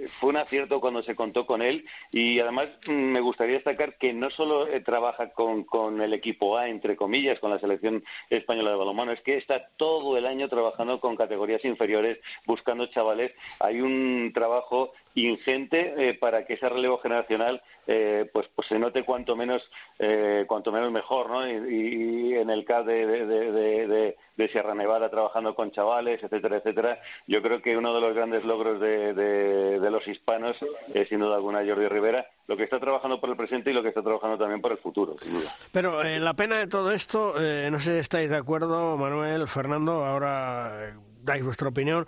fue 0.08 0.30
un 0.30 0.38
acierto 0.38 0.80
cuando 0.80 1.04
se 1.04 1.16
contó 1.16 1.46
con 1.46 1.62
él. 1.62 1.86
Y 2.12 2.40
además 2.40 2.70
mm, 2.88 2.92
me 2.92 3.20
gustaría 3.20 3.56
destacar 3.56 3.98
que 3.98 4.14
no 4.14 4.30
solo 4.30 4.68
trabaja 4.86 5.32
con, 5.32 5.66
con 5.66 6.02
el 6.02 6.14
equipo 6.14 6.58
A, 6.58 6.70
entre 6.70 6.96
comillas, 6.96 7.40
con 7.40 7.52
la 7.52 7.60
selección 7.60 8.04
española 8.30 8.72
de 8.72 8.78
balonmano, 8.78 9.12
es 9.12 9.22
que 9.22 9.36
está 9.38 9.68
todo 9.76 10.18
el 10.18 10.26
año 10.26 10.48
trabajando 10.48 11.00
con 11.00 11.18
categorías 11.18 11.66
inferiores, 11.66 12.20
buscando 12.46 12.88
chavales. 12.88 13.34
Hay 13.60 13.82
un 13.82 14.03
trabajo 14.34 14.94
ingente 15.16 15.94
eh, 15.98 16.14
para 16.16 16.46
que 16.46 16.54
ese 16.54 16.68
relevo 16.70 16.98
generacional 16.98 17.62
eh, 17.86 18.30
pues 18.32 18.48
pues 18.56 18.68
se 18.68 18.80
note 18.80 19.04
cuanto 19.04 19.36
menos 19.36 19.62
eh, 20.00 20.46
cuanto 20.48 20.72
menos 20.72 20.92
mejor 20.92 21.30
no 21.30 21.48
y, 21.48 22.34
en 22.34 22.50
el 22.50 22.66
caso 22.66 22.86
de, 22.86 23.06
de, 23.06 24.16
de, 24.38 24.50
Sierra 24.50 24.74
Nevada 24.74 25.10
trabajando 25.10 25.54
con 25.56 25.72
chavales 25.72 26.24
etcétera 26.24 26.58
etcétera 26.58 27.00
yo 27.28 27.42
creo 27.42 27.62
que 27.62 27.78
uno 27.78 27.94
de 27.94 28.02
los 28.02 28.16
grandes 28.16 28.44
logros 28.46 28.80
de, 28.80 29.80
los 29.92 30.08
hispanos 30.08 30.58
es 30.94 31.10
sin 31.10 31.20
duda 31.20 31.36
alguna 31.36 31.66
Jordi 31.66 31.88
Rivera 31.88 32.26
lo 32.48 32.58
que 32.58 32.64
está 32.64 32.80
trabajando 32.80 33.22
por 33.22 33.30
el 33.30 33.38
presente 33.38 33.70
y 33.70 33.74
lo 33.74 33.84
que 33.84 33.90
está 33.90 34.02
trabajando 34.02 34.38
también 34.38 34.62
por 34.62 34.72
el 34.72 34.78
futuro 34.80 35.16
sin 35.22 35.34
duda. 35.34 35.52
Pero 35.72 36.04
la 36.04 36.34
pena 36.34 36.58
de 36.58 36.68
todo 36.68 36.92
esto 36.92 37.36
no 37.38 37.80
sé 37.80 37.94
si 37.94 38.00
estáis 38.00 38.30
de 38.30 38.38
acuerdo 38.38 38.98
Manuel 38.98 39.48
Fernando 39.48 40.06
ahora 40.06 40.94
dais 41.22 41.44
vuestra 41.44 41.70
opinión. 41.70 42.06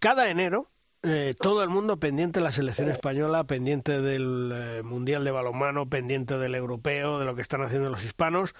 Cada 0.00 0.28
enero 0.28 0.66
eh, 1.04 1.34
todo 1.40 1.64
el 1.64 1.68
mundo 1.68 1.96
pendiente 1.96 2.38
de 2.38 2.44
la 2.44 2.52
selección 2.52 2.88
española, 2.88 3.42
pendiente 3.44 4.00
del 4.00 4.52
eh, 4.54 4.82
Mundial 4.84 5.24
de 5.24 5.32
Balonmano, 5.32 5.88
pendiente 5.88 6.38
del 6.38 6.54
europeo, 6.54 7.18
de 7.18 7.24
lo 7.24 7.34
que 7.34 7.42
están 7.42 7.62
haciendo 7.62 7.90
los 7.90 8.04
hispanos. 8.04 8.54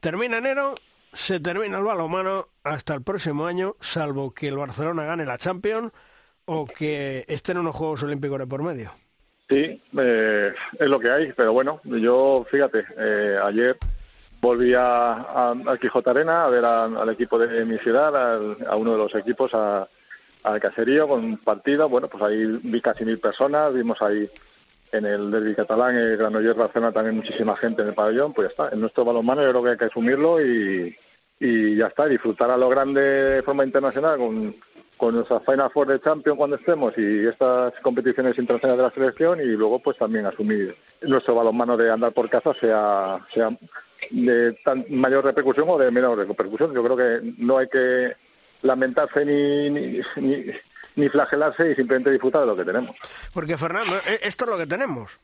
Termina 0.00 0.38
enero, 0.38 0.74
se 1.12 1.38
termina 1.38 1.76
el 1.76 1.84
balonmano 1.84 2.48
hasta 2.64 2.94
el 2.94 3.02
próximo 3.02 3.44
año, 3.44 3.76
salvo 3.80 4.32
que 4.32 4.48
el 4.48 4.56
Barcelona 4.56 5.04
gane 5.04 5.26
la 5.26 5.36
Champions 5.36 5.92
o 6.46 6.64
que 6.64 7.26
estén 7.28 7.58
unos 7.58 7.76
Juegos 7.76 8.02
Olímpicos 8.02 8.38
de 8.38 8.46
por 8.46 8.62
medio. 8.62 8.92
Sí, 9.50 9.82
eh, 9.98 10.54
es 10.78 10.88
lo 10.88 10.98
que 10.98 11.10
hay, 11.10 11.32
pero 11.34 11.52
bueno, 11.52 11.82
yo 11.84 12.46
fíjate, 12.50 12.86
ayer 13.42 13.76
volví 14.40 14.72
a, 14.72 15.50
a, 15.50 15.78
Quijote 15.78 16.08
Arena 16.08 16.46
a 16.46 16.48
ver 16.48 16.64
al 16.64 17.10
equipo 17.10 17.38
de 17.38 17.66
mi 17.66 17.76
ciudad, 17.78 18.16
a 18.66 18.76
uno 18.76 18.92
de 18.92 18.98
los 18.98 19.14
equipos, 19.14 19.54
a 19.54 19.86
al 20.42 20.60
caserío 20.60 21.08
con 21.08 21.38
partido. 21.38 21.88
Bueno, 21.88 22.08
pues 22.08 22.22
ahí 22.22 22.44
vi 22.62 22.80
casi 22.80 23.04
mil 23.04 23.18
personas, 23.18 23.72
vimos 23.74 24.00
ahí 24.02 24.28
en 24.92 25.06
el 25.06 25.30
derby 25.30 25.54
catalán, 25.54 25.96
el 25.96 26.16
Granollers 26.16 26.56
Barcelona 26.56 26.92
también 26.92 27.16
muchísima 27.16 27.56
gente 27.56 27.82
en 27.82 27.88
el 27.88 27.94
pabellón, 27.94 28.32
pues 28.34 28.48
ya 28.48 28.50
está. 28.50 28.74
En 28.74 28.80
nuestro 28.80 29.04
balonmano 29.04 29.42
yo 29.42 29.50
creo 29.50 29.62
que 29.62 29.70
hay 29.70 29.76
que 29.78 29.84
asumirlo 29.86 30.40
y, 30.44 30.94
y 31.40 31.76
ya 31.76 31.86
está, 31.86 32.06
disfrutar 32.06 32.50
a 32.50 32.58
lo 32.58 32.68
grande 32.68 33.00
de 33.00 33.42
forma 33.42 33.64
internacional 33.64 34.18
con, 34.18 34.54
con 34.98 35.14
nuestra 35.14 35.40
Final 35.40 35.70
Four 35.70 35.88
de 35.88 36.00
Champions 36.00 36.36
cuando 36.36 36.56
estemos 36.56 36.92
y 36.98 37.26
estas 37.26 37.72
competiciones 37.80 38.38
internacionales 38.38 38.78
de 38.78 38.88
la 38.88 38.94
selección 38.94 39.40
y 39.40 39.46
luego 39.46 39.78
pues 39.78 39.96
también 39.96 40.26
asumir 40.26 40.76
nuestro 41.00 41.34
balonmano 41.34 41.76
de 41.76 41.90
andar 41.90 42.12
por 42.12 42.28
casa 42.28 42.52
sea, 42.54 43.18
sea 43.32 43.50
de 44.10 44.52
tan 44.64 44.84
mayor 44.90 45.24
repercusión 45.24 45.68
o 45.70 45.78
de 45.78 45.90
menor 45.90 46.18
repercusión. 46.18 46.74
Yo 46.74 46.84
creo 46.84 46.96
que 46.96 47.34
no 47.38 47.58
hay 47.58 47.68
que 47.68 48.12
lamentarse 48.62 49.24
ni, 49.24 49.70
ni, 49.70 50.00
ni, 50.16 50.44
ni 50.96 51.08
flagelarse 51.08 51.70
y 51.70 51.74
simplemente 51.74 52.10
disfrutar 52.10 52.42
de 52.42 52.46
lo 52.46 52.56
que 52.56 52.64
tenemos. 52.64 52.96
Porque, 53.32 53.56
Fernando, 53.56 53.96
e-, 53.96 54.20
esto 54.22 54.44
es 54.44 54.50
lo 54.50 54.58
que 54.58 54.66
tenemos. 54.66 55.18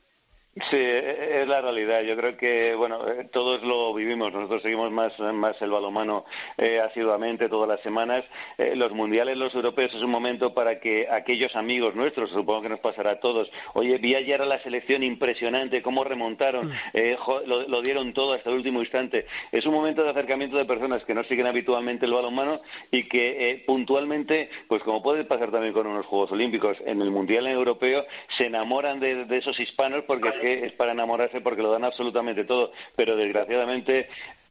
Sí, 0.55 0.77
es 0.77 1.47
la 1.47 1.61
realidad. 1.61 2.01
Yo 2.01 2.17
creo 2.17 2.35
que, 2.35 2.73
bueno, 2.73 3.07
eh, 3.07 3.29
todos 3.31 3.61
lo 3.61 3.93
vivimos. 3.93 4.33
Nosotros 4.33 4.63
seguimos 4.63 4.91
más, 4.91 5.17
más 5.19 5.61
el 5.61 5.69
balomano 5.69 6.25
eh, 6.57 6.81
asiduamente 6.81 7.47
todas 7.47 7.69
las 7.69 7.79
semanas. 7.81 8.25
Eh, 8.57 8.75
los 8.75 8.91
mundiales, 8.91 9.37
los 9.37 9.53
europeos, 9.53 9.93
es 9.93 10.01
un 10.01 10.09
momento 10.09 10.53
para 10.55 10.79
que 10.79 11.07
aquellos 11.09 11.55
amigos 11.55 11.95
nuestros, 11.95 12.31
supongo 12.31 12.63
que 12.63 12.69
nos 12.69 12.79
pasará 12.79 13.11
a 13.11 13.19
todos, 13.19 13.49
oye, 13.75 13.99
vi 13.99 14.15
ayer 14.15 14.41
a 14.41 14.45
la 14.45 14.59
selección 14.61 15.03
impresionante, 15.03 15.83
cómo 15.83 16.03
remontaron, 16.03 16.69
mm. 16.69 16.73
eh, 16.93 17.17
lo, 17.45 17.81
dieron 17.83 18.11
todo 18.13 18.33
hasta 18.33 18.49
el 18.49 18.55
último 18.55 18.79
instante. 18.79 19.27
Es 19.51 19.67
un 19.67 19.73
momento 19.73 20.03
de 20.03 20.09
acercamiento 20.09 20.57
de 20.57 20.65
personas 20.65 21.05
que 21.05 21.13
no 21.13 21.23
siguen 21.25 21.45
habitualmente 21.45 22.07
el 22.07 22.13
balonmano 22.13 22.59
y 22.91 23.03
que 23.03 23.63
puntualmente, 23.67 24.49
pues 24.67 24.81
como 24.81 25.03
puede 25.03 25.25
pasar 25.25 25.51
también 25.51 25.73
con 25.73 25.85
unos 25.85 26.07
Juegos 26.07 26.31
Olímpicos, 26.31 26.77
en 26.85 27.01
el 27.01 27.11
mundial 27.11 27.45
europeo 27.47 28.03
se 28.35 28.47
enamoran 28.47 28.99
de, 28.99 29.25
de 29.25 29.37
esos 29.37 29.59
hispanos 29.59 30.03
porque 30.05 30.38
es 30.41 30.73
para 30.73 30.91
enamorarse 30.91 31.41
porque 31.41 31.61
lo 31.61 31.71
dan 31.71 31.83
absolutamente 31.83 32.45
todo, 32.45 32.71
pero 32.95 33.15
desgraciadamente 33.15 34.07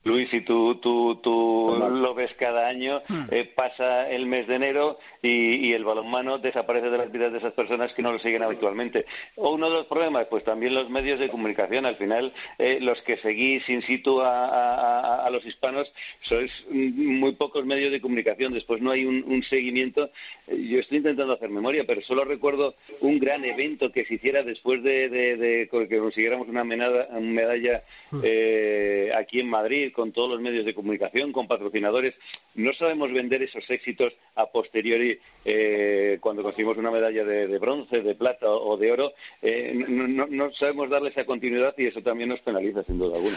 Luis, 0.08 0.30
si 0.30 0.40
tú, 0.40 0.76
tú, 0.76 1.20
tú 1.22 1.76
lo 1.78 2.14
ves 2.14 2.32
cada 2.38 2.66
año, 2.66 3.02
hmm. 3.06 3.24
eh, 3.30 3.44
pasa 3.54 4.08
el 4.10 4.24
mes 4.24 4.46
de 4.46 4.54
enero 4.54 4.98
y, 5.20 5.72
el 5.74 5.84
balonmano 5.84 6.38
desaparece 6.38 6.88
de 6.88 6.96
las 6.96 7.12
vidas 7.12 7.30
de 7.30 7.38
esas 7.38 7.52
personas 7.52 7.92
que 7.92 8.00
no 8.00 8.10
lo 8.10 8.18
siguen 8.18 8.42
habitualmente. 8.42 9.04
O 9.36 9.52
uno 9.52 9.68
de 9.68 9.76
los 9.76 9.86
problemas, 9.86 10.26
pues 10.30 10.44
también 10.44 10.74
los 10.74 10.88
medios 10.88 11.20
de 11.20 11.28
comunicación. 11.28 11.84
Al 11.84 11.96
final, 11.96 12.32
eh, 12.58 12.78
los 12.80 13.00
que 13.02 13.18
seguís 13.18 13.68
in 13.68 13.82
situ 13.82 14.20
a, 14.22 15.28
los 15.30 15.44
hispanos 15.44 15.92
sois 16.22 16.50
muy 16.70 17.32
pocos 17.32 17.66
medios 17.66 17.92
de 17.92 18.00
comunicación. 18.00 18.54
Después 18.54 18.80
no 18.80 18.90
hay 18.92 19.04
un, 19.04 19.42
seguimiento. 19.42 20.10
Yo 20.46 20.78
estoy 20.80 20.98
intentando 20.98 21.34
hacer 21.34 21.50
memoria, 21.50 21.84
pero 21.86 22.00
solo 22.00 22.24
recuerdo 22.24 22.74
un 23.00 23.18
gran 23.18 23.44
evento 23.44 23.92
que 23.92 24.06
se 24.06 24.14
hiciera 24.14 24.42
después 24.42 24.82
de, 24.82 25.68
que 25.70 25.98
consiguiéramos 25.98 26.48
una 26.48 26.64
medalla, 26.64 27.84
hmm. 28.10 28.20
eh, 28.22 29.12
aquí 29.14 29.40
en 29.40 29.50
Madrid 29.50 29.92
con 29.98 30.12
todos 30.12 30.30
los 30.30 30.40
medios 30.40 30.64
de 30.64 30.74
comunicación, 30.74 31.32
con 31.32 31.48
patrocinadores. 31.48 32.14
No 32.54 32.72
sabemos 32.72 33.12
vender 33.12 33.42
esos 33.42 33.68
éxitos 33.68 34.12
a 34.36 34.46
posteriori 34.46 35.18
eh, 35.44 36.18
cuando 36.20 36.44
conseguimos 36.44 36.78
una 36.78 36.92
medalla 36.92 37.24
de, 37.24 37.58
bronce, 37.58 38.00
de 38.00 38.14
plata 38.14 38.48
o 38.48 38.76
de 38.76 38.92
oro. 38.92 39.12
Eh, 39.42 39.74
no, 39.74 40.52
sabemos 40.52 40.88
darle 40.88 41.10
esa 41.10 41.24
continuidad 41.24 41.74
y 41.76 41.86
eso 41.86 42.00
también 42.00 42.28
nos 42.28 42.38
penaliza, 42.42 42.84
sin 42.84 42.96
duda 42.96 43.16
alguna. 43.16 43.36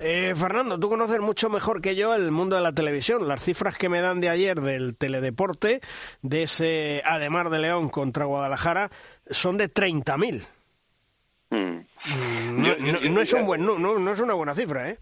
Eh, 0.00 0.34
Fernando, 0.36 0.78
tú 0.78 0.88
conoces 0.88 1.18
mucho 1.18 1.50
mejor 1.50 1.80
que 1.80 1.96
yo 1.96 2.14
el 2.14 2.30
mundo 2.30 2.54
de 2.54 2.62
la 2.62 2.72
televisión. 2.72 3.26
Las 3.26 3.42
cifras 3.42 3.76
que 3.76 3.88
me 3.88 4.00
dan 4.00 4.20
de 4.20 4.28
ayer 4.28 4.60
del 4.60 4.96
teledeporte, 4.96 5.80
de 6.22 6.44
ese 6.44 7.02
Ademar 7.04 7.50
de 7.50 7.58
León 7.58 7.88
contra 7.88 8.24
Guadalajara, 8.24 8.92
son 9.28 9.56
de 9.56 9.68
30.000. 9.68 10.46
Mm. 11.50 11.56
Mm, 11.56 12.62
no, 12.62 13.10
no, 13.10 13.20
es 13.20 13.32
un 13.32 13.46
buen, 13.46 13.66
no, 13.66 13.78
no 13.78 14.12
es 14.12 14.20
una 14.20 14.34
buena 14.34 14.54
cifra, 14.54 14.90
¿eh? 14.90 14.98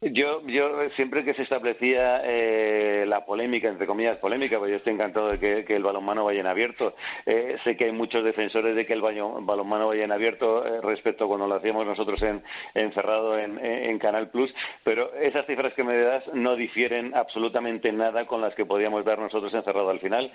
Yo, 0.00 0.46
yo 0.46 0.88
siempre 0.90 1.24
que 1.24 1.34
se 1.34 1.42
establecía 1.42 2.22
eh, 2.22 3.04
la 3.08 3.26
polémica, 3.26 3.66
entre 3.66 3.88
comillas 3.88 4.16
polémica, 4.18 4.56
pues 4.56 4.70
yo 4.70 4.76
estoy 4.76 4.92
encantado 4.92 5.28
de 5.30 5.64
que, 5.64 5.74
el 5.74 5.82
balonmano 5.82 6.24
vaya 6.24 6.38
en 6.38 6.46
abierto. 6.46 6.94
Eh, 7.26 7.56
sé 7.64 7.76
que 7.76 7.86
hay 7.86 7.92
muchos 7.92 8.22
defensores 8.22 8.76
de 8.76 8.86
que 8.86 8.92
el 8.92 9.02
balonmano 9.02 9.88
vaya 9.88 10.04
en 10.04 10.12
abierto 10.12 10.64
eh, 10.64 10.80
respecto 10.82 11.24
a 11.24 11.26
cuando 11.26 11.48
lo 11.48 11.56
hacíamos 11.56 11.84
nosotros 11.84 12.22
en, 12.22 12.44
encerrado 12.74 13.36
en, 13.36 13.58
en, 13.58 13.98
Canal 13.98 14.30
Plus, 14.30 14.54
pero 14.84 15.12
esas 15.14 15.46
cifras 15.46 15.74
que 15.74 15.82
me 15.82 15.98
das 15.98 16.22
no 16.32 16.54
difieren 16.54 17.12
absolutamente 17.16 17.90
nada 17.90 18.24
con 18.24 18.40
las 18.40 18.54
que 18.54 18.64
podíamos 18.64 19.04
dar 19.04 19.18
nosotros 19.18 19.52
encerrado 19.52 19.90
al 19.90 19.98
final. 19.98 20.30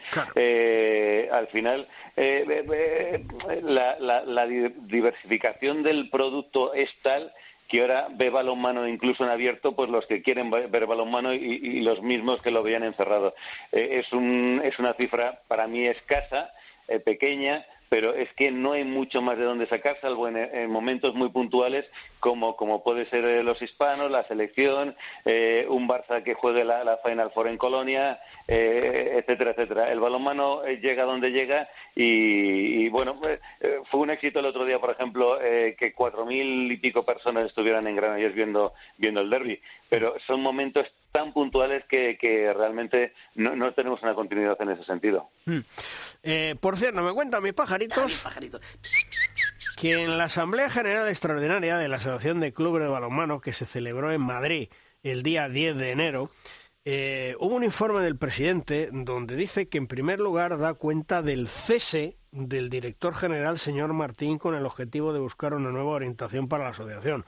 al 1.31 1.47
final, 1.47 1.87
la, 2.17 3.97
la, 3.97 4.25
la 4.25 4.45
diversificación 4.45 5.83
del 5.83 6.09
producto 6.09 6.73
es 6.73 6.89
tal 7.01 7.31
que 7.67 7.81
ahora 7.81 8.07
ve 8.11 8.29
balonmano 8.29 8.87
incluso 8.87 9.23
en 9.23 9.29
abierto, 9.29 9.75
pues 9.75 9.89
los 9.89 10.05
que 10.05 10.21
quieren 10.21 10.51
ver 10.51 10.85
balonmano 10.85 11.33
y, 11.33 11.37
y 11.37 11.81
los 11.81 12.01
mismos 12.01 12.41
que 12.41 12.51
lo 12.51 12.63
veían 12.63 12.83
encerrado. 12.83 13.33
Eh, 13.71 13.99
es, 13.99 14.11
un, 14.13 14.61
es 14.63 14.77
una 14.79 14.93
cifra 14.93 15.39
para 15.47 15.67
mí 15.67 15.85
escasa, 15.85 16.51
eh, 16.87 16.99
pequeña, 16.99 17.65
pero 17.93 18.15
es 18.15 18.33
que 18.33 18.49
no 18.49 18.71
hay 18.71 18.85
mucho 18.85 19.21
más 19.21 19.37
de 19.37 19.43
dónde 19.43 19.67
sacar, 19.67 19.95
salvo 20.01 20.27
en, 20.27 20.67
momentos 20.71 21.13
muy 21.13 21.29
puntuales 21.29 21.85
como, 22.19 22.55
como 22.55 22.83
puede 22.83 23.05
ser 23.05 23.23
eh, 23.23 23.43
los 23.43 23.61
hispanos, 23.61 24.09
la 24.09 24.23
selección, 24.23 24.95
eh, 25.25 25.67
un 25.69 25.87
Barça 25.87 26.23
que 26.23 26.33
juegue 26.33 26.63
la, 26.63 26.99
Final 27.05 27.29
Four 27.29 27.49
en 27.49 27.57
Colonia, 27.59 28.19
eh, 28.47 29.17
etcétera, 29.19 29.51
etcétera. 29.51 29.91
El 29.91 29.99
balonmano 29.99 30.63
llega 30.65 31.03
donde 31.03 31.31
llega 31.31 31.69
y, 31.93 32.89
bueno, 32.89 33.15
fue 33.91 33.99
un 33.99 34.09
éxito 34.09 34.39
el 34.39 34.47
otro 34.47 34.65
día, 34.65 34.79
por 34.79 34.89
ejemplo, 34.89 35.37
que 35.37 35.93
cuatro 35.95 36.25
mil 36.25 36.71
y 36.71 36.77
pico 36.77 37.05
personas 37.05 37.45
estuvieran 37.45 37.85
en 37.85 37.95
Granollers 37.95 38.33
viendo, 38.33 38.73
viendo 38.97 39.21
el 39.21 39.29
derby, 39.29 39.61
pero 39.93 40.15
son 40.25 40.41
momentos 40.41 40.87
tan 41.11 41.31
puntuales 41.33 41.83
que, 41.87 42.51
realmente 42.57 43.13
no, 43.35 43.71
tenemos 43.73 44.01
una 44.01 44.15
continuidad 44.15 44.59
en 44.59 44.71
ese 44.71 44.83
sentido. 44.85 45.29
Hmm. 45.45 45.59
Eh, 46.23 46.55
por 46.59 46.77
cierto, 46.77 47.03
me 47.03 47.13
cuentan 47.13 47.43
mis 47.43 47.53
pajaritos, 47.53 48.23
que 49.77 49.91
en 49.91 50.17
la 50.17 50.23
Asamblea 50.23 50.71
General 50.71 51.07
Extraordinaria 51.07 51.77
de 51.77 51.89
la 51.89 51.97
Asociación 51.97 52.39
de 52.39 52.53
Clubes 52.53 52.81
de 52.81 52.89
Balonmano 52.89 53.39
que 53.39 53.53
se 53.53 53.67
celebró 53.67 54.11
en 54.11 54.21
Madrid 54.21 54.69
el 55.03 55.21
día 55.21 55.47
10 55.47 55.77
de 55.77 55.91
enero, 55.91 56.31
eh, 56.85 57.35
hubo 57.39 57.53
un 57.53 57.63
informe 57.63 58.01
del 58.01 58.17
presidente 58.17 58.89
donde 58.91 59.35
dice 59.35 59.69
que 59.69 59.77
en 59.77 59.85
primer 59.85 60.19
lugar 60.19 60.57
da 60.57 60.73
cuenta 60.73 61.21
del 61.21 61.47
cese 61.47 62.17
del 62.33 62.69
director 62.69 63.13
general, 63.13 63.59
señor 63.59 63.93
Martín, 63.93 64.39
con 64.39 64.55
el 64.55 64.65
objetivo 64.65 65.13
de 65.13 65.19
buscar 65.19 65.53
una 65.53 65.69
nueva 65.69 65.91
orientación 65.91 66.47
para 66.47 66.65
la 66.65 66.71
asociación. 66.71 67.25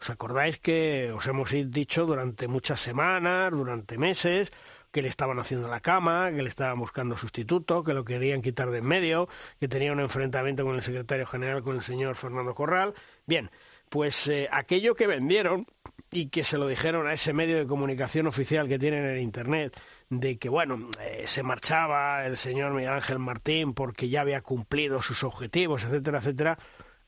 ¿Os 0.00 0.10
acordáis 0.10 0.58
que 0.58 1.12
os 1.12 1.26
hemos 1.26 1.50
dicho 1.50 2.06
durante 2.06 2.46
muchas 2.46 2.80
semanas, 2.80 3.50
durante 3.50 3.98
meses, 3.98 4.52
que 4.92 5.02
le 5.02 5.08
estaban 5.08 5.40
haciendo 5.40 5.66
la 5.66 5.80
cama, 5.80 6.30
que 6.30 6.42
le 6.42 6.48
estaban 6.48 6.78
buscando 6.78 7.16
sustituto, 7.16 7.82
que 7.82 7.92
lo 7.92 8.04
querían 8.04 8.42
quitar 8.42 8.70
de 8.70 8.78
en 8.78 8.86
medio, 8.86 9.28
que 9.58 9.66
tenía 9.66 9.92
un 9.92 9.98
enfrentamiento 9.98 10.64
con 10.64 10.76
el 10.76 10.82
secretario 10.82 11.26
general, 11.26 11.64
con 11.64 11.74
el 11.74 11.82
señor 11.82 12.14
Fernando 12.14 12.54
Corral? 12.54 12.94
Bien, 13.26 13.50
pues 13.88 14.28
eh, 14.28 14.48
aquello 14.52 14.94
que 14.94 15.08
vendieron 15.08 15.66
y 16.14 16.28
que 16.28 16.44
se 16.44 16.58
lo 16.58 16.68
dijeron 16.68 17.08
a 17.08 17.12
ese 17.12 17.32
medio 17.32 17.58
de 17.58 17.66
comunicación 17.66 18.28
oficial 18.28 18.68
que 18.68 18.78
tienen 18.78 19.04
en 19.04 19.20
Internet, 19.20 19.76
de 20.10 20.38
que, 20.38 20.48
bueno, 20.48 20.88
eh, 21.00 21.24
se 21.26 21.42
marchaba 21.42 22.24
el 22.24 22.36
señor 22.36 22.72
Miguel 22.72 22.92
Ángel 22.92 23.18
Martín 23.18 23.74
porque 23.74 24.08
ya 24.08 24.20
había 24.20 24.40
cumplido 24.40 25.02
sus 25.02 25.24
objetivos, 25.24 25.84
etcétera, 25.84 26.18
etcétera. 26.18 26.58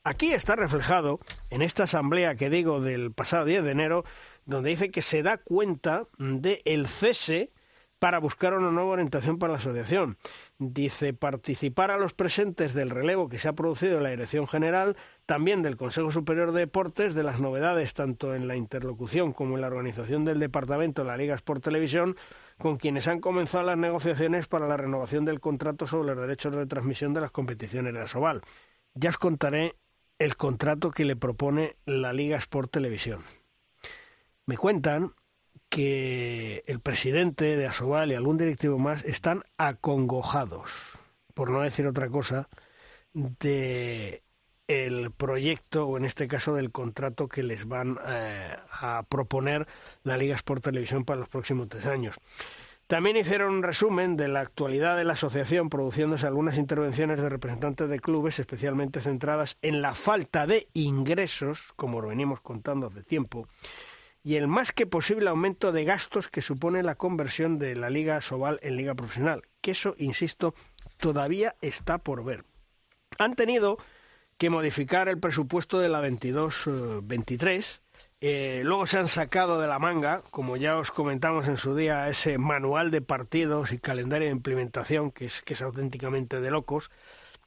Aquí 0.03 0.33
está 0.33 0.57
reflejado 0.57 1.21
en 1.51 1.63
esta 1.63 1.85
asamblea 1.85 2.35
que 2.35 2.51
digo 2.51 2.81
del 2.81 3.13
pasado 3.13 3.45
10 3.45 3.63
de 3.63 3.71
enero, 3.71 4.05
donde 4.45 4.71
dice 4.71 4.91
que 4.91 5.03
se 5.03 5.23
da 5.23 5.39
cuenta 5.39 6.09
del 6.19 6.61
el 6.65 6.89
cese 6.89 7.53
para 7.99 8.19
buscar 8.19 8.55
una 8.55 8.71
nueva 8.71 8.91
orientación 8.91 9.39
para 9.39 9.55
la 9.55 9.59
asociación. 9.59 10.19
Dice 10.59 11.15
participar 11.15 11.91
a 11.91 11.97
los 11.97 12.13
presentes 12.13 12.75
del 12.75 12.91
relevo 12.91 13.29
que 13.29 13.39
se 13.39 13.49
ha 13.49 13.55
producido 13.55 13.97
en 13.97 14.03
la 14.03 14.11
Dirección 14.11 14.47
General, 14.47 14.97
también 15.25 15.63
del 15.63 15.77
Consejo 15.77 16.11
Superior 16.11 16.53
de 16.53 16.61
Deportes, 16.61 17.15
de 17.15 17.23
las 17.23 17.41
novedades 17.41 17.95
tanto 17.95 18.35
en 18.35 18.49
la 18.49 18.57
interlocución 18.57 19.33
como 19.33 19.55
en 19.55 19.63
la 19.63 19.69
organización 19.69 20.25
del 20.25 20.41
departamento 20.41 21.03
de 21.03 21.09
la 21.09 21.17
Liga 21.17 21.35
Sport 21.35 21.65
Televisión, 21.65 22.17
con 22.59 22.77
quienes 22.77 23.09
han 23.09 23.21
comenzado 23.21 23.65
las 23.65 23.79
negociaciones 23.79 24.47
para 24.47 24.67
la 24.67 24.77
renovación 24.77 25.25
del 25.25 25.41
contrato 25.41 25.87
sobre 25.87 26.15
los 26.15 26.21
derechos 26.21 26.55
de 26.55 26.67
transmisión 26.67 27.15
de 27.15 27.21
las 27.21 27.31
competiciones 27.31 27.93
de 27.93 28.01
la 28.01 28.07
Soval. 28.07 28.43
Ya 28.95 29.11
os 29.11 29.19
contaré 29.19 29.75
el 30.19 30.37
contrato 30.37 30.91
que 30.91 31.05
le 31.05 31.17
propone 31.17 31.77
la 31.85 32.13
Liga 32.13 32.37
Sport 32.39 32.71
Televisión. 32.71 33.23
Me 34.47 34.57
cuentan 34.57 35.11
que 35.77 36.65
el 36.67 36.81
presidente 36.81 37.55
de 37.55 37.67
Asobal 37.67 38.11
y 38.11 38.15
algún 38.15 38.39
directivo 38.39 38.79
más 38.79 39.05
están 39.05 39.43
acongojados, 39.59 40.71
por 41.35 41.51
no 41.51 41.61
decir 41.61 41.87
otra 41.87 42.09
cosa, 42.09 42.49
de 43.13 44.23
el 44.69 45.11
proyecto 45.11 45.87
o 45.87 45.99
en 45.99 46.07
este 46.07 46.29
caso 46.29 46.55
del 46.55 46.73
contrato 46.73 47.29
que 47.29 47.43
les 47.43 47.69
van 47.69 47.99
eh, 48.07 48.57
a 48.71 49.03
proponer 49.07 49.69
la 50.03 50.17
Liga 50.17 50.35
Sport 50.37 50.65
Televisión 50.65 51.05
para 51.05 51.21
los 51.21 51.29
próximos 51.29 51.69
tres 51.69 51.85
años. 51.85 52.17
También 52.87 53.19
hicieron 53.19 53.53
un 53.53 53.63
resumen 53.63 54.17
de 54.17 54.29
la 54.29 54.41
actualidad 54.41 54.97
de 54.97 55.05
la 55.05 55.13
asociación, 55.13 55.69
produciéndose 55.69 56.27
algunas 56.27 56.57
intervenciones 56.57 57.21
de 57.21 57.29
representantes 57.29 57.91
de 57.91 58.01
clubes, 58.01 58.39
especialmente 58.39 59.03
centradas 59.03 59.59
en 59.61 59.83
la 59.83 59.95
falta 59.95 60.47
de 60.47 60.69
ingresos, 60.73 61.75
como 61.77 62.01
lo 62.01 62.09
venimos 62.09 62.41
contando 62.41 62.87
hace 62.87 63.03
tiempo, 63.03 63.47
y 64.27 64.35
el 64.35 64.49
más 64.49 64.73
que 64.73 64.87
posible 64.87 65.29
aumento 65.29 65.71
de 65.71 65.85
gastos 65.85 66.27
que 66.27 66.43
supone 66.43 66.83
la 66.83 66.97
conversión 66.97 67.61
de 67.61 67.77
la 67.77 67.91
Liga 67.91 68.21
Sobal 68.21 68.59
en 68.61 68.75
Liga 68.75 68.97
Profesional, 68.97 69.43
que 69.61 69.71
eso, 69.71 69.95
insisto, 69.99 70.53
todavía 70.97 71.55
está 71.61 71.99
por 71.99 72.25
ver. 72.25 72.43
Han 73.21 73.37
tenido 73.37 73.79
que 74.37 74.51
modificar 74.51 75.09
el 75.09 75.21
presupuesto 75.21 75.79
de 75.79 75.89
la 75.89 76.03
22-23. 76.03 77.79
Eh, 78.21 78.63
luego 78.65 78.89
se 78.89 78.99
han 78.99 79.07
sacado 79.07 79.61
de 79.61 79.69
la 79.69 79.79
manga, 79.79 80.23
como 80.33 80.57
ya 80.57 80.77
os 80.77 80.91
comentamos 80.91 81.47
en 81.47 81.57
su 81.57 81.77
día, 81.77 82.09
ese 82.09 82.37
manual 82.37 82.91
de 82.91 83.03
partidos 83.03 83.71
y 83.71 83.79
calendario 83.79 84.27
de 84.27 84.35
implementación 84.35 85.13
que 85.13 85.27
es, 85.27 85.41
que 85.43 85.55
es 85.55 85.63
auténticamente 85.63 86.41
de 86.41 86.51
locos. 86.51 86.91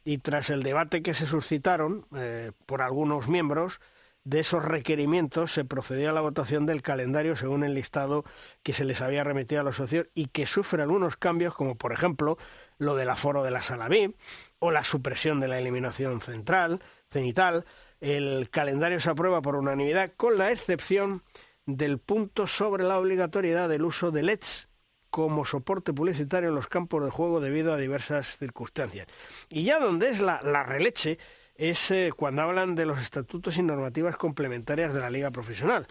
Y 0.06 0.20
tras 0.20 0.50
el 0.50 0.64
debate 0.64 1.04
que 1.04 1.14
se 1.14 1.28
suscitaron 1.28 2.06
eh, 2.16 2.54
por 2.66 2.82
algunos 2.82 3.28
miembros, 3.28 3.82
de 4.30 4.42
esos 4.42 4.64
requerimientos 4.64 5.52
se 5.52 5.66
procedió 5.66 6.12
a 6.12 6.14
la 6.14 6.22
votación 6.22 6.68
del 6.68 6.84
calendario 6.84 7.36
según 7.36 7.64
el 7.64 7.74
listado 7.74 8.24
que 8.62 8.74
se 8.74 8.86
les 8.86 9.02
había 9.02 9.24
remitido 9.24 9.62
a 9.62 9.64
los 9.64 9.78
socios 9.78 10.06
y 10.14 10.28
que 10.28 10.46
sufre 10.46 10.84
algunos 10.84 11.18
cambios, 11.18 11.56
como 11.56 11.76
por 11.76 11.94
ejemplo 11.94 12.38
lo 12.78 12.96
del 12.96 13.10
aforo 13.10 13.44
de 13.44 13.50
la 13.50 13.62
sala 13.62 13.88
B 13.88 14.14
o 14.60 14.70
la 14.70 14.84
supresión 14.84 15.40
de 15.40 15.48
la 15.48 15.58
eliminación 15.58 16.22
central, 16.22 16.80
cenital. 17.10 17.66
El 18.02 18.52
calendario 18.52 19.00
se 19.00 19.10
aprueba 19.10 19.42
por 19.42 19.56
unanimidad, 19.56 20.14
con 20.16 20.38
la 20.38 20.52
excepción 20.52 21.24
del 21.66 21.98
punto 21.98 22.46
sobre 22.46 22.84
la 22.84 23.00
obligatoriedad 23.00 23.68
del 23.68 23.84
uso 23.84 24.12
de 24.12 24.22
LEDs 24.22 24.70
como 25.10 25.44
soporte 25.44 25.92
publicitario 25.92 26.50
en 26.50 26.56
los 26.56 26.68
campos 26.68 27.04
de 27.04 27.10
juego 27.10 27.40
debido 27.40 27.74
a 27.74 27.78
diversas 27.78 28.38
circunstancias. 28.38 29.08
Y 29.50 29.64
ya 29.64 29.80
donde 29.80 30.10
es 30.10 30.20
la, 30.20 30.40
la 30.44 30.62
releche 30.62 31.18
es 31.60 31.92
eh, 31.92 32.12
cuando 32.16 32.42
hablan 32.42 32.74
de 32.74 32.86
los 32.86 33.00
estatutos 33.00 33.58
y 33.58 33.64
normativas 33.64 34.16
complementarias 34.16 34.94
de 34.94 35.02
la 35.02 35.10
liga 35.10 35.30
profesional. 35.30 35.86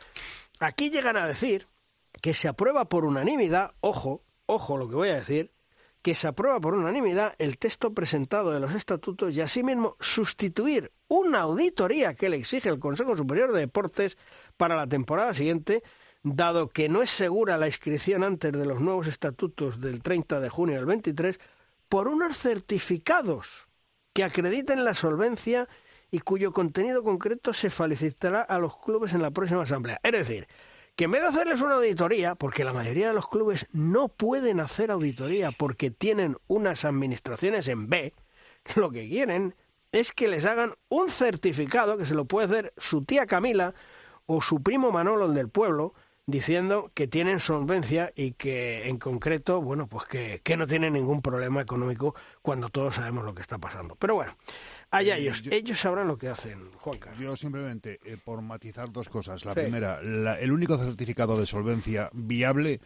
Aquí 0.60 0.88
llegan 0.88 1.18
a 1.18 1.26
decir 1.26 1.68
que 2.22 2.32
se 2.32 2.48
aprueba 2.48 2.86
por 2.86 3.04
unanimidad, 3.04 3.74
ojo, 3.80 4.22
ojo 4.46 4.78
lo 4.78 4.88
que 4.88 4.94
voy 4.94 5.10
a 5.10 5.16
decir, 5.16 5.52
que 6.00 6.14
se 6.14 6.26
aprueba 6.26 6.58
por 6.58 6.74
unanimidad 6.74 7.34
el 7.38 7.58
texto 7.58 7.92
presentado 7.92 8.50
de 8.50 8.60
los 8.60 8.74
estatutos 8.74 9.36
y 9.36 9.42
asimismo 9.42 9.94
sustituir 10.00 10.90
una 11.06 11.40
auditoría 11.40 12.14
que 12.14 12.30
le 12.30 12.38
exige 12.38 12.70
el 12.70 12.78
Consejo 12.78 13.14
Superior 13.14 13.52
de 13.52 13.60
Deportes 13.60 14.16
para 14.56 14.74
la 14.74 14.86
temporada 14.86 15.34
siguiente, 15.34 15.82
dado 16.22 16.70
que 16.70 16.88
no 16.88 17.02
es 17.02 17.10
segura 17.10 17.58
la 17.58 17.66
inscripción 17.66 18.24
antes 18.24 18.52
de 18.52 18.64
los 18.64 18.80
nuevos 18.80 19.06
estatutos 19.06 19.82
del 19.82 20.02
30 20.02 20.40
de 20.40 20.48
junio 20.48 20.76
del 20.76 20.86
23, 20.86 21.38
por 21.90 22.08
unos 22.08 22.38
certificados 22.38 23.67
que 24.18 24.24
acrediten 24.24 24.84
la 24.84 24.94
solvencia 24.94 25.68
y 26.10 26.18
cuyo 26.18 26.50
contenido 26.50 27.04
concreto 27.04 27.52
se 27.52 27.70
felicitará 27.70 28.42
a 28.42 28.58
los 28.58 28.76
clubes 28.76 29.14
en 29.14 29.22
la 29.22 29.30
próxima 29.30 29.62
asamblea. 29.62 30.00
Es 30.02 30.10
decir, 30.10 30.48
que 30.96 31.04
en 31.04 31.12
vez 31.12 31.22
de 31.22 31.28
hacerles 31.28 31.60
una 31.60 31.76
auditoría, 31.76 32.34
porque 32.34 32.64
la 32.64 32.72
mayoría 32.72 33.06
de 33.06 33.14
los 33.14 33.28
clubes 33.28 33.68
no 33.72 34.08
pueden 34.08 34.58
hacer 34.58 34.90
auditoría 34.90 35.52
porque 35.52 35.92
tienen 35.92 36.36
unas 36.48 36.84
administraciones 36.84 37.68
en 37.68 37.88
B, 37.88 38.12
lo 38.74 38.90
que 38.90 39.08
quieren 39.08 39.54
es 39.92 40.10
que 40.10 40.26
les 40.26 40.46
hagan 40.46 40.72
un 40.88 41.10
certificado 41.10 41.96
que 41.96 42.04
se 42.04 42.16
lo 42.16 42.24
puede 42.24 42.46
hacer 42.46 42.72
su 42.76 43.04
tía 43.04 43.24
Camila 43.24 43.72
o 44.26 44.42
su 44.42 44.64
primo 44.64 44.90
Manolo, 44.90 45.26
el 45.26 45.34
del 45.34 45.48
pueblo, 45.48 45.94
diciendo 46.28 46.92
que 46.92 47.08
tienen 47.08 47.40
solvencia 47.40 48.12
y 48.14 48.32
que 48.32 48.86
en 48.86 48.98
concreto, 48.98 49.62
bueno, 49.62 49.86
pues 49.86 50.04
que, 50.04 50.56
no 50.58 50.66
tienen 50.66 50.92
ningún 50.92 51.22
problema 51.22 51.62
económico 51.62 52.14
cuando 52.42 52.68
todos 52.68 52.96
sabemos 52.96 53.24
lo 53.24 53.34
que 53.34 53.40
está 53.40 53.56
pasando. 53.56 53.96
Pero 53.98 54.16
bueno, 54.16 54.36
allá 54.90 55.16
eh, 55.16 55.22
ellos, 55.22 55.42
ellos 55.50 55.80
sabrán 55.80 56.06
lo 56.06 56.18
que 56.18 56.28
hacen, 56.28 56.70
Juan 56.72 56.98
Carlos. 56.98 57.22
Yo 57.22 57.34
simplemente, 57.34 57.98
eh, 58.04 58.18
por 58.22 58.42
matizar 58.42 58.92
dos 58.92 59.08
cosas. 59.08 59.46
La 59.46 59.54
primera, 59.54 60.00
el 60.00 60.52
único 60.52 60.76
certificado 60.76 61.40
de 61.40 61.46
solvencia 61.46 62.10
viable 62.12 62.82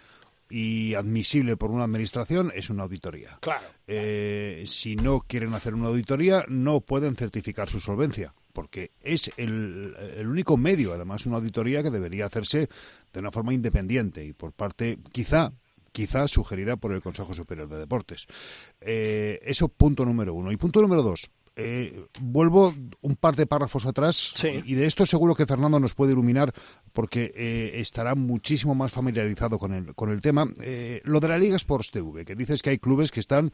y 0.48 0.94
admisible 0.94 1.56
por 1.56 1.72
una 1.72 1.82
administración 1.82 2.52
es 2.54 2.70
una 2.70 2.84
auditoría. 2.84 3.38
Claro. 3.40 3.64
Eh, 3.88 4.62
si 4.66 4.94
no 4.94 5.18
quieren 5.18 5.52
hacer 5.54 5.74
una 5.74 5.88
auditoría, 5.88 6.44
no 6.46 6.80
pueden 6.80 7.16
certificar 7.16 7.68
su 7.68 7.80
solvencia 7.80 8.34
porque 8.52 8.92
es 9.00 9.30
el, 9.36 9.94
único 10.26 10.56
medio, 10.56 10.92
además, 10.92 11.26
una 11.26 11.36
auditoría 11.36 11.82
que 11.82 11.90
debería 11.90 12.26
hacerse 12.26 12.68
de 13.12 13.20
una 13.20 13.30
forma 13.30 13.54
independiente 13.54 14.24
y 14.24 14.32
por 14.32 14.52
parte, 14.52 14.98
quizá, 15.12 15.52
quizá 15.92 16.28
sugerida 16.28 16.76
por 16.76 16.92
el 16.92 17.02
Consejo 17.02 17.34
Superior 17.34 17.68
de 17.68 17.78
Deportes. 17.78 18.26
Eh, 18.80 19.40
eso 19.42 19.68
punto 19.68 20.04
número 20.04 20.34
uno. 20.34 20.52
Y 20.52 20.56
punto 20.56 20.80
número 20.82 21.02
dos, 21.02 21.30
eh, 21.54 22.06
vuelvo 22.20 22.74
un 23.02 23.16
par 23.16 23.36
de 23.36 23.46
párrafos 23.46 23.84
atrás 23.84 24.34
y 24.42 24.74
de 24.74 24.86
esto 24.86 25.04
seguro 25.04 25.34
que 25.34 25.44
Fernando 25.44 25.78
nos 25.78 25.94
puede 25.94 26.12
iluminar 26.12 26.54
porque 26.94 27.32
eh, 27.34 27.72
estará 27.74 28.14
muchísimo 28.14 28.74
más 28.74 28.92
familiarizado 28.92 29.58
con 29.58 29.74
el, 29.74 29.94
con 29.94 30.10
el 30.10 30.22
tema. 30.22 30.46
Eh, 30.60 31.02
lo 31.04 31.20
de 31.20 31.28
la 31.28 31.38
Liga 31.38 31.56
Sports 31.56 31.90
TV, 31.90 32.24
que 32.24 32.34
dices 32.34 32.62
que 32.62 32.70
hay 32.70 32.78
clubes 32.78 33.10
que 33.10 33.20
están, 33.20 33.52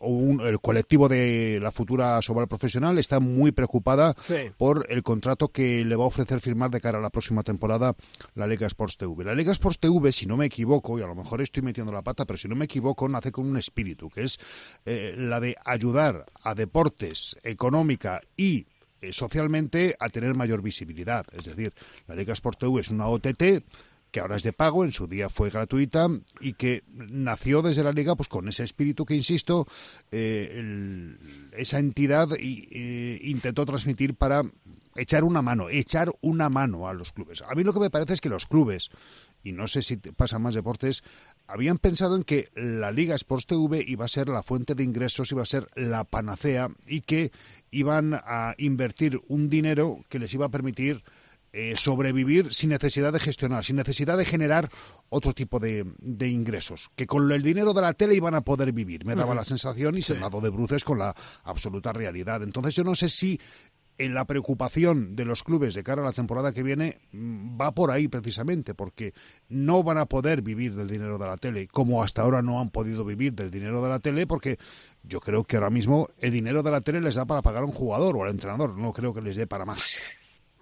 o 0.00 0.40
el 0.44 0.60
colectivo 0.60 1.08
de 1.08 1.58
la 1.62 1.70
futura 1.70 2.20
Sobal 2.22 2.48
Profesional 2.48 2.98
está 2.98 3.20
muy 3.20 3.52
preocupada 3.52 4.16
por 4.56 4.86
el 4.90 5.04
contrato 5.04 5.48
que 5.48 5.84
le 5.84 5.94
va 5.94 6.04
a 6.04 6.08
ofrecer 6.08 6.40
firmar 6.40 6.70
de 6.70 6.80
cara 6.80 6.98
a 6.98 7.00
la 7.00 7.10
próxima 7.10 7.44
temporada 7.44 7.94
la 8.34 8.46
Liga 8.48 8.66
Sports 8.66 8.96
TV. 8.96 9.24
La 9.24 9.34
Liga 9.34 9.52
Sports 9.52 9.78
TV, 9.78 10.10
si 10.10 10.26
no 10.26 10.36
me 10.36 10.46
equivoco, 10.46 10.98
y 10.98 11.02
a 11.02 11.06
lo 11.06 11.14
mejor 11.14 11.40
estoy 11.40 11.62
metiendo 11.62 11.92
la 11.92 12.02
pata, 12.02 12.24
pero 12.24 12.36
si 12.36 12.48
no 12.48 12.56
me 12.56 12.64
equivoco, 12.64 13.08
nace 13.08 13.30
con 13.30 13.46
un 13.46 13.56
espíritu, 13.56 14.08
que 14.10 14.24
es 14.24 14.40
la 14.84 15.38
de 15.38 15.54
ayudar 15.64 16.26
a 16.42 16.54
deportes 16.54 17.19
económica 17.42 18.20
y 18.36 18.66
eh, 19.00 19.12
socialmente 19.12 19.96
a 19.98 20.08
tener 20.08 20.34
mayor 20.34 20.62
visibilidad. 20.62 21.26
Es 21.32 21.46
decir, 21.46 21.72
la 22.06 22.14
Liga 22.14 22.32
Sport 22.34 22.58
TV 22.58 22.80
es 22.80 22.90
una 22.90 23.06
OTT 23.06 23.62
que 24.10 24.20
ahora 24.20 24.36
es 24.36 24.42
de 24.42 24.52
pago, 24.52 24.84
en 24.84 24.92
su 24.92 25.06
día 25.06 25.28
fue 25.28 25.50
gratuita 25.50 26.08
y 26.40 26.54
que 26.54 26.82
nació 26.88 27.62
desde 27.62 27.84
la 27.84 27.92
liga 27.92 28.16
pues 28.16 28.28
con 28.28 28.48
ese 28.48 28.64
espíritu 28.64 29.06
que, 29.06 29.14
insisto, 29.14 29.66
eh, 30.10 31.16
esa 31.56 31.78
entidad 31.78 32.28
eh, 32.38 33.20
intentó 33.22 33.64
transmitir 33.64 34.14
para 34.14 34.42
echar 34.96 35.24
una 35.24 35.42
mano, 35.42 35.70
echar 35.70 36.12
una 36.20 36.48
mano 36.48 36.88
a 36.88 36.94
los 36.94 37.12
clubes. 37.12 37.42
A 37.42 37.54
mí 37.54 37.62
lo 37.62 37.72
que 37.72 37.80
me 37.80 37.90
parece 37.90 38.14
es 38.14 38.20
que 38.20 38.28
los 38.28 38.46
clubes, 38.46 38.90
y 39.42 39.52
no 39.52 39.66
sé 39.66 39.82
si 39.82 39.96
pasa 39.96 40.38
más 40.38 40.54
deportes, 40.54 41.02
habían 41.46 41.78
pensado 41.78 42.16
en 42.16 42.24
que 42.24 42.48
la 42.54 42.92
Liga 42.92 43.14
Sports 43.14 43.46
TV 43.46 43.84
iba 43.86 44.04
a 44.04 44.08
ser 44.08 44.28
la 44.28 44.42
fuente 44.42 44.74
de 44.74 44.84
ingresos, 44.84 45.32
iba 45.32 45.42
a 45.42 45.46
ser 45.46 45.68
la 45.74 46.04
panacea 46.04 46.68
y 46.86 47.00
que 47.00 47.32
iban 47.70 48.14
a 48.14 48.54
invertir 48.58 49.20
un 49.28 49.48
dinero 49.48 50.04
que 50.08 50.18
les 50.18 50.32
iba 50.34 50.46
a 50.46 50.50
permitir 50.50 51.02
eh, 51.52 51.72
sobrevivir 51.74 52.54
sin 52.54 52.70
necesidad 52.70 53.12
de 53.12 53.18
gestionar, 53.18 53.64
sin 53.64 53.74
necesidad 53.74 54.16
de 54.16 54.24
generar 54.24 54.70
otro 55.08 55.34
tipo 55.34 55.58
de, 55.58 55.84
ingresos, 56.28 56.92
que 56.94 57.08
con 57.08 57.30
el 57.32 57.42
dinero 57.42 57.74
de 57.74 57.80
la 57.80 57.92
tele 57.92 58.14
iban 58.14 58.36
a 58.36 58.42
poder 58.42 58.70
vivir. 58.70 59.04
Me 59.04 59.16
daba 59.16 59.34
la 59.34 59.44
sensación 59.44 59.98
y 59.98 60.02
se 60.02 60.14
dado 60.14 60.40
de 60.40 60.48
bruces 60.50 60.84
con 60.84 61.00
la 61.00 61.12
absoluta 61.42 61.92
realidad. 61.92 62.44
Entonces 62.44 62.76
yo 62.76 62.84
no 62.84 62.94
sé 62.94 63.08
si 63.08 63.40
en 64.00 64.14
la 64.14 64.24
preocupación 64.24 65.14
de 65.14 65.26
los 65.26 65.42
clubes 65.42 65.74
de 65.74 65.84
cara 65.84 66.00
a 66.00 66.06
la 66.06 66.12
temporada 66.12 66.52
que 66.52 66.62
viene 66.62 66.98
mm, 67.12 67.60
va 67.60 67.72
por 67.72 67.90
ahí 67.90 68.08
precisamente, 68.08 68.74
porque 68.74 69.12
no 69.50 69.82
van 69.82 69.98
a 69.98 70.06
poder 70.06 70.40
vivir 70.40 70.74
del 70.74 70.88
dinero 70.88 71.18
de 71.18 71.26
la 71.26 71.36
tele, 71.36 71.68
como 71.68 72.02
hasta 72.02 72.22
ahora 72.22 72.40
no 72.40 72.60
han 72.60 72.70
podido 72.70 73.04
vivir 73.04 73.34
del 73.34 73.50
dinero 73.50 73.82
de 73.82 73.90
la 73.90 73.98
tele, 73.98 74.26
porque 74.26 74.58
yo 75.02 75.20
creo 75.20 75.44
que 75.44 75.56
ahora 75.56 75.68
mismo 75.68 76.08
el 76.18 76.30
dinero 76.30 76.62
de 76.62 76.70
la 76.70 76.80
tele 76.80 77.02
les 77.02 77.16
da 77.16 77.26
para 77.26 77.42
pagar 77.42 77.62
a 77.62 77.66
un 77.66 77.72
jugador 77.72 78.16
o 78.16 78.24
al 78.24 78.30
entrenador, 78.30 78.74
no 78.76 78.94
creo 78.94 79.12
que 79.12 79.20
les 79.20 79.36
dé 79.36 79.46
para 79.46 79.66
más. 79.66 79.98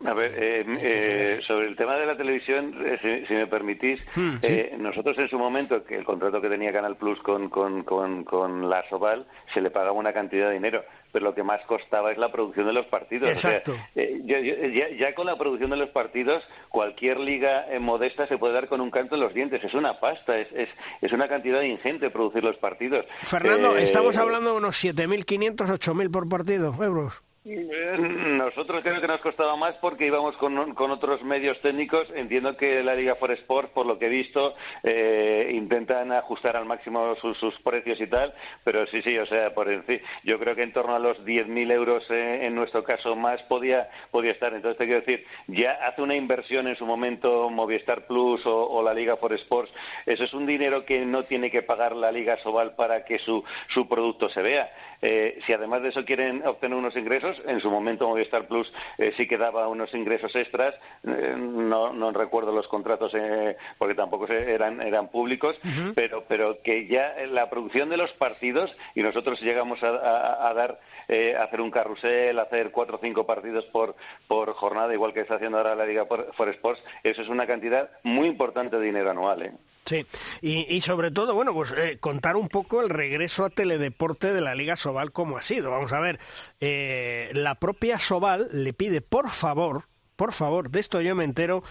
A 0.05 0.15
ver, 0.15 0.33
eh, 0.37 0.65
eh, 0.81 1.41
sobre 1.43 1.67
el 1.67 1.75
tema 1.75 1.97
de 1.97 2.07
la 2.07 2.17
televisión, 2.17 2.73
eh, 2.85 3.25
si, 3.27 3.35
me 3.35 3.49
permitís, 3.49 4.01
hmm, 4.15 4.37
nosotros 4.81 5.19
en 5.19 5.29
su 5.29 5.39
momento, 5.39 5.85
que 5.85 5.97
el 5.97 6.05
contrato 6.05 6.41
que 6.41 6.49
tenía 6.49 6.73
Canal 6.73 6.97
Plus 6.97 7.21
con, 7.21 7.49
con, 7.49 7.83
con, 7.83 8.71
la 8.71 8.89
Soval, 8.89 9.27
se 9.53 9.61
le 9.61 9.71
pagaba 9.71 9.93
una 9.93 10.13
cantidad 10.13 10.49
de 10.49 10.55
dinero, 10.55 10.85
pero 11.11 11.25
lo 11.25 11.35
que 11.35 11.43
más 11.43 11.65
costaba 11.67 12.13
es 12.13 12.19
la 12.19 12.31
producción 12.31 12.69
de 12.69 12.75
los 12.75 12.87
partidos. 12.87 13.29
Exacto. 13.29 13.75
ya, 13.97 15.15
con 15.17 15.27
la 15.27 15.37
producción 15.37 15.71
de 15.71 15.77
los 15.77 15.91
partidos, 15.91 16.49
cualquier 16.69 17.19
liga 17.19 17.67
modesta 17.81 18.29
se 18.29 18.39
puede 18.39 18.55
dar 18.55 18.69
con 18.69 18.81
un 18.81 18.93
canto 18.93 19.17
en 19.17 19.23
los 19.23 19.35
dientes. 19.35 19.65
Es 19.65 19.75
una 19.75 19.99
pasta, 19.99 20.39
es, 20.39 20.49
es, 20.53 20.69
es 21.03 21.13
una 21.13 21.27
cantidad 21.27 21.61
ingente 21.63 22.11
producir 22.11 22.45
los 22.45 22.57
partidos. 22.59 23.05
Fernando, 23.23 23.77
estamos 23.77 24.17
hablando 24.17 24.53
de 24.53 24.59
unos 24.59 24.85
7.500, 24.85 25.57
8.000 25.57 26.11
por 26.13 26.29
partido, 26.29 26.73
euros. 26.85 27.21
Nosotros 27.49 28.83
creo 28.83 29.01
que 29.01 29.07
nos 29.07 29.21
costaba 29.21 29.57
más 29.57 29.75
porque 29.77 30.07
íbamos 30.07 30.37
con, 30.37 30.75
con, 30.75 30.91
otros 30.91 31.23
medios 31.23 31.59
técnicos. 31.61 32.07
Entiendo 32.15 32.57
que 32.57 32.83
la 32.83 32.95
Liga 32.95 33.15
for 33.15 33.31
Sport, 33.33 33.73
por 33.73 33.87
lo 33.87 33.99
que 33.99 34.07
he 34.07 34.11
visto, 34.11 34.55
eh, 34.83 35.51
intentan 35.55 36.13
ajustar 36.13 36.57
al 36.57 36.67
máximo 36.67 37.15
sus, 37.17 37.59
precios 37.61 38.01
y 38.01 38.07
tal, 38.07 38.35
pero 38.65 38.87
sí, 38.87 39.03
sí, 39.03 39.19
o 39.19 39.27
sea, 39.27 39.55
por 39.55 39.69
decir, 39.69 40.03
yo 40.25 40.39
creo 40.39 40.55
que 40.55 40.63
en 40.63 40.73
torno 40.73 40.95
a 40.95 40.99
los 40.99 41.25
10.000 41.25 41.73
euros 41.73 42.05
eh, 42.11 42.47
en 42.47 42.55
nuestro 42.55 42.85
caso 42.85 43.17
más 43.17 43.43
podía, 43.45 43.89
podía 44.11 44.33
estar. 44.33 44.53
Entonces, 44.53 44.79
te 44.79 44.85
quiero 44.85 45.01
decir, 45.01 45.25
ya 45.47 45.73
hace 45.87 46.03
una 46.03 46.15
inversión 46.15 46.69
en 46.69 46.77
su 46.77 46.85
momento 46.85 47.49
Movistar 47.51 48.07
Plus 48.07 48.43
o, 48.45 48.83
la 48.83 48.93
Liga 48.93 49.17
for 49.17 49.33
Sports. 49.33 49.73
Eso 50.07 50.25
es 50.25 50.35
un 50.35 50.47
dinero 50.47 50.85
que 50.85 51.05
no 51.05 51.25
tiene 51.25 51.51
que 51.51 51.63
pagar 51.63 51.97
la 51.97 52.13
Liga 52.13 52.39
Sobal 52.39 52.75
para 52.75 53.05
que 53.05 53.19
su, 53.19 53.43
su 53.69 53.89
producto 53.89 54.29
se 54.29 54.43
vea. 54.43 54.71
Eh, 55.01 55.39
si 55.47 55.53
además 55.53 55.83
de 55.83 55.91
eso 55.91 56.05
quieren 56.05 56.47
obtener 56.47 56.77
unos 56.77 56.97
ingresos, 56.97 57.38
en 57.47 57.61
su 57.61 57.71
momento 57.71 58.09
Movistar 58.09 58.47
Plus 58.47 58.73
eh, 58.99 59.13
sí 59.17 59.27
que 59.27 59.39
daba 59.39 59.69
unos 59.69 59.93
ingresos 59.95 60.35
extras. 60.37 60.75
Eh, 61.07 61.35
no, 61.37 61.93
no, 61.93 62.11
recuerdo 62.13 62.53
los 62.53 62.69
contratos 62.69 63.13
eh, 63.15 63.57
porque 63.79 63.95
tampoco 63.95 64.27
eran, 64.33 64.81
eran 64.83 65.09
públicos, 65.09 65.59
pero, 65.95 66.25
pero 66.29 66.63
que 66.63 66.87
ya 66.87 67.15
la 67.31 67.49
producción 67.51 67.89
de 67.89 67.97
los 67.97 68.13
partidos 68.15 68.75
y 68.95 69.03
nosotros 69.03 69.41
llegamos 69.41 69.83
a, 69.83 69.93
dar 70.55 70.81
a 71.39 71.43
hacer 71.43 71.61
un 71.61 71.71
carrusel, 71.71 72.39
hacer 72.39 72.71
cuatro 72.71 72.97
o 72.97 73.01
cinco 73.01 73.27
partidos 73.27 73.67
por, 73.67 73.95
por 74.27 74.53
jornada, 74.55 74.93
igual 74.93 75.13
que 75.13 75.21
está 75.21 75.37
haciendo 75.37 75.59
ahora 75.59 75.75
la 75.75 75.87
Liga 75.87 76.07
for 76.07 76.49
Sports, 76.49 76.83
eso 77.03 77.23
es 77.23 77.29
una 77.29 77.47
cantidad 77.47 77.91
muy 78.03 78.27
importante 78.27 78.79
de 78.79 78.85
dinero 78.85 79.11
anual. 79.11 79.59
Sí, 79.89 80.05
y, 80.43 80.83
sobre 80.83 81.11
todo, 81.11 81.35
bueno, 81.35 81.55
pues 81.55 81.73
eh, 81.73 81.97
contar 81.99 82.37
un 82.37 82.49
poco 82.49 82.83
el 82.83 82.91
regreso 82.91 83.47
a 83.47 83.49
teledeporte 83.49 84.35
de 84.35 84.43
la 84.43 84.55
Liga 84.55 84.77
Sobal 84.77 85.13
como 85.13 85.39
ha 85.39 85.43
sido. 85.43 85.71
Vamos 85.71 85.95
a 85.95 86.01
ver, 86.01 86.19
eh, 86.61 87.31
la 87.33 87.55
propia 87.55 87.99
Sobal 87.99 88.49
le 88.53 88.75
pide, 88.75 89.01
por 89.01 89.31
favor, 89.31 89.85
por 90.15 90.35
favor, 90.35 90.69
de 90.69 90.81
esto 90.81 91.01
yo 91.01 91.15
me 91.15 91.25
entero 91.25 91.63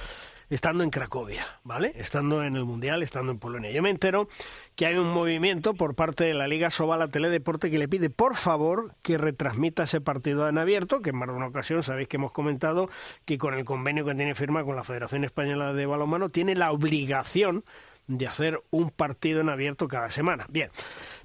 estando 0.50 0.84
en 0.84 0.90
Cracovia, 0.90 1.46
¿vale? 1.64 1.92
Estando 1.96 2.44
en 2.44 2.56
el 2.56 2.66
Mundial, 2.66 3.04
estando 3.04 3.32
en 3.32 3.38
Polonia. 3.38 3.70
Yo 3.70 3.84
me 3.84 3.92
entero 3.92 4.28
que 4.76 4.88
hay 4.88 4.96
un 4.96 5.14
movimiento 5.14 5.76
por 5.76 5.94
parte 5.94 6.24
de 6.24 6.34
la 6.34 6.48
Liga 6.48 6.72
Sobal 6.72 7.04
a 7.04 7.10
Teledeporte 7.10 7.70
que 7.70 7.78
le 7.78 7.88
pide, 7.88 8.10
por 8.10 8.36
favor, 8.36 8.96
que 9.04 9.20
retransmita 9.20 9.84
ese 9.84 10.02
partido 10.02 10.48
en 10.50 10.58
abierto, 10.58 11.02
que 11.02 11.12
en 11.12 11.18
más 11.18 11.28
de 11.28 11.36
una 11.36 11.48
ocasión 11.48 11.84
sabéis 11.84 12.08
que 12.08 12.18
hemos 12.18 12.32
comentado 12.32 12.90
que 13.26 13.38
con 13.38 13.54
el 13.54 13.66
convenio 13.66 14.06
que 14.06 14.16
tiene 14.16 14.34
firma 14.34 14.64
con 14.64 14.76
la 14.76 14.84
Federación 14.84 15.24
Española 15.24 15.74
de 15.74 15.86
Balonmano 15.86 16.30
tiene 16.30 16.56
la 16.56 16.72
obligación 16.72 17.64
de 18.08 18.28
hacer 18.28 18.60
un 18.72 18.90
partido 18.90 19.42
en 19.42 19.50
abierto 19.50 19.88
cada 19.88 20.10
semana. 20.10 20.46
Bien, 20.50 20.70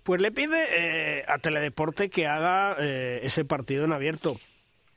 pues 0.02 0.20
le 0.20 0.32
pide 0.32 0.66
eh, 0.70 1.24
a 1.26 1.38
Teledeporte 1.38 2.10
que 2.10 2.26
haga 2.26 2.76
eh, 2.78 3.20
ese 3.22 3.44
partido 3.44 3.84
en 3.84 3.92
abierto. 3.92 4.38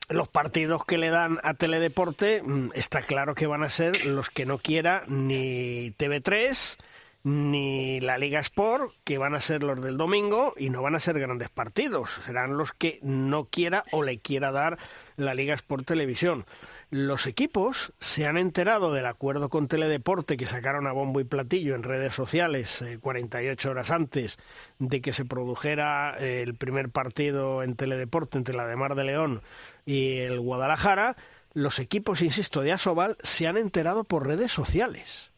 Los 0.10 0.28
partidos 0.28 0.86
que 0.86 0.98
le 0.98 1.10
dan 1.10 1.40
a 1.44 1.56
Teledeporte 1.56 2.42
mm, 2.44 2.72
está 2.74 3.02
claro 3.02 3.34
que 3.34 3.48
van 3.48 3.64
a 3.64 3.70
ser 3.70 4.06
los 4.06 4.30
que 4.30 4.46
no 4.46 4.58
quiera 4.58 5.04
ni 5.08 5.92
TV3 5.92 6.78
ni 7.26 8.00
la 8.02 8.20
Liga 8.20 8.40
Sport, 8.40 8.94
que 9.04 9.18
van 9.18 9.34
a 9.34 9.42
ser 9.42 9.64
los 9.64 9.82
del 9.82 9.98
domingo 9.98 10.54
y 10.58 10.70
no 10.70 10.84
van 10.84 10.94
a 10.94 11.00
ser 11.00 11.20
grandes 11.20 11.50
partidos, 11.50 12.12
serán 12.24 12.56
los 12.56 12.72
que 12.72 13.00
no 13.02 13.46
quiera 13.46 13.84
o 13.92 14.04
le 14.04 14.20
quiera 14.20 14.52
dar 14.52 14.78
la 15.18 15.34
Liga 15.34 15.56
Sport 15.56 15.88
Televisión. 15.88 16.46
Los 16.92 17.26
equipos 17.26 17.94
se 18.00 18.28
han 18.28 18.38
enterado 18.38 18.94
del 18.94 19.08
acuerdo 19.08 19.50
con 19.50 19.68
Teledeporte 19.68 20.38
que 20.38 20.46
sacaron 20.46 20.86
a 20.86 20.92
bombo 20.92 21.20
y 21.20 21.24
platillo 21.24 21.74
en 21.74 21.82
redes 21.82 22.14
sociales 22.14 22.86
48 23.02 23.68
eh, 23.68 23.72
horas 23.72 23.90
antes 23.90 24.38
de 24.78 25.02
que 25.02 25.12
se 25.12 25.26
produjera 25.26 26.16
eh, 26.20 26.44
el 26.44 26.54
primer 26.54 26.90
partido 26.90 27.64
en 27.64 27.76
Teledeporte 27.76 28.38
entre 28.38 28.56
la 28.56 28.68
de 28.68 28.76
Mar 28.76 28.94
de 28.94 29.04
León 29.04 29.42
y 29.84 30.20
el 30.20 30.40
Guadalajara. 30.40 31.16
Los 31.54 31.80
equipos, 31.80 32.22
insisto, 32.22 32.62
de 32.62 32.72
Asobal 32.72 33.18
se 33.24 33.48
han 33.48 33.58
enterado 33.58 34.04
por 34.04 34.28
redes 34.28 34.52
sociales. 34.52 35.32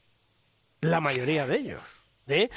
La 0.82 0.99
mayoría 1.02 1.48
de 1.48 1.58
ellos. 1.58 1.97
¿Eh? 2.30 2.49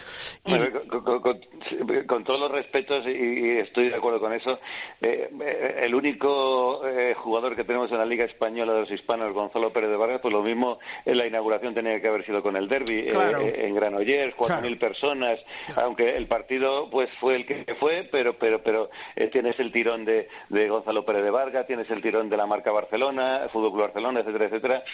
con, 2.07 2.25
todos 2.25 2.41
los 2.41 2.51
respetos, 2.51 3.07
y, 3.07 3.59
estoy 3.59 3.91
de 3.91 3.97
acuerdo 3.97 4.21
con 4.21 4.33
eso, 4.33 4.59
eh, 5.01 5.31
eh, 5.41 5.81
el 5.83 5.95
único 5.95 6.83
jugador 7.17 7.57
que 7.57 7.65
tenemos 7.65 7.91
en 7.93 7.99
la 7.99 8.07
Liga 8.07 8.25
Española 8.25 8.73
de 8.73 8.81
los 8.81 8.91
Hispanos, 8.91 9.33
Gonzalo 9.33 9.73
Pérez 9.73 9.91
de 9.91 9.97
Vargas, 9.97 10.21
pues 10.21 10.33
lo 10.33 10.43
mismo 10.43 10.79
en 11.05 11.19
la 11.19 11.27
inauguración 11.27 11.75
tenía 11.75 12.01
que 12.01 12.09
haber 12.09 12.25
sido 12.25 12.43
con 12.43 12.57
el 12.57 12.69
derby 12.69 13.09
en 13.09 13.75
Granollers, 13.75 14.35
cuatro 14.35 14.61
mil 14.61 14.79
personas, 14.79 15.41
aunque 15.77 16.17
el 16.17 16.27
partido 16.27 16.89
pues 16.91 17.11
fue 17.21 17.37
el 17.37 17.47
que 17.47 17.75
fue, 17.79 18.09
pero 18.11 18.39
pero 18.39 18.63
pero 18.63 18.91
tienes 19.31 19.59
el 19.61 19.73
tirón 19.73 20.05
de, 20.05 20.29
Gonzalo 20.69 21.05
Pérez 21.05 21.23
de 21.23 21.31
Vargas, 21.31 21.67
tienes 21.67 21.91
el 21.91 22.03
tirón 22.03 22.29
de 22.29 22.37
la 22.37 22.47
marca 22.47 22.71
Barcelona, 22.73 23.49
Fútbol 23.53 23.71
Club 23.71 23.83
Barcelona, 23.83 24.21
etcétera, 24.21 24.45
etcétera. 24.47 24.85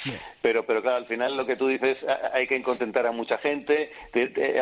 Pero 0.42 0.64
pero 0.66 0.82
claro, 0.82 0.96
al 0.98 1.06
final 1.06 1.36
lo 1.36 1.46
que 1.46 1.56
tú 1.56 1.68
dices, 1.68 1.98
hay 2.32 2.46
que 2.46 2.62
contentar 2.62 3.06
a 3.06 3.12
mucha 3.12 3.38
gente 3.38 3.90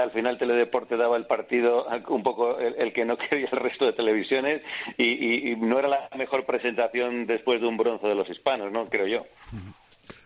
al 0.04 0.10
final 0.12 0.38
Teledeporte 0.38 0.96
daba 0.96 1.16
el 1.16 1.26
partido 1.26 1.86
un 2.08 2.22
poco 2.22 2.58
el, 2.58 2.92
que 2.92 3.04
no 3.04 3.16
quería 3.18 3.48
el 3.50 3.58
resto 3.58 3.86
de 3.86 3.92
televisiones 3.94 4.62
y, 4.96 5.56
no 5.56 5.78
era 5.78 5.88
la 5.88 6.10
mejor 6.16 6.44
presentación 6.44 7.26
después 7.26 7.60
de 7.60 7.66
un 7.66 7.76
bronce 7.76 8.06
de 8.06 8.14
los 8.14 8.28
hispanos, 8.28 8.70
¿no? 8.70 8.88
Creo 8.88 9.06
yo. 9.06 9.26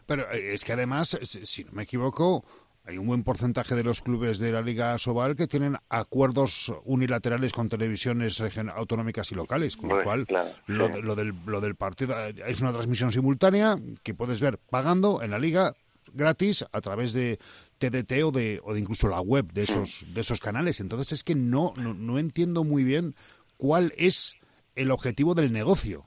Pero 0.06 0.30
eh, 0.32 0.54
es 0.54 0.64
que 0.64 0.72
además, 0.72 1.18
si 1.22 1.64
no 1.64 1.72
me 1.72 1.84
equivoco, 1.84 2.44
hay 2.84 2.98
un 2.98 3.06
buen 3.06 3.22
porcentaje 3.22 3.74
de 3.74 3.84
los 3.84 4.00
clubes 4.00 4.38
de 4.38 4.50
la 4.50 4.62
Liga 4.62 4.98
Sobal 4.98 5.36
que 5.36 5.46
tienen 5.46 5.76
acuerdos 5.88 6.72
unilaterales 6.84 7.52
con 7.52 7.68
televisiones 7.68 8.42
autonómicas 8.74 9.30
y 9.30 9.34
locales, 9.34 9.76
con 9.76 9.90
lo 9.90 10.02
cual 10.02 10.26
lo, 10.66 10.88
del, 11.14 11.34
lo 11.46 11.60
del 11.60 11.74
partido 11.76 12.18
eh, 12.18 12.34
es 12.46 12.60
una 12.60 12.72
transmisión 12.72 13.12
simultánea 13.12 13.76
que 14.02 14.14
puedes 14.14 14.40
ver 14.40 14.58
pagando 14.58 15.22
en 15.22 15.30
la 15.30 15.38
Liga 15.38 15.74
gratis 16.12 16.64
a 16.72 16.80
través 16.80 17.12
de 17.12 17.38
TDT 17.78 18.24
o 18.24 18.30
de, 18.30 18.60
o 18.64 18.74
de 18.74 18.80
incluso 18.80 19.08
la 19.08 19.20
web 19.20 19.52
de 19.52 19.62
esos, 19.62 20.04
de 20.12 20.20
esos 20.20 20.40
canales. 20.40 20.80
Entonces 20.80 21.12
es 21.12 21.24
que 21.24 21.34
no, 21.34 21.74
no, 21.76 22.18
entiendo 22.18 22.64
muy 22.64 22.84
bien 22.84 23.14
cuál 23.56 23.92
es 23.96 24.36
el 24.74 24.90
objetivo 24.90 25.34
del 25.34 25.52
negocio. 25.52 26.06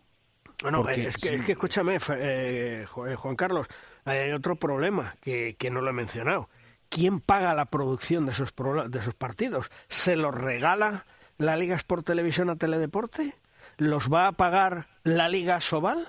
Bueno, 0.62 0.88
es, 0.90 1.18
que, 1.18 1.36
es 1.36 1.42
que 1.42 1.54
escúchame, 1.54 1.98
eh, 2.18 2.86
Juan 2.88 3.36
Carlos, 3.36 3.68
hay 4.06 4.32
otro 4.32 4.56
problema 4.56 5.16
que, 5.22 5.56
que 5.58 5.72
no 5.72 5.82
lo 5.82 5.90
he 5.90 5.94
mencionado. 5.94 6.50
¿Quién 6.90 7.20
paga 7.20 7.56
la 7.56 7.66
producción 7.66 8.26
de 8.26 8.34
esos, 8.34 8.54
de 8.90 9.00
esos 9.00 9.16
partidos? 9.16 9.72
¿Se 9.88 10.16
los 10.16 10.36
regala 10.36 11.06
la 11.38 11.56
Liga 11.56 11.76
Sport 11.76 12.06
Televisión 12.06 12.50
a 12.50 12.58
Teledeporte? 12.58 13.34
¿Los 13.78 14.12
va 14.12 14.28
a 14.28 14.34
pagar 14.34 14.88
la 15.04 15.30
Liga 15.30 15.62
Sobal? 15.62 16.08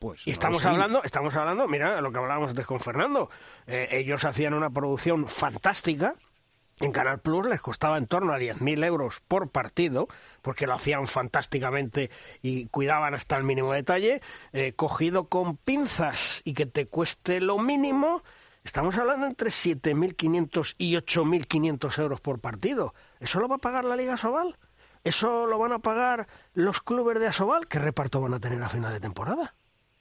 Pues 0.00 0.26
y 0.26 0.30
estamos 0.30 0.64
hablando, 0.64 1.02
estamos 1.04 1.36
hablando, 1.36 1.68
mira 1.68 2.00
lo 2.00 2.10
que 2.10 2.16
hablábamos 2.16 2.48
antes 2.48 2.66
con 2.66 2.80
Fernando. 2.80 3.28
Eh, 3.66 3.86
ellos 3.92 4.24
hacían 4.24 4.54
una 4.54 4.70
producción 4.70 5.28
fantástica. 5.28 6.14
En 6.80 6.90
Canal 6.90 7.18
Plus 7.18 7.46
les 7.46 7.60
costaba 7.60 7.98
en 7.98 8.06
torno 8.06 8.32
a 8.32 8.38
10.000 8.38 8.82
euros 8.86 9.20
por 9.20 9.50
partido, 9.50 10.08
porque 10.40 10.66
lo 10.66 10.72
hacían 10.72 11.06
fantásticamente 11.06 12.10
y 12.40 12.64
cuidaban 12.68 13.12
hasta 13.12 13.36
el 13.36 13.44
mínimo 13.44 13.74
detalle. 13.74 14.22
Eh, 14.54 14.72
cogido 14.72 15.28
con 15.28 15.58
pinzas 15.58 16.40
y 16.44 16.54
que 16.54 16.64
te 16.64 16.86
cueste 16.86 17.42
lo 17.42 17.58
mínimo, 17.58 18.22
estamos 18.64 18.96
hablando 18.96 19.26
entre 19.26 19.50
7.500 19.50 20.76
y 20.78 20.94
8.500 20.94 21.98
euros 21.98 22.22
por 22.22 22.40
partido. 22.40 22.94
¿Eso 23.18 23.38
lo 23.38 23.48
va 23.48 23.56
a 23.56 23.58
pagar 23.58 23.84
la 23.84 23.96
Liga 23.96 24.16
Sobal? 24.16 24.56
¿Eso 25.04 25.44
lo 25.46 25.58
van 25.58 25.72
a 25.72 25.80
pagar 25.80 26.26
los 26.54 26.80
clubes 26.80 27.20
de 27.20 27.26
Asobal? 27.26 27.68
¿Qué 27.68 27.78
reparto 27.78 28.22
van 28.22 28.32
a 28.32 28.40
tener 28.40 28.62
a 28.62 28.70
final 28.70 28.94
de 28.94 29.00
temporada? 29.00 29.54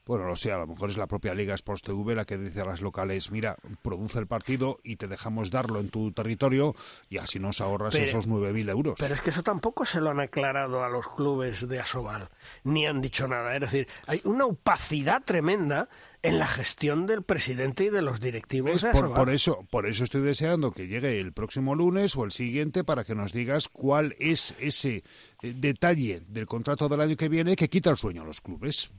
Bueno, 0.09 0.25
lo 0.25 0.35
sé, 0.35 0.51
a 0.51 0.57
lo 0.57 0.65
mejor 0.65 0.89
es 0.89 0.97
la 0.97 1.05
propia 1.05 1.35
Liga 1.35 1.53
Sports 1.53 1.83
TV 1.83 2.15
la 2.15 2.25
que 2.25 2.35
dice 2.35 2.61
a 2.61 2.65
las 2.65 2.81
locales, 2.81 3.29
mira, 3.29 3.57
produce 3.83 4.17
el 4.17 4.25
partido 4.25 4.79
y 4.83 4.95
te 4.95 5.07
dejamos 5.07 5.51
darlo 5.51 5.79
en 5.79 5.89
tu 5.89 6.11
territorio 6.13 6.73
y 7.11 7.19
así 7.19 7.37
nos 7.37 7.61
ahorras 7.61 7.93
esos 7.93 8.27
9.000 8.27 8.71
euros. 8.71 8.95
Pero 8.97 9.13
es 9.13 9.21
que 9.21 9.29
eso 9.29 9.43
tampoco 9.43 9.85
se 9.85 10.01
lo 10.01 10.09
han 10.09 10.19
aclarado 10.19 10.83
a 10.83 10.89
los 10.89 11.07
clubes 11.09 11.67
de 11.67 11.79
Asobal, 11.79 12.27
ni 12.63 12.87
han 12.87 13.01
dicho 13.01 13.27
nada. 13.27 13.53
Es 13.53 13.61
decir, 13.61 13.87
hay 14.07 14.19
una 14.23 14.45
opacidad 14.45 15.21
tremenda 15.23 15.89
en 16.23 16.39
la 16.39 16.47
gestión 16.47 17.05
del 17.05 17.21
presidente 17.21 17.83
y 17.83 17.89
de 17.91 18.01
los 18.01 18.19
directivos 18.19 18.81
de 18.81 18.89
por, 18.89 19.13
por, 19.13 19.29
eso, 19.29 19.63
por 19.69 19.85
eso 19.85 20.03
estoy 20.03 20.21
deseando 20.21 20.71
que 20.71 20.87
llegue 20.87 21.19
el 21.19 21.33
próximo 21.33 21.75
lunes 21.75 22.15
o 22.15 22.25
el 22.25 22.31
siguiente 22.31 22.83
para 22.83 23.03
que 23.03 23.13
nos 23.13 23.31
digas 23.31 23.67
cuál 23.67 24.15
es 24.17 24.55
ese 24.57 25.03
eh, 25.43 25.53
detalle 25.55 26.23
del 26.27 26.47
contrato 26.47 26.89
del 26.89 27.01
año 27.01 27.15
que 27.15 27.29
viene 27.29 27.55
que 27.55 27.69
quita 27.69 27.91
el 27.91 27.97
sueño 27.97 28.23
a 28.23 28.25
los 28.25 28.41
clubes. 28.41 28.91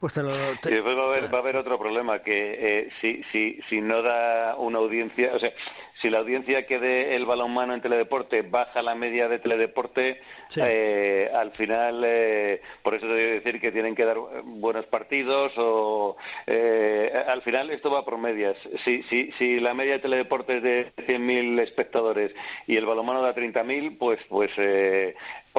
Pues 0.00 0.16
Y 0.16 0.20
después 0.20 0.96
va 0.96 1.02
a 1.02 1.06
haber, 1.06 1.34
va 1.34 1.38
a 1.38 1.40
haber 1.40 1.56
otro 1.56 1.76
problema, 1.76 2.20
que 2.20 2.56
eh, 2.60 2.90
si, 3.00 3.20
si, 3.32 3.58
si 3.68 3.80
no 3.80 4.00
da 4.00 4.54
una 4.56 4.78
audiencia, 4.78 5.32
o 5.34 5.40
sea, 5.40 5.52
si 6.00 6.08
la 6.08 6.18
audiencia 6.18 6.66
que 6.66 6.78
dé 6.78 7.16
el 7.16 7.26
balonmano 7.26 7.74
en 7.74 7.80
teledeporte 7.80 8.42
baja 8.42 8.80
la 8.80 8.94
media 8.94 9.28
de 9.28 9.40
teledeporte, 9.40 10.20
eh, 10.54 11.28
al 11.34 11.50
final, 11.50 12.04
eh, 12.06 12.62
por 12.84 12.94
eso 12.94 13.08
te 13.08 13.12
voy 13.12 13.22
a 13.22 13.26
decir 13.26 13.60
que 13.60 13.72
tienen 13.72 13.96
que 13.96 14.04
dar 14.04 14.18
buenos 14.44 14.86
partidos 14.86 15.52
o 15.56 16.16
al 16.46 17.42
final 17.42 17.70
esto 17.70 17.90
va 17.90 18.04
por 18.04 18.18
medias. 18.18 18.56
Si, 18.84 19.02
si, 19.04 19.32
si 19.32 19.58
la 19.58 19.74
media 19.74 19.94
de 19.94 19.98
teledeporte 19.98 20.58
es 20.58 20.62
de 20.62 20.92
100.000 21.08 21.60
espectadores 21.60 22.32
y 22.68 22.76
el 22.76 22.86
balonmano 22.86 23.20
da 23.20 23.34
30.000, 23.34 23.98
pues, 23.98 24.20
pues 24.28 24.52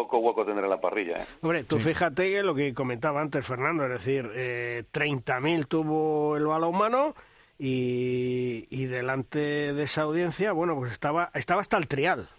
poco 0.03 0.19
hueco 0.19 0.45
tendrá 0.45 0.67
la 0.67 0.79
parrilla. 0.79 1.17
¿eh? 1.17 1.25
Hombre, 1.41 1.63
tú 1.63 1.77
fíjate 1.79 2.31
que 2.31 2.43
lo 2.43 2.55
que 2.55 2.73
comentaba 2.73 3.21
antes 3.21 3.45
Fernando, 3.45 3.83
es 3.83 3.89
decir, 3.89 4.29
eh, 4.33 4.83
30.000 4.93 5.67
tuvo 5.67 6.37
el 6.37 6.45
balonmano 6.45 7.15
y, 7.57 8.67
y 8.69 8.85
delante 8.85 9.73
de 9.73 9.83
esa 9.83 10.03
audiencia, 10.03 10.51
bueno, 10.53 10.75
pues 10.75 10.91
estaba, 10.91 11.29
estaba 11.33 11.61
hasta 11.61 11.77
el 11.77 11.87
trial. 11.87 12.29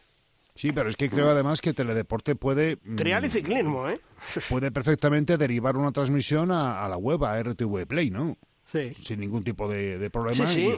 Sí, 0.55 0.73
pero 0.73 0.89
es 0.89 0.97
que 0.97 1.09
creo 1.09 1.29
además 1.29 1.61
que 1.61 1.73
Teledeporte 1.73 2.35
puede... 2.35 2.77
Mm, 2.85 2.97
trial 2.97 3.25
y 3.25 3.31
ciclismo, 3.31 3.89
¿eh? 3.89 4.01
Puede 4.49 4.71
perfectamente 4.71 5.39
derivar 5.39 5.77
una 5.77 5.93
transmisión 5.93 6.51
a, 6.51 6.85
a 6.85 6.89
la 6.89 6.97
web, 6.97 7.25
a 7.25 7.43
RTV 7.43 7.87
Play, 7.87 8.11
¿no? 8.11 8.37
Sin 8.73 9.21
ningún 9.21 9.43
tipo 9.43 9.69
de, 9.69 10.11
problema. 10.11 10.47
Sí, 10.47 10.73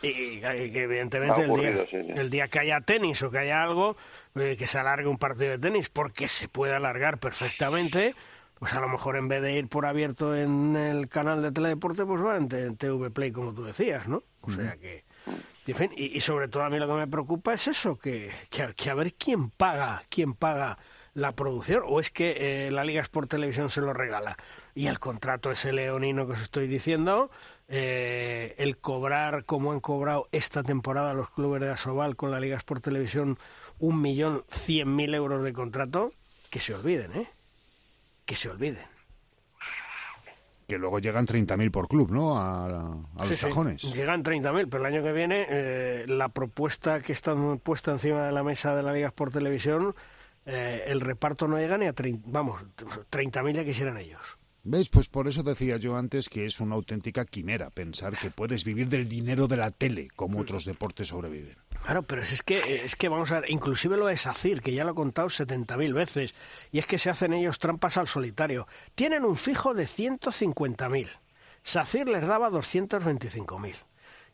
sí, 0.00 0.06
y, 0.06 0.40
evidentemente 0.42 1.42
el, 2.16 2.30
día, 2.30 2.48
que 2.48 2.58
haya 2.60 2.80
tenis 2.80 3.22
o 3.22 3.30
que 3.30 3.38
haya 3.38 3.62
algo, 3.62 3.96
eh, 4.34 4.56
que 4.58 4.66
se 4.66 4.78
alargue 4.78 5.06
un 5.06 5.18
partido 5.18 5.50
de 5.50 5.58
tenis, 5.58 5.90
porque 5.90 6.28
se 6.28 6.48
puede 6.48 6.74
alargar 6.74 7.18
perfectamente, 7.18 8.14
pues 8.58 8.72
a 8.74 8.80
lo 8.80 8.88
mejor 8.88 9.16
en 9.16 9.28
vez 9.28 9.42
de 9.42 9.52
ir 9.54 9.68
por 9.68 9.86
abierto 9.86 10.36
en 10.36 10.76
el 10.76 11.08
canal 11.08 11.42
de 11.42 11.52
Teledeporte, 11.52 12.04
pues 12.04 12.22
va 12.22 12.36
en, 12.36 12.48
TV 12.48 13.10
Play, 13.10 13.32
como 13.32 13.52
tú 13.52 13.64
decías, 13.64 14.08
¿no? 14.08 14.22
O 14.40 14.50
sea 14.50 14.76
que... 14.76 15.04
y, 15.96 16.20
sobre 16.20 16.48
todo 16.48 16.62
a 16.62 16.70
mí 16.70 16.78
lo 16.78 16.86
que 16.86 16.94
me 16.94 17.06
preocupa 17.06 17.54
es 17.54 17.68
eso, 17.68 17.96
que, 17.98 18.30
que, 18.50 18.90
a 18.90 18.94
ver 18.94 19.14
quién 19.14 19.50
paga, 19.50 20.02
quién 20.08 20.34
paga 20.34 20.78
la 21.14 21.32
producción, 21.32 21.82
o 21.86 22.00
es 22.00 22.10
que 22.10 22.66
eh, 22.66 22.70
la 22.70 22.84
Liga 22.84 23.00
Sport 23.00 23.30
Televisión 23.30 23.70
se 23.70 23.80
lo 23.80 23.92
regala 23.92 24.36
y 24.74 24.88
el 24.88 24.98
contrato 24.98 25.50
ese 25.50 25.72
leonino 25.72 26.26
que 26.26 26.32
os 26.32 26.42
estoy 26.42 26.66
diciendo, 26.66 27.30
eh, 27.68 28.54
el 28.58 28.76
cobrar 28.78 29.44
como 29.44 29.72
han 29.72 29.80
cobrado 29.80 30.28
esta 30.32 30.64
temporada 30.64 31.14
los 31.14 31.30
clubes 31.30 31.60
de 31.60 31.70
Asobal 31.70 32.16
con 32.16 32.32
la 32.32 32.40
Liga 32.40 32.56
Sport 32.56 32.84
Televisión 32.84 33.38
un 33.78 34.02
millón 34.02 34.42
cien 34.50 34.94
mil 34.94 35.14
euros 35.14 35.42
de 35.44 35.52
contrato, 35.52 36.12
que 36.50 36.58
se 36.60 36.74
olviden, 36.74 37.12
¿eh? 37.14 37.28
Que 38.26 38.34
se 38.34 38.50
olviden. 38.50 38.86
Que 40.66 40.78
luego 40.78 40.98
llegan 40.98 41.26
30.000 41.26 41.70
por 41.70 41.88
club, 41.88 42.10
¿no? 42.10 42.38
A, 42.38 42.68
los 43.18 43.38
cajones. 43.38 43.82
Llegan 43.94 44.24
30.000, 44.24 44.68
pero 44.70 44.86
el 44.86 44.94
año 44.94 45.02
que 45.02 45.12
viene 45.12 45.46
eh, 45.50 46.06
la 46.08 46.30
propuesta 46.30 47.00
que 47.00 47.12
está 47.12 47.34
puesta 47.62 47.92
encima 47.92 48.22
de 48.24 48.32
la 48.32 48.42
mesa 48.42 48.74
de 48.74 48.82
la 48.82 48.94
Liga 48.94 49.08
Sport 49.08 49.34
Televisión, 49.34 49.94
eh, 50.46 50.84
el 50.86 51.00
reparto 51.00 51.48
no 51.48 51.58
llega 51.58 51.78
ni 51.78 51.86
a 51.86 51.92
30, 51.92 52.28
vamos, 52.30 52.62
30.000 53.10 53.52
ya 53.52 53.64
quisieran 53.64 53.98
ellos. 53.98 54.38
¿Ves? 54.66 54.88
Pues 54.88 55.08
por 55.08 55.28
eso 55.28 55.42
decía 55.42 55.76
yo 55.76 55.94
antes 55.94 56.30
que 56.30 56.46
es 56.46 56.58
una 56.58 56.74
auténtica 56.74 57.26
quimera 57.26 57.68
pensar 57.68 58.16
que 58.16 58.30
puedes 58.30 58.64
vivir 58.64 58.88
del 58.88 59.10
dinero 59.10 59.46
de 59.46 59.58
la 59.58 59.70
tele 59.70 60.08
como 60.16 60.40
otros 60.40 60.64
deportes 60.64 61.08
sobreviven. 61.08 61.54
Claro, 61.82 62.02
pero 62.02 62.22
es 62.22 62.42
que, 62.42 62.82
es 62.82 62.96
que 62.96 63.10
vamos 63.10 63.30
a 63.30 63.40
ver, 63.40 63.50
inclusive 63.50 63.98
lo 63.98 64.06
de 64.06 64.16
SACIR, 64.16 64.62
que 64.62 64.72
ya 64.72 64.84
lo 64.84 64.92
he 64.92 64.94
contado 64.94 65.28
70.000 65.28 65.92
veces, 65.92 66.34
y 66.72 66.78
es 66.78 66.86
que 66.86 66.96
se 66.96 67.10
hacen 67.10 67.34
ellos 67.34 67.58
trampas 67.58 67.98
al 67.98 68.08
solitario. 68.08 68.66
Tienen 68.94 69.26
un 69.26 69.36
fijo 69.36 69.74
de 69.74 69.84
150.000. 69.84 71.10
SACIR 71.62 72.08
les 72.08 72.26
daba 72.26 72.48
225.000. 72.48 73.74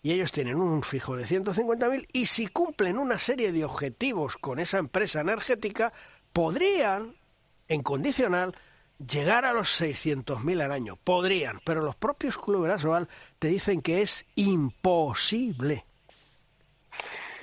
Y 0.02 0.12
ellos 0.12 0.32
tienen 0.32 0.56
un 0.56 0.82
fijo 0.82 1.16
de 1.16 1.24
150.000 1.24 2.06
y 2.12 2.26
si 2.26 2.46
cumplen 2.46 2.98
una 2.98 3.18
serie 3.18 3.52
de 3.52 3.64
objetivos 3.64 4.36
con 4.36 4.58
esa 4.58 4.78
empresa 4.78 5.20
energética, 5.20 5.92
podrían, 6.32 7.14
en 7.68 7.82
condicional, 7.82 8.54
llegar 8.98 9.44
a 9.44 9.52
los 9.52 9.80
600.000 9.80 10.62
al 10.62 10.72
año. 10.72 10.96
Podrían, 10.96 11.60
pero 11.64 11.82
los 11.82 11.96
propios 11.96 12.38
clubes 12.38 12.82
de 12.82 13.06
te 13.38 13.48
dicen 13.48 13.80
que 13.80 14.02
es 14.02 14.26
imposible. 14.36 15.84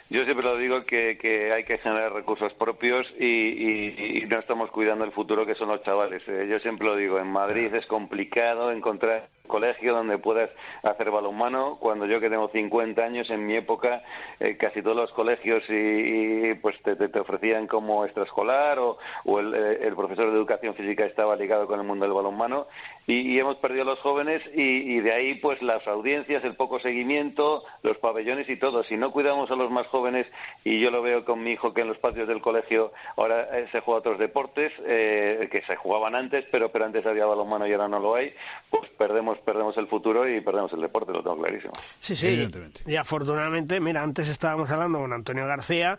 Yo 0.09 0.23
siempre 0.23 0.45
lo 0.45 0.57
digo 0.57 0.85
que, 0.85 1.17
que 1.17 1.51
hay 1.51 1.65
que 1.65 1.79
generar 1.79 2.13
recursos 2.13 2.53
propios 2.53 3.13
y, 3.19 4.23
no 4.29 4.39
estamos 4.39 4.71
cuidando 4.71 5.03
el 5.03 5.11
futuro 5.11 5.45
que 5.45 5.55
son 5.55 5.67
los 5.67 5.84
chavales. 5.84 6.23
Eh, 6.27 6.47
yo 6.49 6.59
siempre 6.59 6.88
lo 6.88 6.95
digo, 6.95 7.19
en 7.19 7.27
Madrid 7.27 7.73
es 7.73 7.85
complicado 7.88 8.71
encontrar 8.71 9.29
colegio 9.48 9.94
donde 9.94 10.18
puedas 10.18 10.49
hacer 10.84 11.11
balonmano. 11.11 11.78
Cuando 11.80 12.06
yo 12.06 12.19
que 12.19 12.30
tengo 12.30 12.49
50 12.49 13.02
años, 13.03 13.30
en 13.30 13.45
mi 13.45 13.56
época, 13.56 14.03
eh, 14.40 14.57
casi 14.57 14.82
todos 14.82 14.98
los 14.98 15.11
colegios 15.14 15.64
y, 15.69 16.53
pues 16.56 16.82
te, 16.84 16.95
te, 16.95 17.19
ofrecían 17.19 17.68
como 17.68 18.06
extraescolar 18.06 18.80
o, 18.80 18.98
o 19.26 19.40
el, 19.40 19.53
eh, 19.53 19.80
el, 19.88 19.95
profesor 19.95 20.30
de 20.32 20.38
educación 20.38 20.76
física 20.76 21.06
estaba 21.06 21.36
ligado 21.36 21.68
con 21.68 21.80
el 21.80 21.86
mundo 21.86 22.06
del 22.06 22.14
balonmano 22.14 22.68
y, 23.07 23.39
hemos 23.39 23.55
perdido 23.55 23.84
a 23.84 23.85
los 23.85 23.99
jóvenes 23.99 24.43
y, 24.53 24.99
de 24.99 25.13
ahí 25.13 25.35
pues 25.35 25.61
las 25.61 25.88
audiencias, 25.88 26.43
el 26.43 26.55
poco 26.55 26.79
seguimiento, 26.79 27.63
los 27.81 27.97
pabellones 27.97 28.49
y 28.49 28.57
todo. 28.57 28.84
Si 28.84 28.97
no 28.97 29.11
cuidamos 29.11 29.49
a 29.49 29.55
los 29.55 29.71
más 29.71 29.88
jóvenes 29.88 30.27
y 30.65 30.79
yo 30.81 30.91
lo 30.91 31.01
veo 31.01 31.23
con 31.23 31.41
mi 31.41 31.51
hijo 31.51 31.73
que 31.73 31.81
en 31.81 31.88
los 31.88 31.97
patios 31.97 32.27
del 32.27 32.41
colegio 32.41 32.91
ahora 33.15 33.57
eh, 33.57 33.67
se 33.71 33.79
juega 33.79 33.99
otros 33.99 34.19
deportes 34.19 34.73
que 34.77 35.63
se 35.65 35.75
jugaban 35.77 36.15
antes, 36.15 36.45
pero, 36.51 36.69
pero 36.69 36.85
antes 36.85 37.05
había 37.05 37.25
balonmano 37.25 37.65
y 37.65 37.71
ahora 37.71 37.88
no 37.88 37.99
lo 37.99 38.15
hay, 38.15 38.34
pues 38.69 38.89
perdemos 38.97 39.38
perdemos 39.39 39.77
el 39.77 39.88
futuro 39.88 40.27
y 40.27 40.41
perdemos 40.41 40.73
el 40.73 40.81
deporte, 40.81 41.13
lo 41.13 41.23
tengo 41.23 41.38
clarísimo. 41.38 41.73
Sí, 41.99 42.15
sí, 42.15 42.47
y 42.85 42.95
afortunadamente, 42.95 43.79
mira, 43.79 44.03
antes 44.03 44.27
estábamos 44.27 44.69
hablando 44.69 44.99
con 44.99 45.13
Antonio 45.13 45.47
García 45.47 45.97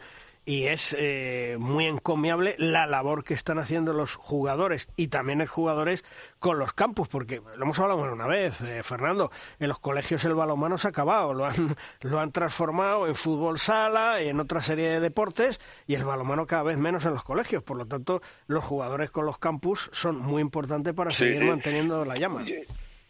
y 0.48 0.64
es 0.64 0.96
eh, 0.98 1.56
muy 1.60 1.84
encomiable 1.84 2.54
la 2.56 2.86
labor 2.86 3.22
que 3.22 3.34
están 3.34 3.58
haciendo 3.58 3.92
los 3.92 4.14
jugadores 4.14 4.88
y 4.96 5.08
también 5.08 5.40
los 5.40 5.50
jugadores 5.50 6.06
con 6.38 6.58
los 6.58 6.72
campus, 6.72 7.06
porque 7.06 7.42
lo 7.54 7.64
hemos 7.64 7.78
hablado 7.78 8.00
una 8.10 8.26
vez, 8.26 8.62
eh, 8.62 8.82
Fernando, 8.82 9.30
en 9.60 9.68
los 9.68 9.78
colegios 9.78 10.24
el 10.24 10.32
balonmano 10.32 10.78
se 10.78 10.86
ha 10.86 10.90
acabado, 10.90 11.34
lo 11.34 11.44
han, 11.44 11.76
lo 12.00 12.18
han 12.18 12.32
transformado 12.32 13.06
en 13.06 13.14
fútbol 13.14 13.58
sala, 13.58 14.22
en 14.22 14.40
otra 14.40 14.62
serie 14.62 14.88
de 14.88 15.00
deportes 15.00 15.60
y 15.86 15.96
el 15.96 16.04
balonmano 16.04 16.46
cada 16.46 16.62
vez 16.62 16.78
menos 16.78 17.04
en 17.04 17.12
los 17.12 17.24
colegios, 17.24 17.62
por 17.62 17.76
lo 17.76 17.84
tanto 17.84 18.22
los 18.46 18.64
jugadores 18.64 19.10
con 19.10 19.26
los 19.26 19.38
campus 19.38 19.90
son 19.92 20.16
muy 20.16 20.40
importantes 20.40 20.94
para 20.94 21.10
seguir 21.10 21.44
manteniendo 21.44 22.06
la 22.06 22.16
llama. 22.16 22.46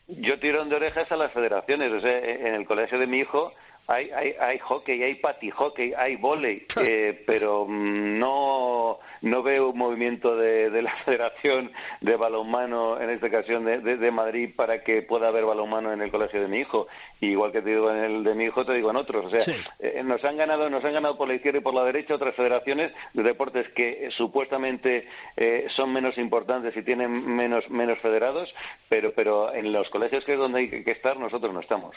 Yo, 0.09 0.41
tiro 0.41 0.65
de 0.65 0.75
orejas 0.75 1.13
a 1.13 1.17
las 1.17 1.33
federaciones, 1.33 1.93
o 1.93 2.01
sea, 2.01 2.19
en 2.19 2.57
el 2.57 2.67
colegio 2.67 2.99
de 2.99 3.07
mi 3.07 3.19
hijo 3.19 3.53
hay, 3.89 4.11
hay, 4.11 4.35
hay 4.39 4.59
hockey, 4.59 5.03
hay 5.03 5.19
hockey, 5.51 5.95
hay 5.97 6.17
volei, 6.17 6.67
eh, 6.77 7.25
pero 7.27 7.65
mm, 7.67 8.19
no, 8.19 8.99
no 9.23 9.43
veo 9.43 9.71
un 9.71 9.79
movimiento 9.79 10.37
de, 10.37 10.69
de, 10.69 10.83
la 10.83 10.95
Federación 11.05 11.73
de 12.03 12.17
Balonmano, 12.17 13.01
en 13.01 13.09
esta 13.09 13.29
ocasión 13.29 13.65
de, 13.65 13.81
de, 13.81 14.11
Madrid, 14.11 14.51
para 14.55 14.85
que 14.85 15.01
pueda 15.01 15.29
haber 15.29 15.47
balonmano 15.47 15.91
en 15.93 16.03
el 16.03 16.11
colegio 16.11 16.43
de 16.43 16.49
mi 16.49 16.59
hijo. 16.59 16.87
igual 17.21 17.51
que 17.51 17.63
te 17.63 17.71
digo 17.71 17.91
en 17.91 18.05
el 18.05 18.25
de 18.25 18.35
mi 18.35 18.45
hijo, 18.45 18.67
te 18.67 18.75
digo 18.75 18.91
en 18.91 18.97
otros. 18.97 19.25
O 19.25 19.31
sea, 19.31 19.55
eh, 19.79 20.03
nos 20.05 20.23
han 20.23 20.37
ganado, 20.37 20.69
nos 20.69 20.85
han 20.85 20.93
ganado 20.93 21.17
por 21.17 21.27
la 21.27 21.35
izquierda 21.35 21.61
y 21.61 21.63
por 21.63 21.75
la 21.75 21.85
derecha 21.85 22.15
otras 22.15 22.35
federaciones 22.35 22.93
de 23.15 23.23
deportes 23.23 23.71
que 23.71 24.07
eh, 24.07 24.11
supuestamente 24.11 25.09
son 25.69 25.93
menos 25.93 26.19
importantes 26.19 26.77
y 26.77 26.83
tienen 26.83 27.35
menos, 27.35 27.71
menos 27.71 27.99
federados, 28.01 28.55
pero, 28.89 29.13
pero 29.13 29.55
en 29.55 29.73
los 29.73 29.89
colegios 29.89 30.25
que 30.25 30.35
es 30.35 30.39
donde 30.39 30.59
hay 30.59 30.85
que 30.85 30.91
estar, 30.91 31.17
nosotros 31.17 31.55
no 31.55 31.61
estamos. 31.61 31.97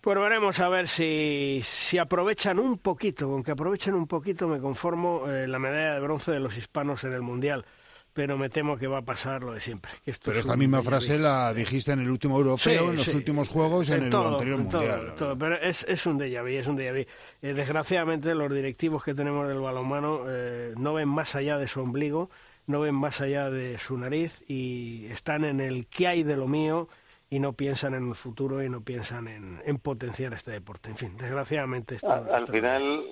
Pues 0.00 0.16
veremos 0.16 0.58
a 0.60 0.68
ver 0.70 0.88
si, 0.88 1.60
si 1.62 1.98
aprovechan 1.98 2.58
un 2.58 2.78
poquito, 2.78 3.28
con 3.28 3.42
que 3.42 3.50
aprovechen 3.50 3.94
un 3.94 4.06
poquito 4.06 4.48
me 4.48 4.58
conformo 4.58 5.28
eh, 5.28 5.46
la 5.46 5.58
medalla 5.58 5.94
de 5.94 6.00
bronce 6.00 6.32
de 6.32 6.40
los 6.40 6.56
hispanos 6.56 7.04
en 7.04 7.12
el 7.12 7.20
Mundial. 7.20 7.66
Pero 8.12 8.36
me 8.36 8.48
temo 8.48 8.76
que 8.76 8.88
va 8.88 8.98
a 8.98 9.02
pasar 9.02 9.42
lo 9.42 9.52
de 9.52 9.60
siempre. 9.60 9.92
pero 10.24 10.40
esta 10.40 10.56
misma 10.56 10.82
frase 10.82 11.16
la 11.16 11.54
dijiste 11.54 11.92
en 11.92 12.00
el 12.00 12.10
último 12.10 12.38
europeo, 12.38 12.90
en 12.90 12.96
los 12.96 13.06
últimos 13.08 13.48
juegos, 13.48 13.88
en, 13.90 14.04
el 14.04 14.14
anterior 14.14 14.58
mundial. 14.58 15.14
pero 15.38 15.54
es, 15.60 15.84
es 15.84 16.06
un 16.06 16.18
déjà 16.18 16.42
vu, 16.42 16.48
es 16.48 16.66
un 16.66 16.76
déjà 16.76 16.92
vu. 16.92 17.06
Eh, 17.40 17.54
desgraciadamente 17.54 18.34
los 18.34 18.52
directivos 18.52 19.04
que 19.04 19.14
tenemos 19.14 19.46
del 19.46 19.60
balonmano 19.60 20.22
eh, 20.26 20.74
no 20.76 20.94
ven 20.94 21.08
más 21.08 21.36
allá 21.36 21.56
de 21.56 21.68
su 21.68 21.82
ombligo, 21.82 22.30
no 22.66 22.80
ven 22.80 22.96
más 22.96 23.20
allá 23.20 23.48
de 23.48 23.78
su 23.78 23.96
nariz 23.96 24.42
y 24.48 25.06
están 25.06 25.44
en 25.44 25.60
el 25.60 25.86
qué 25.86 26.08
hay 26.08 26.22
de 26.24 26.36
lo 26.36 26.48
mío 26.48 26.88
y 27.30 27.38
no 27.38 27.52
piensan 27.52 27.94
en 27.94 28.08
el 28.08 28.16
futuro 28.16 28.62
y 28.62 28.68
no 28.68 28.80
piensan 28.80 29.28
en, 29.28 29.78
potenciar 29.78 30.34
este 30.34 30.50
deporte. 30.50 30.90
En 30.90 30.96
fin, 30.96 31.16
desgraciadamente 31.16 31.94
esto, 31.94 32.10
al, 32.10 32.48
final 32.48 33.04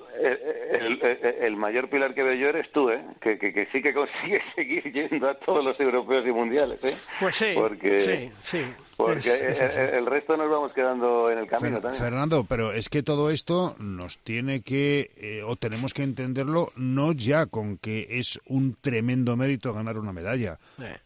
el, 1.40 1.56
mayor 1.56 1.88
pilar 1.88 2.14
que 2.14 2.24
veo 2.24 2.34
yo 2.34 2.48
eres 2.48 2.70
tú, 2.72 2.90
¿eh? 2.90 3.00
que, 3.20 3.38
que, 3.38 3.68
sí 3.72 3.80
que 3.80 3.94
consigues 3.94 4.42
seguir 4.56 4.92
yendo 4.92 5.28
a 5.28 5.34
todos 5.34 5.64
los 5.64 5.78
europeos 5.78 6.26
y 6.26 6.32
mundiales. 6.32 6.82
¿eh? 6.82 6.96
Pues 7.20 7.36
sí, 7.36 7.52
porque, 7.54 8.00
sí, 8.00 8.32
sí. 8.42 8.64
Porque 8.98 9.30
el, 9.30 10.06
resto 10.06 10.36
nos 10.36 10.50
vamos 10.50 10.72
quedando 10.72 11.30
en 11.30 11.38
el 11.38 11.46
camino 11.46 11.80
también. 11.80 12.02
Fernando, 12.02 12.42
pero 12.42 12.72
es 12.72 12.88
que 12.88 13.04
todo 13.04 13.30
esto 13.30 13.76
nos 13.78 14.18
tiene 14.18 14.62
que, 14.62 15.12
eh, 15.16 15.42
o 15.46 15.54
tenemos 15.54 15.94
que 15.94 16.02
entenderlo, 16.02 16.72
no 16.74 17.12
ya 17.12 17.46
con 17.46 17.78
que 17.78 18.08
es 18.18 18.40
un 18.46 18.74
tremendo 18.74 19.36
mérito 19.36 19.72
ganar 19.72 19.98
una 19.98 20.12
medalla. 20.12 20.58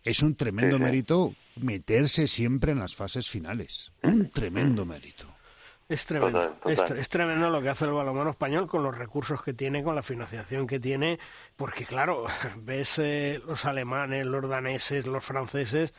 Es 0.05 0.23
un 0.23 0.37
tremendo 0.37 0.79
mérito 0.79 1.35
meterse 1.57 2.29
siempre 2.29 2.73
en 2.73 2.79
las 2.79 2.97
fases 2.97 3.29
finales. 3.29 3.93
Un 4.03 4.31
tremendo 4.31 4.87
mérito. 4.87 5.27
Es 5.87 6.07
tremendo, 6.07 6.57
Es, 6.65 7.09
tremendo 7.11 7.51
lo 7.51 7.61
que 7.61 7.69
hace 7.69 7.85
el 7.85 7.91
balonmano 7.91 8.31
español 8.31 8.69
con 8.69 8.83
los 8.85 8.97
recursos 8.97 9.43
que 9.43 9.53
tiene, 9.53 9.85
con 9.85 9.95
la 9.95 10.03
financiación 10.03 10.67
que 10.67 10.81
tiene, 10.81 11.19
porque 11.57 11.85
claro, 11.85 12.25
ves 12.57 12.99
eh, 12.99 13.39
los 13.47 13.67
alemanes, 13.67 14.25
los 14.25 14.49
daneses, 14.49 15.07
los 15.07 15.23
franceses 15.23 15.93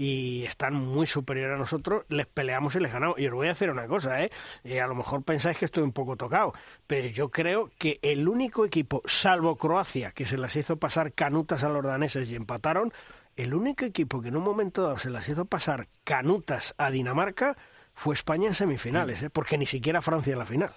y 0.00 0.44
están 0.44 0.72
muy 0.72 1.06
superiores 1.06 1.56
a 1.56 1.58
nosotros, 1.58 2.06
les 2.08 2.26
peleamos 2.26 2.74
y 2.74 2.80
les 2.80 2.90
ganamos. 2.90 3.18
Y 3.18 3.26
os 3.26 3.34
voy 3.34 3.48
a 3.48 3.52
hacer 3.52 3.70
una 3.70 3.86
cosa, 3.86 4.24
¿eh? 4.24 4.30
¿eh? 4.64 4.80
a 4.80 4.86
lo 4.86 4.94
mejor 4.94 5.22
pensáis 5.24 5.58
que 5.58 5.66
estoy 5.66 5.82
un 5.82 5.92
poco 5.92 6.16
tocado, 6.16 6.54
pero 6.86 7.06
yo 7.08 7.30
creo 7.30 7.70
que 7.76 7.98
el 8.00 8.26
único 8.26 8.64
equipo, 8.64 9.02
salvo 9.04 9.58
Croacia, 9.58 10.12
que 10.12 10.24
se 10.24 10.38
las 10.38 10.56
hizo 10.56 10.78
pasar 10.78 11.12
canutas 11.12 11.64
a 11.64 11.68
los 11.68 11.84
daneses 11.84 12.30
y 12.30 12.34
empataron, 12.34 12.94
el 13.36 13.52
único 13.52 13.84
equipo 13.84 14.22
que 14.22 14.28
en 14.28 14.36
un 14.36 14.42
momento 14.42 14.84
dado 14.84 14.96
se 14.96 15.10
las 15.10 15.28
hizo 15.28 15.44
pasar 15.44 15.88
canutas 16.02 16.74
a 16.78 16.90
Dinamarca 16.90 17.58
fue 17.92 18.14
España 18.14 18.48
en 18.48 18.54
semifinales, 18.54 19.22
¿eh? 19.22 19.28
porque 19.28 19.58
ni 19.58 19.66
siquiera 19.66 20.00
Francia 20.00 20.32
en 20.32 20.38
la 20.38 20.46
final. 20.46 20.72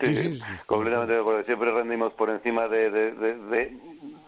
Sí, 0.00 0.16
sí, 0.16 0.40
completamente 0.66 1.14
de 1.14 1.44
Siempre 1.44 1.70
rendimos 1.70 2.12
por 2.14 2.28
encima 2.28 2.66
de, 2.66 2.90
de, 2.90 3.76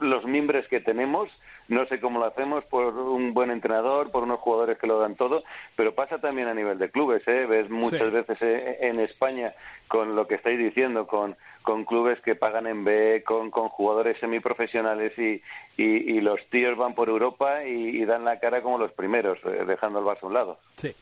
los 0.01 0.24
mimbres 0.24 0.68
que 0.68 0.80
tenemos. 0.80 1.28
No 1.68 1.86
sé 1.86 1.98
cómo 1.98 2.20
lo 2.20 2.26
hacemos 2.26 2.64
por 2.64 2.94
un 2.94 3.34
buen 3.34 3.51
entrenador, 3.51 4.12
por 4.12 4.22
unos 4.22 4.38
jugadores 4.38 4.78
que 4.78 4.86
lo 4.86 5.01
dan 5.01 5.16
todo, 5.16 5.43
pero 5.74 5.94
pasa 5.94 6.18
también 6.18 6.47
a 6.47 6.55
nivel 6.55 6.78
de 6.78 6.90
clubes. 6.90 7.26
¿eh? 7.26 7.47
Ves 7.47 7.68
muchas 7.68 8.12
veces 8.12 8.38
eh, 8.43 8.78
en 8.82 9.01
España 9.01 9.55
con 9.88 10.14
lo 10.14 10.28
que 10.28 10.36
estáis 10.36 10.59
diciendo, 10.59 11.09
con, 11.09 11.36
con 11.62 11.84
clubes 11.84 12.20
que 12.20 12.36
pagan 12.36 12.68
en 12.68 12.84
B, 12.84 13.24
con, 13.26 13.51
con 13.51 13.68
jugadores 13.68 14.18
semiprofesionales 14.20 15.18
y, 15.18 15.43
y, 15.76 16.20
los 16.20 16.44
tíos 16.51 16.76
van 16.76 16.94
por 16.94 17.09
Europa 17.09 17.64
y, 17.64 18.05
dan 18.05 18.24
la 18.24 18.38
cara 18.38 18.62
como 18.62 18.78
los 18.78 18.93
primeros, 18.93 19.38
eh, 19.44 19.64
dejando 19.66 19.98
el 19.98 20.05
vaso 20.05 20.26
a 20.26 20.28
un 20.28 20.34
lado. 20.34 20.59
Sí. 20.76 20.94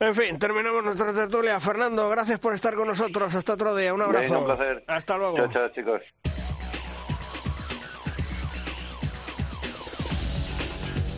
En 0.00 0.14
fin, 0.14 0.38
terminamos 0.38 0.84
nuestra 0.84 1.12
tertulia. 1.12 1.60
Fernando, 1.60 2.08
gracias 2.10 2.38
por 2.40 2.54
estar 2.54 2.74
con 2.74 2.88
nosotros. 2.88 3.34
Hasta 3.34 3.54
otro 3.54 3.76
día. 3.76 3.94
Un 3.94 4.02
abrazo. 4.02 4.38
un 4.38 4.44
placer. 4.44 4.84
Hasta 4.86 5.16
luego. 5.16 5.36
Chao, 5.36 5.48
chao, 5.48 5.68
chicos. 5.70 6.02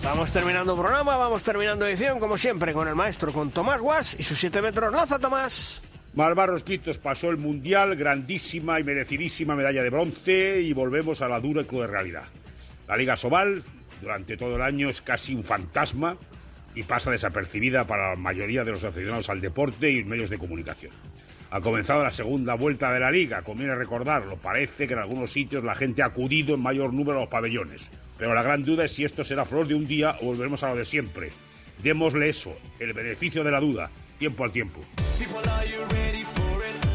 Vamos 0.03 0.31
terminando 0.31 0.77
programa, 0.77 1.17
vamos 1.17 1.43
terminando 1.43 1.85
edición, 1.85 2.21
como 2.21 2.39
siempre, 2.39 2.73
con 2.73 2.87
el 2.87 2.95
maestro, 2.95 3.33
con 3.33 3.51
Tomás 3.51 3.81
Guas 3.81 4.15
y 4.17 4.23
sus 4.23 4.39
7 4.39 4.63
metros. 4.63 4.93
¡Lanza, 4.93 5.19
Tomás! 5.19 5.83
Malvarros 6.15 6.63
Quitos 6.63 6.99
pasó 6.99 7.29
el 7.29 7.39
Mundial, 7.39 7.97
grandísima 7.97 8.79
y 8.79 8.85
merecidísima 8.85 9.57
medalla 9.57 9.83
de 9.83 9.91
bronce 9.91 10.61
y 10.63 10.73
volvemos 10.73 11.23
a 11.23 11.29
la 11.29 11.41
dura 11.41 11.63
y 11.63 11.65
cruda 11.65 11.89
realidad. 11.89 12.23
La 12.87 12.97
Liga 12.97 13.17
Sobal, 13.17 13.65
durante 14.01 14.37
todo 14.37 14.55
el 14.55 14.63
año, 14.63 14.89
es 14.89 15.03
casi 15.03 15.35
un 15.35 15.43
fantasma 15.43 16.17
y 16.77 16.83
pasa 16.85 17.11
desapercibida 17.11 17.85
para 17.85 18.11
la 18.11 18.17
mayoría 18.17 18.63
de 18.63 18.71
los 18.71 18.85
aficionados 18.85 19.29
al 19.31 19.41
deporte 19.41 19.91
y 19.91 20.05
medios 20.05 20.31
de 20.31 20.39
comunicación. 20.39 20.93
Ha 21.51 21.61
comenzado 21.61 22.05
la 22.05 22.11
segunda 22.11 22.55
vuelta 22.55 22.93
de 22.93 23.01
la 23.01 23.11
liga, 23.11 23.43
conviene 23.43 23.75
recordarlo. 23.75 24.37
Parece 24.37 24.87
que 24.87 24.93
en 24.93 25.01
algunos 25.01 25.33
sitios 25.33 25.65
la 25.65 25.75
gente 25.75 26.03
ha 26.03 26.07
acudido 26.07 26.55
en 26.55 26.61
mayor 26.61 26.93
número 26.93 27.19
a 27.19 27.21
los 27.23 27.31
pabellones. 27.31 27.89
Pero 28.19 28.35
la 28.35 28.43
gran 28.43 28.65
duda 28.65 28.85
es 28.85 28.93
si 28.93 29.05
esto 29.05 29.25
será 29.25 29.45
flor 29.47 29.67
de 29.67 29.75
un 29.75 29.87
día 29.87 30.17
o 30.21 30.27
volveremos 30.27 30.63
a 30.63 30.69
lo 30.69 30.77
de 30.77 30.85
siempre. 30.85 31.31
Démosle 31.83 32.29
eso, 32.29 32.57
el 32.79 32.93
beneficio 32.93 33.43
de 33.43 33.51
la 33.51 33.61
duda, 33.61 33.91
tiempo 34.19 34.45
al 34.45 34.53
tiempo. 34.53 34.81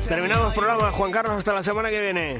Terminamos 0.08 0.50
el 0.50 0.60
programa, 0.60 0.92
Juan 0.92 1.12
Carlos, 1.12 1.38
hasta 1.38 1.54
la 1.54 1.64
semana 1.64 1.90
que 1.90 2.02
viene. 2.02 2.38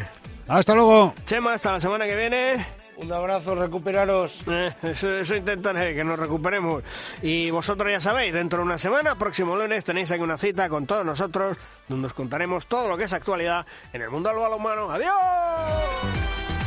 Hasta 0.48 0.76
luego. 0.76 1.16
Chema, 1.26 1.54
hasta 1.54 1.72
la 1.72 1.80
semana 1.80 2.06
que 2.06 2.16
viene. 2.16 2.81
Un 2.98 3.12
abrazo, 3.12 3.56
recuperaros. 3.56 4.42
Eh, 4.48 4.74
eso, 4.84 5.12
eso 5.12 5.36
intentaré, 5.36 5.96
que 5.96 6.04
nos 6.04 6.20
recuperemos. 6.20 6.84
Y 7.22 7.50
vosotros 7.50 7.92
ya 7.92 8.00
sabéis, 8.00 8.34
dentro 8.34 8.60
de 8.60 8.66
una 8.66 8.78
semana, 8.78 9.16
próximo 9.16 9.56
lunes, 9.56 9.84
tenéis 9.84 10.12
aquí 10.12 10.22
una 10.22 10.38
cita 10.38 10.70
con 10.70 10.86
todos 10.86 11.06
nosotros, 11.06 11.58
donde 11.88 12.08
os 12.08 12.14
contaremos 12.14 12.68
todo 12.68 12.88
lo 12.88 12.98
que 12.98 13.06
es 13.06 13.14
actualidad 13.14 13.66
en 13.94 14.02
el 14.02 14.10
mundo 14.10 14.30
del 14.30 14.40
balonmano. 14.40 14.92
¡Adiós! 14.92 16.61